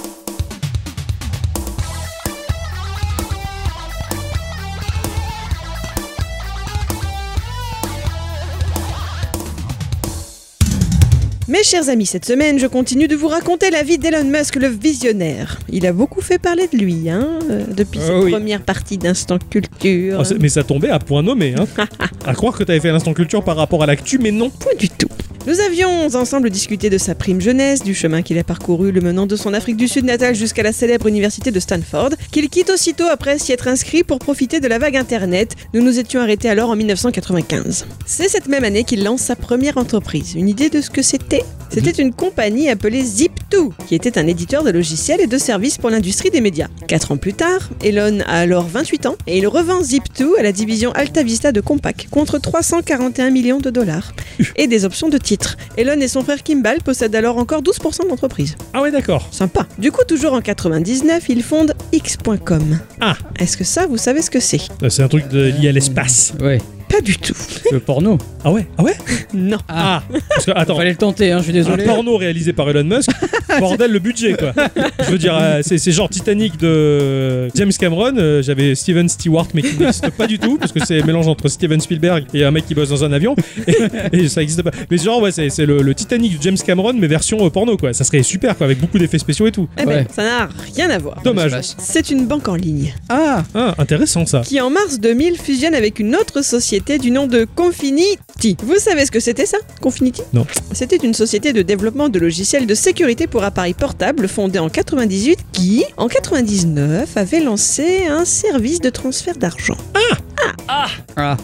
Mes 11.49 11.61
chers 11.63 11.89
amis, 11.89 12.05
cette 12.05 12.23
semaine, 12.25 12.57
je 12.57 12.67
continue 12.67 13.07
de 13.09 13.17
vous 13.17 13.27
raconter 13.27 13.69
la 13.69 13.83
vie 13.83 13.97
d'Elon 13.97 14.23
Musk, 14.23 14.55
le 14.55 14.67
visionnaire. 14.69 15.59
Il 15.69 15.85
a 15.85 15.91
beaucoup 15.91 16.21
fait 16.21 16.39
parler 16.39 16.69
de 16.71 16.77
lui, 16.77 17.09
hein, 17.09 17.27
euh, 17.49 17.65
depuis 17.69 17.99
cette 17.99 18.23
oui. 18.23 18.31
première 18.31 18.61
partie 18.61 18.97
d'Instant 18.97 19.39
Culture. 19.49 20.21
Oh, 20.23 20.33
mais 20.39 20.47
ça 20.47 20.63
tombait 20.63 20.89
à 20.89 20.99
point 20.99 21.21
nommé, 21.21 21.53
hein. 21.57 21.65
à 22.25 22.33
croire 22.33 22.57
que 22.57 22.63
t'avais 22.63 22.79
fait 22.79 22.91
l'instant 22.93 23.13
culture 23.13 23.43
par 23.43 23.57
rapport 23.57 23.83
à 23.83 23.85
l'actu, 23.85 24.19
mais 24.19 24.31
non. 24.31 24.49
Pas 24.49 24.73
du 24.79 24.87
tout. 24.87 25.09
Nous 25.45 25.59
avions 25.59 26.05
ensemble 26.15 26.49
discuté 26.49 26.89
de 26.89 26.97
sa 26.97 27.15
prime 27.15 27.41
jeunesse, 27.41 27.83
du 27.83 27.93
chemin 27.93 28.21
qu'il 28.21 28.37
a 28.39 28.45
parcouru, 28.45 28.93
le 28.93 29.01
menant 29.01 29.25
de 29.25 29.35
son 29.35 29.53
Afrique 29.53 29.75
du 29.75 29.89
Sud 29.89 30.05
natale 30.05 30.35
jusqu'à 30.35 30.63
la 30.63 30.71
célèbre 30.71 31.05
université 31.07 31.51
de 31.51 31.59
Stanford, 31.59 32.11
qu'il 32.31 32.49
quitte 32.49 32.69
aussitôt 32.69 33.07
après 33.11 33.37
s'y 33.39 33.51
être 33.51 33.67
inscrit 33.67 34.05
pour 34.05 34.19
profiter 34.19 34.61
de 34.61 34.69
la 34.69 34.79
vague 34.79 34.95
Internet. 34.95 35.55
Nous 35.73 35.81
nous 35.81 35.99
étions 35.99 36.21
arrêtés 36.21 36.47
alors 36.47 36.69
en 36.69 36.77
1995. 36.77 37.85
C'est 38.05 38.29
cette 38.29 38.47
même 38.47 38.63
année 38.63 38.85
qu'il 38.85 39.03
lance 39.03 39.19
sa 39.19 39.35
première 39.35 39.77
entreprise. 39.77 40.33
Une 40.35 40.47
idée 40.47 40.69
de 40.69 40.79
ce 40.79 40.89
que 40.89 41.01
c'était 41.01 41.43
C'était 41.69 41.91
une 41.91 42.13
compagnie 42.13 42.69
appelée 42.69 43.03
Zip2, 43.03 43.71
qui 43.85 43.95
était 43.95 44.17
un 44.17 44.27
éditeur 44.27 44.63
de 44.63 44.71
logiciels 44.71 45.19
et 45.19 45.27
de 45.27 45.37
services 45.37 45.77
pour 45.77 45.89
l'industrie 45.89 46.29
des 46.29 46.39
médias. 46.39 46.69
Quatre 46.87 47.11
ans 47.11 47.17
plus 47.17 47.33
tard, 47.33 47.69
Elon 47.83 48.19
a 48.27 48.39
alors 48.39 48.65
28 48.67 49.07
ans 49.07 49.15
et 49.27 49.39
il 49.39 49.47
revend 49.47 49.81
Zip2 49.81 50.39
à 50.39 50.43
la 50.43 50.53
division 50.53 50.93
Alta 50.93 51.21
Vista 51.21 51.51
de 51.51 51.59
Compaq 51.59 52.07
contre 52.09 52.37
341 52.39 53.29
millions 53.29 53.59
de 53.59 53.71
dollars 53.71 54.13
et 54.55 54.67
des 54.67 54.85
options 54.85 55.09
de 55.09 55.17
titres. 55.17 55.32
Elon 55.77 55.99
et 56.01 56.07
son 56.07 56.21
frère 56.23 56.43
Kimball 56.43 56.81
possèdent 56.83 57.15
alors 57.15 57.37
encore 57.37 57.61
12% 57.61 58.03
de 58.03 58.09
l'entreprise. 58.09 58.55
Ah 58.73 58.81
ouais, 58.81 58.91
d'accord. 58.91 59.27
Sympa. 59.31 59.65
Du 59.77 59.91
coup, 59.91 60.03
toujours 60.07 60.33
en 60.33 60.41
99, 60.41 61.23
ils 61.29 61.43
fondent 61.43 61.73
X.com. 61.91 62.79
Ah, 63.01 63.15
Est-ce 63.39 63.57
que 63.57 63.63
ça, 63.63 63.85
vous 63.87 63.97
savez 63.97 64.21
ce 64.21 64.29
que 64.29 64.39
c'est? 64.39 64.61
C'est 64.89 65.03
un 65.03 65.07
truc 65.07 65.27
de- 65.29 65.45
lié 65.59 65.69
à 65.69 65.71
l'espace. 65.71 66.33
Ouais. 66.41 66.59
Pas 66.93 67.01
du 67.01 67.17
tout. 67.17 67.33
Le 67.71 67.79
porno. 67.79 68.17
Ah 68.45 68.51
ouais 68.51 68.67
Ah 68.77 68.83
ouais 68.83 68.95
Non. 69.33 69.57
Ah, 69.67 70.03
parce 70.29 70.45
que, 70.45 70.51
attends, 70.51 70.75
Fallait 70.77 70.91
le 70.91 70.95
tenter, 70.97 71.31
hein, 71.31 71.39
je 71.39 71.43
suis 71.45 71.53
désolé. 71.53 71.83
un 71.83 71.87
porno 71.87 72.17
réalisé 72.17 72.53
par 72.53 72.69
Elon 72.69 72.83
Musk, 72.83 73.09
bordel 73.59 73.91
le 73.91 73.99
budget 73.99 74.35
quoi. 74.37 74.53
Je 74.99 75.11
veux 75.11 75.17
dire, 75.17 75.35
euh, 75.39 75.61
c'est 75.63 75.77
c'est 75.77 75.91
genre 75.91 76.07
Titanic 76.09 76.57
de 76.59 77.47
James 77.55 77.71
Cameron. 77.77 78.13
euh, 78.17 78.41
J'avais 78.43 78.75
Steven 78.75 79.09
Stewart, 79.09 79.47
mais 79.53 79.61
qui 79.63 79.75
n'existe 79.77 80.09
pas 80.11 80.27
du 80.27 80.37
tout, 80.39 80.57
parce 80.57 80.71
que 80.71 80.85
c'est 80.85 81.01
un 81.01 81.05
mélange 81.05 81.27
entre 81.27 81.47
Steven 81.47 81.79
Spielberg 81.81 82.25
et 82.33 82.43
un 82.43 82.51
mec 82.51 82.65
qui 82.67 82.75
bosse 82.75 82.89
dans 82.89 83.03
un 83.03 83.11
avion. 83.11 83.35
Et, 83.67 83.75
et 84.23 84.27
ça 84.29 84.41
n'existe 84.41 84.61
pas. 84.61 84.71
Mais 84.91 84.97
genre, 84.97 85.21
ouais, 85.21 85.31
c'est 85.31 85.49
c'est 85.49 85.65
le, 85.65 85.81
le 85.81 85.95
Titanic 85.95 86.37
de 86.37 86.43
James 86.43 86.57
Cameron, 86.63 86.93
mais 86.93 87.07
version 87.07 87.43
euh, 87.45 87.49
porno 87.49 87.75
quoi. 87.77 87.93
Ça 87.93 88.03
serait 88.03 88.21
super 88.23 88.55
quoi, 88.57 88.65
avec 88.65 88.79
beaucoup 88.79 88.99
d'effets 88.99 89.17
spéciaux 89.19 89.47
et 89.47 89.51
tout. 89.51 89.67
Eh 89.81 89.85
ben, 89.85 89.89
Ouais. 89.93 90.07
ça 90.13 90.23
n'a 90.23 90.49
rien 90.75 90.89
à 90.89 90.97
voir. 90.99 91.21
Dommage. 91.23 91.53
C'est 91.77 92.09
une 92.11 92.25
banque 92.27 92.47
en 92.49 92.55
ligne 92.55 92.93
Ah, 93.09 93.43
Ah, 93.55 93.73
intéressant 93.77 94.25
ça. 94.25 94.41
qui 94.41 94.59
en 94.61 94.69
mars 94.69 94.99
2000 94.99 95.37
fusionne 95.37 95.73
avec 95.75 95.99
une 95.99 96.15
autre 96.15 96.43
société 96.43 96.82
du 96.91 97.11
nom 97.11 97.27
de 97.27 97.45
Confinity. 97.55 98.57
Vous 98.61 98.77
savez 98.77 99.05
ce 99.05 99.11
que 99.11 99.21
c'était 99.21 99.45
ça 99.45 99.57
Confinity? 99.81 100.21
Non. 100.33 100.45
C'était 100.73 100.97
une 100.97 101.13
société 101.13 101.53
de 101.53 101.61
développement 101.61 102.09
de 102.09 102.19
logiciels 102.19 102.67
de 102.67 102.75
sécurité 102.75 103.25
pour 103.25 103.43
appareils 103.43 103.73
portables 103.73 104.27
fondée 104.27 104.59
en 104.59 104.69
98 104.69 105.39
qui, 105.53 105.85
en 105.95 106.07
99, 106.09 107.15
avait 107.15 107.39
lancé 107.39 108.05
un 108.09 108.25
service 108.25 108.81
de 108.81 108.89
transfert 108.89 109.37
d'argent. 109.37 109.77
ah. 109.95 110.17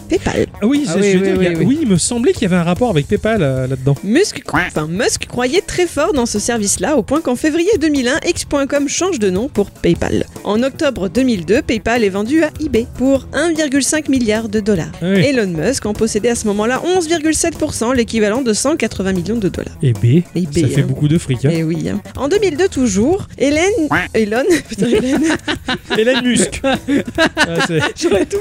PayPal. 0.08 0.46
Ah 0.60 0.66
oui, 0.66 0.84
Ah 0.88 0.92
c'est- 0.94 1.00
oui, 1.00 1.16
veux 1.16 1.38
oui, 1.38 1.48
dire, 1.48 1.58
a- 1.58 1.62
oui, 1.62 1.78
il 1.82 1.88
me 1.88 1.96
semblait 1.98 2.32
qu'il 2.32 2.42
y 2.42 2.44
avait 2.46 2.56
un 2.56 2.62
rapport 2.64 2.90
avec 2.90 3.06
PayPal 3.06 3.42
euh, 3.42 3.66
là-dedans. 3.66 3.94
Musk, 4.04 4.42
enfin, 4.52 4.86
Musk 4.88 5.26
croyait 5.26 5.60
très 5.60 5.86
fort 5.86 6.12
dans 6.12 6.26
ce 6.26 6.38
service-là 6.38 6.96
au 6.96 7.02
point 7.02 7.20
qu'en 7.20 7.36
février 7.36 7.70
2001, 7.80 8.18
X.com 8.26 8.88
change 8.88 9.18
de 9.18 9.30
nom 9.30 9.48
pour 9.48 9.70
PayPal. 9.70 10.24
En 10.44 10.62
octobre 10.62 11.08
2002, 11.08 11.62
PayPal 11.62 12.04
est 12.04 12.08
vendu 12.08 12.42
à 12.42 12.50
eBay 12.60 12.86
pour 12.96 13.26
1,5 13.32 14.08
milliard 14.10 14.48
de 14.48 14.60
dollars. 14.60 14.90
Ah 15.00 15.06
oui. 15.14 15.20
Elon 15.26 15.46
Musk 15.48 15.86
en 15.86 15.92
possédait 15.92 16.30
à 16.30 16.34
ce 16.34 16.46
moment-là 16.48 16.82
11,7%, 16.84 17.94
l'équivalent 17.94 18.42
de 18.42 18.52
180 18.52 19.12
millions 19.12 19.36
de 19.36 19.48
dollars. 19.48 19.76
Et 19.82 19.92
B, 19.92 20.22
eBay, 20.34 20.62
ça 20.62 20.68
fait 20.68 20.80
hein. 20.82 20.86
beaucoup 20.88 21.08
de 21.08 21.18
fric. 21.18 21.44
Hein. 21.44 21.50
Eh 21.52 21.62
oui. 21.62 21.88
hein. 21.88 22.00
En 22.16 22.28
2002 22.28 22.68
toujours, 22.68 23.28
Hélène, 23.38 23.62
Elon, 24.14 24.42
putain, 24.68 24.86
Hélène, 24.88 25.24
Elon 25.96 26.22
Musk. 26.22 26.60
Ah, 27.36 27.66
j'aurais 28.00 28.26
tout 28.26 28.38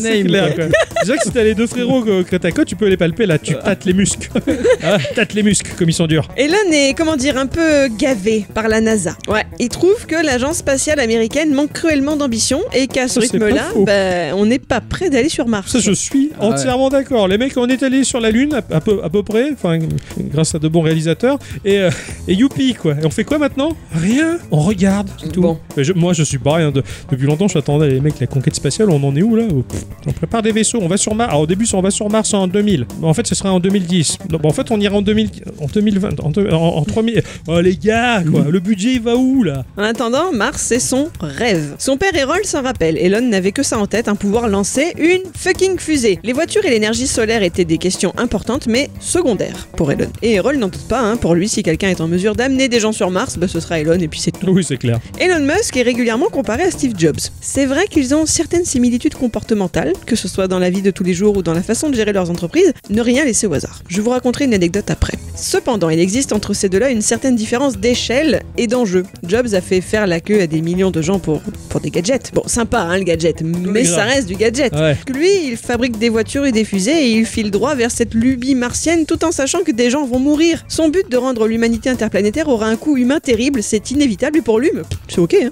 c'est 0.00 0.08
rename. 0.10 0.24
clair, 0.26 0.54
quoi. 0.54 0.64
Déjà 1.02 1.16
que 1.16 1.22
si 1.24 1.30
t'as 1.30 1.42
les 1.44 1.54
deux 1.54 1.66
frérots 1.66 2.02
que, 2.02 2.22
que 2.22 2.36
t'as 2.36 2.50
côte, 2.50 2.66
tu 2.66 2.76
peux 2.76 2.88
les 2.88 2.96
palper 2.96 3.26
là, 3.26 3.38
tu 3.38 3.54
tâtes 3.54 3.84
les 3.84 3.92
muscles. 3.92 4.28
Ah, 4.82 4.98
tâtes 5.14 5.34
les 5.34 5.42
muscles 5.42 5.72
comme 5.78 5.88
ils 5.88 5.92
sont 5.94 6.06
durs. 6.06 6.28
Elon 6.36 6.54
est, 6.70 6.94
comment 6.96 7.16
dire, 7.16 7.36
un 7.38 7.46
peu 7.46 7.88
gavé 7.88 8.46
par 8.54 8.68
la 8.68 8.80
NASA. 8.80 9.16
Ouais, 9.28 9.44
il 9.58 9.68
trouve 9.68 10.06
que 10.06 10.14
l'agence 10.24 10.58
spatiale 10.58 11.00
américaine 11.00 11.52
manque 11.52 11.72
cruellement 11.72 12.16
d'ambition 12.16 12.60
et 12.74 12.86
qu'à 12.86 13.08
ce 13.08 13.14
pas 13.16 13.20
rythme-là, 13.22 13.64
bah, 13.84 14.36
on 14.36 14.46
n'est 14.46 14.58
pas 14.58 14.80
prêt 14.80 15.10
d'aller 15.10 15.28
sur 15.28 15.48
Mars. 15.48 15.72
Ça, 15.72 15.80
je 15.80 15.92
suis 15.92 16.30
Ah 16.38 16.46
ouais. 16.48 16.54
entièrement 16.54 16.88
d'accord. 16.88 17.26
Les 17.28 17.38
mecs, 17.38 17.56
on 17.56 17.66
est 17.68 17.82
allés 17.82 18.04
sur 18.04 18.20
la 18.20 18.30
Lune 18.30 18.54
à, 18.54 18.74
à 18.76 18.80
peu, 18.80 19.00
à 19.02 19.08
peu 19.10 19.22
près, 19.22 19.50
enfin, 19.52 19.78
grâce 20.18 20.54
à 20.54 20.58
de 20.58 20.68
bons 20.68 20.82
réalisateurs. 20.82 21.38
Et, 21.64 21.78
euh, 21.78 21.90
et 22.28 22.34
youpi, 22.34 22.74
quoi. 22.74 22.92
Et 23.02 23.04
on 23.06 23.10
fait 23.10 23.24
quoi 23.24 23.38
maintenant? 23.38 23.70
Rien. 23.92 24.38
On 24.50 24.60
regarde, 24.60 25.08
c'est 25.20 25.32
tout. 25.32 25.40
Bon. 25.42 25.58
Mais 25.76 25.84
je- 25.84 25.92
moi, 25.94 26.12
je 26.12 26.22
suis 26.22 26.38
pareil. 26.38 26.64
hein, 26.66 26.70
de- 26.70 26.82
depuis 27.10 27.26
longtemps, 27.26 27.48
j'attendais 27.48 27.88
les 27.88 28.00
mecs, 28.00 28.20
la 28.20 28.26
conquête 28.26 28.54
spatiale. 28.54 28.90
On 28.90 29.02
en 29.02 29.16
est 29.16 29.22
où 29.22 29.34
là? 29.36 29.44
Pff, 29.68 29.84
On 30.06 30.12
prépare 30.12 30.42
des 30.42 30.52
vaisseaux. 30.52 30.78
On 30.80 30.88
va 30.88 30.96
sur 30.96 31.14
Mars. 31.14 31.30
Alors, 31.30 31.42
au 31.42 31.46
début, 31.46 31.66
on 31.72 31.80
va 31.80 31.90
sur 31.90 32.08
Mars 32.10 32.32
en 32.34 32.46
2000. 32.46 32.86
Mais 33.00 33.06
en 33.06 33.14
fait, 33.14 33.26
ce 33.26 33.34
sera 33.34 33.52
en 33.52 33.60
2010. 33.60 34.18
Donc, 34.28 34.44
en 34.44 34.50
fait, 34.50 34.70
on 34.70 34.80
ira 34.80 34.96
en 34.96 35.02
2000, 35.02 35.30
en 35.60 35.66
2020, 35.66 36.20
en, 36.20 36.30
deux- 36.30 36.50
en, 36.50 36.56
en 36.76 36.84
3000. 36.84 37.22
Oh 37.48 37.60
les 37.60 37.76
gars, 37.76 38.22
quoi. 38.30 38.44
Le 38.48 38.60
budget, 38.60 38.92
il 38.94 39.00
va 39.02 39.16
où 39.16 39.42
là? 39.42 39.64
En 39.76 39.82
attendant, 39.82 40.32
Mars, 40.32 40.62
c'est 40.62 40.78
son 40.80 41.08
rêve. 41.20 41.74
Son 41.78 41.96
père 41.96 42.14
Errol 42.14 42.44
s'en 42.44 42.62
rappelle. 42.62 42.96
Elon 42.98 43.20
n'avait 43.22 43.52
que 43.52 43.62
ça 43.62 43.78
en 43.78 43.86
tête, 43.86 44.08
un 44.08 44.14
pouvoir 44.16 44.48
lancer 44.48 44.92
une 44.98 45.22
fucking 45.36 45.78
fusée. 45.78 46.18
Les 46.22 46.32
voitures 46.32 46.64
et 46.64 46.70
l'énergie 46.70 47.06
solaire 47.06 47.42
étaient 47.42 47.64
des 47.64 47.78
questions 47.78 48.12
importantes, 48.18 48.66
mais 48.68 48.90
secondaires 49.00 49.68
pour 49.76 49.90
Elon. 49.92 50.08
Et 50.22 50.34
Errol 50.34 50.56
n'en 50.58 50.68
doute 50.68 50.86
pas, 50.88 51.00
hein, 51.00 51.16
pour 51.16 51.34
lui, 51.34 51.48
si 51.48 51.62
quelqu'un 51.62 51.88
est 51.88 52.00
en 52.00 52.08
mesure 52.08 52.34
d'amener 52.36 52.68
des 52.68 52.80
gens 52.80 52.92
sur 52.92 53.10
Mars, 53.10 53.36
bah, 53.38 53.48
ce 53.48 53.60
sera 53.60 53.80
Elon 53.80 53.98
et 53.98 54.08
puis 54.08 54.20
c'est 54.20 54.30
tout. 54.30 54.50
Oui, 54.50 54.64
c'est 54.64 54.76
clair. 54.76 55.00
Elon 55.18 55.44
Musk 55.44 55.76
est 55.76 55.82
régulièrement 55.82 56.26
comparé 56.28 56.62
à 56.64 56.70
Steve 56.70 56.92
Jobs. 56.96 57.16
C'est 57.40 57.66
vrai 57.66 57.86
qu'ils 57.90 58.14
ont 58.14 58.26
certaines 58.26 58.64
similitudes 58.64 59.14
comportementales, 59.14 59.55
que 60.06 60.16
ce 60.16 60.28
soit 60.28 60.48
dans 60.48 60.58
la 60.58 60.70
vie 60.70 60.82
de 60.82 60.90
tous 60.90 61.04
les 61.04 61.14
jours 61.14 61.36
ou 61.36 61.42
dans 61.42 61.54
la 61.54 61.62
façon 61.62 61.88
de 61.90 61.94
gérer 61.94 62.12
leurs 62.12 62.30
entreprises, 62.30 62.72
ne 62.90 63.00
rien 63.00 63.24
laisser 63.24 63.46
au 63.46 63.54
hasard. 63.54 63.82
Je 63.88 64.00
vous 64.00 64.10
raconterai 64.10 64.44
une 64.44 64.54
anecdote 64.54 64.90
après. 64.90 65.14
Cependant, 65.34 65.90
il 65.90 65.98
existe 66.00 66.32
entre 66.32 66.54
ces 66.54 66.68
deux-là 66.68 66.90
une 66.90 67.02
certaine 67.02 67.36
différence 67.36 67.76
d'échelle 67.76 68.42
et 68.56 68.66
d'enjeu. 68.66 69.04
Jobs 69.26 69.52
a 69.54 69.60
fait 69.60 69.80
faire 69.80 70.06
la 70.06 70.20
queue 70.20 70.40
à 70.40 70.46
des 70.46 70.62
millions 70.62 70.90
de 70.90 71.02
gens 71.02 71.18
pour, 71.18 71.40
pour 71.68 71.80
des 71.80 71.90
gadgets. 71.90 72.30
Bon, 72.34 72.42
sympa 72.46 72.80
hein, 72.80 72.98
le 72.98 73.04
gadget, 73.04 73.42
mais 73.42 73.84
ça 73.84 74.04
reste 74.04 74.28
du 74.28 74.34
gadget. 74.36 74.72
Ouais. 74.72 74.96
Lui, 75.12 75.28
il 75.48 75.56
fabrique 75.56 75.98
des 75.98 76.08
voitures 76.08 76.46
et 76.46 76.52
des 76.52 76.64
fusées 76.64 77.06
et 77.06 77.12
il 77.12 77.26
file 77.26 77.50
droit 77.50 77.74
vers 77.74 77.90
cette 77.90 78.14
lubie 78.14 78.54
martienne 78.54 79.04
tout 79.06 79.24
en 79.24 79.32
sachant 79.32 79.62
que 79.62 79.72
des 79.72 79.90
gens 79.90 80.06
vont 80.06 80.18
mourir. 80.18 80.64
Son 80.68 80.88
but 80.88 81.10
de 81.10 81.16
rendre 81.16 81.46
l'humanité 81.46 81.90
interplanétaire 81.90 82.48
aura 82.48 82.66
un 82.66 82.76
coût 82.76 82.96
humain 82.96 83.20
terrible, 83.20 83.62
c'est 83.62 83.90
inévitable 83.90 84.38
et 84.38 84.42
pour 84.42 84.58
lui, 84.58 84.70
c'est 85.08 85.18
ok. 85.18 85.36
Hein. 85.42 85.50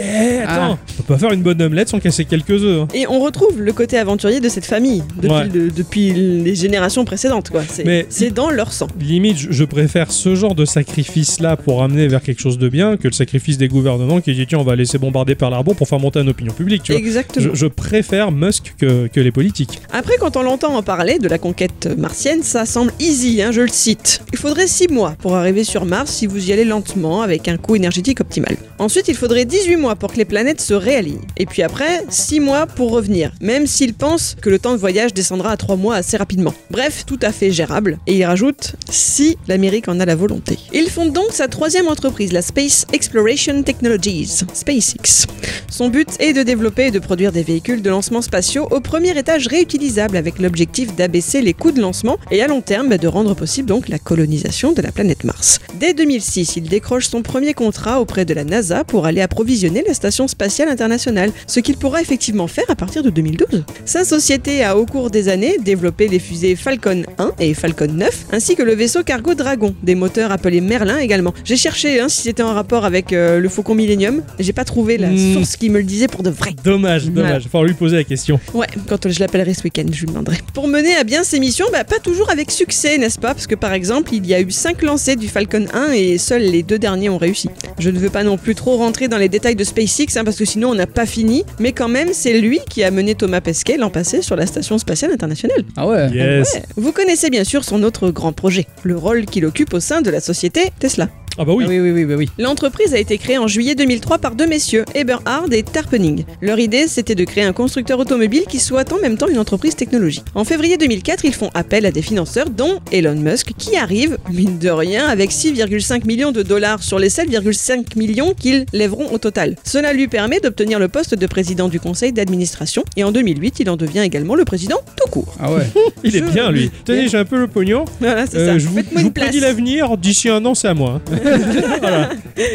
Eh, 0.00 0.38
attends, 0.46 0.78
on 0.98 1.02
peut 1.02 1.14
pas 1.14 1.18
faire 1.18 1.32
une 1.32 1.42
bonne 1.42 1.60
omelette 1.60 1.88
sans 1.90 2.00
casser 2.00 2.24
quelques 2.24 2.50
œufs. 2.62 2.82
hein. 2.82 2.88
Et 2.94 3.06
on 3.06 3.20
retrouve 3.22 3.60
le 3.60 3.72
côté 3.72 3.98
aventurier 3.98 4.40
de 4.40 4.48
cette 4.48 4.66
famille 4.66 5.02
depuis, 5.16 5.30
Ouais. 5.30 5.48
le- 5.52 5.70
depuis 5.70 6.12
les 6.12 6.54
générations 6.54 7.04
précédentes. 7.04 7.50
quoi. 7.50 7.62
C'est 7.68 7.84
Mais- 7.84 8.06
c'est 8.10 8.30
dans 8.30 8.50
leur 8.50 8.72
sang. 8.72 8.86
Limite, 9.00 9.36
je- 9.38 9.64
préfère 9.64 10.10
ce 10.12 10.34
genre 10.34 10.54
de 10.54 10.64
sacrifice-là 10.66 11.56
pour 11.56 11.82
amener 11.82 12.06
vers 12.08 12.20
quelque 12.22 12.40
chose 12.40 12.58
de 12.58 12.68
bien 12.68 12.96
que 12.96 13.08
le 13.08 13.12
sacrifice 13.14 13.56
des 13.58 13.68
gouvernements 13.68 14.20
qui 14.20 14.34
dit 14.34 14.46
tiens, 14.46 14.58
on 14.58 14.64
va 14.64 14.76
laisser 14.76 14.98
bombarder 14.98 15.34
Pearl 15.34 15.54
Harbor 15.54 15.74
pour 15.74 15.88
faire 15.88 15.98
monter 15.98 16.20
une 16.20 16.28
opinion 16.28 16.52
publique. 16.52 16.82
Tu 16.82 16.92
vois. 16.92 17.00
Exactement. 17.00 17.46
Je, 17.52 17.54
je 17.58 17.66
préfère 17.66 18.30
Musk 18.32 18.74
que, 18.78 19.06
que 19.06 19.20
les 19.20 19.30
politiques. 19.32 19.80
Après, 19.92 20.14
quand 20.18 20.36
on 20.36 20.42
l'entend 20.42 20.74
en 20.76 20.82
parler 20.82 21.18
de 21.18 21.28
la 21.28 21.38
conquête 21.38 21.88
martienne, 21.96 22.42
ça 22.42 22.66
semble 22.66 22.92
easy, 23.00 23.40
hein, 23.42 23.50
je 23.52 23.62
le 23.62 23.68
cite. 23.68 24.20
Il 24.32 24.38
faudrait 24.38 24.66
6 24.66 24.88
mois 24.88 25.14
pour 25.20 25.36
arriver 25.36 25.64
sur 25.64 25.84
Mars 25.86 26.10
si 26.12 26.26
vous 26.26 26.48
y 26.48 26.52
allez 26.52 26.64
lentement 26.64 27.22
avec 27.22 27.48
un 27.48 27.56
coût 27.56 27.76
énergétique 27.76 28.20
optimal. 28.20 28.56
Ensuite, 28.78 29.08
il 29.08 29.14
faudrait 29.14 29.44
18 29.44 29.76
mois 29.76 29.94
pour 29.94 30.12
que 30.12 30.18
les 30.18 30.24
planètes 30.24 30.60
se 30.60 30.74
réalignent. 30.74 31.20
Et 31.38 31.46
puis 31.46 31.62
après, 31.62 32.02
6 32.10 32.40
mois 32.40 32.66
pour 32.66 32.90
revenir, 32.90 33.11
même 33.40 33.66
s'il 33.66 33.94
pense 33.94 34.36
que 34.40 34.50
le 34.50 34.58
temps 34.58 34.72
de 34.72 34.78
voyage 34.78 35.12
descendra 35.12 35.52
à 35.52 35.56
3 35.56 35.76
mois 35.76 35.96
assez 35.96 36.16
rapidement. 36.16 36.54
Bref, 36.70 37.04
tout 37.06 37.18
à 37.22 37.32
fait 37.32 37.50
gérable. 37.50 37.98
Et 38.06 38.16
il 38.16 38.24
rajoute 38.24 38.74
si 38.90 39.36
l'Amérique 39.48 39.88
en 39.88 40.00
a 40.00 40.06
la 40.06 40.14
volonté. 40.14 40.58
Il 40.72 40.88
fonde 40.88 41.12
donc 41.12 41.30
sa 41.30 41.48
troisième 41.48 41.88
entreprise, 41.88 42.32
la 42.32 42.42
Space 42.42 42.86
Exploration 42.92 43.62
Technologies, 43.62 44.44
SpaceX. 44.54 45.26
Son 45.68 45.88
but 45.88 46.08
est 46.18 46.32
de 46.32 46.42
développer 46.42 46.86
et 46.86 46.90
de 46.90 46.98
produire 46.98 47.32
des 47.32 47.42
véhicules 47.42 47.82
de 47.82 47.90
lancement 47.90 48.22
spatiaux 48.22 48.68
au 48.70 48.80
premier 48.80 49.16
étage 49.16 49.46
réutilisable 49.46 50.16
avec 50.16 50.38
l'objectif 50.38 50.94
d'abaisser 50.94 51.40
les 51.40 51.54
coûts 51.54 51.72
de 51.72 51.80
lancement 51.80 52.18
et 52.30 52.42
à 52.42 52.46
long 52.46 52.60
terme 52.60 52.96
de 52.96 53.08
rendre 53.08 53.34
possible 53.34 53.68
donc 53.68 53.88
la 53.88 53.98
colonisation 53.98 54.72
de 54.72 54.82
la 54.82 54.92
planète 54.92 55.24
Mars. 55.24 55.60
Dès 55.80 55.94
2006, 55.94 56.56
il 56.56 56.68
décroche 56.68 57.08
son 57.08 57.22
premier 57.22 57.54
contrat 57.54 58.00
auprès 58.00 58.24
de 58.24 58.34
la 58.34 58.44
NASA 58.44 58.84
pour 58.84 59.06
aller 59.06 59.20
approvisionner 59.20 59.84
la 59.86 59.94
station 59.94 60.28
spatiale 60.28 60.68
internationale, 60.68 61.32
ce 61.46 61.60
qu'il 61.60 61.76
pourra 61.76 62.00
effectivement 62.00 62.46
faire 62.46 62.64
à 62.68 62.74
partir 62.74 63.01
de 63.02 63.10
2012. 63.10 63.64
Sa 63.84 64.04
société 64.04 64.62
a 64.64 64.76
au 64.76 64.86
cours 64.86 65.10
des 65.10 65.28
années 65.28 65.56
développé 65.64 66.08
les 66.08 66.18
fusées 66.18 66.56
Falcon 66.56 67.02
1 67.18 67.32
et 67.40 67.54
Falcon 67.54 67.88
9 67.92 68.26
ainsi 68.32 68.54
que 68.56 68.62
le 68.62 68.74
vaisseau 68.74 69.02
cargo 69.02 69.34
Dragon, 69.34 69.74
des 69.82 69.94
moteurs 69.94 70.32
appelés 70.32 70.60
Merlin 70.60 70.98
également. 70.98 71.34
J'ai 71.44 71.56
cherché 71.56 72.00
hein, 72.00 72.08
si 72.08 72.22
c'était 72.22 72.42
en 72.42 72.54
rapport 72.54 72.84
avec 72.84 73.12
euh, 73.12 73.38
le 73.38 73.48
Faucon 73.48 73.74
Millennium, 73.74 74.22
j'ai 74.38 74.52
pas 74.52 74.64
trouvé 74.64 74.98
la 74.98 75.10
Hmm. 75.12 75.34
source 75.34 75.56
qui 75.56 75.68
me 75.68 75.78
le 75.78 75.84
disait 75.84 76.08
pour 76.08 76.22
de 76.22 76.30
vrai. 76.30 76.54
Dommage, 76.64 77.06
dommage. 77.10 77.46
Faut 77.50 77.62
lui 77.64 77.74
poser 77.74 77.96
la 77.96 78.04
question. 78.04 78.40
Ouais, 78.54 78.66
quand 78.88 79.10
je 79.10 79.20
l'appellerai 79.20 79.52
ce 79.52 79.62
week-end, 79.64 79.84
je 79.92 80.00
lui 80.00 80.06
demanderai. 80.06 80.38
Pour 80.54 80.68
mener 80.68 80.94
à 80.94 81.04
bien 81.04 81.22
ces 81.24 81.38
missions, 81.38 81.66
bah, 81.72 81.84
pas 81.84 81.98
toujours 81.98 82.30
avec 82.30 82.50
succès, 82.50 82.96
n'est-ce 82.98 83.18
pas? 83.18 83.34
Parce 83.34 83.46
que 83.46 83.54
par 83.54 83.72
exemple, 83.74 84.14
il 84.14 84.26
y 84.26 84.32
a 84.32 84.40
eu 84.40 84.50
5 84.50 84.80
lancers 84.82 85.16
du 85.16 85.28
Falcon 85.28 85.66
1 85.74 85.92
et 85.92 86.16
seuls 86.18 86.42
les 86.42 86.62
deux 86.62 86.78
derniers 86.78 87.08
ont 87.10 87.18
réussi. 87.18 87.50
Je 87.78 87.90
ne 87.90 87.98
veux 87.98 88.10
pas 88.10 88.24
non 88.24 88.38
plus 88.38 88.54
trop 88.54 88.76
rentrer 88.76 89.08
dans 89.08 89.18
les 89.18 89.28
détails 89.28 89.56
de 89.56 89.64
SpaceX, 89.64 90.16
hein, 90.16 90.24
parce 90.24 90.36
que 90.38 90.44
sinon 90.44 90.70
on 90.70 90.74
n'a 90.74 90.86
pas 90.86 91.04
fini, 91.06 91.44
mais 91.58 91.72
quand 91.72 91.88
même, 91.88 92.08
c'est 92.12 92.40
lui 92.40 92.60
qui 92.70 92.82
a 92.84 92.90
mené 92.92 93.14
Thomas 93.14 93.40
Pesquet 93.40 93.76
l'an 93.76 93.90
passé 93.90 94.22
sur 94.22 94.36
la 94.36 94.46
Station 94.46 94.78
Spatiale 94.78 95.12
Internationale. 95.12 95.64
Ah 95.76 95.86
ouais. 95.86 96.10
Yes. 96.10 96.54
Ouais. 96.54 96.62
Vous 96.76 96.92
connaissez 96.92 97.30
bien 97.30 97.44
sûr 97.44 97.64
son 97.64 97.82
autre 97.82 98.10
grand 98.10 98.32
projet, 98.32 98.66
le 98.82 98.96
rôle 98.96 99.26
qu'il 99.26 99.44
occupe 99.44 99.74
au 99.74 99.80
sein 99.80 100.02
de 100.02 100.10
la 100.10 100.20
société 100.20 100.70
Tesla. 100.78 101.08
Ah 101.38 101.44
bah 101.44 101.52
oui. 101.54 101.64
Ah 101.66 101.70
oui, 101.70 101.80
oui, 101.80 101.90
oui, 101.92 102.04
oui, 102.04 102.14
oui. 102.14 102.28
L'entreprise 102.38 102.92
a 102.94 102.98
été 102.98 103.16
créée 103.18 103.38
en 103.38 103.46
juillet 103.48 103.74
2003 103.74 104.18
par 104.18 104.34
deux 104.34 104.46
messieurs, 104.46 104.84
Eberhard 104.94 105.46
et 105.52 105.62
Tarpening. 105.62 106.24
Leur 106.42 106.58
idée, 106.58 106.86
c'était 106.88 107.14
de 107.14 107.24
créer 107.24 107.44
un 107.44 107.52
constructeur 107.52 107.98
automobile 107.98 108.42
qui 108.48 108.58
soit 108.58 108.92
en 108.92 108.98
même 108.98 109.16
temps 109.16 109.28
une 109.28 109.38
entreprise 109.38 109.74
technologique. 109.74 110.24
En 110.34 110.44
février 110.44 110.76
2004, 110.76 111.24
ils 111.24 111.32
font 111.34 111.50
appel 111.54 111.86
à 111.86 111.90
des 111.90 112.02
financeurs, 112.02 112.50
dont 112.50 112.80
Elon 112.92 113.14
Musk, 113.16 113.52
qui 113.56 113.76
arrive, 113.76 114.18
mine 114.30 114.58
de 114.58 114.68
rien, 114.70 115.06
avec 115.06 115.30
6,5 115.30 116.06
millions 116.06 116.32
de 116.32 116.42
dollars 116.42 116.82
sur 116.82 116.98
les 116.98 117.08
7,5 117.08 117.96
millions 117.98 118.34
qu'ils 118.38 118.66
lèveront 118.72 119.10
au 119.12 119.18
total. 119.18 119.56
Cela 119.64 119.92
lui 119.92 120.08
permet 120.08 120.40
d'obtenir 120.40 120.78
le 120.78 120.88
poste 120.88 121.14
de 121.14 121.26
président 121.26 121.68
du 121.68 121.80
conseil 121.80 122.12
d'administration, 122.12 122.84
et 122.96 123.04
en 123.04 123.12
2008, 123.12 123.60
il 123.60 123.70
en 123.70 123.76
devient 123.76 124.00
également 124.00 124.34
le 124.34 124.44
président 124.44 124.78
tout 125.02 125.10
court. 125.10 125.34
Ah 125.40 125.52
ouais. 125.52 125.62
Il 126.04 126.16
est 126.16 126.20
bien 126.20 126.50
lui. 126.50 126.70
Tenez, 126.84 127.08
j'ai 127.08 127.16
un 127.18 127.24
peu 127.24 127.38
le 127.38 127.46
pognon. 127.46 127.84
Voilà, 128.00 128.26
c'est 128.26 128.36
Euh, 128.38 128.46
ça. 128.46 128.58
je 128.58 128.66
vous, 128.66 128.80
je 128.96 129.02
vous 129.02 129.10
prédis 129.12 129.40
l'avenir. 129.40 129.96
D'ici 129.96 130.28
un 130.28 130.44
an, 130.44 130.54
c'est 130.54 130.68
à 130.68 130.74
moi. 130.74 131.00
Voilà. 131.80 132.10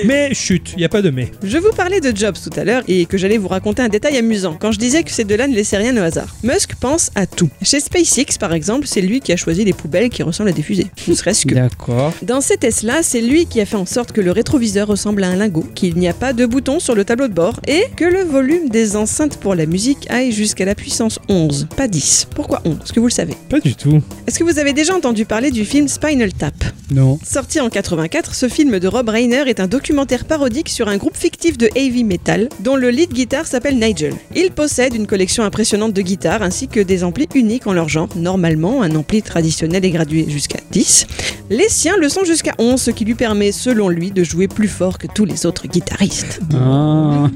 Mais 0.05 0.33
chut, 0.33 0.73
il 0.75 0.81
y 0.81 0.85
a 0.85 0.89
pas 0.89 1.01
de 1.01 1.09
mais. 1.09 1.31
Je 1.43 1.57
vous 1.57 1.71
parlais 1.75 1.99
de 1.99 2.15
Jobs 2.15 2.35
tout 2.41 2.59
à 2.59 2.63
l'heure 2.63 2.83
et 2.87 3.05
que 3.05 3.17
j'allais 3.17 3.37
vous 3.37 3.47
raconter 3.47 3.81
un 3.81 3.89
détail 3.89 4.17
amusant 4.17 4.57
quand 4.59 4.71
je 4.71 4.79
disais 4.79 5.03
que 5.03 5.11
ces 5.11 5.23
deux-là 5.23 5.47
ne 5.47 5.55
laissaient 5.55 5.77
rien 5.77 5.95
au 5.97 6.01
hasard. 6.01 6.35
Musk 6.43 6.75
pense 6.79 7.11
à 7.15 7.25
tout. 7.25 7.49
Chez 7.61 7.79
SpaceX, 7.79 8.37
par 8.39 8.53
exemple, 8.53 8.87
c'est 8.87 9.01
lui 9.01 9.19
qui 9.19 9.31
a 9.31 9.35
choisi 9.35 9.65
les 9.65 9.73
poubelles 9.73 10.09
qui 10.09 10.23
ressemblent 10.23 10.49
à 10.49 10.53
des 10.53 10.61
fusées. 10.61 10.87
Ne 11.07 11.13
serait-ce 11.13 11.45
que. 11.45 11.55
D'accord. 11.55 12.13
Dans 12.21 12.41
ces 12.41 12.57
Tesla, 12.57 13.03
c'est 13.03 13.21
lui 13.21 13.45
qui 13.45 13.61
a 13.61 13.65
fait 13.65 13.75
en 13.75 13.85
sorte 13.85 14.11
que 14.11 14.21
le 14.21 14.31
rétroviseur 14.31 14.87
ressemble 14.87 15.23
à 15.23 15.29
un 15.29 15.35
lingot, 15.35 15.65
qu'il 15.75 15.95
n'y 15.95 16.07
a 16.07 16.13
pas 16.13 16.33
de 16.33 16.45
bouton 16.45 16.79
sur 16.79 16.95
le 16.95 17.05
tableau 17.05 17.27
de 17.27 17.33
bord 17.33 17.59
et 17.67 17.83
que 17.95 18.05
le 18.05 18.23
volume 18.23 18.69
des 18.69 18.95
enceintes 18.95 19.37
pour 19.37 19.55
la 19.55 19.65
musique 19.65 20.07
aille 20.09 20.31
jusqu'à 20.31 20.65
la 20.65 20.75
puissance 20.75 21.19
11, 21.29 21.67
pas 21.75 21.87
10. 21.87 22.27
Pourquoi 22.35 22.61
11 22.65 22.77
Est-ce 22.83 22.93
que 22.93 22.99
vous 22.99 23.07
le 23.07 23.11
savez 23.11 23.35
Pas 23.49 23.59
du 23.59 23.75
tout. 23.75 24.01
Est-ce 24.25 24.39
que 24.39 24.43
vous 24.43 24.59
avez 24.59 24.73
déjà 24.73 24.95
entendu 24.95 25.25
parler 25.25 25.51
du 25.51 25.65
film 25.65 25.87
Spinal 25.87 26.33
Tap? 26.33 26.55
Non. 26.91 27.19
Sorti 27.23 27.59
en 27.59 27.69
84, 27.69 28.33
ce 28.33 28.47
film 28.47 28.56
de 28.65 28.87
Rob 28.87 29.09
Reiner 29.09 29.43
est 29.47 29.59
un 29.59 29.67
documentaire 29.67 30.25
parodique 30.25 30.69
sur 30.69 30.87
un 30.87 30.97
groupe 30.97 31.15
fictif 31.15 31.59
de 31.59 31.69
heavy 31.75 32.03
metal 32.03 32.49
dont 32.61 32.75
le 32.75 32.89
lead 32.89 33.13
guitar 33.13 33.45
s'appelle 33.45 33.77
Nigel. 33.77 34.13
Il 34.35 34.49
possède 34.49 34.95
une 34.95 35.05
collection 35.05 35.43
impressionnante 35.43 35.93
de 35.93 36.01
guitares 36.01 36.41
ainsi 36.41 36.67
que 36.67 36.79
des 36.79 37.03
amplis 37.03 37.27
uniques 37.35 37.67
en 37.67 37.73
leur 37.73 37.87
genre. 37.87 38.09
Normalement, 38.15 38.81
un 38.81 38.95
ampli 38.95 39.21
traditionnel 39.21 39.85
est 39.85 39.91
gradué 39.91 40.25
jusqu'à 40.27 40.57
10. 40.71 41.05
Les 41.51 41.69
siens 41.69 41.97
le 41.97 42.09
sont 42.09 42.23
jusqu'à 42.25 42.55
11, 42.57 42.81
ce 42.81 42.89
qui 42.89 43.05
lui 43.05 43.13
permet, 43.13 43.51
selon 43.51 43.89
lui, 43.89 44.09
de 44.09 44.23
jouer 44.23 44.47
plus 44.47 44.67
fort 44.67 44.97
que 44.97 45.05
tous 45.05 45.25
les 45.25 45.45
autres 45.45 45.67
guitaristes. 45.67 46.39
Ah. 46.55 47.27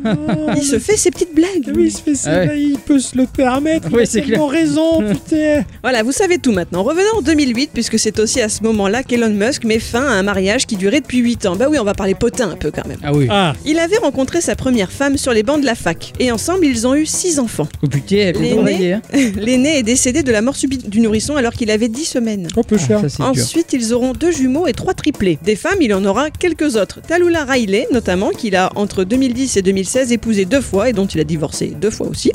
Il 0.57 0.63
se 0.63 0.79
fait 0.79 0.97
ses 0.97 1.11
petites 1.11 1.35
blagues. 1.35 1.71
Oui, 1.75 1.85
il 1.85 1.91
se 1.91 2.01
fait 2.01 2.15
ça, 2.15 2.31
Ah 2.33 2.39
ouais. 2.39 2.45
là, 2.47 2.55
il 2.55 2.79
peut 2.79 2.99
se 2.99 3.15
le 3.15 3.27
permettre. 3.27 3.89
Oui, 3.91 3.99
il 3.99 4.01
a 4.01 4.05
c'est 4.07 4.21
tellement 4.21 4.47
raison, 4.47 5.03
putain. 5.07 5.63
Voilà, 5.83 6.01
vous 6.01 6.11
savez 6.11 6.39
tout 6.39 6.51
maintenant. 6.51 6.81
Revenons 6.83 7.19
en 7.19 7.21
2008, 7.21 7.69
puisque 7.73 7.99
c'est 7.99 8.19
aussi 8.19 8.41
à 8.41 8.49
ce 8.49 8.63
moment-là 8.63 9.03
qu'Elon 9.03 9.29
Musk 9.29 9.65
met 9.65 9.79
fin 9.79 10.03
à 10.03 10.11
un 10.13 10.23
mariage 10.23 10.65
qui 10.65 10.77
durait 10.77 10.99
depuis 11.01 11.10
8 11.19 11.45
ans. 11.45 11.55
Bah 11.55 11.67
oui, 11.69 11.77
on 11.79 11.83
va 11.83 11.93
parler 11.93 12.15
potin 12.15 12.49
un 12.51 12.55
peu 12.55 12.71
quand 12.71 12.87
même. 12.87 12.97
Ah 13.03 13.13
oui. 13.13 13.27
Ah, 13.29 13.53
Il 13.65 13.79
avait 13.79 13.97
rencontré 13.97 14.41
sa 14.41 14.55
première 14.55 14.91
femme 14.91 15.17
sur 15.17 15.33
les 15.33 15.43
bancs 15.43 15.59
de 15.61 15.65
la 15.65 15.75
fac, 15.75 16.13
et 16.19 16.31
ensemble 16.31 16.65
ils 16.65 16.87
ont 16.87 16.95
eu 16.95 17.05
6 17.05 17.39
enfants. 17.39 17.67
Oh 17.83 17.87
putain, 17.87 18.17
elle 18.17 18.33
peut 18.33 18.49
travailler. 18.49 18.93
Hein. 18.93 19.01
L'aîné 19.35 19.77
est 19.79 19.83
décédé 19.83 20.23
de 20.23 20.31
la 20.31 20.41
mort 20.41 20.55
subite 20.55 20.89
du 20.89 20.99
nourrisson 21.01 21.35
alors 21.35 21.53
qu'il 21.53 21.71
avait 21.71 21.87
10 21.89 22.05
semaines. 22.05 22.47
un 22.55 22.63
peu 22.63 22.77
cher. 22.77 23.01
Ah, 23.03 23.09
ça 23.09 23.31
dur. 23.31 23.43
Ensuite, 23.43 23.73
ils 23.73 23.93
auront 23.93 24.13
deux 24.13 24.31
jumeaux 24.31 24.67
et 24.67 24.73
trois 24.73 24.93
triplés. 24.93 25.37
Des 25.43 25.55
femmes, 25.55 25.81
il 25.81 25.93
en 25.93 26.03
aura 26.05 26.29
quelques 26.29 26.75
autres. 26.75 26.99
Talula 27.07 27.43
Riley, 27.45 27.87
notamment, 27.91 28.29
qu'il 28.29 28.55
a 28.55 28.71
entre 28.75 29.03
2010 29.03 29.57
et 29.57 29.61
2016 29.61 30.11
épousé 30.11 30.45
deux 30.45 30.61
fois 30.61 30.89
et 30.89 30.93
dont 30.93 31.05
il 31.05 31.19
a 31.19 31.23
divorcé 31.23 31.67
deux 31.79 31.89
fois 31.91 32.07
aussi. 32.07 32.31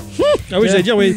Ah 0.53 0.61
oui, 0.61 0.69
j'allais 0.69 0.83
dire, 0.83 0.97
oui. 0.97 1.17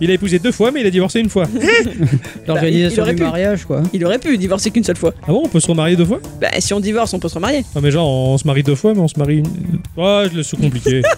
Il 0.00 0.10
a 0.10 0.14
épousé 0.14 0.38
deux 0.38 0.52
fois, 0.52 0.70
mais 0.70 0.80
il 0.80 0.86
a 0.86 0.90
divorcé 0.90 1.20
une 1.20 1.28
fois. 1.28 1.46
L'organisation 2.46 2.96
il 2.96 3.00
aurait 3.02 3.10
du 3.12 3.16
pu. 3.18 3.22
mariage, 3.24 3.64
quoi. 3.64 3.82
Il 3.92 4.04
aurait 4.04 4.18
pu 4.18 4.36
divorcer 4.38 4.70
qu'une 4.70 4.84
seule 4.84 4.96
fois. 4.96 5.14
Ah 5.22 5.28
bon, 5.32 5.42
on 5.44 5.48
peut 5.48 5.60
se 5.60 5.66
remarier 5.66 5.96
deux 5.96 6.04
fois? 6.04 6.20
Bah, 6.40 6.48
si 6.58 6.72
on 6.74 6.80
divorce, 6.80 7.12
on 7.14 7.18
peut 7.18 7.28
se 7.28 7.34
remarier. 7.34 7.64
Ah, 7.74 7.80
mais 7.82 7.90
genre, 7.90 8.08
on 8.08 8.38
se 8.38 8.46
marie 8.46 8.62
deux 8.62 8.74
fois, 8.74 8.94
mais 8.94 9.00
on 9.00 9.08
se 9.08 9.18
marie 9.18 9.38
une. 9.38 9.46
Ah, 9.98 10.24
je 10.30 10.36
le 10.36 10.42
suis 10.42 10.56
compliqué. 10.56 11.02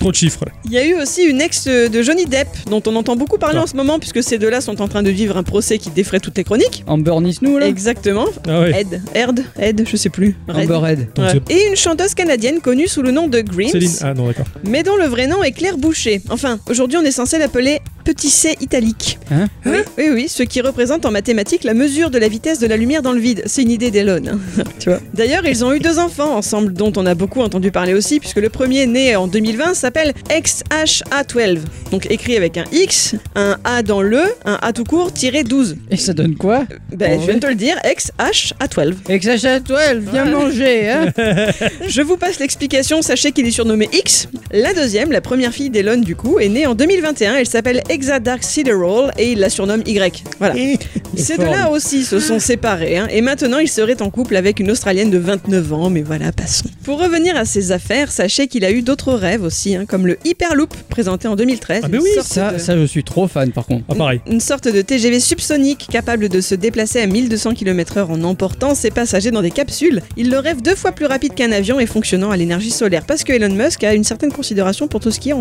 Trop 0.00 0.10
de 0.10 0.16
chiffres 0.16 0.44
là. 0.46 0.52
Il 0.64 0.72
y 0.72 0.78
a 0.78 0.86
eu 0.86 0.94
aussi 0.94 1.22
une 1.24 1.40
ex 1.40 1.66
de 1.66 2.02
Johnny 2.02 2.26
Depp, 2.26 2.48
dont 2.70 2.82
on 2.86 2.96
entend 2.96 3.16
beaucoup 3.16 3.38
parler 3.38 3.58
Ah. 3.60 3.64
en 3.64 3.66
ce 3.66 3.76
moment, 3.76 3.98
puisque 3.98 4.22
ces 4.22 4.38
deux-là 4.38 4.60
sont 4.60 4.80
en 4.80 4.88
train 4.88 5.02
de 5.02 5.10
vivre 5.10 5.36
un 5.36 5.42
procès 5.42 5.78
qui 5.78 5.90
défraie 5.90 6.20
toutes 6.20 6.36
les 6.36 6.44
chroniques. 6.44 6.84
Amber 6.86 7.14
Nisnou, 7.20 7.58
là? 7.58 7.66
Exactement. 7.68 8.26
Ah 8.48 8.60
ouais. 8.60 8.80
Ed, 8.80 9.00
Erd, 9.14 9.40
Ed, 9.58 9.84
je 9.88 9.96
sais 9.96 10.08
plus. 10.08 10.36
Red. 10.48 10.70
Amber. 10.70 10.96
Donc 11.14 11.26
Ouais. 11.26 11.40
c'est- 11.48 11.54
Et 11.54 11.68
une 11.68 11.76
chanteuse 11.76 12.14
canadienne 12.14 12.60
connue 12.60 12.88
sous 12.88 13.02
le 13.02 13.10
nom 13.10 13.28
de 13.28 13.40
Grims, 13.40 13.68
Céline. 13.68 13.90
Ah 14.02 14.14
non, 14.14 14.26
d'accord. 14.26 14.46
mais 14.66 14.82
dont 14.82 14.96
le 14.96 15.04
vrai 15.04 15.26
nom 15.26 15.42
est 15.42 15.52
Claire 15.52 15.76
Boucher. 15.78 16.13
Enfin, 16.30 16.58
aujourd'hui 16.68 16.98
on 16.98 17.02
est 17.04 17.10
censé 17.10 17.38
l'appeler 17.38 17.80
petit 18.04 18.28
c 18.30 18.56
italique. 18.60 19.18
Hein 19.30 19.46
oui, 19.64 19.78
oui, 19.96 20.04
oui, 20.12 20.28
ce 20.28 20.42
qui 20.42 20.60
représente 20.60 21.06
en 21.06 21.10
mathématiques 21.10 21.64
la 21.64 21.72
mesure 21.72 22.10
de 22.10 22.18
la 22.18 22.28
vitesse 22.28 22.58
de 22.58 22.66
la 22.66 22.76
lumière 22.76 23.00
dans 23.00 23.12
le 23.12 23.20
vide. 23.20 23.42
C'est 23.46 23.62
une 23.62 23.70
idée 23.70 23.90
d'Elon. 23.90 24.20
hein. 24.28 24.38
tu 24.78 24.90
vois. 24.90 25.00
D'ailleurs, 25.14 25.46
ils 25.46 25.64
ont 25.64 25.72
eu 25.72 25.78
deux 25.78 25.98
enfants 25.98 26.36
ensemble, 26.36 26.74
dont 26.74 26.92
on 26.96 27.06
a 27.06 27.14
beaucoup 27.14 27.40
entendu 27.40 27.70
parler 27.70 27.94
aussi, 27.94 28.20
puisque 28.20 28.36
le 28.38 28.50
premier 28.50 28.86
né 28.86 29.16
en 29.16 29.26
2020 29.26 29.72
s'appelle 29.74 30.12
XHA12. 30.28 31.60
Donc 31.90 32.10
écrit 32.10 32.36
avec 32.36 32.58
un 32.58 32.64
X, 32.72 33.14
un 33.34 33.56
A 33.64 33.82
dans 33.82 34.02
le, 34.02 34.22
un 34.44 34.58
A 34.60 34.72
tout 34.72 34.84
court, 34.84 35.12
tiré 35.12 35.42
12. 35.44 35.76
Et 35.90 35.96
ça 35.96 36.12
donne 36.12 36.34
quoi 36.36 36.64
Ben, 36.94 37.14
Oh, 37.16 37.20
je 37.20 37.26
viens 37.26 37.34
de 37.36 37.40
te 37.40 37.46
le 37.46 37.54
dire, 37.54 37.76
XHA12. 37.84 38.94
Et 39.08 39.18
que 39.18 39.24
Sacha 39.24 39.60
Toile, 39.60 40.00
viens 40.12 40.24
manger, 40.24 40.90
hein 40.90 41.06
Je 41.88 42.02
vous 42.02 42.16
passe 42.16 42.38
l'explication, 42.38 43.00
sachez 43.02 43.32
qu'il 43.32 43.46
est 43.46 43.50
surnommé 43.50 43.88
X. 43.92 44.28
La 44.52 44.74
deuxième, 44.74 45.12
la 45.12 45.20
première 45.20 45.52
fille 45.52 45.70
d'Elon 45.70 45.93
du 46.02 46.16
coup, 46.16 46.38
est 46.38 46.48
née 46.48 46.66
en 46.66 46.74
2021, 46.74 47.34
elle 47.36 47.46
s'appelle 47.46 47.82
Exa 47.88 48.18
Dark 48.20 48.42
Sideral 48.42 49.12
et 49.18 49.32
il 49.32 49.38
la 49.40 49.50
surnomme 49.50 49.82
Y. 49.86 50.24
Voilà. 50.38 50.54
Ces 51.16 51.36
deux-là 51.36 51.70
aussi 51.70 52.04
se 52.04 52.18
sont 52.18 52.38
séparés 52.38 52.98
hein, 52.98 53.06
et 53.10 53.20
maintenant 53.20 53.58
il 53.58 53.68
serait 53.68 54.00
en 54.02 54.10
couple 54.10 54.36
avec 54.36 54.58
une 54.60 54.70
Australienne 54.70 55.10
de 55.10 55.18
29 55.18 55.72
ans, 55.72 55.90
mais 55.90 56.02
voilà, 56.02 56.32
passons. 56.32 56.64
Pour 56.82 57.00
revenir 57.00 57.36
à 57.36 57.44
ses 57.44 57.72
affaires, 57.72 58.10
sachez 58.10 58.46
qu'il 58.48 58.64
a 58.64 58.70
eu 58.72 58.82
d'autres 58.82 59.12
rêves 59.12 59.42
aussi, 59.42 59.74
hein, 59.76 59.84
comme 59.86 60.06
le 60.06 60.18
Hyperloop 60.24 60.74
présenté 60.88 61.28
en 61.28 61.36
2013. 61.36 61.82
Ah, 61.84 61.88
mais 61.90 61.98
oui, 61.98 62.10
ça, 62.22 62.52
de- 62.52 62.58
ça, 62.58 62.76
je 62.76 62.84
suis 62.84 63.04
trop 63.04 63.28
fan, 63.28 63.52
par 63.52 63.66
contre. 63.66 63.84
Ah, 63.88 63.94
pareil. 63.94 64.20
une 64.30 64.40
sorte 64.40 64.68
de 64.68 64.82
TGV 64.82 65.20
subsonique 65.20 65.86
capable 65.90 66.28
de 66.28 66.40
se 66.40 66.54
déplacer 66.54 67.00
à 67.00 67.06
1200 67.06 67.54
km/h 67.54 68.06
en 68.10 68.22
emportant 68.24 68.74
ses 68.74 68.90
passagers 68.90 69.30
dans 69.30 69.42
des 69.42 69.50
capsules. 69.50 70.02
Il 70.16 70.30
le 70.30 70.38
rêve 70.38 70.62
deux 70.62 70.74
fois 70.74 70.92
plus 70.92 71.06
rapide 71.06 71.34
qu'un 71.34 71.52
avion 71.52 71.78
et 71.80 71.86
fonctionnant 71.86 72.30
à 72.30 72.36
l'énergie 72.36 72.70
solaire 72.70 73.04
parce 73.06 73.24
que 73.24 73.32
Elon 73.32 73.54
Musk 73.54 73.84
a 73.84 73.94
une 73.94 74.04
certaine 74.04 74.32
considération 74.32 74.88
pour 74.88 75.00
tout 75.00 75.10
ce 75.10 75.20
qui 75.20 75.30
est 75.30 75.34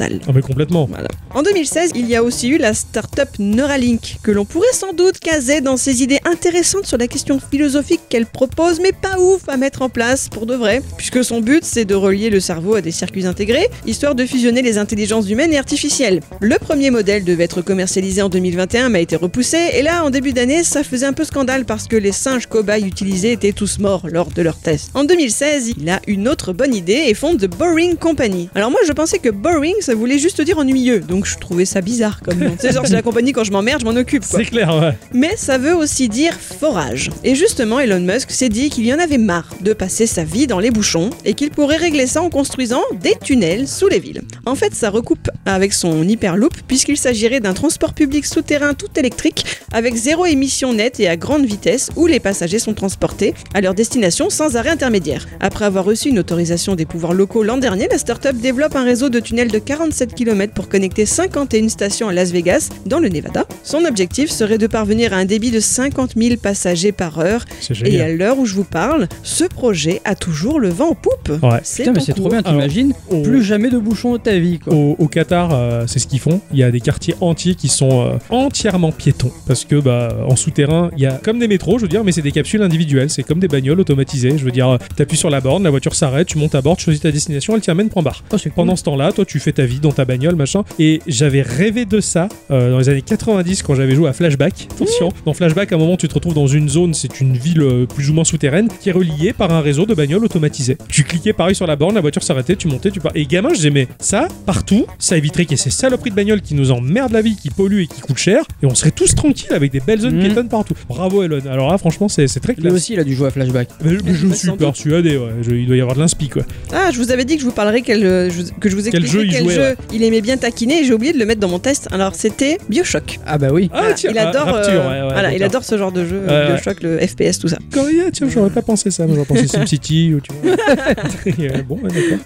Ah, 0.00 0.32
mais 0.34 0.42
complètement. 0.42 0.86
Voilà. 0.86 1.08
En 1.34 1.42
2016, 1.42 1.92
il 1.94 2.06
y 2.06 2.16
a 2.16 2.22
aussi 2.22 2.48
eu 2.48 2.58
la 2.58 2.74
start-up 2.74 3.28
Neuralink, 3.38 4.18
que 4.22 4.30
l'on 4.30 4.44
pourrait 4.44 4.66
sans 4.72 4.92
doute 4.92 5.18
caser 5.18 5.60
dans 5.60 5.76
ses 5.76 6.02
idées 6.02 6.20
intéressantes 6.24 6.86
sur 6.86 6.98
la 6.98 7.08
question 7.08 7.38
philosophique 7.38 8.00
qu'elle 8.08 8.26
propose, 8.26 8.80
mais 8.80 8.92
pas 8.92 9.18
ouf 9.18 9.42
à 9.48 9.56
mettre 9.56 9.82
en 9.82 9.88
place 9.88 10.28
pour 10.28 10.46
de 10.46 10.54
vrai, 10.54 10.82
puisque 10.96 11.24
son 11.24 11.40
but 11.40 11.64
c'est 11.64 11.84
de 11.84 11.94
relier 11.94 12.30
le 12.30 12.40
cerveau 12.40 12.74
à 12.74 12.80
des 12.80 12.90
circuits 12.90 13.26
intégrés, 13.26 13.68
histoire 13.86 14.14
de 14.14 14.24
fusionner 14.24 14.62
les 14.62 14.78
intelligences 14.78 15.28
humaines 15.28 15.52
et 15.52 15.58
artificielles. 15.58 16.20
Le 16.40 16.58
premier 16.58 16.90
modèle 16.90 17.24
devait 17.24 17.44
être 17.44 17.62
commercialisé 17.62 18.22
en 18.22 18.28
2021, 18.28 18.88
mais 18.88 18.98
a 18.98 19.02
été 19.02 19.16
repoussé, 19.16 19.58
et 19.74 19.82
là, 19.82 20.04
en 20.04 20.10
début 20.10 20.32
d'année, 20.32 20.64
ça 20.64 20.82
faisait 20.82 21.06
un 21.06 21.12
peu 21.12 21.24
scandale 21.24 21.64
parce 21.64 21.86
que 21.86 21.96
les 21.96 22.12
singes 22.12 22.46
cobayes 22.46 22.86
utilisés 22.86 23.32
étaient 23.32 23.52
tous 23.52 23.78
morts 23.78 24.06
lors 24.10 24.30
de 24.30 24.42
leurs 24.42 24.58
tests. 24.58 24.90
En 24.94 25.04
2016, 25.04 25.74
il 25.78 25.88
a 25.90 26.00
une 26.06 26.28
autre 26.28 26.52
bonne 26.52 26.74
idée 26.74 27.04
et 27.08 27.14
fonde 27.14 27.38
The 27.38 27.46
Boring 27.46 27.96
Company. 27.96 28.48
Alors 28.54 28.70
moi, 28.70 28.80
je 28.86 28.92
pensais 28.92 29.18
que 29.18 29.28
boring, 29.28 29.74
ça 29.80 29.94
voulait 29.94 30.18
juste 30.18 30.40
dire 30.40 30.58
ennuyeux, 30.58 31.00
donc 31.00 31.26
je 31.26 31.36
trouvais 31.38 31.64
ça 31.64 31.80
bizarre 31.80 32.20
comme 32.22 32.38
nom. 32.38 32.56
Sais, 32.58 32.72
genre, 32.72 32.86
c'est 32.86 32.94
la 32.94 33.02
compagnie 33.02 33.32
quand 33.32 33.44
je 33.44 33.52
m'emmerde, 33.52 33.80
je 33.80 33.86
m'en 33.86 33.96
occupe, 33.96 34.26
quoi. 34.26 34.38
C'est 34.38 34.46
clair, 34.46 34.74
ouais. 34.74 34.96
Mais 35.12 35.36
ça 35.36 35.58
veut 35.58 35.74
aussi 35.74 36.08
dire 36.08 36.34
forage. 36.34 37.10
Et 37.24 37.34
justement, 37.34 37.80
Elon 37.80 38.00
Musk 38.00 38.30
s'est 38.30 38.48
dit 38.48 38.70
qu'il 38.70 38.86
y 38.86 38.94
en 38.94 38.98
avait 38.98 39.18
marre 39.18 39.54
de 39.60 39.72
passer 39.72 40.06
sa 40.06 40.24
vie 40.24 40.46
dans 40.46 40.58
les 40.58 40.70
bouchons 40.70 41.10
et 41.24 41.34
qu'il 41.34 41.50
pourrait 41.50 41.76
régler 41.76 42.06
ça 42.06 42.22
en 42.22 42.30
construisant 42.30 42.82
des 43.00 43.14
tunnels 43.22 43.68
sous 43.68 43.88
les 43.88 43.98
villes. 43.98 44.22
En 44.44 44.54
fait, 44.54 44.74
ça 44.74 44.90
recoupe 44.90 45.30
avec 45.44 45.72
son 45.72 46.06
Hyperloop 46.06 46.54
puisqu'il 46.66 46.96
s'agirait 46.96 47.40
d'un 47.40 47.54
transport 47.54 47.94
public 47.94 48.26
souterrain 48.26 48.74
tout 48.74 48.88
électrique 48.96 49.44
avec 49.72 49.94
zéro 49.94 50.26
émission 50.26 50.72
nette 50.72 51.00
et 51.00 51.08
à 51.08 51.16
grande 51.16 51.44
vitesse 51.44 51.90
où 51.96 52.06
les 52.06 52.20
passagers 52.20 52.58
sont 52.58 52.74
transportés 52.74 53.34
à 53.54 53.60
leur 53.60 53.74
destination 53.74 54.30
sans 54.30 54.56
arrêt 54.56 54.70
intermédiaire. 54.70 55.26
Après 55.40 55.64
avoir 55.64 55.84
reçu 55.84 56.08
une 56.08 56.18
autorisation 56.18 56.74
des 56.74 56.86
pouvoirs 56.86 57.14
locaux 57.14 57.42
l'an 57.42 57.58
dernier, 57.58 57.88
la 57.90 57.98
start-up 57.98 58.36
développe 58.36 58.76
un 58.76 58.84
réseau 58.84 59.08
de 59.08 59.20
tunnels 59.20 59.50
de 59.50 59.58
47 59.66 60.14
km 60.14 60.52
pour 60.54 60.68
connecter 60.68 61.04
51 61.06 61.56
une 61.58 61.68
station 61.68 62.08
à 62.08 62.12
Las 62.12 62.30
Vegas, 62.30 62.68
dans 62.86 62.98
le 63.00 63.08
Nevada. 63.08 63.44
Son 63.64 63.84
objectif 63.84 64.30
serait 64.30 64.58
de 64.58 64.66
parvenir 64.66 65.12
à 65.12 65.16
un 65.16 65.24
débit 65.24 65.50
de 65.50 65.58
50 65.58 66.12
000 66.16 66.36
passagers 66.36 66.92
par 66.92 67.18
heure. 67.18 67.44
Et 67.84 68.00
à 68.00 68.08
l'heure 68.12 68.38
où 68.38 68.46
je 68.46 68.54
vous 68.54 68.64
parle, 68.64 69.08
ce 69.22 69.44
projet 69.44 70.00
a 70.04 70.14
toujours 70.14 70.60
le 70.60 70.68
vent 70.68 70.90
en 70.90 70.94
poupe. 70.94 71.42
Ouais. 71.42 71.58
C'est 71.64 71.82
Putain, 71.84 71.92
mais 71.94 72.00
c'est 72.00 72.12
trop 72.12 72.28
bien, 72.28 72.42
t'imagines 72.42 72.92
au- 73.10 73.22
Plus 73.22 73.42
jamais 73.42 73.70
de 73.70 73.78
bouchons 73.78 74.12
de 74.12 74.18
ta 74.18 74.38
vie, 74.38 74.58
quoi. 74.60 74.72
Au, 74.74 74.94
au 74.98 75.08
Qatar, 75.08 75.50
euh, 75.52 75.84
c'est 75.88 75.98
ce 75.98 76.06
qu'ils 76.06 76.20
font. 76.20 76.40
Il 76.52 76.58
y 76.58 76.62
a 76.62 76.70
des 76.70 76.80
quartiers 76.80 77.14
entiers 77.20 77.54
qui 77.54 77.68
sont 77.68 78.06
euh, 78.06 78.18
entièrement 78.30 78.92
piétons. 78.92 79.32
Parce 79.48 79.64
que 79.64 79.76
bah, 79.80 80.14
en 80.28 80.36
souterrain, 80.36 80.90
il 80.96 81.02
y 81.02 81.06
a 81.06 81.12
comme 81.22 81.38
des 81.38 81.48
métros, 81.48 81.78
je 81.78 81.82
veux 81.82 81.88
dire, 81.88 82.04
mais 82.04 82.12
c'est 82.12 82.22
des 82.22 82.32
capsules 82.32 82.62
individuelles. 82.62 83.10
C'est 83.10 83.22
comme 83.24 83.40
des 83.40 83.48
bagnoles 83.48 83.80
automatisées. 83.80 84.36
Je 84.38 84.44
veux 84.44 84.52
dire, 84.52 84.78
tu 84.96 85.02
appuies 85.02 85.16
sur 85.16 85.30
la 85.30 85.40
borne, 85.40 85.64
la 85.64 85.70
voiture 85.70 85.94
s'arrête, 85.94 86.28
tu 86.28 86.38
montes 86.38 86.54
à 86.54 86.60
bord, 86.62 86.76
tu 86.76 86.84
choisis 86.84 87.00
ta 87.02 87.10
destination, 87.10 87.54
elle 87.56 87.62
t'y 87.62 87.70
amène, 87.70 87.88
point 87.88 88.02
barre. 88.02 88.22
Oh, 88.32 88.36
cool. 88.40 88.52
Pendant 88.52 88.76
ce 88.76 88.84
temps-là, 88.84 89.12
toi, 89.12 89.24
tu 89.24 89.40
fais 89.40 89.52
ta 89.56 89.66
vie 89.66 89.80
dans 89.80 89.92
ta 89.92 90.04
bagnole, 90.04 90.36
machin. 90.36 90.62
Et 90.78 91.00
j'avais 91.06 91.42
rêvé 91.42 91.84
de 91.84 92.00
ça 92.00 92.28
euh, 92.50 92.70
dans 92.70 92.78
les 92.78 92.88
années 92.88 93.02
90 93.02 93.62
quand 93.62 93.74
j'avais 93.74 93.94
joué 93.94 94.08
à 94.08 94.12
Flashback. 94.12 94.68
Attention, 94.74 95.12
dans 95.24 95.32
Flashback, 95.32 95.72
à 95.72 95.76
un 95.76 95.78
moment, 95.78 95.96
tu 95.96 96.06
te 96.08 96.14
retrouves 96.14 96.34
dans 96.34 96.46
une 96.46 96.68
zone, 96.68 96.94
c'est 96.94 97.20
une 97.20 97.36
ville 97.36 97.62
euh, 97.62 97.86
plus 97.86 98.10
ou 98.10 98.14
moins 98.14 98.24
souterraine, 98.24 98.68
qui 98.80 98.90
est 98.90 98.92
reliée 98.92 99.32
par 99.32 99.52
un 99.52 99.60
réseau 99.60 99.86
de 99.86 99.94
bagnoles 99.94 100.24
automatisées. 100.24 100.76
Tu 100.88 101.02
cliquais 101.04 101.32
pareil 101.32 101.54
sur 101.54 101.66
la 101.66 101.76
borne, 101.76 101.94
la 101.94 102.00
voiture 102.00 102.22
s'arrêtait, 102.22 102.56
tu 102.56 102.68
montais, 102.68 102.90
tu 102.90 103.00
pars. 103.00 103.12
Et 103.14 103.26
gamin, 103.26 103.50
j'aimais 103.54 103.88
ça 103.98 104.28
partout. 104.46 104.86
Ça 104.98 105.16
éviterait 105.16 105.44
qu'il 105.44 105.52
y 105.52 105.60
ait 105.60 105.62
ces 105.64 105.70
saloperies 105.70 106.10
de 106.10 106.16
bagnoles 106.16 106.42
qui 106.42 106.54
nous 106.54 106.70
emmerdent 106.70 107.12
la 107.12 107.22
vie, 107.22 107.36
qui 107.36 107.50
polluent 107.50 107.82
et 107.82 107.86
qui 107.86 108.00
coûtent 108.00 108.18
cher. 108.18 108.42
Et 108.62 108.66
on 108.66 108.74
serait 108.74 108.90
tous 108.90 109.14
tranquilles 109.14 109.52
avec 109.52 109.72
des 109.72 109.80
belles 109.80 110.00
zones 110.00 110.16
Mhm. 110.16 110.20
piétonnes 110.24 110.48
partout. 110.48 110.74
Bravo, 110.88 111.22
Elon. 111.22 111.40
Alors 111.50 111.70
là, 111.70 111.78
franchement, 111.78 112.08
c'est 112.08 112.26
c'est 112.28 112.40
très 112.40 112.54
Lui 112.54 112.62
classe. 112.62 112.74
aussi, 112.74 112.92
il 112.92 113.00
a 113.00 113.04
dû 113.04 113.14
jouer 113.14 113.28
à 113.28 113.30
Flashback. 113.30 113.68
Mais, 113.84 113.92
mais 114.04 114.14
je 114.14 114.26
Bah, 114.26 114.34
suis 114.34 114.50
persuadé, 114.52 115.16
ouais. 115.16 115.30
Je- 115.42 115.50
il 115.54 115.66
doit 115.66 115.76
y 115.76 115.80
avoir 115.80 115.94
de 115.96 116.00
l'inspi, 116.00 116.28
quoi. 116.28 116.42
Ah, 116.72 116.90
je 116.92 116.98
vous 116.98 117.10
avais 117.10 117.24
dit 117.24 117.36
que 117.36 117.40
je 117.40 117.46
vous 117.46 117.52
parlerais 117.52 117.82
quel, 117.82 118.04
euh, 118.04 118.30
je- 118.30 118.52
que 118.60 118.68
je 118.68 118.76
vous 118.76 118.82
Quel 118.90 119.02
expliquerais 119.02 119.08
jeu 119.08 119.44
il 119.46 119.54
jouait, 119.54 119.68
ouais. 119.70 119.76
il 119.92 120.02
aimait 120.02 120.20
bien 120.20 120.36
taquiner 120.36 120.80
et 120.80 120.84
j'ai 120.84 120.92
oublié 120.94 121.12
de 121.12 121.18
le 121.18 121.26
mettre 121.26 121.40
dans 121.40 121.48
mon 121.48 121.58
test. 121.58 121.88
Alors 121.92 122.14
c'était 122.14 122.58
Bioshock. 122.68 123.18
Ah 123.26 123.38
bah 123.38 123.48
oui. 123.52 123.70
Ah, 123.72 123.78
Voilà, 123.80 123.94
tiens, 123.94 124.10
il 124.12 124.18
ah, 124.18 124.28
adore, 124.28 124.44
Rapture, 124.46 124.72
euh, 124.74 124.88
ouais, 125.02 125.06
ouais, 125.06 125.12
voilà, 125.12 125.32
il 125.34 125.42
adore 125.42 125.64
ce 125.64 125.76
genre 125.78 125.92
de 125.92 126.04
jeu, 126.04 126.20
Ouais, 126.26 126.32
ouais. 126.32 126.46
Bioshock, 126.54 126.82
le 126.82 126.98
FPS, 126.98 127.38
tout 127.38 127.48
ça. 127.48 127.58
Coréen, 127.72 128.10
tiens, 128.12 128.28
j'aurais 128.28 128.50
pas 128.50 128.62
pensé 128.62 128.90
ça. 128.90 129.06
J'aurais 129.08 129.24
pensé 129.24 129.46
SimCity 129.48 130.14
ou 130.14 130.20
tu 130.20 130.30
vois. 130.42 130.56
Et, 131.26 131.50
euh, 131.50 131.62
bon. 131.66 131.78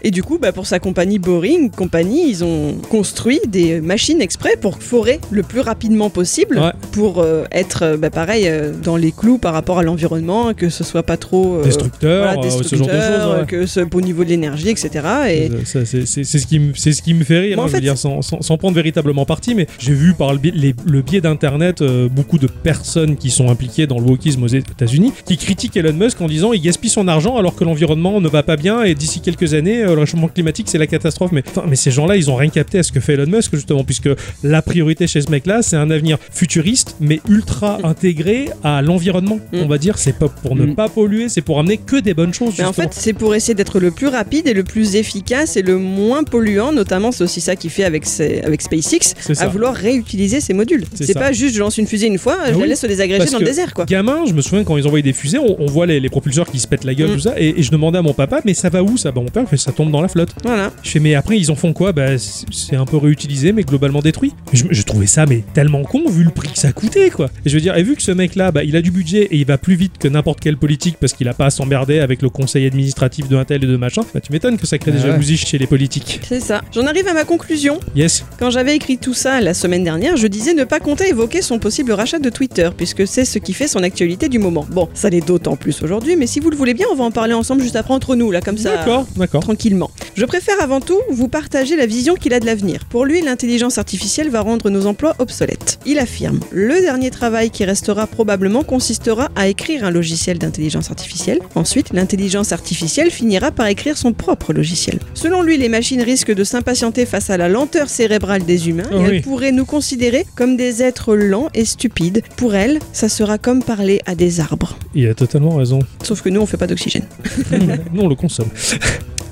Et 0.03 0.11
du 0.11 0.23
coup, 0.23 0.39
bah, 0.39 0.53
pour 0.53 0.67
sa 0.67 0.79
compagnie 0.79 1.19
Boring 1.19 1.71
Company, 1.71 2.29
ils 2.29 2.45
ont 2.45 2.75
construit 2.89 3.41
des 3.49 3.81
machines 3.81 4.21
exprès 4.21 4.57
pour 4.61 4.79
forer 4.83 5.21
le 5.31 5.43
plus 5.43 5.61
rapidement 5.61 6.11
possible, 6.11 6.59
Ouais. 6.59 6.73
pour 6.93 7.21
euh, 7.21 7.45
être, 7.53 7.97
bah, 7.97 8.11
pareil, 8.11 8.47
euh, 8.47 8.73
dans 8.73 8.97
les 8.97 9.13
clous 9.13 9.39
par 9.39 9.53
rapport 9.53 9.79
à 9.79 9.83
l'environnement, 9.83 10.53
que 10.55 10.69
ce 10.69 10.85
soit 10.85 11.03
pas 11.03 11.17
trop 11.17 11.57
euh, 11.57 11.65
Destructeur, 11.65 12.35
voilà, 12.35 12.47
euh, 12.47 12.63
ce 12.63 12.77
genre 12.77 12.87
de 12.87 12.93
choses. 12.93 13.41
ouais. 13.41 13.47
que 13.47 13.67
ce, 13.67 13.81
au 13.93 14.01
niveau 14.01 14.25
de 14.25 14.29
l'énergie, 14.31 14.69
etc. 14.71 14.91
Et 15.31 15.51
ça, 15.65 15.85
c'est- 15.85 16.07
C'est 16.07 16.25
c'est 16.25 16.39
ce, 16.39 16.47
qui 16.47 16.59
me- 16.59 16.75
c'est 16.75 16.93
ce 16.93 17.03
qui 17.03 17.10
me 17.15 17.25
fait 17.25 17.39
rire, 17.41 17.57
Moi, 17.57 17.65
en 17.65 17.67
hein, 17.67 17.69
je 17.69 17.73
veux 17.75 17.79
fait, 17.79 17.85
dire, 17.85 17.99
sans, 17.99 18.23
sans- 18.23 18.41
sans 18.43 18.57
prendre 18.57 18.75
véritablement 18.75 19.25
parti, 19.25 19.55
mais 19.55 19.67
j'ai 19.79 19.93
vu 19.95 20.15
par 20.15 20.33
le 20.33 20.39
biais, 20.39 20.53
les- 20.55 20.75
le 20.85 21.03
biais 21.03 21.21
d'Internet 21.21 21.81
euh, 21.83 22.09
beaucoup 22.09 22.39
de 22.39 22.47
personnes 22.47 23.17
qui 23.17 23.31
sont 23.31 23.49
impliquées 23.51 23.87
dans 23.87 23.99
le 23.99 24.05
wokisme 24.07 24.43
aux 24.43 24.47
États-Unis 24.49 25.13
qui 25.25 25.37
critiquent 25.37 25.77
Elon 25.77 25.93
Musk 25.93 26.21
en 26.21 26.27
disant 26.27 26.53
il 26.53 26.61
gaspille 26.61 26.91
son 26.91 27.09
argent 27.09 27.37
alors 27.37 27.55
que 27.57 27.65
l'environnement 27.65 28.21
ne 28.21 28.29
va 28.29 28.43
pas 28.43 28.57
bien 28.57 28.83
et 28.83 28.95
d'ici 28.95 29.21
quelques 29.21 29.55
années, 29.55 29.83
euh, 29.83 29.95
le 29.95 30.01
réchauffement 30.01 30.29
climatique 30.29 30.67
c'est 30.69 30.79
la 30.79 30.87
catastrophe. 30.87 31.33
Mais, 31.33 31.43
mais 31.69 31.77
ces 31.77 31.91
gens-là, 31.91 32.17
ils 32.17 32.31
ont 32.31 32.37
rien 32.37 32.51
capté 32.51 32.79
à 32.79 32.83
ce 32.83 32.93
que 32.93 33.01
fait 33.01 33.15
Elon 33.15 33.27
Musk 33.27 33.55
justement, 33.55 33.85
puisque 33.85 34.09
la 34.43 34.63
priorité 34.63 35.07
chez 35.07 35.21
ce 35.21 35.31
mec-là, 35.31 35.63
c'est 35.63 35.77
un 35.77 35.91
avenir 35.91 36.19
futuriste 36.33 36.97
mais 37.01 37.21
ultra 37.29 37.79
intégré 37.85 38.49
à 38.65 38.83
l'environnement. 38.83 39.39
Mm. 39.53 39.59
On 39.65 39.67
va 39.69 39.79
dire, 39.79 39.99
c'est 39.99 40.17
pas 40.19 40.29
pour 40.29 40.57
ne 40.57 40.67
Mm. 40.67 40.75
pas 40.75 40.89
polluer, 40.89 41.29
c'est 41.29 41.41
pour 41.43 41.59
amener 41.59 41.77
que 41.79 41.97
des 41.97 42.15
bonnes 42.15 42.35
choses. 42.35 42.55
Mais 42.59 42.65
en 42.65 42.73
fait, 42.73 42.91
c'est 42.93 43.13
pour 43.13 43.35
essayer 43.35 43.55
d'être 43.55 43.81
le 43.81 43.91
plus 43.91 44.09
rapide 44.09 44.47
et 44.47 44.55
le 44.55 44.65
plus 44.65 44.97
efficace 44.97 45.57
et 45.57 45.63
le 45.63 45.79
moins 45.79 46.23
polluant, 46.25 46.73
notamment 46.73 47.00
c'est 47.13 47.25
aussi 47.25 47.41
ça 47.41 47.57
qu'il 47.57 47.71
fait 47.71 47.85
avec, 47.85 48.07
ses- 48.07 48.41
avec 48.43 48.61
SpaceX, 48.63 49.15
à 49.39 49.47
vouloir 49.49 49.75
réutiliser 49.75 50.41
ses 50.41 50.53
modules. 50.55 50.85
C'est 50.95 51.15
pas 51.15 51.33
juste 51.33 51.55
je 51.55 51.61
lance 51.61 51.79
une 51.79 51.87
fusée 51.87 52.07
une 52.07 52.19
fois, 52.19 52.37
je 52.49 52.55
oui, 52.55 52.61
la 52.63 52.67
laisse 52.69 52.81
se 52.81 52.87
désagréger 52.87 53.19
parce 53.19 53.31
dans 53.33 53.39
le 53.39 53.45
désert 53.45 53.73
quoi. 53.75 53.85
Gamin, 53.87 54.25
je 54.27 54.33
me 54.33 54.41
souviens 54.43 54.65
quand 54.65 54.77
ils 54.77 54.87
envoyaient 54.87 55.03
des 55.03 55.13
fusées, 55.13 55.39
on, 55.39 55.61
on 55.61 55.67
voit 55.67 55.87
les, 55.87 56.01
les 56.01 56.09
propulseurs 56.09 56.51
qui 56.51 56.59
se 56.59 56.67
pètent 56.69 56.85
la 56.85 56.95
gueule, 56.95 57.11
Mm. 57.11 57.15
tout 57.15 57.21
ça, 57.21 57.35
et, 57.39 57.59
et 57.59 57.63
je 57.63 57.71
demandais 57.71 57.99
à 57.99 58.03
mon 58.03 58.13
papa, 58.15 58.41
mais 58.45 58.55
ça 58.55 58.69
va 58.69 58.83
où 58.83 58.97
ça? 58.97 59.11
Bah 59.13 59.21
mon 59.21 59.29
père 59.29 59.49
fait 59.49 59.57
ça 59.57 59.73
tombe 59.73 59.91
dans 59.91 60.03
la 60.03 60.09
flotte. 60.09 60.31
Voilà. 60.45 60.71
Je 60.83 60.91
fais 60.91 61.01
mais 61.01 61.15
après 61.15 61.39
ils 61.39 61.51
en 61.51 61.55
font 61.57 61.73
quoi? 61.73 61.93
Bah 61.93 62.19
c'est 62.19 62.77
un 62.77 62.85
peu 62.85 62.97
réutilisé, 62.97 63.53
mais 63.53 63.63
globalement 63.63 64.01
détruit. 64.01 64.33
Je, 64.53 64.65
je 64.71 64.83
trouvais 64.83 65.07
ça 65.07 65.27
mais 65.27 65.43
tellement 65.55 65.83
con 65.83 66.03
vu 66.09 66.25
le 66.25 66.31
prix 66.31 66.51
que 66.53 66.59
ça 66.59 66.73
coûtait 66.73 67.11
quoi. 67.11 67.31
Et 67.45 67.49
je 67.51 67.55
veux 67.55 67.61
dire, 67.61 67.77
et 67.77 67.83
vu 67.83 67.97
que 67.97 68.03
ce 68.03 68.11
mec 68.13 68.35
là, 68.35 68.51
bah 68.53 68.65
il 68.65 68.77
a 68.77 68.83
du 68.83 68.91
budget 68.91 69.23
et 69.31 69.37
il 69.37 69.47
va 69.47 69.59
plus 69.59 69.75
vite 69.75 69.95
que 69.99 70.09
n'importe 70.09 70.41
quel 70.41 70.57
politique 70.57 70.97
parce 71.01 71.13
qu'il 71.13 71.29
a 71.29 71.35
pas 71.35 71.47
à 71.47 71.51
s'emmerder 71.51 72.01
avec 72.01 72.23
le 72.23 72.29
conseil 72.29 72.67
administratif 72.67 73.29
de 73.29 73.37
un 73.37 73.45
tel 73.45 73.63
et 73.65 73.67
de 73.67 73.77
machin, 73.77 74.03
bah 74.13 74.21
tu 74.21 74.33
m'étonnes 74.33 74.59
que 74.59 74.67
ça 74.67 74.79
crée 74.79 74.91
des 74.93 74.99
Ah 74.99 75.05
ouais. 75.05 75.11
jalousies 75.13 75.37
chez 75.39 75.59
les 75.59 75.67
politiques. 75.67 76.21
C'est 76.27 76.41
ça. 76.41 76.63
J'en 76.75 76.87
arrive 76.91 77.07
à 77.07 77.15
ma 77.15 77.25
conclusion. 77.25 77.79
Yes. 77.95 78.25
Quand 78.41 78.51
j'avais 78.51 78.75
écrit 78.75 78.99
tout 78.99 79.15
ça 79.15 79.41
la 79.41 79.55
semaine 79.55 79.85
dernière, 79.85 80.17
je 80.17 80.27
disais 80.27 80.55
ne 80.55 80.65
pas 80.65 80.81
compter 80.81 81.09
évoquer 81.09 81.41
son 81.41 81.61
possible 81.61 81.93
rachat 81.93 82.19
de 82.19 82.31
Twitter, 82.31 82.69
puisque 82.77 83.07
c'est 83.07 83.25
ce 83.25 83.39
qui 83.39 83.53
fait 83.53 83.69
son 83.69 83.85
actualité 83.85 84.29
du 84.29 84.41
moment. 84.41 84.67
Bon, 84.73 84.89
ça 84.93 85.09
l'est 85.09 85.25
d'autant 85.25 85.55
plus 85.55 85.85
aujourd'hui, 85.85 86.17
mais 86.17 86.27
si 86.27 86.41
vous 86.41 86.51
le 86.51 86.57
voulez 86.57 86.75
bien, 86.75 86.87
on 86.91 86.97
va 86.97 87.05
en 87.05 87.13
parler 87.13 87.33
ensemble 87.33 87.63
juste 87.63 87.77
après 87.77 87.95
entre 87.95 88.17
nous, 88.17 88.33
là, 88.33 88.41
comme 88.41 88.59
ça. 88.59 88.75
D'accord, 88.75 89.07
d'accord. 89.17 89.41
tranquillement. 89.41 89.93
Je 90.17 90.25
préfère 90.25 90.61
avant 90.61 90.81
tout 90.81 90.99
vous 91.11 91.29
partager 91.29 91.77
la 91.77 91.87
vision 91.87 92.17
qu'il 92.17 92.35
a 92.35 92.41
de 92.41 92.47
l'avenir. 92.47 92.85
Pour 92.87 93.05
lui, 93.05 93.23
l'intelligence 93.23 93.79
artificielle 93.79 94.29
va 94.29 94.41
rendre 94.41 94.69
nos 94.69 94.87
emplois 94.87 95.15
obsolètes. 95.21 95.79
Il 95.87 96.01
affirme 96.01 96.41
Le 96.51 96.81
dernier 96.81 97.13
travail 97.13 97.51
qui 97.51 97.65
restera 97.65 98.09
probablement 98.09 98.65
consistera 98.65 99.29
à 99.37 99.47
écrire 99.47 99.85
un 99.85 99.91
logiciel 99.93 100.39
d'intelligence 100.39 100.91
artificielle. 100.91 101.39
Ensuite, 101.55 101.93
l'intelligence 101.93 102.51
artificielle 102.51 103.13
finira 103.13 103.53
par 103.53 103.69
écrire 103.69 103.97
son 103.97 104.13
propre 104.13 104.53
logiciel. 104.53 104.99
Selon 105.15 105.43
lui, 105.43 105.57
les 105.57 105.69
machines 105.69 106.03
risquent 106.03 106.35
de 106.35 106.43
s'impatienter 106.43 106.70
face 107.07 107.31
à 107.31 107.37
la 107.37 107.49
lenteur 107.49 107.89
cérébrale 107.89 108.45
des 108.45 108.69
humains 108.69 108.85
et 108.93 108.97
oui. 108.97 109.05
elles 109.07 109.23
pourraient 109.23 109.53
nous 109.53 109.65
considérer 109.65 110.25
comme 110.37 110.57
des 110.57 110.83
êtres 110.83 111.17
lents 111.17 111.49
et 111.55 111.65
stupides. 111.65 112.23
Pour 112.37 112.55
elles, 112.55 112.79
ça 112.93 113.09
sera 113.09 113.39
comme 113.39 113.63
parler 113.63 114.01
à 114.07 114.15
des 114.15 114.41
arbres. 114.41 114.77
Il 114.95 115.09
a 115.09 115.15
totalement 115.15 115.57
raison. 115.57 115.81
Sauf 116.03 116.23
que 116.23 116.29
nous, 116.29 116.41
on 116.41 116.47
fait 116.47 116.57
pas 116.57 116.67
d'oxygène. 116.67 117.05
Nous 117.93 118.03
on 118.03 118.09
le 118.09 118.15
consomme. 118.15 118.49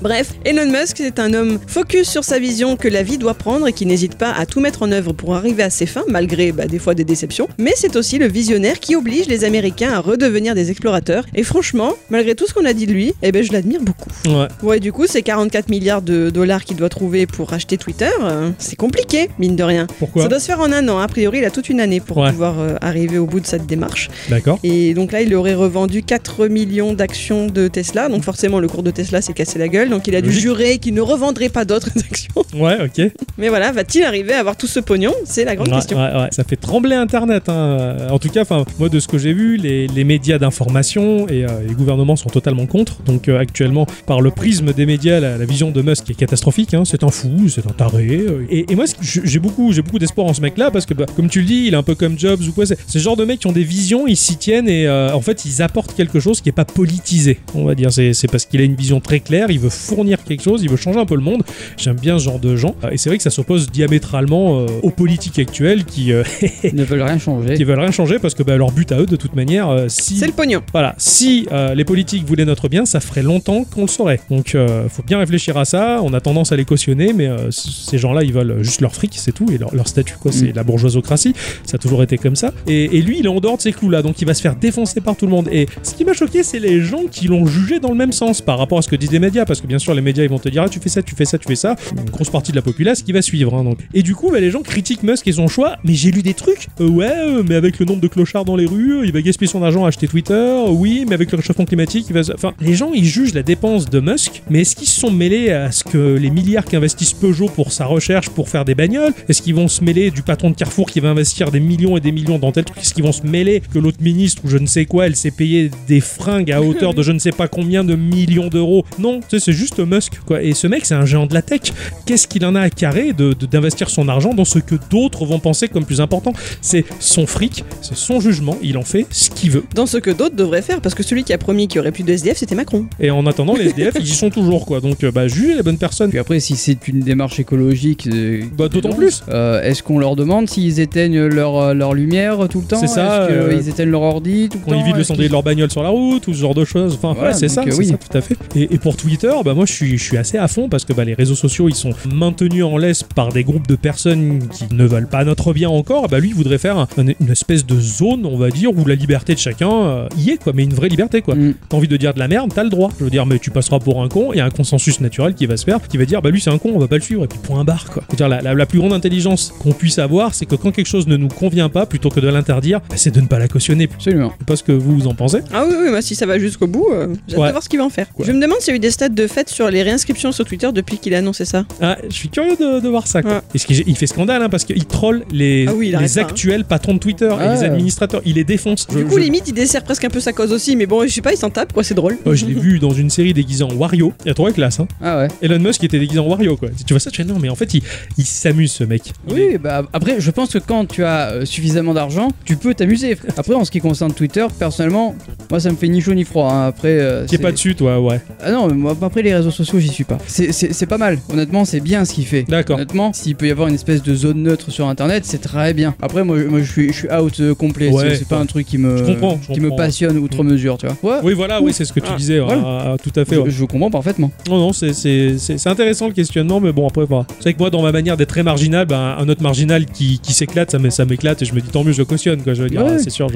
Bref, 0.01 0.31
Elon 0.45 0.71
Musk, 0.71 0.95
c'est 0.97 1.19
un 1.19 1.33
homme 1.33 1.59
focus 1.67 2.07
sur 2.09 2.23
sa 2.23 2.39
vision 2.39 2.77
que 2.77 2.87
la 2.87 3.03
vie 3.03 3.17
doit 3.17 3.33
prendre 3.33 3.67
et 3.67 3.73
qui 3.73 3.85
n'hésite 3.85 4.15
pas 4.15 4.31
à 4.31 4.45
tout 4.45 4.61
mettre 4.61 4.81
en 4.83 4.91
œuvre 4.93 5.11
pour 5.11 5.35
arriver 5.35 5.61
à 5.61 5.69
ses 5.69 5.85
fins, 5.85 6.05
malgré 6.07 6.53
bah, 6.53 6.67
des 6.67 6.79
fois 6.79 6.93
des 6.95 7.03
déceptions. 7.03 7.49
Mais 7.57 7.73
c'est 7.75 7.97
aussi 7.97 8.17
le 8.17 8.27
visionnaire 8.27 8.79
qui 8.79 8.95
oblige 8.95 9.27
les 9.27 9.43
Américains 9.43 9.91
à 9.91 9.99
redevenir 9.99 10.55
des 10.55 10.71
explorateurs. 10.71 11.25
Et 11.35 11.43
franchement, 11.43 11.95
malgré 12.09 12.33
tout 12.33 12.47
ce 12.47 12.53
qu'on 12.53 12.63
a 12.63 12.71
dit 12.71 12.85
de 12.87 12.93
lui, 12.93 13.13
eh 13.21 13.33
ben, 13.33 13.43
je 13.43 13.51
l'admire 13.51 13.81
beaucoup. 13.81 14.09
Ouais. 14.25 14.47
Ouais, 14.63 14.79
du 14.79 14.93
coup, 14.93 15.05
ces 15.05 15.21
44 15.21 15.67
milliards 15.69 16.01
de 16.01 16.29
dollars 16.29 16.63
qu'il 16.63 16.77
doit 16.77 16.87
trouver 16.87 17.25
pour 17.27 17.49
racheter 17.49 17.75
Twitter, 17.77 18.09
euh, 18.21 18.51
c'est 18.57 18.77
compliqué, 18.77 19.29
mine 19.37 19.57
de 19.57 19.63
rien. 19.63 19.85
Pourquoi 19.99 20.23
Ça 20.23 20.29
doit 20.29 20.39
se 20.39 20.45
faire 20.45 20.61
en 20.61 20.71
un 20.71 20.87
an. 20.87 20.99
A 20.99 21.07
priori, 21.09 21.39
il 21.39 21.45
a 21.45 21.51
toute 21.51 21.67
une 21.67 21.81
année 21.81 21.99
pour 21.99 22.15
Ouais. 22.17 22.29
pouvoir 22.31 22.59
euh, 22.59 22.75
arriver 22.79 23.17
au 23.17 23.25
bout 23.25 23.41
de 23.41 23.45
cette 23.47 23.65
démarche. 23.65 24.09
D'accord. 24.29 24.59
Et 24.63 24.93
donc 24.93 25.11
là, 25.11 25.21
il 25.21 25.35
aurait 25.35 25.55
revendu 25.55 26.03
4 26.03 26.47
millions 26.47 26.93
d'actions 26.93 27.47
de 27.47 27.67
Tesla. 27.67 28.07
Donc 28.07 28.23
forcément, 28.23 28.59
le 28.61 28.69
cours 28.69 28.83
de 28.83 28.91
Tesla 28.91 29.21
s'est 29.21 29.33
cassé 29.33 29.59
la 29.59 29.67
gueule. 29.67 29.88
Donc 29.89 30.07
il 30.07 30.15
a 30.15 30.21
dû 30.21 30.27
Logique. 30.27 30.41
jurer 30.41 30.77
qu'il 30.77 30.93
ne 30.93 31.01
revendrait 31.01 31.49
pas 31.49 31.65
d'autres 31.65 31.89
actions. 31.97 32.43
Ouais, 32.55 32.77
ok. 32.85 33.11
Mais 33.37 33.49
voilà, 33.49 33.71
va-t-il 33.71 34.03
arriver 34.03 34.33
à 34.33 34.39
avoir 34.39 34.55
tout 34.57 34.67
ce 34.67 34.79
pognon? 34.79 35.13
C'est 35.25 35.45
la 35.45 35.55
grande 35.55 35.69
Ouais, 35.69 35.75
question. 35.75 35.97
ouais, 35.97 36.13
ouais. 36.13 36.27
Ça 36.31 36.43
fait 36.43 36.55
trembler 36.55 36.95
Internet. 36.95 37.49
hein. 37.49 37.97
En 38.09 38.19
tout 38.19 38.29
cas, 38.29 38.41
enfin, 38.41 38.65
moi, 38.79 38.89
de 38.89 38.99
ce 38.99 39.07
que 39.07 39.17
j'ai 39.17 39.33
vu, 39.33 39.57
les, 39.57 39.87
les 39.87 40.03
médias 40.03 40.37
d'information 40.37 41.27
et 41.27 41.45
euh, 41.45 41.47
les 41.67 41.73
gouvernements 41.73 42.15
sont 42.15 42.29
totalement 42.29 42.65
contre. 42.65 43.01
Donc, 43.03 43.27
euh, 43.29 43.39
actuellement, 43.39 43.85
par 44.05 44.21
le 44.21 44.31
prisme 44.31 44.73
des 44.73 44.85
médias, 44.85 45.19
la, 45.19 45.37
la 45.37 45.45
vision 45.45 45.71
de 45.71 45.81
Musk 45.81 46.09
est 46.09 46.13
catastrophique. 46.15 46.73
hein. 46.73 46.83
C'est 46.85 47.03
un 47.03 47.09
fou, 47.09 47.47
c'est 47.49 47.65
un 47.65 47.71
taré. 47.71 48.07
euh. 48.27 48.45
Et, 48.49 48.71
et 48.71 48.75
moi, 48.75 48.87
ce 48.87 48.95
que- 48.95 49.03
je- 49.03 49.21
j'ai 49.23 49.39
beaucoup, 49.39 49.71
j'ai 49.71 49.81
beaucoup 49.81 49.99
d'espoir 49.99 50.27
en 50.27 50.33
ce 50.33 50.41
mec-là 50.41 50.71
parce 50.71 50.85
que, 50.85 50.93
bah, 50.93 51.05
comme 51.15 51.29
tu 51.29 51.39
le 51.39 51.45
dis, 51.45 51.65
il 51.67 51.73
est 51.73 51.77
un 51.77 51.83
peu 51.83 51.95
comme 51.95 52.17
Jobs 52.19 52.41
ou 52.47 52.51
quoi. 52.51 52.65
C'est 52.65 52.77
c'est 52.87 52.99
ce 52.99 53.03
genre 53.03 53.15
de 53.17 53.25
mecs 53.25 53.39
qui 53.39 53.47
ont 53.47 53.51
des 53.51 53.63
visions, 53.63 54.07
ils 54.07 54.17
s'y 54.17 54.37
tiennent 54.37 54.67
et 54.69 54.87
euh, 54.87 55.13
en 55.13 55.21
fait, 55.21 55.45
ils 55.45 55.61
apportent 55.61 55.93
quelque 55.95 56.19
chose 56.19 56.41
qui 56.41 56.49
est 56.49 56.53
pas 56.53 56.65
politisé. 56.65 57.39
On 57.55 57.65
va 57.65 57.75
dire, 57.75 57.91
c'est 57.91 58.13
c'est 58.13 58.27
parce 58.27 58.45
qu'il 58.45 58.59
a 58.61 58.63
une 58.63 58.75
vision 58.75 58.99
très 58.99 59.19
claire. 59.19 59.47
Il 59.49 59.59
veut 59.59 59.69
fournir 59.79 60.23
quelque 60.23 60.43
chose, 60.43 60.61
il 60.63 60.69
veut 60.69 60.77
changer 60.77 60.99
un 60.99 61.05
peu 61.05 61.15
le 61.15 61.21
monde. 61.21 61.43
J'aime 61.77 61.95
bien 61.95 62.19
ce 62.19 62.25
genre 62.25 62.39
de 62.39 62.55
gens. 62.55 62.75
Et 62.91 62.97
c'est 62.97 63.09
vrai 63.09 63.17
que 63.17 63.23
ça 63.23 63.29
s'oppose 63.29 63.69
diamétralement 63.71 64.59
euh, 64.61 64.65
aux 64.83 64.89
politiques 64.91 65.39
actuelles 65.39 65.85
qui, 65.85 66.11
euh, 66.13 66.23
ne 66.73 66.83
veulent 66.83 67.01
rien 67.01 67.19
changer. 67.19 67.55
qui 67.55 67.63
veulent 67.63 67.79
rien 67.79 67.91
changer 67.91 68.19
parce 68.19 68.33
que 68.33 68.43
bah, 68.43 68.57
leur 68.57 68.71
but 68.71 68.91
à 68.91 68.99
eux, 68.99 69.05
de 69.05 69.15
toute 69.15 69.35
manière, 69.35 69.69
euh, 69.69 69.85
si 69.89 70.17
C'est 70.17 70.27
le 70.27 70.33
pognon. 70.33 70.61
voilà, 70.71 70.95
si 70.97 71.47
euh, 71.51 71.73
les 71.75 71.85
politiques 71.85 72.25
voulaient 72.25 72.45
notre 72.45 72.67
bien, 72.69 72.85
ça 72.85 72.99
ferait 72.99 73.23
longtemps 73.23 73.63
qu'on 73.63 73.81
le 73.81 73.87
saurait. 73.87 74.19
Donc, 74.29 74.55
euh, 74.55 74.87
faut 74.89 75.03
bien 75.03 75.17
réfléchir 75.19 75.57
à 75.57 75.65
ça. 75.65 75.99
On 76.03 76.13
a 76.13 76.21
tendance 76.21 76.51
à 76.51 76.55
les 76.55 76.65
cautionner, 76.65 77.13
mais 77.13 77.27
euh, 77.27 77.51
ces 77.51 77.97
gens-là, 77.97 78.23
ils 78.23 78.33
veulent 78.33 78.61
juste 78.63 78.81
leur 78.81 78.93
fric, 78.93 79.13
c'est 79.17 79.31
tout, 79.31 79.45
et 79.51 79.57
leur, 79.57 79.73
leur 79.73 79.87
statut, 79.87 80.15
quoi. 80.19 80.31
C'est 80.31 80.49
Mm. 80.49 80.55
la 80.55 80.63
bourgeoisocratie. 80.63 81.33
Ça 81.65 81.75
a 81.75 81.77
toujours 81.77 82.03
été 82.03 82.17
comme 82.17 82.35
ça. 82.35 82.51
Et, 82.67 82.97
et 82.97 83.01
lui, 83.01 83.19
il 83.19 83.25
est 83.25 83.29
en 83.29 83.39
dehors 83.39 83.57
de 83.57 83.61
ces 83.61 83.71
clous-là, 83.71 84.01
donc 84.01 84.21
il 84.21 84.25
va 84.25 84.33
se 84.33 84.41
faire 84.41 84.55
défoncer 84.55 85.01
par 85.01 85.15
tout 85.15 85.25
le 85.25 85.31
monde. 85.31 85.47
Et 85.51 85.67
ce 85.83 85.93
qui 85.95 86.05
m'a 86.05 86.13
choqué, 86.13 86.43
c'est 86.43 86.59
les 86.59 86.81
gens 86.81 87.03
qui 87.11 87.27
l'ont 87.27 87.45
jugé 87.45 87.79
dans 87.79 87.89
le 87.89 87.95
même 87.95 88.11
sens 88.11 88.41
par 88.41 88.57
rapport 88.57 88.77
à 88.79 88.81
ce 88.81 88.87
que 88.89 88.95
disent 88.95 89.11
les 89.11 89.19
médias, 89.19 89.45
parce 89.45 89.61
que 89.61 89.67
bien 89.69 89.79
sûr, 89.79 89.93
les 89.93 90.01
médias 90.01 90.23
ils 90.23 90.29
vont 90.29 90.39
te 90.39 90.49
dire 90.49 90.63
ah, 90.63 90.69
tu 90.69 90.79
fais 90.79 90.89
ça, 90.89 91.01
tu 91.01 91.15
fais 91.15 91.25
ça, 91.25 91.37
tu 91.37 91.47
fais 91.47 91.55
ça. 91.55 91.75
Une 91.95 92.09
grosse 92.09 92.29
partie 92.29 92.51
de 92.51 92.57
la 92.57 92.61
populace 92.61 93.01
qui 93.03 93.13
va 93.13 93.21
suivre. 93.21 93.53
hein. 93.53 93.75
Et 93.93 94.03
du 94.03 94.15
coup, 94.15 94.31
bah, 94.31 94.39
les 94.39 94.51
gens 94.51 94.61
critiquent 94.61 95.03
Musk 95.03 95.27
et 95.27 95.31
son 95.31 95.47
choix. 95.47 95.77
Mais 95.83 95.93
j'ai 95.93 96.11
lu 96.11 96.21
des 96.21 96.33
trucs. 96.33 96.67
Euh, 96.81 96.89
ouais, 96.89 97.11
euh, 97.11 97.43
mais 97.47 97.55
avec 97.55 97.79
le 97.79 97.85
nombre 97.85 98.01
de 98.01 98.07
clochards 98.07 98.45
dans 98.45 98.55
les 98.55 98.65
rues, 98.65 99.05
il 99.05 99.13
va 99.13 99.21
gaspiller 99.21 99.49
son 99.49 99.63
argent 99.63 99.85
à 99.85 99.89
acheter 99.89 100.07
Twitter. 100.07 100.63
Oui, 100.69 101.05
mais 101.07 101.13
avec 101.13 101.31
le 101.31 101.37
réchauffement 101.37 101.65
climatique, 101.65 102.07
il 102.09 102.13
va. 102.13 102.21
Enfin, 102.33 102.53
les 102.59 102.73
gens 102.73 102.91
ils 102.93 103.05
jugent 103.05 103.33
la 103.33 103.43
dépense 103.43 103.89
de 103.89 103.99
Musk. 103.99 104.41
Mais 104.49 104.61
est-ce 104.61 104.75
qu'ils 104.75 104.87
se 104.87 104.99
sont 104.99 105.11
mêlés 105.11 105.51
à 105.51 105.71
ce 105.71 105.83
que 105.83 106.17
les 106.17 106.31
milliards 106.31 106.65
qu'investissent 106.65 107.13
Peugeot 107.13 107.49
pour 107.49 107.71
sa 107.71 107.85
recherche 107.85 108.29
pour 108.29 108.49
faire 108.49 108.65
des 108.65 108.75
bagnoles? 108.75 109.13
Est-ce 109.27 109.41
qu'ils 109.41 109.55
vont 109.55 109.67
se 109.67 109.83
mêler 109.83 110.09
du 110.09 110.23
patron 110.23 110.49
de 110.49 110.55
Carrefour 110.55 110.89
qui 110.89 110.99
va 110.99 111.09
investir 111.09 111.51
des 111.51 111.59
millions 111.59 111.95
et 111.95 111.99
des 112.01 112.11
millions 112.11 112.39
dans 112.39 112.51
tel 112.51 112.65
truc? 112.65 112.79
Est-ce 112.79 112.93
qu'ils 112.93 113.03
vont 113.03 113.11
se 113.11 113.23
mêler 113.23 113.61
que 113.73 113.79
l'autre 113.79 114.01
ministre 114.01 114.41
ou 114.45 114.49
je 114.49 114.57
ne 114.57 114.65
sais 114.65 114.85
quoi, 114.85 115.05
elle 115.05 115.15
s'est 115.15 115.31
payé 115.31 115.69
des 115.87 115.99
fringues 115.99 116.51
à 116.51 116.61
hauteur 116.61 116.93
de 116.93 117.03
je 117.03 117.11
ne 117.11 117.19
sais 117.19 117.31
pas 117.31 117.47
combien 117.47 117.83
de 117.83 117.95
millions 117.95 118.47
d'euros? 118.47 118.85
Non, 118.97 119.19
tu 119.19 119.25
sais, 119.29 119.39
c'est 119.39 119.53
juste 119.59 119.79
Musk 119.79 120.19
quoi. 120.25 120.41
Et 120.41 120.53
ce 120.53 120.67
mec, 120.67 120.85
c'est 120.85 120.95
un 120.95 121.05
géant 121.05 121.25
de 121.25 121.33
la 121.33 121.41
tech. 121.41 121.61
Qu'est-ce 122.05 122.27
qu'il 122.27 122.45
en 122.45 122.55
a 122.55 122.61
à 122.61 122.69
carrer 122.69 123.13
de- 123.13 123.33
de- 123.33 123.45
d'investir 123.45 123.89
son 123.89 124.07
argent 124.07 124.33
dans 124.33 124.45
ce 124.45 124.59
que 124.59 124.75
d'autres 124.89 125.25
vont 125.25 125.39
penser 125.39 125.67
comme 125.67 125.85
plus 125.85 126.01
important? 126.01 126.33
C'est 126.61 126.85
son 126.99 127.27
fric, 127.27 127.63
c'est 127.81 127.95
son 127.97 128.19
jugement. 128.19 128.57
Il 128.61 128.77
en 128.77 128.83
fait 128.83 129.05
ce 129.11 129.29
qu'il 129.29 129.51
veut. 129.51 129.63
Dans 129.75 129.85
ce 129.85 129.97
que 129.97 130.09
d'autres 130.11 130.35
devraient 130.35 130.61
faire, 130.61 130.81
parce 130.81 130.95
que 130.95 131.03
celui 131.03 131.23
qui 131.23 131.33
a 131.33 131.37
promis 131.37 131.67
qu'il 131.67 131.77
y 131.77 131.79
aurait 131.79 131.91
plus 131.91 132.03
de 132.03 132.11
SDF, 132.13 132.37
c'était 132.37 132.55
Macron. 132.55 132.85
Et 132.99 133.11
en 133.11 133.25
attendant, 133.27 133.55
les 133.55 133.65
SDF, 133.67 133.95
ils 133.99 134.05
y 134.07 134.15
sont 134.15 134.29
toujours 134.29 134.65
quoi. 134.65 134.79
Donc, 134.81 135.03
euh, 135.03 135.11
bah, 135.11 135.27
jugez 135.27 135.55
les 135.55 135.63
bonnes 135.63 135.77
personnes. 135.77 136.09
Puis 136.09 136.19
après, 136.19 136.39
si 136.39 136.55
c'est 136.55 136.87
une 136.87 137.01
démarche 137.01 137.39
écologique, 137.39 138.07
euh, 138.07 138.43
Bah, 138.57 138.69
d'autant 138.69 138.93
plus. 138.93 139.23
euh, 139.29 139.61
est-ce 139.61 139.83
qu'on 139.83 139.99
leur 139.99 140.15
demande 140.15 140.49
s'ils 140.49 140.79
éteignent 140.79 141.25
leur, 141.25 141.73
leur 141.73 141.93
lumière 141.93 142.47
tout 142.49 142.59
le 142.61 142.65
temps? 142.65 142.79
C'est 142.79 142.87
ça, 142.87 143.25
Est-ce 143.27 143.31
euh, 143.33 143.57
qu'ils 143.57 143.69
éteignent 143.69 143.89
leur 143.91 144.01
ordi 144.01 144.49
tout 144.49 144.57
le 144.59 144.63
Qu'on 144.63 144.71
temps? 144.71 144.81
évite 144.81 144.95
le 144.95 145.03
cendrier 145.03 145.27
de 145.27 145.33
leur 145.33 145.43
bagnole 145.43 145.71
sur 145.71 145.83
la 145.83 145.89
route 145.89 146.27
ou 146.27 146.33
ce 146.33 146.39
genre 146.39 146.55
de 146.55 146.65
choses. 146.65 146.93
Enfin, 146.95 147.13
Voilà, 147.13 147.31
ouais, 147.31 147.37
c'est 147.37 147.49
ça, 147.49 147.61
euh, 147.61 147.65
c'est 147.69 147.77
oui. 147.77 147.87
ça, 147.87 147.95
tout 147.97 148.17
à 148.17 148.21
fait. 148.21 148.35
Et, 148.55 148.73
et 148.73 148.77
pour 148.77 148.95
Twitter, 148.95 149.31
bah 149.43 149.48
moi 149.53 149.65
je 149.65 149.73
suis, 149.73 149.97
je 149.97 150.03
suis 150.03 150.17
assez 150.17 150.37
à 150.37 150.47
fond 150.47 150.69
parce 150.69 150.85
que 150.85 150.93
bah, 150.93 151.03
les 151.05 151.13
réseaux 151.13 151.35
sociaux 151.35 151.69
ils 151.69 151.75
sont 151.75 151.91
maintenus 152.13 152.63
en 152.63 152.77
laisse 152.77 153.03
par 153.03 153.29
des 153.31 153.43
groupes 153.43 153.67
de 153.67 153.75
personnes 153.75 154.39
qui 154.49 154.65
ne 154.73 154.85
veulent 154.85 155.07
pas 155.07 155.23
notre 155.23 155.53
bien 155.53 155.69
encore. 155.69 156.07
Bah 156.07 156.19
lui 156.19 156.29
il 156.29 156.35
voudrait 156.35 156.57
faire 156.57 156.77
un- 156.77 156.87
une 156.97 157.29
espèce 157.31 157.65
de 157.65 157.79
zone, 157.79 158.25
on 158.25 158.37
va 158.37 158.49
dire, 158.49 158.71
où 158.75 158.85
la 158.85 158.95
liberté 158.95 159.33
de 159.33 159.39
chacun 159.39 159.69
euh, 159.71 160.07
y 160.17 160.31
est 160.31 160.37
quoi, 160.37 160.53
mais 160.55 160.63
une 160.63 160.73
vraie 160.73 160.89
liberté 160.89 161.21
quoi. 161.21 161.35
Mm. 161.35 161.53
T'as 161.69 161.77
envie 161.77 161.87
de 161.87 161.97
dire 161.97 162.13
de 162.13 162.19
la 162.19 162.27
merde, 162.27 162.51
t'as 162.53 162.63
le 162.63 162.69
droit. 162.69 162.91
Je 162.99 163.03
veux 163.03 163.09
dire, 163.09 163.25
mais 163.25 163.39
tu 163.39 163.51
passeras 163.51 163.79
pour 163.79 164.01
un 164.01 164.07
con, 164.09 164.31
il 164.33 164.37
y 164.37 164.41
a 164.41 164.45
un 164.45 164.49
consensus 164.49 164.99
naturel 165.01 165.33
qui 165.35 165.45
va 165.45 165.57
se 165.57 165.65
faire, 165.65 165.79
qui 165.87 165.97
va 165.97 166.05
dire, 166.05 166.21
bah 166.21 166.29
lui 166.29 166.41
c'est 166.41 166.49
un 166.49 166.57
con, 166.57 166.71
on 166.75 166.79
va 166.79 166.87
pas 166.87 166.95
le 166.95 167.01
suivre, 167.01 167.23
et 167.23 167.27
puis 167.27 167.39
point 167.41 167.63
barre 167.63 167.85
quoi. 167.91 168.03
Je 168.07 168.13
veux 168.13 168.17
dire, 168.17 168.29
la, 168.29 168.41
la- 168.41 168.53
la 168.53 168.65
plus 168.65 168.79
grande 168.79 168.93
intelligence 168.93 169.53
qu'on 169.59 169.71
puisse 169.71 169.99
avoir, 169.99 170.33
c'est 170.33 170.45
que 170.45 170.55
quand 170.55 170.71
quelque 170.71 170.87
chose 170.87 171.07
ne 171.07 171.17
nous 171.17 171.27
convient 171.27 171.69
pas, 171.69 171.85
plutôt 171.85 172.09
que 172.09 172.19
de 172.19 172.27
l'interdire, 172.27 172.79
bah, 172.89 172.95
c'est 172.97 173.13
de 173.13 173.21
ne 173.21 173.27
pas 173.27 173.39
la 173.39 173.47
cautionner. 173.47 173.87
Absolument. 173.93 174.31
Je 174.33 174.39
sais 174.39 174.45
pas 174.45 174.55
ce 174.55 174.63
que 174.63 174.71
vous 174.71 174.97
vous 174.97 175.07
en 175.07 175.13
pensez. 175.13 175.39
Ah 175.53 175.65
oui, 175.67 175.75
si 176.01 176.15
ça 176.15 176.25
va 176.25 176.37
jusqu'au 176.39 176.67
bout, 176.67 176.87
euh, 176.91 177.07
j'ai 177.27 177.35
hâte 177.35 177.39
Ouais. 177.41 177.47
de 177.47 177.51
voir 177.53 177.63
ce 177.63 177.69
qu'il 177.69 177.79
va 177.79 177.85
en 177.85 177.89
faire. 177.89 178.07
Je 178.19 178.31
me 178.31 178.41
demande 178.41 178.59
s'il 178.59 178.71
y 178.71 178.73
a 178.73 178.75
eu 178.77 178.79
des 178.79 178.91
stats 178.91 179.09
de 179.09 179.27
fait 179.29 179.49
sur 179.49 179.69
les 179.69 179.81
réinscriptions 179.83 180.31
sur 180.31 180.45
Twitter 180.45 180.69
depuis 180.73 180.97
qu'il 180.97 181.13
a 181.15 181.19
annoncé 181.19 181.45
ça. 181.45 181.65
Ah, 181.81 181.97
je 182.09 182.13
suis 182.13 182.29
curieux 182.29 182.55
de, 182.59 182.79
de 182.81 182.89
voir 182.89 183.07
ça. 183.07 183.21
Quoi. 183.21 183.31
Ouais. 183.35 183.41
Et 183.55 183.57
ce 183.57 183.65
qui- 183.67 183.83
il 183.87 183.95
fait 183.95 184.07
scandale 184.07 184.41
hein, 184.43 184.49
parce 184.49 184.65
qu'il 184.65 184.85
troll 184.85 185.23
les, 185.31 185.65
Ah 185.67 185.73
oui, 185.75 185.89
il 185.93 185.97
les 185.97 186.19
hein. 186.19 186.21
actuels 186.23 186.65
patrons 186.65 186.93
de 186.93 186.99
Twitter 186.99 187.25
et 187.29 187.35
Ah. 187.43 187.55
les 187.55 187.63
administrateurs. 187.63 188.21
Il 188.25 188.35
les 188.35 188.43
défonce. 188.43 188.85
Je, 188.91 188.97
Du 188.99 189.05
coup, 189.05 189.17
je- 189.17 189.23
limite, 189.23 189.43
il 189.47 189.53
dessert 189.53 189.83
presque 189.83 190.03
un 190.05 190.09
peu 190.09 190.19
sa 190.19 190.33
cause 190.33 190.51
aussi, 190.51 190.75
mais 190.75 190.85
bon, 190.85 191.03
je 191.07 191.13
sais 191.13 191.21
pas, 191.21 191.31
il 191.33 191.37
s'en 191.37 191.49
tape, 191.49 191.71
quoi, 191.73 191.83
c'est 191.83 191.93
drôle. 191.93 192.17
Oh, 192.25 192.33
je 192.35 192.45
l'ai 192.45 192.53
vu 192.53 192.79
dans 192.79 192.91
une 192.91 193.09
série 193.09 193.33
déguisée 193.33 193.63
en 193.63 193.73
Wario. 193.73 194.13
Il 194.25 194.27
y 194.27 194.31
a 194.31 194.33
trois 194.33 194.51
classes. 194.51 194.79
Hein. 194.79 194.87
Ah 195.01 195.17
ouais. 195.19 195.27
Elon 195.41 195.59
Musk 195.59 195.83
était 195.83 195.99
déguisé 195.99 196.19
en 196.19 196.27
Wario. 196.27 196.57
Quoi. 196.57 196.69
Tu 196.85 196.93
vois 196.93 196.99
ça, 196.99 197.11
tu 197.11 197.21
fais 197.23 197.27
non, 197.27 197.37
mais 197.39 197.49
en 197.49 197.55
fait, 197.55 197.73
il, 197.73 197.83
il 198.17 198.25
s'amuse 198.25 198.71
ce 198.71 198.83
mec. 198.83 199.01
Il 199.29 199.37
est- 199.39 199.49
Oui, 199.51 199.57
bah 199.57 199.83
après, 199.93 200.15
je 200.19 200.31
pense 200.31 200.49
que 200.51 200.57
quand 200.57 200.85
tu 200.85 201.03
as 201.03 201.31
euh, 201.31 201.45
suffisamment 201.45 201.93
d'argent, 201.93 202.29
tu 202.45 202.55
peux 202.55 202.73
t'amuser. 202.73 203.17
Après, 203.37 203.53
en 203.53 203.63
ce 203.65 203.71
qui 203.71 203.79
concerne 203.79 204.13
Twitter, 204.13 204.45
personnellement, 204.57 205.15
moi 205.49 205.59
ça 205.59 205.69
me 205.71 205.75
fait 205.75 205.87
ni 205.87 206.01
chaud 206.01 206.13
ni 206.13 206.23
froid. 206.23 206.51
hein. 206.51 206.67
Après, 206.67 206.89
euh, 206.89 207.27
c'est- 207.27 207.37
pas 207.37 207.51
dessus, 207.51 207.75
toi, 207.75 207.99
ouais. 208.01 208.19
Ah 208.41 208.51
non, 208.51 208.67
mais 208.67 208.73
moi, 208.73 208.95
après 209.01 209.18
les 209.21 209.33
réseaux 209.35 209.51
sociaux, 209.51 209.79
j'y 209.79 209.87
suis 209.89 210.03
pas. 210.03 210.17
C'est- 210.27 210.85
pas 210.89 210.97
mal. 210.97 211.19
Honnêtement, 211.31 211.65
c'est 211.65 211.79
bien 211.81 212.03
ce 212.05 212.13
qu'il 212.13 212.25
fait. 212.25 212.43
D'accord. 212.47 212.77
Honnêtement, 212.77 213.13
s'il 213.13 213.35
peut 213.35 213.47
y 213.47 213.51
avoir 213.51 213.67
une 213.67 213.75
espèce 213.75 214.01
de 214.01 214.15
zone 214.15 214.41
neutre 214.41 214.71
sur 214.71 214.87
Internet, 214.87 215.23
c'est 215.25 215.37
très 215.41 215.73
bien. 215.73 215.93
Après, 216.01 216.23
moi, 216.23 216.37
je- 216.39 216.45
moi 216.45 216.61
je, 216.61 216.71
suis, 216.71 216.87
je 216.91 216.97
suis 216.97 217.11
out 217.11 217.39
euh, 217.39 217.53
complet. 217.53 217.89
Ouais. 217.89 218.15
C'est- 218.15 218.27
pas 218.27 218.37
un 218.39 218.45
truc 218.45 218.65
qui 218.65 218.77
me, 218.77 218.97
Je 218.97 219.03
comprends, 219.03 219.39
je 219.47 219.53
qui 219.53 219.59
me 219.59 219.75
passionne 219.75 220.17
outre 220.17 220.43
mesure, 220.43 220.77
tu 220.77 220.87
vois. 220.87 220.97
Ouais. 221.17 221.19
Oui, 221.23 221.33
voilà, 221.33 221.61
oui, 221.61 221.73
c'est 221.73 221.85
ce 221.85 221.93
que 221.93 221.99
tu 221.99 222.07
Ah, 222.11 222.15
disais. 222.17 222.39
voilà. 222.39 222.61
ah, 222.93 222.95
tout 223.01 223.11
à 223.19 223.25
fait. 223.25 223.37
Je, 223.47 223.65
comprends 223.65 223.91
parfaitement. 223.91 224.31
Non, 224.49 224.57
non, 224.57 224.73
c'est- 224.73 225.67
intéressant 225.67 226.07
le 226.07 226.13
questionnement, 226.13 226.59
mais 226.59 226.71
bon, 226.71 226.87
après, 226.87 227.05
voilà. 227.05 227.25
C'est 227.37 227.43
vrai 227.43 227.53
que 227.53 227.59
moi, 227.59 227.69
dans 227.69 227.81
ma 227.83 227.91
manière 227.91 228.17
d'être 228.17 228.29
très 228.29 228.43
marginal, 228.43 228.85
ben, 228.87 229.15
un 229.19 229.29
autre 229.29 229.43
marginal 229.43 229.85
qui, 229.85 230.19
qui 230.19 230.33
s'éclate, 230.33 230.71
ça 230.71 230.79
m'é- 230.79 230.89
ça 230.89 231.05
m'éclate 231.05 231.41
et 231.41 231.45
je 231.45 231.53
me 231.53 231.61
dis 231.61 231.69
tant 231.69 231.83
mieux, 231.83 231.91
je 231.91 231.99
le 231.99 232.05
cautionne, 232.05 232.41
quoi. 232.41 232.53
Je 232.53 232.63
veux 232.63 232.69
dire, 232.69 232.83
Ouais. 232.83 232.93
ah, 232.95 232.99
c'est 232.99 233.09
sûr, 233.09 233.27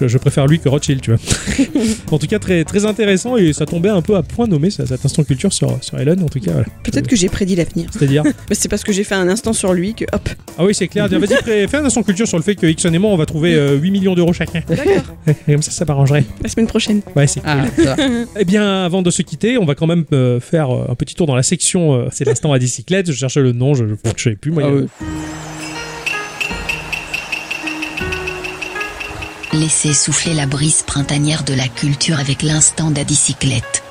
je, 0.00 0.18
préfère 0.18 0.46
lui 0.46 0.58
que 0.58 0.68
Rothschild, 0.68 1.00
tu 1.00 1.10
vois. 1.12 1.20
en 2.10 2.18
tout 2.18 2.26
cas, 2.26 2.38
très, 2.38 2.64
très 2.64 2.86
intéressant 2.86 3.36
et 3.36 3.52
ça 3.52 3.66
tombait 3.66 3.88
un 3.88 4.02
peu 4.02 4.16
à 4.16 4.22
point 4.22 4.46
nommé, 4.46 4.70
ça, 4.70 4.84
instant 5.08 5.24
culture 5.24 5.52
sur, 5.52 5.76
sur 5.82 5.98
Elon, 5.98 6.16
en 6.22 6.28
tout 6.28 6.40
cas, 6.40 6.52
voilà. 6.52 6.66
Peut-être 6.84 7.06
que 7.08 7.16
j'ai 7.16 7.28
prédit 7.28 7.56
l'avenir. 7.56 7.88
C'est-à-dire, 7.92 8.22
Mais 8.48 8.54
c'est 8.54 8.68
parce 8.68 8.84
que 8.84 8.92
j'ai 8.92 9.04
fait 9.04 9.14
un 9.16 9.28
instant 9.28 9.52
sur 9.52 9.72
lui 9.72 9.94
que 9.94 10.04
hop. 10.12 10.28
ah 10.58 10.64
oui, 10.64 10.74
c'est 10.74 10.88
clair, 10.88 11.08
vas-y, 11.08 11.68
fais 11.68 11.76
un 11.76 11.84
instant 11.84 12.02
culture 12.02 12.28
sur 12.28 12.36
le 12.36 12.42
fait 12.42 12.54
que 12.54 12.66
Ixon 12.66 12.92
et 12.94 12.98
moi, 12.98 13.10
on 13.10 13.16
va 13.16 13.26
trouver 13.26 13.54
euh, 13.54 13.76
8 13.76 13.90
millions 13.90 14.14
d'euros 14.14 14.32
chacun. 14.32 14.60
D'accord. 14.68 15.16
Et 15.48 15.52
comme 15.52 15.62
ça, 15.62 15.70
ça 15.72 15.84
m'arrangerait. 15.84 16.24
La 16.42 16.48
semaine 16.48 16.66
prochaine. 16.68 17.00
Ouais, 17.16 17.26
c'est 17.26 17.40
Ah, 17.44 17.64
ça. 17.82 17.96
Eh 18.38 18.44
bien, 18.44 18.84
avant 18.84 19.02
de 19.02 19.10
se 19.10 19.22
quitter, 19.22 19.58
on 19.58 19.64
va 19.64 19.74
quand 19.74 19.86
même 19.86 20.04
euh, 20.12 20.38
faire 20.40 20.70
euh, 20.70 20.86
un 20.90 20.94
petit 20.94 21.14
tour 21.14 21.26
dans 21.26 21.34
la 21.36 21.42
section. 21.42 21.94
euh, 21.94 22.08
c'est 22.12 22.24
l'instant 22.24 22.52
à 22.52 22.58
bicyclette. 22.58 23.10
Je 23.10 23.16
cherchais 23.16 23.40
le 23.40 23.52
nom, 23.52 23.74
je 23.74 23.84
ne 23.84 23.94
savais 24.16 24.36
plus. 24.36 24.50
Moi, 24.52 24.62
Ah. 24.64 25.04
Laissez 29.54 29.94
souffler 29.94 30.34
la 30.34 30.46
brise 30.46 30.82
printanière 30.86 31.42
de 31.42 31.54
la 31.54 31.68
culture 31.68 32.18
avec 32.20 32.42
l'instant 32.42 32.90
d'adicyclette. 32.90 33.82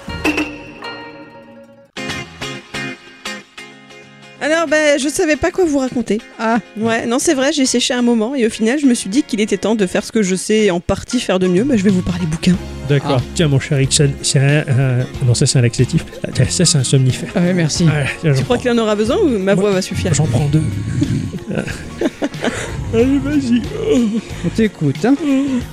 Alors, 4.39 4.67
ben, 4.67 4.99
je 4.99 5.09
savais 5.09 5.35
pas 5.35 5.49
quoi 5.49 5.65
vous 5.65 5.79
raconter. 5.79 6.19
Ah, 6.37 6.59
Ouais, 6.79 7.07
non, 7.07 7.17
c'est 7.17 7.33
vrai, 7.33 7.51
j'ai 7.51 7.65
séché 7.65 7.93
un 7.95 8.03
moment 8.03 8.35
et 8.35 8.45
au 8.45 8.49
final, 8.51 8.77
je 8.79 8.85
me 8.85 8.93
suis 8.93 9.09
dit 9.09 9.23
qu'il 9.23 9.41
était 9.41 9.57
temps 9.57 9.73
de 9.75 9.85
faire 9.87 10.03
ce 10.03 10.11
que 10.11 10.21
je 10.21 10.35
sais 10.35 10.69
en 10.69 10.79
partie 10.79 11.19
faire 11.19 11.39
de 11.39 11.47
mieux. 11.47 11.63
Ben, 11.63 11.75
je 11.77 11.83
vais 11.83 11.89
vous 11.89 12.03
parler 12.03 12.25
bouquin. 12.27 12.55
D'accord. 12.87 13.19
Tiens, 13.35 13.47
mon 13.47 13.59
cher 13.59 13.81
Ixon, 13.81 14.11
c'est 14.21 14.39
un, 14.39 14.63
Non, 15.25 15.33
ça, 15.33 15.45
c'est 15.47 15.57
un 15.57 15.61
laxatif. 15.63 16.05
Ah, 16.23 16.29
Ça, 16.49 16.65
c'est 16.65 16.77
un 16.77 16.83
somnifère. 16.83 17.29
ah 17.35 17.39
ouais, 17.41 17.53
merci. 17.53 17.85
Ah, 17.91 18.03
Tu 18.21 18.31
crois 18.31 18.43
prends- 18.43 18.57
qu'il 18.57 18.71
en 18.71 18.77
aura 18.77 18.95
besoin 18.95 19.17
ou 19.17 19.27
ma 19.27 19.55
Moi- 19.55 19.55
voix 19.55 19.71
va 19.71 19.81
suffire 19.81 20.13
J'en 20.13 20.25
prends 20.25 20.47
deux. 20.47 20.61
Allez, 22.93 23.17
vas-y. 23.19 23.61
On 24.45 24.49
t'écoute, 24.55 25.03
hein. 25.03 25.15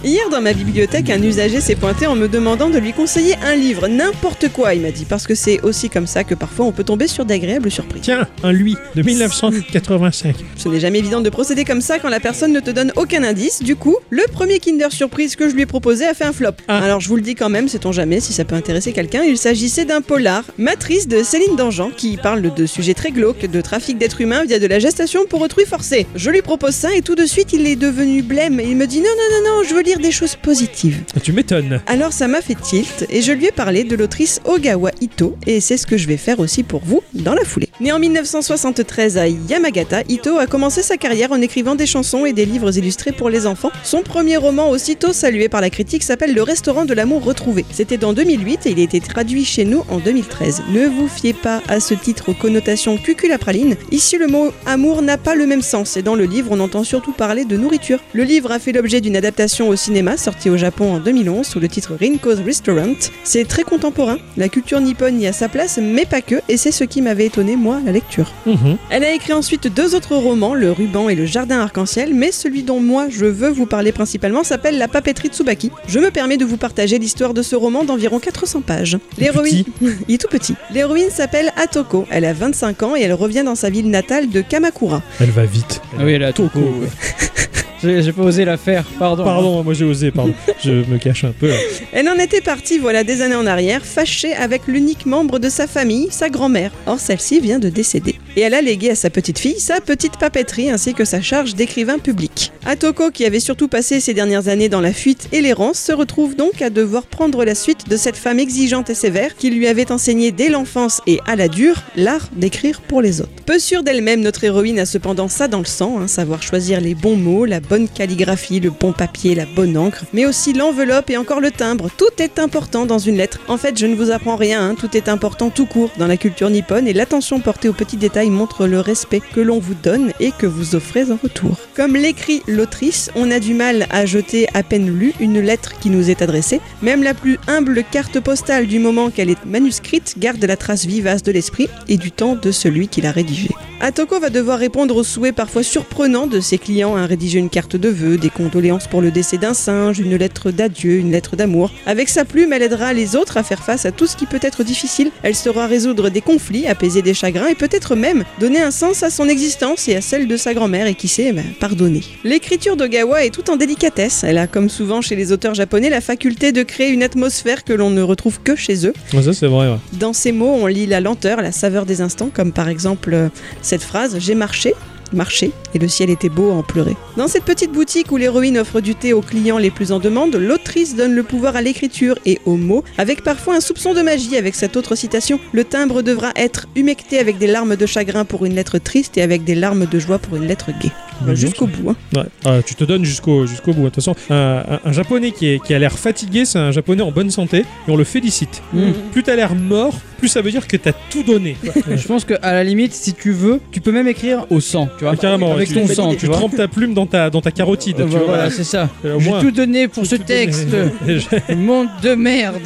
Hier, 0.03 0.29
dans 0.31 0.41
ma 0.41 0.53
bibliothèque, 0.53 1.11
un 1.11 1.23
usager 1.23 1.61
s'est 1.61 1.77
pointé 1.77 2.09
en 2.09 2.17
me 2.17 2.27
demandant 2.27 2.69
de 2.71 2.79
lui 2.79 2.93
conseiller 2.93 3.37
un 3.47 3.55
livre, 3.55 3.87
n'importe 3.87 4.49
quoi, 4.49 4.75
il 4.75 4.83
m'a 4.83 4.91
dit, 4.91 5.05
parce 5.05 5.27
que 5.29 5.37
c'est 5.37 5.61
aussi 5.61 5.89
comme 5.89 6.09
ça 6.09 6.25
que 6.25 6.35
parfois 6.35 6.67
on 6.67 6.73
peut 6.73 6.83
tomber 6.83 7.07
sur 7.07 7.25
d'agréables 7.25 7.71
surprises. 7.71 8.03
Tiens, 8.03 8.27
un 8.43 8.53
lui 8.55 8.77
de 8.95 9.03
1985. 9.03 10.37
Ce 10.57 10.69
n'est 10.69 10.81
jamais 10.81 10.99
évident 10.99 11.21
de 11.21 11.31
procéder 11.31 11.65
comme 11.65 11.81
ça 11.81 11.99
quand 11.99 12.09
la 12.09 12.21
personne 12.21 12.53
ne 12.53 12.61
te 12.61 12.71
donne 12.71 12.93
aucun 12.97 13.23
indice. 13.23 13.63
Du 13.63 13.77
coup, 13.77 13.97
le 14.11 14.23
premier 14.33 14.59
Kinder 14.59 14.91
Surprise 14.91 15.37
que 15.37 15.49
je 15.49 15.55
lui 15.55 15.63
ai 15.63 15.67
proposé 15.67 16.07
a 16.07 16.15
fait 16.15 16.25
un 16.25 16.33
flop. 16.33 16.53
Ah. 16.69 16.79
Alors 16.79 17.01
je 17.01 17.09
vous 17.09 17.17
le 17.17 17.23
dis 17.23 17.35
quand 17.35 17.49
même, 17.49 17.69
sait-on 17.69 17.93
jamais 17.93 18.21
si 18.21 18.33
ça 18.33 18.45
peut 18.45 18.55
intéresser 18.55 18.93
quelqu'un. 18.93 19.23
Il 19.23 19.37
s'agissait 19.39 19.85
d'un 19.85 20.01
polar, 20.01 20.45
Matrice 20.59 21.09
de 21.09 21.23
Céline 21.23 21.57
Dangean, 21.57 21.91
qui 21.91 22.17
parle 22.17 22.55
de 22.55 22.67
sujets 22.67 22.95
très 22.95 23.11
glauques, 23.11 23.47
de 23.47 23.61
trafic 23.61 23.99
d'êtres 23.99 24.21
humains 24.21 24.45
via 24.45 24.59
de 24.59 24.67
la 24.67 24.79
gestation 24.79 25.27
pour 25.27 25.41
autrui 25.41 25.65
forcé. 25.65 26.07
Je 26.15 26.31
lui 26.31 26.43
propose 26.43 26.75
ça 26.75 26.95
et 26.95 27.03
tout 27.03 27.15
de 27.15 27.27
suite 27.27 27.53
il 27.53 27.67
est 27.67 27.77
devenu 27.77 28.23
blême 28.23 28.61
et 28.61 28.65
il 28.65 28.77
me 28.77 28.87
dit 28.87 29.01
non 29.01 29.05
non 29.05 29.37
non 29.43 29.57
non, 29.57 29.63
je 29.69 29.75
veux 29.75 29.83
lire 29.83 29.99
des 29.99 30.13
choses 30.13 30.37
positives. 30.37 31.03
Ah, 31.17 31.21
Tu 31.21 31.33
m'étonnes. 31.33 31.81
Alors 31.87 32.13
ça 32.13 32.29
m'a 32.29 32.41
fait 32.41 32.55
tilt 32.61 33.07
et 33.11 33.23
je 33.23 33.33
lui 33.33 33.47
ai 33.47 33.53
parlé 33.53 33.85
de 33.85 33.97
l'autrice 33.97 34.41
Ogawa 34.45 34.91
Ito 35.01 35.37
et 35.47 35.61
c'est 35.61 35.77
ce 35.77 35.87
que 35.87 35.97
je 35.97 36.07
vais 36.07 36.17
faire 36.17 36.41
aussi 36.41 36.63
pour 36.63 36.83
vous 36.85 37.03
dans 37.13 37.35
la 37.35 37.45
foulée. 37.45 37.69
Né 37.81 37.93
en 37.93 37.99
1973 38.45 39.17
à 39.17 39.27
Yamagata, 39.27 40.03
Ito 40.07 40.37
a 40.37 40.47
commencé 40.47 40.83
sa 40.83 40.99
carrière 40.99 41.33
en 41.33 41.41
écrivant 41.41 41.75
des 41.75 41.87
chansons 41.87 42.27
et 42.27 42.35
des 42.35 42.45
livres 42.45 42.77
illustrés 42.77 43.13
pour 43.13 43.31
les 43.31 43.47
enfants. 43.47 43.71
Son 43.83 44.03
premier 44.03 44.37
roman, 44.37 44.69
aussitôt 44.69 45.15
salué 45.15 45.49
par 45.49 45.63
la 45.63 45.71
critique, 45.71 46.03
s'appelle 46.03 46.35
Le 46.35 46.43
restaurant 46.43 46.85
de 46.85 46.93
l'amour 46.93 47.25
retrouvé. 47.25 47.65
C'était 47.73 48.05
en 48.05 48.13
2008 48.13 48.67
et 48.67 48.73
il 48.73 48.81
a 48.81 48.83
été 48.83 49.01
traduit 49.01 49.47
chez 49.47 49.65
nous 49.65 49.83
en 49.89 49.97
2013. 49.97 50.65
Ne 50.75 50.87
vous 50.89 51.09
fiez 51.09 51.33
pas 51.33 51.63
à 51.69 51.81
ce 51.81 51.95
titre 51.95 52.29
aux 52.29 52.35
connotations 52.35 52.99
cuculapraline. 52.99 53.77
Ici, 53.91 54.19
le 54.19 54.27
mot 54.27 54.53
amour 54.67 55.01
n'a 55.01 55.17
pas 55.17 55.35
le 55.35 55.47
même 55.47 55.63
sens 55.63 55.97
et 55.97 56.03
dans 56.03 56.15
le 56.15 56.25
livre, 56.25 56.49
on 56.53 56.61
entend 56.61 56.85
surtout 56.85 57.13
parler 57.13 57.47
de 57.47 57.57
nourriture. 57.57 58.01
Le 58.13 58.25
livre 58.25 58.53
a 58.53 58.59
fait 58.59 58.73
l'objet 58.73 59.01
d'une 59.01 59.17
adaptation 59.17 59.71
au 59.71 59.77
cinéma 59.77 60.19
sortie 60.19 60.51
au 60.51 60.59
Japon 60.59 60.93
en 60.93 61.01
2011 61.01 61.47
sous 61.47 61.61
le 61.61 61.69
titre 61.69 61.97
Rinko's 61.99 62.41
Restaurant. 62.41 62.93
C'est 63.25 63.49
très 63.49 63.63
contemporain. 63.63 64.19
La 64.37 64.51
culture 64.51 64.83
nippone 64.83 65.19
y 65.19 65.27
a 65.27 65.33
sa 65.33 65.49
place, 65.49 65.79
mais 65.81 66.05
pas 66.05 66.21
que, 66.21 66.43
et 66.51 66.59
c'est 66.59 66.73
ce 66.73 66.85
qui 66.85 67.01
m'avait 67.01 67.27
étonné 67.27 67.57
moi 67.57 67.81
la 67.87 67.93
lecture. 67.93 68.34
Mhm. 68.47 68.77
Elle 68.91 69.05
a 69.05 69.13
écrit 69.13 69.33
ensuite 69.33 69.69
deux 69.69 69.95
autres 69.95 70.17
romans, 70.17 70.55
Le 70.55 70.73
ruban 70.73 71.09
et 71.09 71.15
Le 71.15 71.27
jardin 71.27 71.61
arc-en-ciel, 71.61 72.15
mais 72.15 72.33
celui 72.33 72.63
dont 72.63 72.81
moi 72.81 73.07
je 73.09 73.25
veux 73.25 73.51
vous 73.51 73.67
parler 73.67 73.93
principalement 73.93 74.45
s'appelle 74.45 74.79
La 74.79 74.89
papeterie 74.89 75.29
Tsubaki. 75.29 75.71
Je 75.89 75.99
me 75.99 76.11
permets 76.11 76.37
de 76.37 76.45
vous 76.45 76.57
partager 76.57 76.99
l'histoire 76.99 77.35
de 77.35 77.43
ce 77.43 77.57
roman 77.57 77.85
d'environ 77.85 78.19
400 78.19 78.61
pages. 78.61 78.99
L'héroïne, 79.19 79.65
il 80.09 80.15
est 80.15 80.19
tout 80.19 80.29
petit. 80.29 80.55
L'héroïne 80.73 81.11
s'appelle 81.11 81.53
Atoko. 81.57 82.07
Elle 82.11 82.25
a 82.25 82.33
25 82.33 82.83
ans 82.83 82.97
et 82.97 83.03
elle 83.03 83.15
revient 83.15 83.43
dans 83.45 83.55
sa 83.55 83.71
ville 83.71 83.91
natale 83.91 84.29
de 84.29 84.41
Kamakura. 84.41 85.03
Elle 85.21 85.31
va 85.31 85.45
vite. 85.45 85.81
Ah 85.99 86.03
oui, 86.05 86.13
elle 86.13 86.25
a 86.25 86.33
Toko, 86.33 86.59
Toko, 86.59 86.67
ouais. 86.81 86.89
J'ai 87.85 88.13
pas 88.13 88.23
osé 88.23 88.45
la 88.45 88.57
faire, 88.57 88.85
pardon. 88.99 89.25
Pardon, 89.25 89.63
moi 89.63 89.75
j'ai 89.75 89.85
osé, 89.85 90.11
pardon. 90.11 90.35
Je 90.65 90.71
me 90.73 90.99
cache 90.99 91.25
un 91.25 91.33
peu. 91.33 91.49
là. 91.49 91.55
Elle 91.93 92.09
en 92.09 92.19
était 92.19 92.41
partie, 92.41 92.79
voilà, 92.79 93.05
des 93.05 93.23
années 93.23 93.35
en 93.35 93.47
arrière, 93.47 93.85
fâchée 93.85 94.35
avec 94.35 94.67
l'unique 94.67 95.07
membre 95.07 95.39
de 95.39 95.49
sa 95.49 95.67
famille, 95.67 96.09
sa 96.11 96.29
grand-mère. 96.29 96.71
Or, 96.87 96.99
celle-ci 96.99 97.41
vient 97.41 97.59
de 97.59 97.69
décéder. 97.69 98.17
Et 98.37 98.41
elle 98.41 98.55
a 98.55 98.63
légué 98.63 98.91
à 98.91 98.95
sa 98.95 99.11
petite 99.11 99.39
fille 99.39 99.61
sa 99.61 99.81
petite 99.81 100.17
papeterie 100.19 100.71
ainsi 100.71 100.95
que 100.95 101.05
sa 101.05 101.21
charge 101.21 101.55
d'écrivain 101.55 101.99
public. 101.99 102.53
Atoko, 102.67 103.11
qui 103.11 103.25
avait 103.25 103.41
surtout 103.41 103.69
passé 103.69 104.01
ces 104.01 104.15
dernières 104.15 104.49
années 104.49 104.69
dans 104.69 104.81
la 104.81 104.93
fuite 104.93 105.29
et 105.33 105.41
l'errance, 105.41 105.79
se 105.79 105.93
retrouve 105.93 106.35
donc 106.37 106.63
à 106.63 106.71
devoir 106.71 107.07
prendre 107.07 107.45
la 107.45 107.55
suite 107.55 107.89
de 107.89 107.97
cette 107.97 108.17
femme 108.17 108.39
exigeante 108.39 108.91
et 108.91 108.95
sévère 108.95 109.37
qui 109.37 109.51
lui 109.51 109.67
avait 109.67 109.93
enseigné 109.93 110.33
dès 110.33 110.49
l'enfance 110.49 111.01
et 111.07 111.21
à 111.27 111.37
la 111.37 111.49
dure 111.49 111.83
l'art 111.97 112.29
d'écrire 112.37 112.81
pour 112.81 113.03
les 113.03 113.21
autres. 113.21 113.31
Peu 113.47 113.59
sûre 113.59 113.83
d'elle-même, 113.83 114.21
notre 114.21 114.45
héroïne 114.45 114.79
a 114.79 114.87
cependant 114.87 115.29
ça 115.29 115.49
dans 115.49 115.59
le 115.59 115.65
sang, 115.65 115.99
hein, 116.01 116.09
savoir 116.09 116.43
choisir 116.43 116.81
les 116.81 116.95
bons 116.95 117.17
mots, 117.17 117.45
la 117.45 117.61
bonne 117.61 117.74
calligraphie, 117.83 118.61
le 118.61 118.71
bon 118.71 118.93
papier, 118.93 119.35
la 119.35 119.47
bonne 119.47 119.77
encre, 119.77 120.05
mais 120.13 120.27
aussi 120.27 120.53
l'enveloppe 120.53 121.11
et 121.11 121.17
encore 121.17 121.41
le 121.41 121.51
timbre. 121.51 121.91
Tout 121.97 122.11
est 122.19 122.39
important 122.39 122.87
dans 122.87 122.99
une 122.99 123.17
lettre. 123.17 123.41
En 123.49 123.57
fait, 123.57 123.79
je 123.79 123.87
ne 123.87 123.95
vous 123.95 124.11
apprends 124.11 124.37
rien, 124.37 124.71
hein, 124.71 124.75
tout 124.75 124.97
est 124.97 125.09
important 125.09 125.51
tout 125.51 125.67
court 125.67 125.91
dans 125.99 126.07
la 126.07 126.17
culture 126.17 126.51
nippone 126.51 126.89
et 126.89 126.93
l'attention 126.93 127.41
portée 127.41 127.69
aux 127.69 127.73
petits 127.73 127.97
détails 127.97 128.31
montre 128.31 128.67
le 128.67 128.81
respect 128.81 129.21
que 129.21 129.41
l'on 129.41 129.59
vous 129.59 129.75
donne 129.75 130.13
et 130.21 130.31
que 130.31 130.47
vous 130.47 130.75
offrez 130.75 131.11
en 131.11 131.19
retour. 131.23 131.57
Comme 131.75 131.97
l'écrit 131.97 132.43
l'autrice, 132.47 133.11
on 133.17 133.31
a 133.31 133.41
du 133.41 133.55
mal 133.55 133.87
à 133.91 134.07
jeter 134.07 134.47
à 134.55 134.63
peine 134.63 134.97
lu 134.97 135.13
une 135.21 135.41
lettre 135.41 135.79
qui 135.81 135.91
nous 135.91 136.11
est 136.11 136.23
adressée. 136.23 136.61
Même 136.83 137.03
la 137.03 137.15
plus 137.15 137.39
humble 137.47 137.83
carte 137.91 138.21
postale 138.21 138.67
du 138.67 138.79
moment 138.79 139.11
qu'elle 139.11 139.31
est 139.31 139.45
manuscrite 139.45 140.15
garde 140.19 140.45
la 140.45 140.57
trace 140.57 140.87
vivace 140.87 141.23
de 141.23 141.33
l'esprit 141.33 141.69
et 141.89 141.97
du 141.97 142.13
temps 142.13 142.37
de 142.37 142.53
celui 142.53 142.89
qui 142.89 143.01
l'a 143.01 143.11
rédigée. 143.11 143.51
Atoko 143.81 144.21
va 144.21 144.31
devoir 144.31 144.59
répondre 144.59 144.97
aux 144.97 145.05
souhaits 145.05 145.35
parfois 145.35 145.63
surprenants 145.63 146.27
de 146.27 146.41
ses 146.41 146.59
clients, 146.59 146.97
hein, 146.97 147.07
rédiger 147.07 147.39
une 147.39 147.51
carte 147.51 147.64
de 147.71 147.89
vœux, 147.89 148.17
des 148.17 148.31
condoléances 148.31 148.87
pour 148.87 149.01
le 149.01 149.11
décès 149.11 149.39
d'un 149.39 149.55
singe, 149.55 149.99
une 149.99 150.17
lettre 150.17 150.51
d'adieu, 150.51 150.97
une 150.99 151.11
lettre 151.11 151.37
d'amour. 151.37 151.71
Avec 151.87 152.09
sa 152.09 152.25
plume, 152.25 152.53
elle 152.53 152.63
aidera 152.63 152.93
les 152.93 153.17
autres 153.17 153.37
à 153.37 153.43
faire 153.43 153.63
face 153.63 153.87
à 153.87 153.93
tout 153.93 154.07
ce 154.07 154.17
qui 154.17 154.27
peut 154.27 154.39
être 154.43 154.63
difficile. 154.65 155.11
Elle 155.23 155.35
saura 155.35 155.67
résoudre 155.67 156.11
des 156.11 156.21
conflits, 156.21 156.67
apaiser 156.67 157.03
des 157.03 157.15
chagrins 157.15 157.49
et 157.49 157.55
peut-être 157.55 157.97
même 157.97 158.25
donner 158.41 158.61
un 158.63 158.71
sens 158.71 159.03
à 159.03 159.11
son 159.11 159.29
existence 159.29 159.89
et 159.89 159.97
à 159.97 160.01
celle 160.01 160.29
de 160.29 160.37
sa 160.37 160.55
grand-mère 160.55 160.87
et 160.87 160.95
qui 160.95 161.09
sait, 161.09 161.33
ben, 161.33 161.45
pardonner. 161.59 162.03
L'écriture 162.25 162.77
d'Ogawa 162.77 163.25
est 163.25 163.31
tout 163.31 163.51
en 163.51 163.57
délicatesse. 163.57 164.25
Elle 164.25 164.39
a, 164.39 164.47
comme 164.47 164.69
souvent 164.69 165.01
chez 165.01 165.17
les 165.17 165.33
auteurs 165.33 165.55
japonais, 165.55 165.91
la 165.91 166.01
faculté 166.01 166.53
de 166.53 166.63
créer 166.63 166.91
une 166.91 167.03
atmosphère 167.03 167.65
que 167.65 167.73
l'on 167.73 167.91
ne 167.91 168.03
retrouve 168.03 168.41
que 168.43 168.57
chez 168.57 168.87
eux. 168.87 168.93
Ouais, 169.13 169.23
ça, 169.23 169.33
c'est 169.33 169.47
vrai. 169.47 169.69
ouais. 169.71 169.79
Dans 169.95 170.13
ces 170.13 170.33
mots, 170.33 170.55
on 170.61 170.67
lit 170.67 170.87
la 170.87 171.01
lenteur, 171.01 171.41
la 171.41 171.53
saveur 171.53 171.87
des 171.87 172.01
instants, 172.01 172.31
comme 172.33 172.53
par 172.53 172.69
exemple 172.69 173.15
euh, 173.15 173.29
cette 173.63 173.83
phrase 173.83 174.17
J'ai 174.19 174.35
marché, 174.35 174.75
marché, 175.13 175.53
et 175.75 175.79
le 175.79 175.89
ciel 175.89 176.11
était 176.11 176.29
beau 176.29 176.51
à 176.51 176.55
en 176.55 176.63
pleurer. 176.63 176.97
Dans 177.17 177.29
cette 177.29 177.45
petite 177.45 177.73
boutique 177.73 178.11
où 178.13 178.17
l'héroïne 178.17 178.59
offre 178.59 178.81
du 178.81 178.95
thé 178.95 179.13
aux 179.13 179.21
clients 179.21 179.59
les 179.59 179.71
plus 179.71 179.93
en 179.93 179.99
demande, 179.99 180.35
l'autrice 180.35 180.97
donne 180.97 181.15
le 181.15 181.23
pouvoir 181.23 181.57
à 181.57 181.63
l'écriture 181.63 182.19
et 182.27 182.41
aux 182.45 182.57
mots, 182.57 182.85
avec 182.99 183.23
parfois 183.23 183.57
un 183.57 183.61
soupçon 183.61 183.95
de 183.95 184.03
magie 184.03 184.37
avec 184.37 184.55
cette 184.55 184.77
autre 184.77 184.95
citation 184.95 185.39
Le 185.53 185.65
timbre 185.65 186.03
devra 186.03 186.33
être 186.37 186.67
humecté 186.77 187.19
avec 187.19 187.39
des 187.39 187.47
larmes 187.47 187.77
de 187.77 187.87
chagrin 187.87 188.25
pour 188.25 188.45
une 188.45 188.55
lettre 188.55 188.79
triste 188.79 189.19
et 189.19 189.23
avec 189.23 189.45
des 189.45 189.55
larmes 189.55 189.87
de 189.87 189.99
joie 189.99 190.19
pour 190.19 190.37
une 190.37 190.47
lettre 190.47 190.71
gaie. 190.81 190.93
Mignon, 191.23 191.35
Jusqu'au 191.37 191.67
bout. 191.67 191.91
hein. 191.91 191.97
Ouais. 192.15 192.23
Ah, 192.45 192.59
tu 192.65 192.75
te 192.75 192.85
donnes 192.85 193.05
jusqu'au 193.05 193.47
jusqu'au 193.47 193.73
bout. 193.73 193.83
De 193.85 193.89
toute 193.89 193.97
façon, 193.97 194.15
un, 194.31 194.63
un- 194.69 194.81
un 194.85 194.93
japonais 194.93 195.31
qui, 195.33 195.47
est- 195.49 195.63
qui 195.65 195.75
a 195.75 195.79
l'air 195.79 195.99
fatigué, 195.99 196.45
c'est 196.45 196.59
un 196.59 196.71
japonais 196.73 197.03
en 197.03 197.11
bonne 197.13 197.31
santé 197.31 197.59
et 197.89 197.91
on 197.91 197.97
le 197.97 198.05
félicite. 198.05 198.63
Mm. 198.73 198.91
Plus 199.13 199.23
t'as 199.23 199.37
l'air 199.37 199.55
mort, 199.55 199.95
plus 200.19 200.29
ça 200.29 200.41
veut 200.43 200.51
dire 200.51 200.67
que 200.67 200.77
t'as 200.77 200.93
tout 201.11 201.23
donné. 201.23 201.57
Je 201.97 202.07
pense 202.07 202.25
qu'à 202.25 202.39
la 202.43 202.65
limite, 202.65 202.93
si 202.93 203.15
tu 203.15 203.33
veux, 203.33 203.61
tu 203.73 203.81
peux 203.81 203.93
même 203.93 204.09
écrire 204.09 204.47
au 204.51 204.61
sang, 204.61 204.89
tu 204.99 205.05
vois. 205.05 205.17
Carrément, 205.17 205.53
Avec 205.53 205.69
tu- 205.69 205.75
ton 205.75 205.87
tu, 205.87 205.95
sang, 205.95 206.11
tu, 206.13 206.17
tu 206.19 206.27
vois. 206.27 206.37
trempes 206.37 206.57
ta 206.57 206.69
plume 206.69 206.95
dans 206.95 207.07
ta, 207.07 207.31
dans 207.31 207.41
ta 207.41 207.51
carotide. 207.51 208.01
Euh, 208.01 208.05
tu 208.05 208.11
vois, 208.17 208.27
voilà, 208.27 208.51
c'est 208.51 208.65
ça. 208.65 208.89
J'ai 209.05 209.11
moins- 209.29 209.41
tout 209.41 209.51
donné 209.51 209.89
pour 209.89 210.05
ce 210.07 210.17
texte. 210.17 210.69
Monde 211.57 211.89
de 212.03 212.15
merde. 212.15 212.61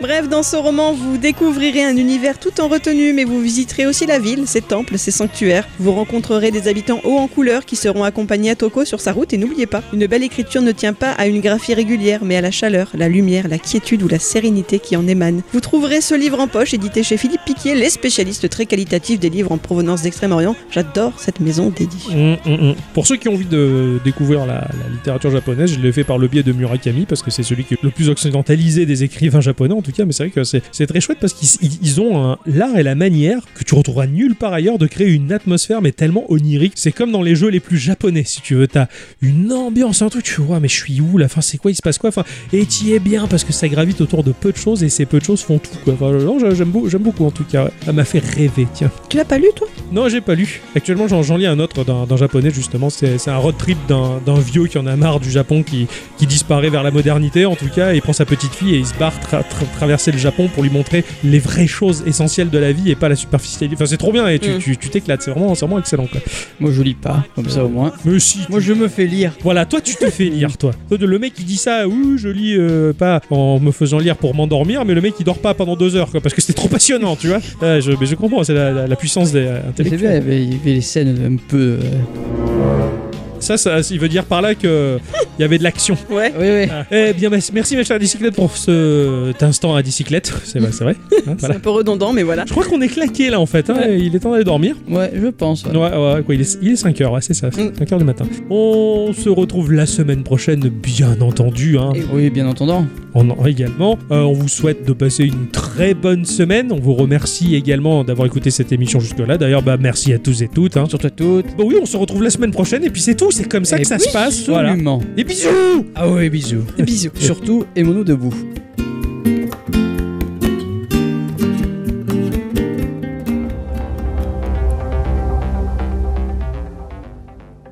Bref, 0.00 0.28
dans 0.28 0.42
ce 0.42 0.56
roman, 0.56 0.92
vous 0.92 1.16
découvrirez 1.18 1.84
un 1.84 1.96
univers 1.96 2.38
tout 2.38 2.60
en 2.60 2.68
retenue, 2.68 3.12
mais 3.12 3.24
vous 3.24 3.40
visiterez 3.40 3.86
aussi 3.86 4.06
la 4.06 4.18
ville, 4.18 4.46
ses 4.46 4.60
temples, 4.60 4.98
ses 4.98 5.10
sanctuaires. 5.10 5.68
Vous 5.82 5.90
rencontrerez 5.90 6.52
des 6.52 6.68
habitants 6.68 7.00
hauts 7.02 7.18
en 7.18 7.26
couleur 7.26 7.64
qui 7.64 7.74
seront 7.74 8.04
accompagnés 8.04 8.50
à 8.50 8.54
Toko 8.54 8.84
sur 8.84 9.00
sa 9.00 9.10
route. 9.12 9.32
Et 9.32 9.36
n'oubliez 9.36 9.66
pas, 9.66 9.82
une 9.92 10.06
belle 10.06 10.22
écriture 10.22 10.62
ne 10.62 10.70
tient 10.70 10.92
pas 10.92 11.10
à 11.10 11.26
une 11.26 11.40
graphie 11.40 11.74
régulière, 11.74 12.20
mais 12.24 12.36
à 12.36 12.40
la 12.40 12.52
chaleur, 12.52 12.90
la 12.94 13.08
lumière, 13.08 13.48
la 13.48 13.58
quiétude 13.58 14.00
ou 14.04 14.06
la 14.06 14.20
sérénité 14.20 14.78
qui 14.78 14.94
en 14.94 15.08
émane. 15.08 15.42
Vous 15.52 15.58
trouverez 15.60 16.00
ce 16.00 16.14
livre 16.14 16.38
en 16.38 16.46
poche, 16.46 16.72
édité 16.72 17.02
chez 17.02 17.16
Philippe 17.16 17.40
Piquier, 17.44 17.74
les 17.74 17.90
spécialistes 17.90 18.48
très 18.48 18.64
qualitatifs 18.64 19.18
des 19.18 19.28
livres 19.28 19.50
en 19.50 19.58
provenance 19.58 20.02
d'Extrême-Orient. 20.02 20.54
J'adore 20.70 21.14
cette 21.18 21.40
maison 21.40 21.70
dédiée. 21.76 22.14
Hum, 22.14 22.36
hum, 22.46 22.60
hum. 22.68 22.74
Pour 22.94 23.08
ceux 23.08 23.16
qui 23.16 23.28
ont 23.28 23.32
envie 23.32 23.44
de 23.46 23.98
découvrir 24.04 24.46
la, 24.46 24.54
la 24.84 24.88
littérature 24.92 25.32
japonaise, 25.32 25.72
je 25.74 25.80
l'ai 25.80 25.90
fait 25.90 26.04
par 26.04 26.18
le 26.18 26.28
biais 26.28 26.44
de 26.44 26.52
Murakami 26.52 27.06
parce 27.06 27.22
que 27.22 27.32
c'est 27.32 27.42
celui 27.42 27.64
qui 27.64 27.74
est 27.74 27.82
le 27.82 27.90
plus 27.90 28.08
occidentalisé 28.08 28.86
des 28.86 29.02
écrivains 29.02 29.40
japonais 29.40 29.74
en 29.74 29.82
tout 29.82 29.90
cas. 29.90 30.04
Mais 30.04 30.12
c'est 30.12 30.24
vrai 30.28 30.30
que 30.30 30.44
c'est 30.44 30.86
très 30.86 31.00
chouette 31.00 31.18
parce 31.20 31.32
qu'ils 31.32 31.48
ils- 31.60 31.78
ils 31.82 32.00
ont 32.00 32.36
l'art 32.46 32.76
et 32.78 32.84
la 32.84 32.94
manière 32.94 33.40
que 33.54 33.64
tu 33.64 33.74
retrouveras 33.74 34.06
nulle 34.06 34.36
part 34.36 34.52
ailleurs 34.52 34.78
de 34.78 34.86
créer 34.86 35.08
une 35.08 35.32
atmosphère 35.32 35.71
mais 35.80 35.92
tellement 35.92 36.24
onirique. 36.30 36.72
C'est 36.76 36.92
comme 36.92 37.10
dans 37.12 37.22
les 37.22 37.34
jeux 37.36 37.48
les 37.48 37.60
plus 37.60 37.78
japonais 37.78 38.24
si 38.24 38.40
tu 38.40 38.54
veux. 38.54 38.66
T'as 38.68 38.86
une 39.20 39.52
ambiance, 39.52 40.02
un 40.02 40.08
truc. 40.08 40.24
Tu 40.24 40.40
vois, 40.40 40.60
mais 40.60 40.68
je 40.68 40.74
suis 40.76 41.00
où 41.00 41.18
là? 41.18 41.26
Enfin, 41.26 41.40
c'est 41.40 41.58
quoi? 41.58 41.70
Il 41.70 41.74
se 41.74 41.82
passe 41.82 41.98
quoi? 41.98 42.08
Enfin, 42.08 42.24
et 42.52 42.66
tu 42.66 42.90
es 42.92 42.98
bien 42.98 43.26
parce 43.26 43.44
que 43.44 43.52
ça 43.52 43.68
gravite 43.68 44.00
autour 44.00 44.22
de 44.24 44.32
peu 44.32 44.52
de 44.52 44.56
choses 44.56 44.82
et 44.84 44.88
ces 44.88 45.06
peu 45.06 45.18
de 45.18 45.24
choses 45.24 45.42
font 45.42 45.58
tout. 45.58 45.70
Quoi. 45.84 45.94
Enfin, 45.94 46.10
non, 46.12 46.38
j'aime 46.54 46.70
beau- 46.70 46.88
j'aime 46.88 47.02
beaucoup 47.02 47.24
en 47.24 47.30
tout 47.30 47.44
cas. 47.44 47.70
Ça 47.84 47.92
m'a 47.92 48.04
fait 48.04 48.18
rêver. 48.24 48.66
Tiens. 48.74 48.90
Tu 49.08 49.16
l'as 49.16 49.24
pas 49.24 49.38
lu, 49.38 49.46
toi? 49.56 49.68
Non, 49.92 50.08
j'ai 50.08 50.20
pas 50.20 50.34
lu. 50.34 50.60
Actuellement, 50.76 51.08
j'en 51.08 51.22
j'en 51.22 51.36
lis 51.36 51.46
un 51.46 51.58
autre 51.58 51.84
d'un 51.84 52.06
d'un 52.06 52.16
japonais, 52.16 52.50
justement. 52.50 52.90
C'est 52.90 53.18
c'est 53.18 53.30
un 53.30 53.36
road 53.36 53.56
trip 53.58 53.78
d'un 53.88 54.20
d'un 54.24 54.38
vieux 54.38 54.66
qui 54.66 54.78
en 54.78 54.86
a 54.86 54.96
marre 54.96 55.20
du 55.20 55.30
Japon, 55.30 55.62
qui, 55.62 55.86
qui 56.18 56.26
disparaît 56.26 56.70
vers 56.70 56.82
la 56.82 56.90
modernité, 56.90 57.46
en 57.46 57.56
tout 57.56 57.68
cas, 57.68 57.92
et 57.92 57.96
il 57.96 58.02
prend 58.02 58.12
sa 58.12 58.24
petite 58.24 58.54
fille 58.54 58.74
et 58.74 58.78
il 58.78 58.86
se 58.86 58.94
barre 58.94 59.14
tra- 59.20 59.40
tra- 59.42 59.76
traverser 59.76 60.12
le 60.12 60.18
Japon 60.18 60.48
pour 60.52 60.62
lui 60.62 60.70
montrer 60.70 61.04
les 61.24 61.38
vraies 61.38 61.66
choses 61.66 62.02
essentielles 62.06 62.50
de 62.50 62.58
la 62.58 62.72
vie 62.72 62.90
et 62.90 62.94
pas 62.94 63.08
la 63.08 63.16
superficialité. 63.16 63.76
Enfin, 63.76 63.86
c'est 63.86 63.96
trop 63.96 64.12
bien 64.12 64.26
et 64.28 64.38
tu 64.38 64.50
Mm. 64.50 64.58
tu- 64.58 64.76
tu 64.76 64.88
t'éclates. 64.88 65.22
C'est 65.22 65.30
vraiment, 65.30 65.54
excellent, 65.78 66.06
quoi. 66.06 66.20
Moi, 66.60 66.70
je 66.72 66.82
lis 66.82 66.94
pas, 66.94 67.24
comme 67.34 67.48
ça 67.48 67.64
au 67.64 67.68
moins. 67.68 67.92
Mais 68.04 68.18
si. 68.18 68.40
Moi, 68.48 68.60
je 68.60 68.72
me 68.72 68.88
fais 68.88 69.06
lire. 69.06 69.32
Voilà, 69.42 69.64
toi 69.66 69.80
tu 69.80 69.94
te 69.96 70.08
fais 70.10 70.24
lire, 70.24 70.56
toi. 70.56 70.72
Le 70.90 71.18
mec 71.18 71.34
qui 71.34 71.44
dit 71.44 71.56
ça, 71.56 71.86
oui, 71.88 72.16
je 72.18 72.28
lis 72.28 72.54
euh, 72.56 72.92
pas 72.92 73.20
en 73.30 73.58
me 73.60 73.70
faisant 73.72 73.98
lire 73.98 74.16
pour 74.16 74.34
m'endormir, 74.34 74.84
mais 74.84 74.94
le 74.94 75.00
mec 75.00 75.14
qui 75.16 75.24
dort 75.24 75.38
pas 75.38 75.54
pendant 75.54 75.76
deux 75.76 75.96
heures, 75.96 76.10
quoi, 76.10 76.20
parce 76.20 76.34
que 76.34 76.40
c'était 76.40 76.52
trop 76.54 76.68
passionnant, 76.68 77.16
tu 77.16 77.28
vois. 77.28 77.38
Je, 77.80 77.92
mais 77.98 78.06
je 78.06 78.14
comprends, 78.14 78.44
c'est 78.44 78.54
la, 78.54 78.70
la- 78.72 78.86
la 78.86 78.96
puissance 78.96 79.32
des, 79.32 79.40
euh, 79.46 79.60
C'est 79.76 79.84
bien, 79.84 79.92
il 79.92 79.96
y 79.96 80.08
intellectuels. 80.08 80.22
il 80.42 80.52
y 80.52 80.60
avait 80.60 80.72
les 80.74 80.80
scènes 80.80 81.18
un 81.32 81.36
peu. 81.48 81.78
euh, 81.82 83.11
Ça, 83.42 83.56
ça, 83.56 83.80
il 83.90 83.98
veut 83.98 84.08
dire 84.08 84.24
par 84.24 84.40
là 84.40 84.54
que 84.54 84.98
il 85.38 85.42
y 85.42 85.44
avait 85.44 85.58
de 85.58 85.62
l'action. 85.64 85.96
Ouais. 86.10 86.32
Oui, 86.38 86.46
oui. 86.46 86.68
Ah. 86.70 86.84
Eh 86.90 87.12
bien, 87.14 87.30
merci, 87.30 87.50
merci 87.54 87.76
ma 87.76 87.84
chère 87.84 87.98
bicyclette 87.98 88.34
pour 88.34 88.56
ce- 88.56 89.30
cet 89.32 89.42
instant 89.42 89.74
à 89.74 89.82
bicyclette. 89.82 90.32
C'est 90.44 90.58
vrai, 90.60 90.70
c'est. 90.72 90.84
Hein, 90.84 90.94
voilà. 91.38 91.56
un 91.56 91.58
peu 91.58 91.70
redondant, 91.70 92.12
mais 92.12 92.22
voilà. 92.22 92.44
Je 92.46 92.50
crois 92.52 92.64
qu'on 92.64 92.80
est 92.80 92.88
claqué 92.88 93.30
là 93.30 93.40
en 93.40 93.46
fait. 93.46 93.68
hein, 93.70 93.74
Ouais. 93.78 93.98
Il 94.00 94.14
est 94.14 94.18
temps 94.20 94.32
d'aller 94.32 94.44
dormir. 94.44 94.76
Ouais, 94.88 95.10
je 95.14 95.26
pense. 95.28 95.64
ouais. 95.64 95.72
Ouais, 95.76 95.90
ouais, 96.14 96.22
quoi, 96.22 96.34
il 96.34 96.40
est, 96.42 96.58
il 96.62 96.72
est 96.72 96.82
5h, 96.84 97.10
ouais, 97.12 97.20
c'est 97.20 97.34
ça, 97.34 97.48
Mm. 97.48 97.72
5h 97.82 97.98
du 97.98 98.04
matin. 98.04 98.24
On 98.50 99.12
se 99.12 99.28
retrouve 99.28 99.72
la 99.72 99.86
semaine 99.86 100.22
prochaine, 100.22 100.60
bien 100.68 101.20
entendu. 101.20 101.78
Hein. 101.78 101.92
Et 101.94 102.02
Oui, 102.12 102.30
bien 102.30 102.46
entendu. 102.46 102.72
On 103.14 103.28
en 103.30 103.44
également. 103.46 103.98
Euh, 104.10 104.22
on 104.22 104.32
vous 104.32 104.48
souhaite 104.48 104.86
de 104.86 104.92
passer 104.92 105.24
une 105.24 105.48
très 105.50 105.94
bonne 105.94 106.24
semaine. 106.24 106.70
On 106.72 106.78
vous 106.80 106.94
remercie 106.94 107.54
également 107.56 108.04
d'avoir 108.04 108.26
écouté 108.26 108.50
cette 108.50 108.72
émission 108.72 109.00
jusque-là. 109.00 109.36
D'ailleurs, 109.38 109.62
bah, 109.62 109.76
merci 109.78 110.12
à 110.12 110.18
tous 110.18 110.42
et 110.42 110.48
toutes. 110.48 110.76
Hein. 110.76 110.86
Surtout 110.88 111.06
à 111.08 111.10
toutes. 111.10 111.56
Bon, 111.56 111.64
oui, 111.66 111.76
on 111.80 111.86
se 111.86 111.96
retrouve 111.96 112.22
la 112.22 112.30
semaine 112.30 112.52
prochaine 112.52 112.84
et 112.84 112.90
puis 112.90 113.02
c'est 113.02 113.14
tout. 113.16 113.30
C'est 113.32 113.48
comme 113.48 113.64
ça 113.64 113.78
que 113.78 113.86
ça 113.86 113.98
se 113.98 114.10
passe. 114.12 114.46
Voilà. 114.46 114.70
Absolument. 114.70 115.00
Et 115.16 115.24
bisous 115.24 115.86
Ah 115.94 116.08
ouais, 116.08 116.28
bisous. 116.28 116.64
Bisous. 116.78 117.10
Surtout, 117.18 117.64
aimons-nous 117.74 118.04
debout. 118.04 118.34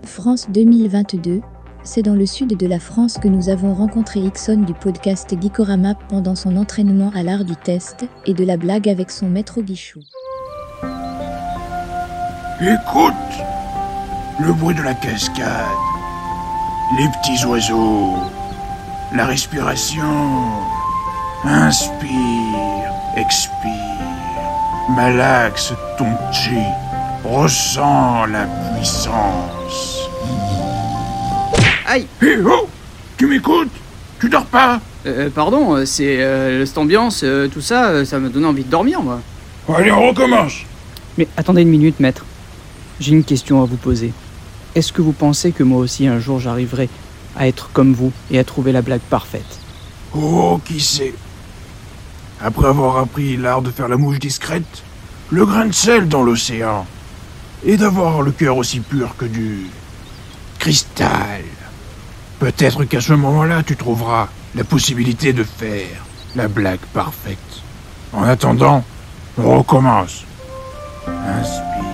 France 0.05 0.51
2022, 0.51 1.41
c'est 1.83 2.03
dans 2.03 2.15
le 2.15 2.27
sud 2.27 2.57
de 2.57 2.67
la 2.67 2.79
France 2.79 3.19
que 3.19 3.29
nous 3.29 3.49
avons 3.49 3.75
rencontré 3.75 4.21
Ixon 4.21 4.63
du 4.63 4.75
podcast 4.75 5.35
Geekorama 5.41 5.95
pendant 6.09 6.35
son 6.35 6.57
entraînement 6.57 7.11
à 7.15 7.23
l'art 7.23 7.45
du 7.45 7.57
test 7.57 8.07
et 8.27 8.35
de 8.35 8.45
la 8.45 8.57
blague 8.57 8.89
avec 8.89 9.11
son 9.11 9.29
maître 9.29 9.61
Guichou. 9.61 10.01
Écoute 12.61 13.15
le 14.41 14.53
bruit 14.53 14.75
de 14.75 14.83
la 14.83 14.95
cascade, 14.95 15.47
les 16.99 17.09
petits 17.09 17.45
oiseaux, 17.45 18.17
la 19.15 19.27
respiration. 19.27 20.05
Inspire, 21.45 22.11
expire, 23.17 23.51
malaxe 24.91 25.73
ton 25.97 26.13
chi, 26.33 26.59
ressens 27.25 28.27
la 28.27 28.47
puissance. 28.47 30.09
Aïe 31.87 32.07
Hé 32.23 32.37
oh 32.45 32.69
Tu 33.17 33.27
m'écoutes? 33.27 33.71
Tu 34.21 34.29
dors 34.29 34.45
pas? 34.45 34.81
Euh, 35.07 35.31
Pardon, 35.35 35.77
euh, 35.77 35.85
c'est 35.87 36.21
euh, 36.21 36.67
cette 36.67 36.77
ambiance, 36.77 37.23
euh, 37.25 37.49
tout 37.49 37.63
ça, 37.63 37.89
euh, 37.89 38.05
ça 38.05 38.19
m'a 38.19 38.29
donné 38.29 38.47
envie 38.47 38.65
de 38.65 38.71
dormir, 38.71 39.03
moi. 39.03 39.21
Allez, 39.75 39.91
on 39.91 40.09
recommence 40.09 40.59
Mais 41.17 41.27
attendez 41.39 41.63
une 41.63 41.69
minute, 41.71 42.01
maître. 42.01 42.25
J'ai 43.01 43.13
une 43.13 43.25
question 43.25 43.63
à 43.63 43.65
vous 43.65 43.77
poser. 43.79 44.13
Est-ce 44.75 44.93
que 44.93 45.03
vous 45.03 45.13
pensez 45.13 45.53
que 45.53 45.63
moi 45.63 45.79
aussi 45.79 46.07
un 46.07 46.21
jour 46.21 46.39
j'arriverai 46.39 46.89
à 47.37 47.49
être 47.49 47.71
comme 47.73 47.93
vous 47.93 48.13
et 48.31 48.39
à 48.39 48.45
trouver 48.45 48.73
la 48.73 48.83
blague 48.83 49.01
parfaite? 49.01 49.59
Oh, 50.15 50.61
qui 50.65 50.81
sait? 50.81 51.15
Après 52.41 52.69
avoir 52.69 52.97
appris 52.99 53.37
l'art 53.37 53.63
de 53.63 53.71
faire 53.71 53.89
la 53.89 53.97
mouche 53.97 54.19
discrète, 54.19 54.83
le 55.31 55.45
grain 55.45 55.67
de 55.67 55.73
sel 55.73 56.09
dans 56.09 56.23
l'océan, 56.23 56.87
et 57.65 57.77
d'avoir 57.77 58.23
le 58.23 58.33
cœur 58.33 58.57
aussi 58.57 58.81
pur 58.81 59.17
que 59.17 59.27
du 59.27 59.67
cristal, 60.59 61.43
peut-être 62.39 62.85
qu'à 62.85 63.01
ce 63.01 63.13
moment-là 63.13 63.63
tu 63.63 63.77
trouveras 63.77 64.29
la 64.55 64.65
possibilité 64.65 65.33
de 65.33 65.45
faire 65.45 66.05
la 66.37 66.49
blague 66.49 66.81
parfaite. 66.93 67.39
En 68.13 68.23
attendant, 68.23 68.85
on 69.39 69.59
recommence. 69.59 70.25
Inspire, 71.07 71.90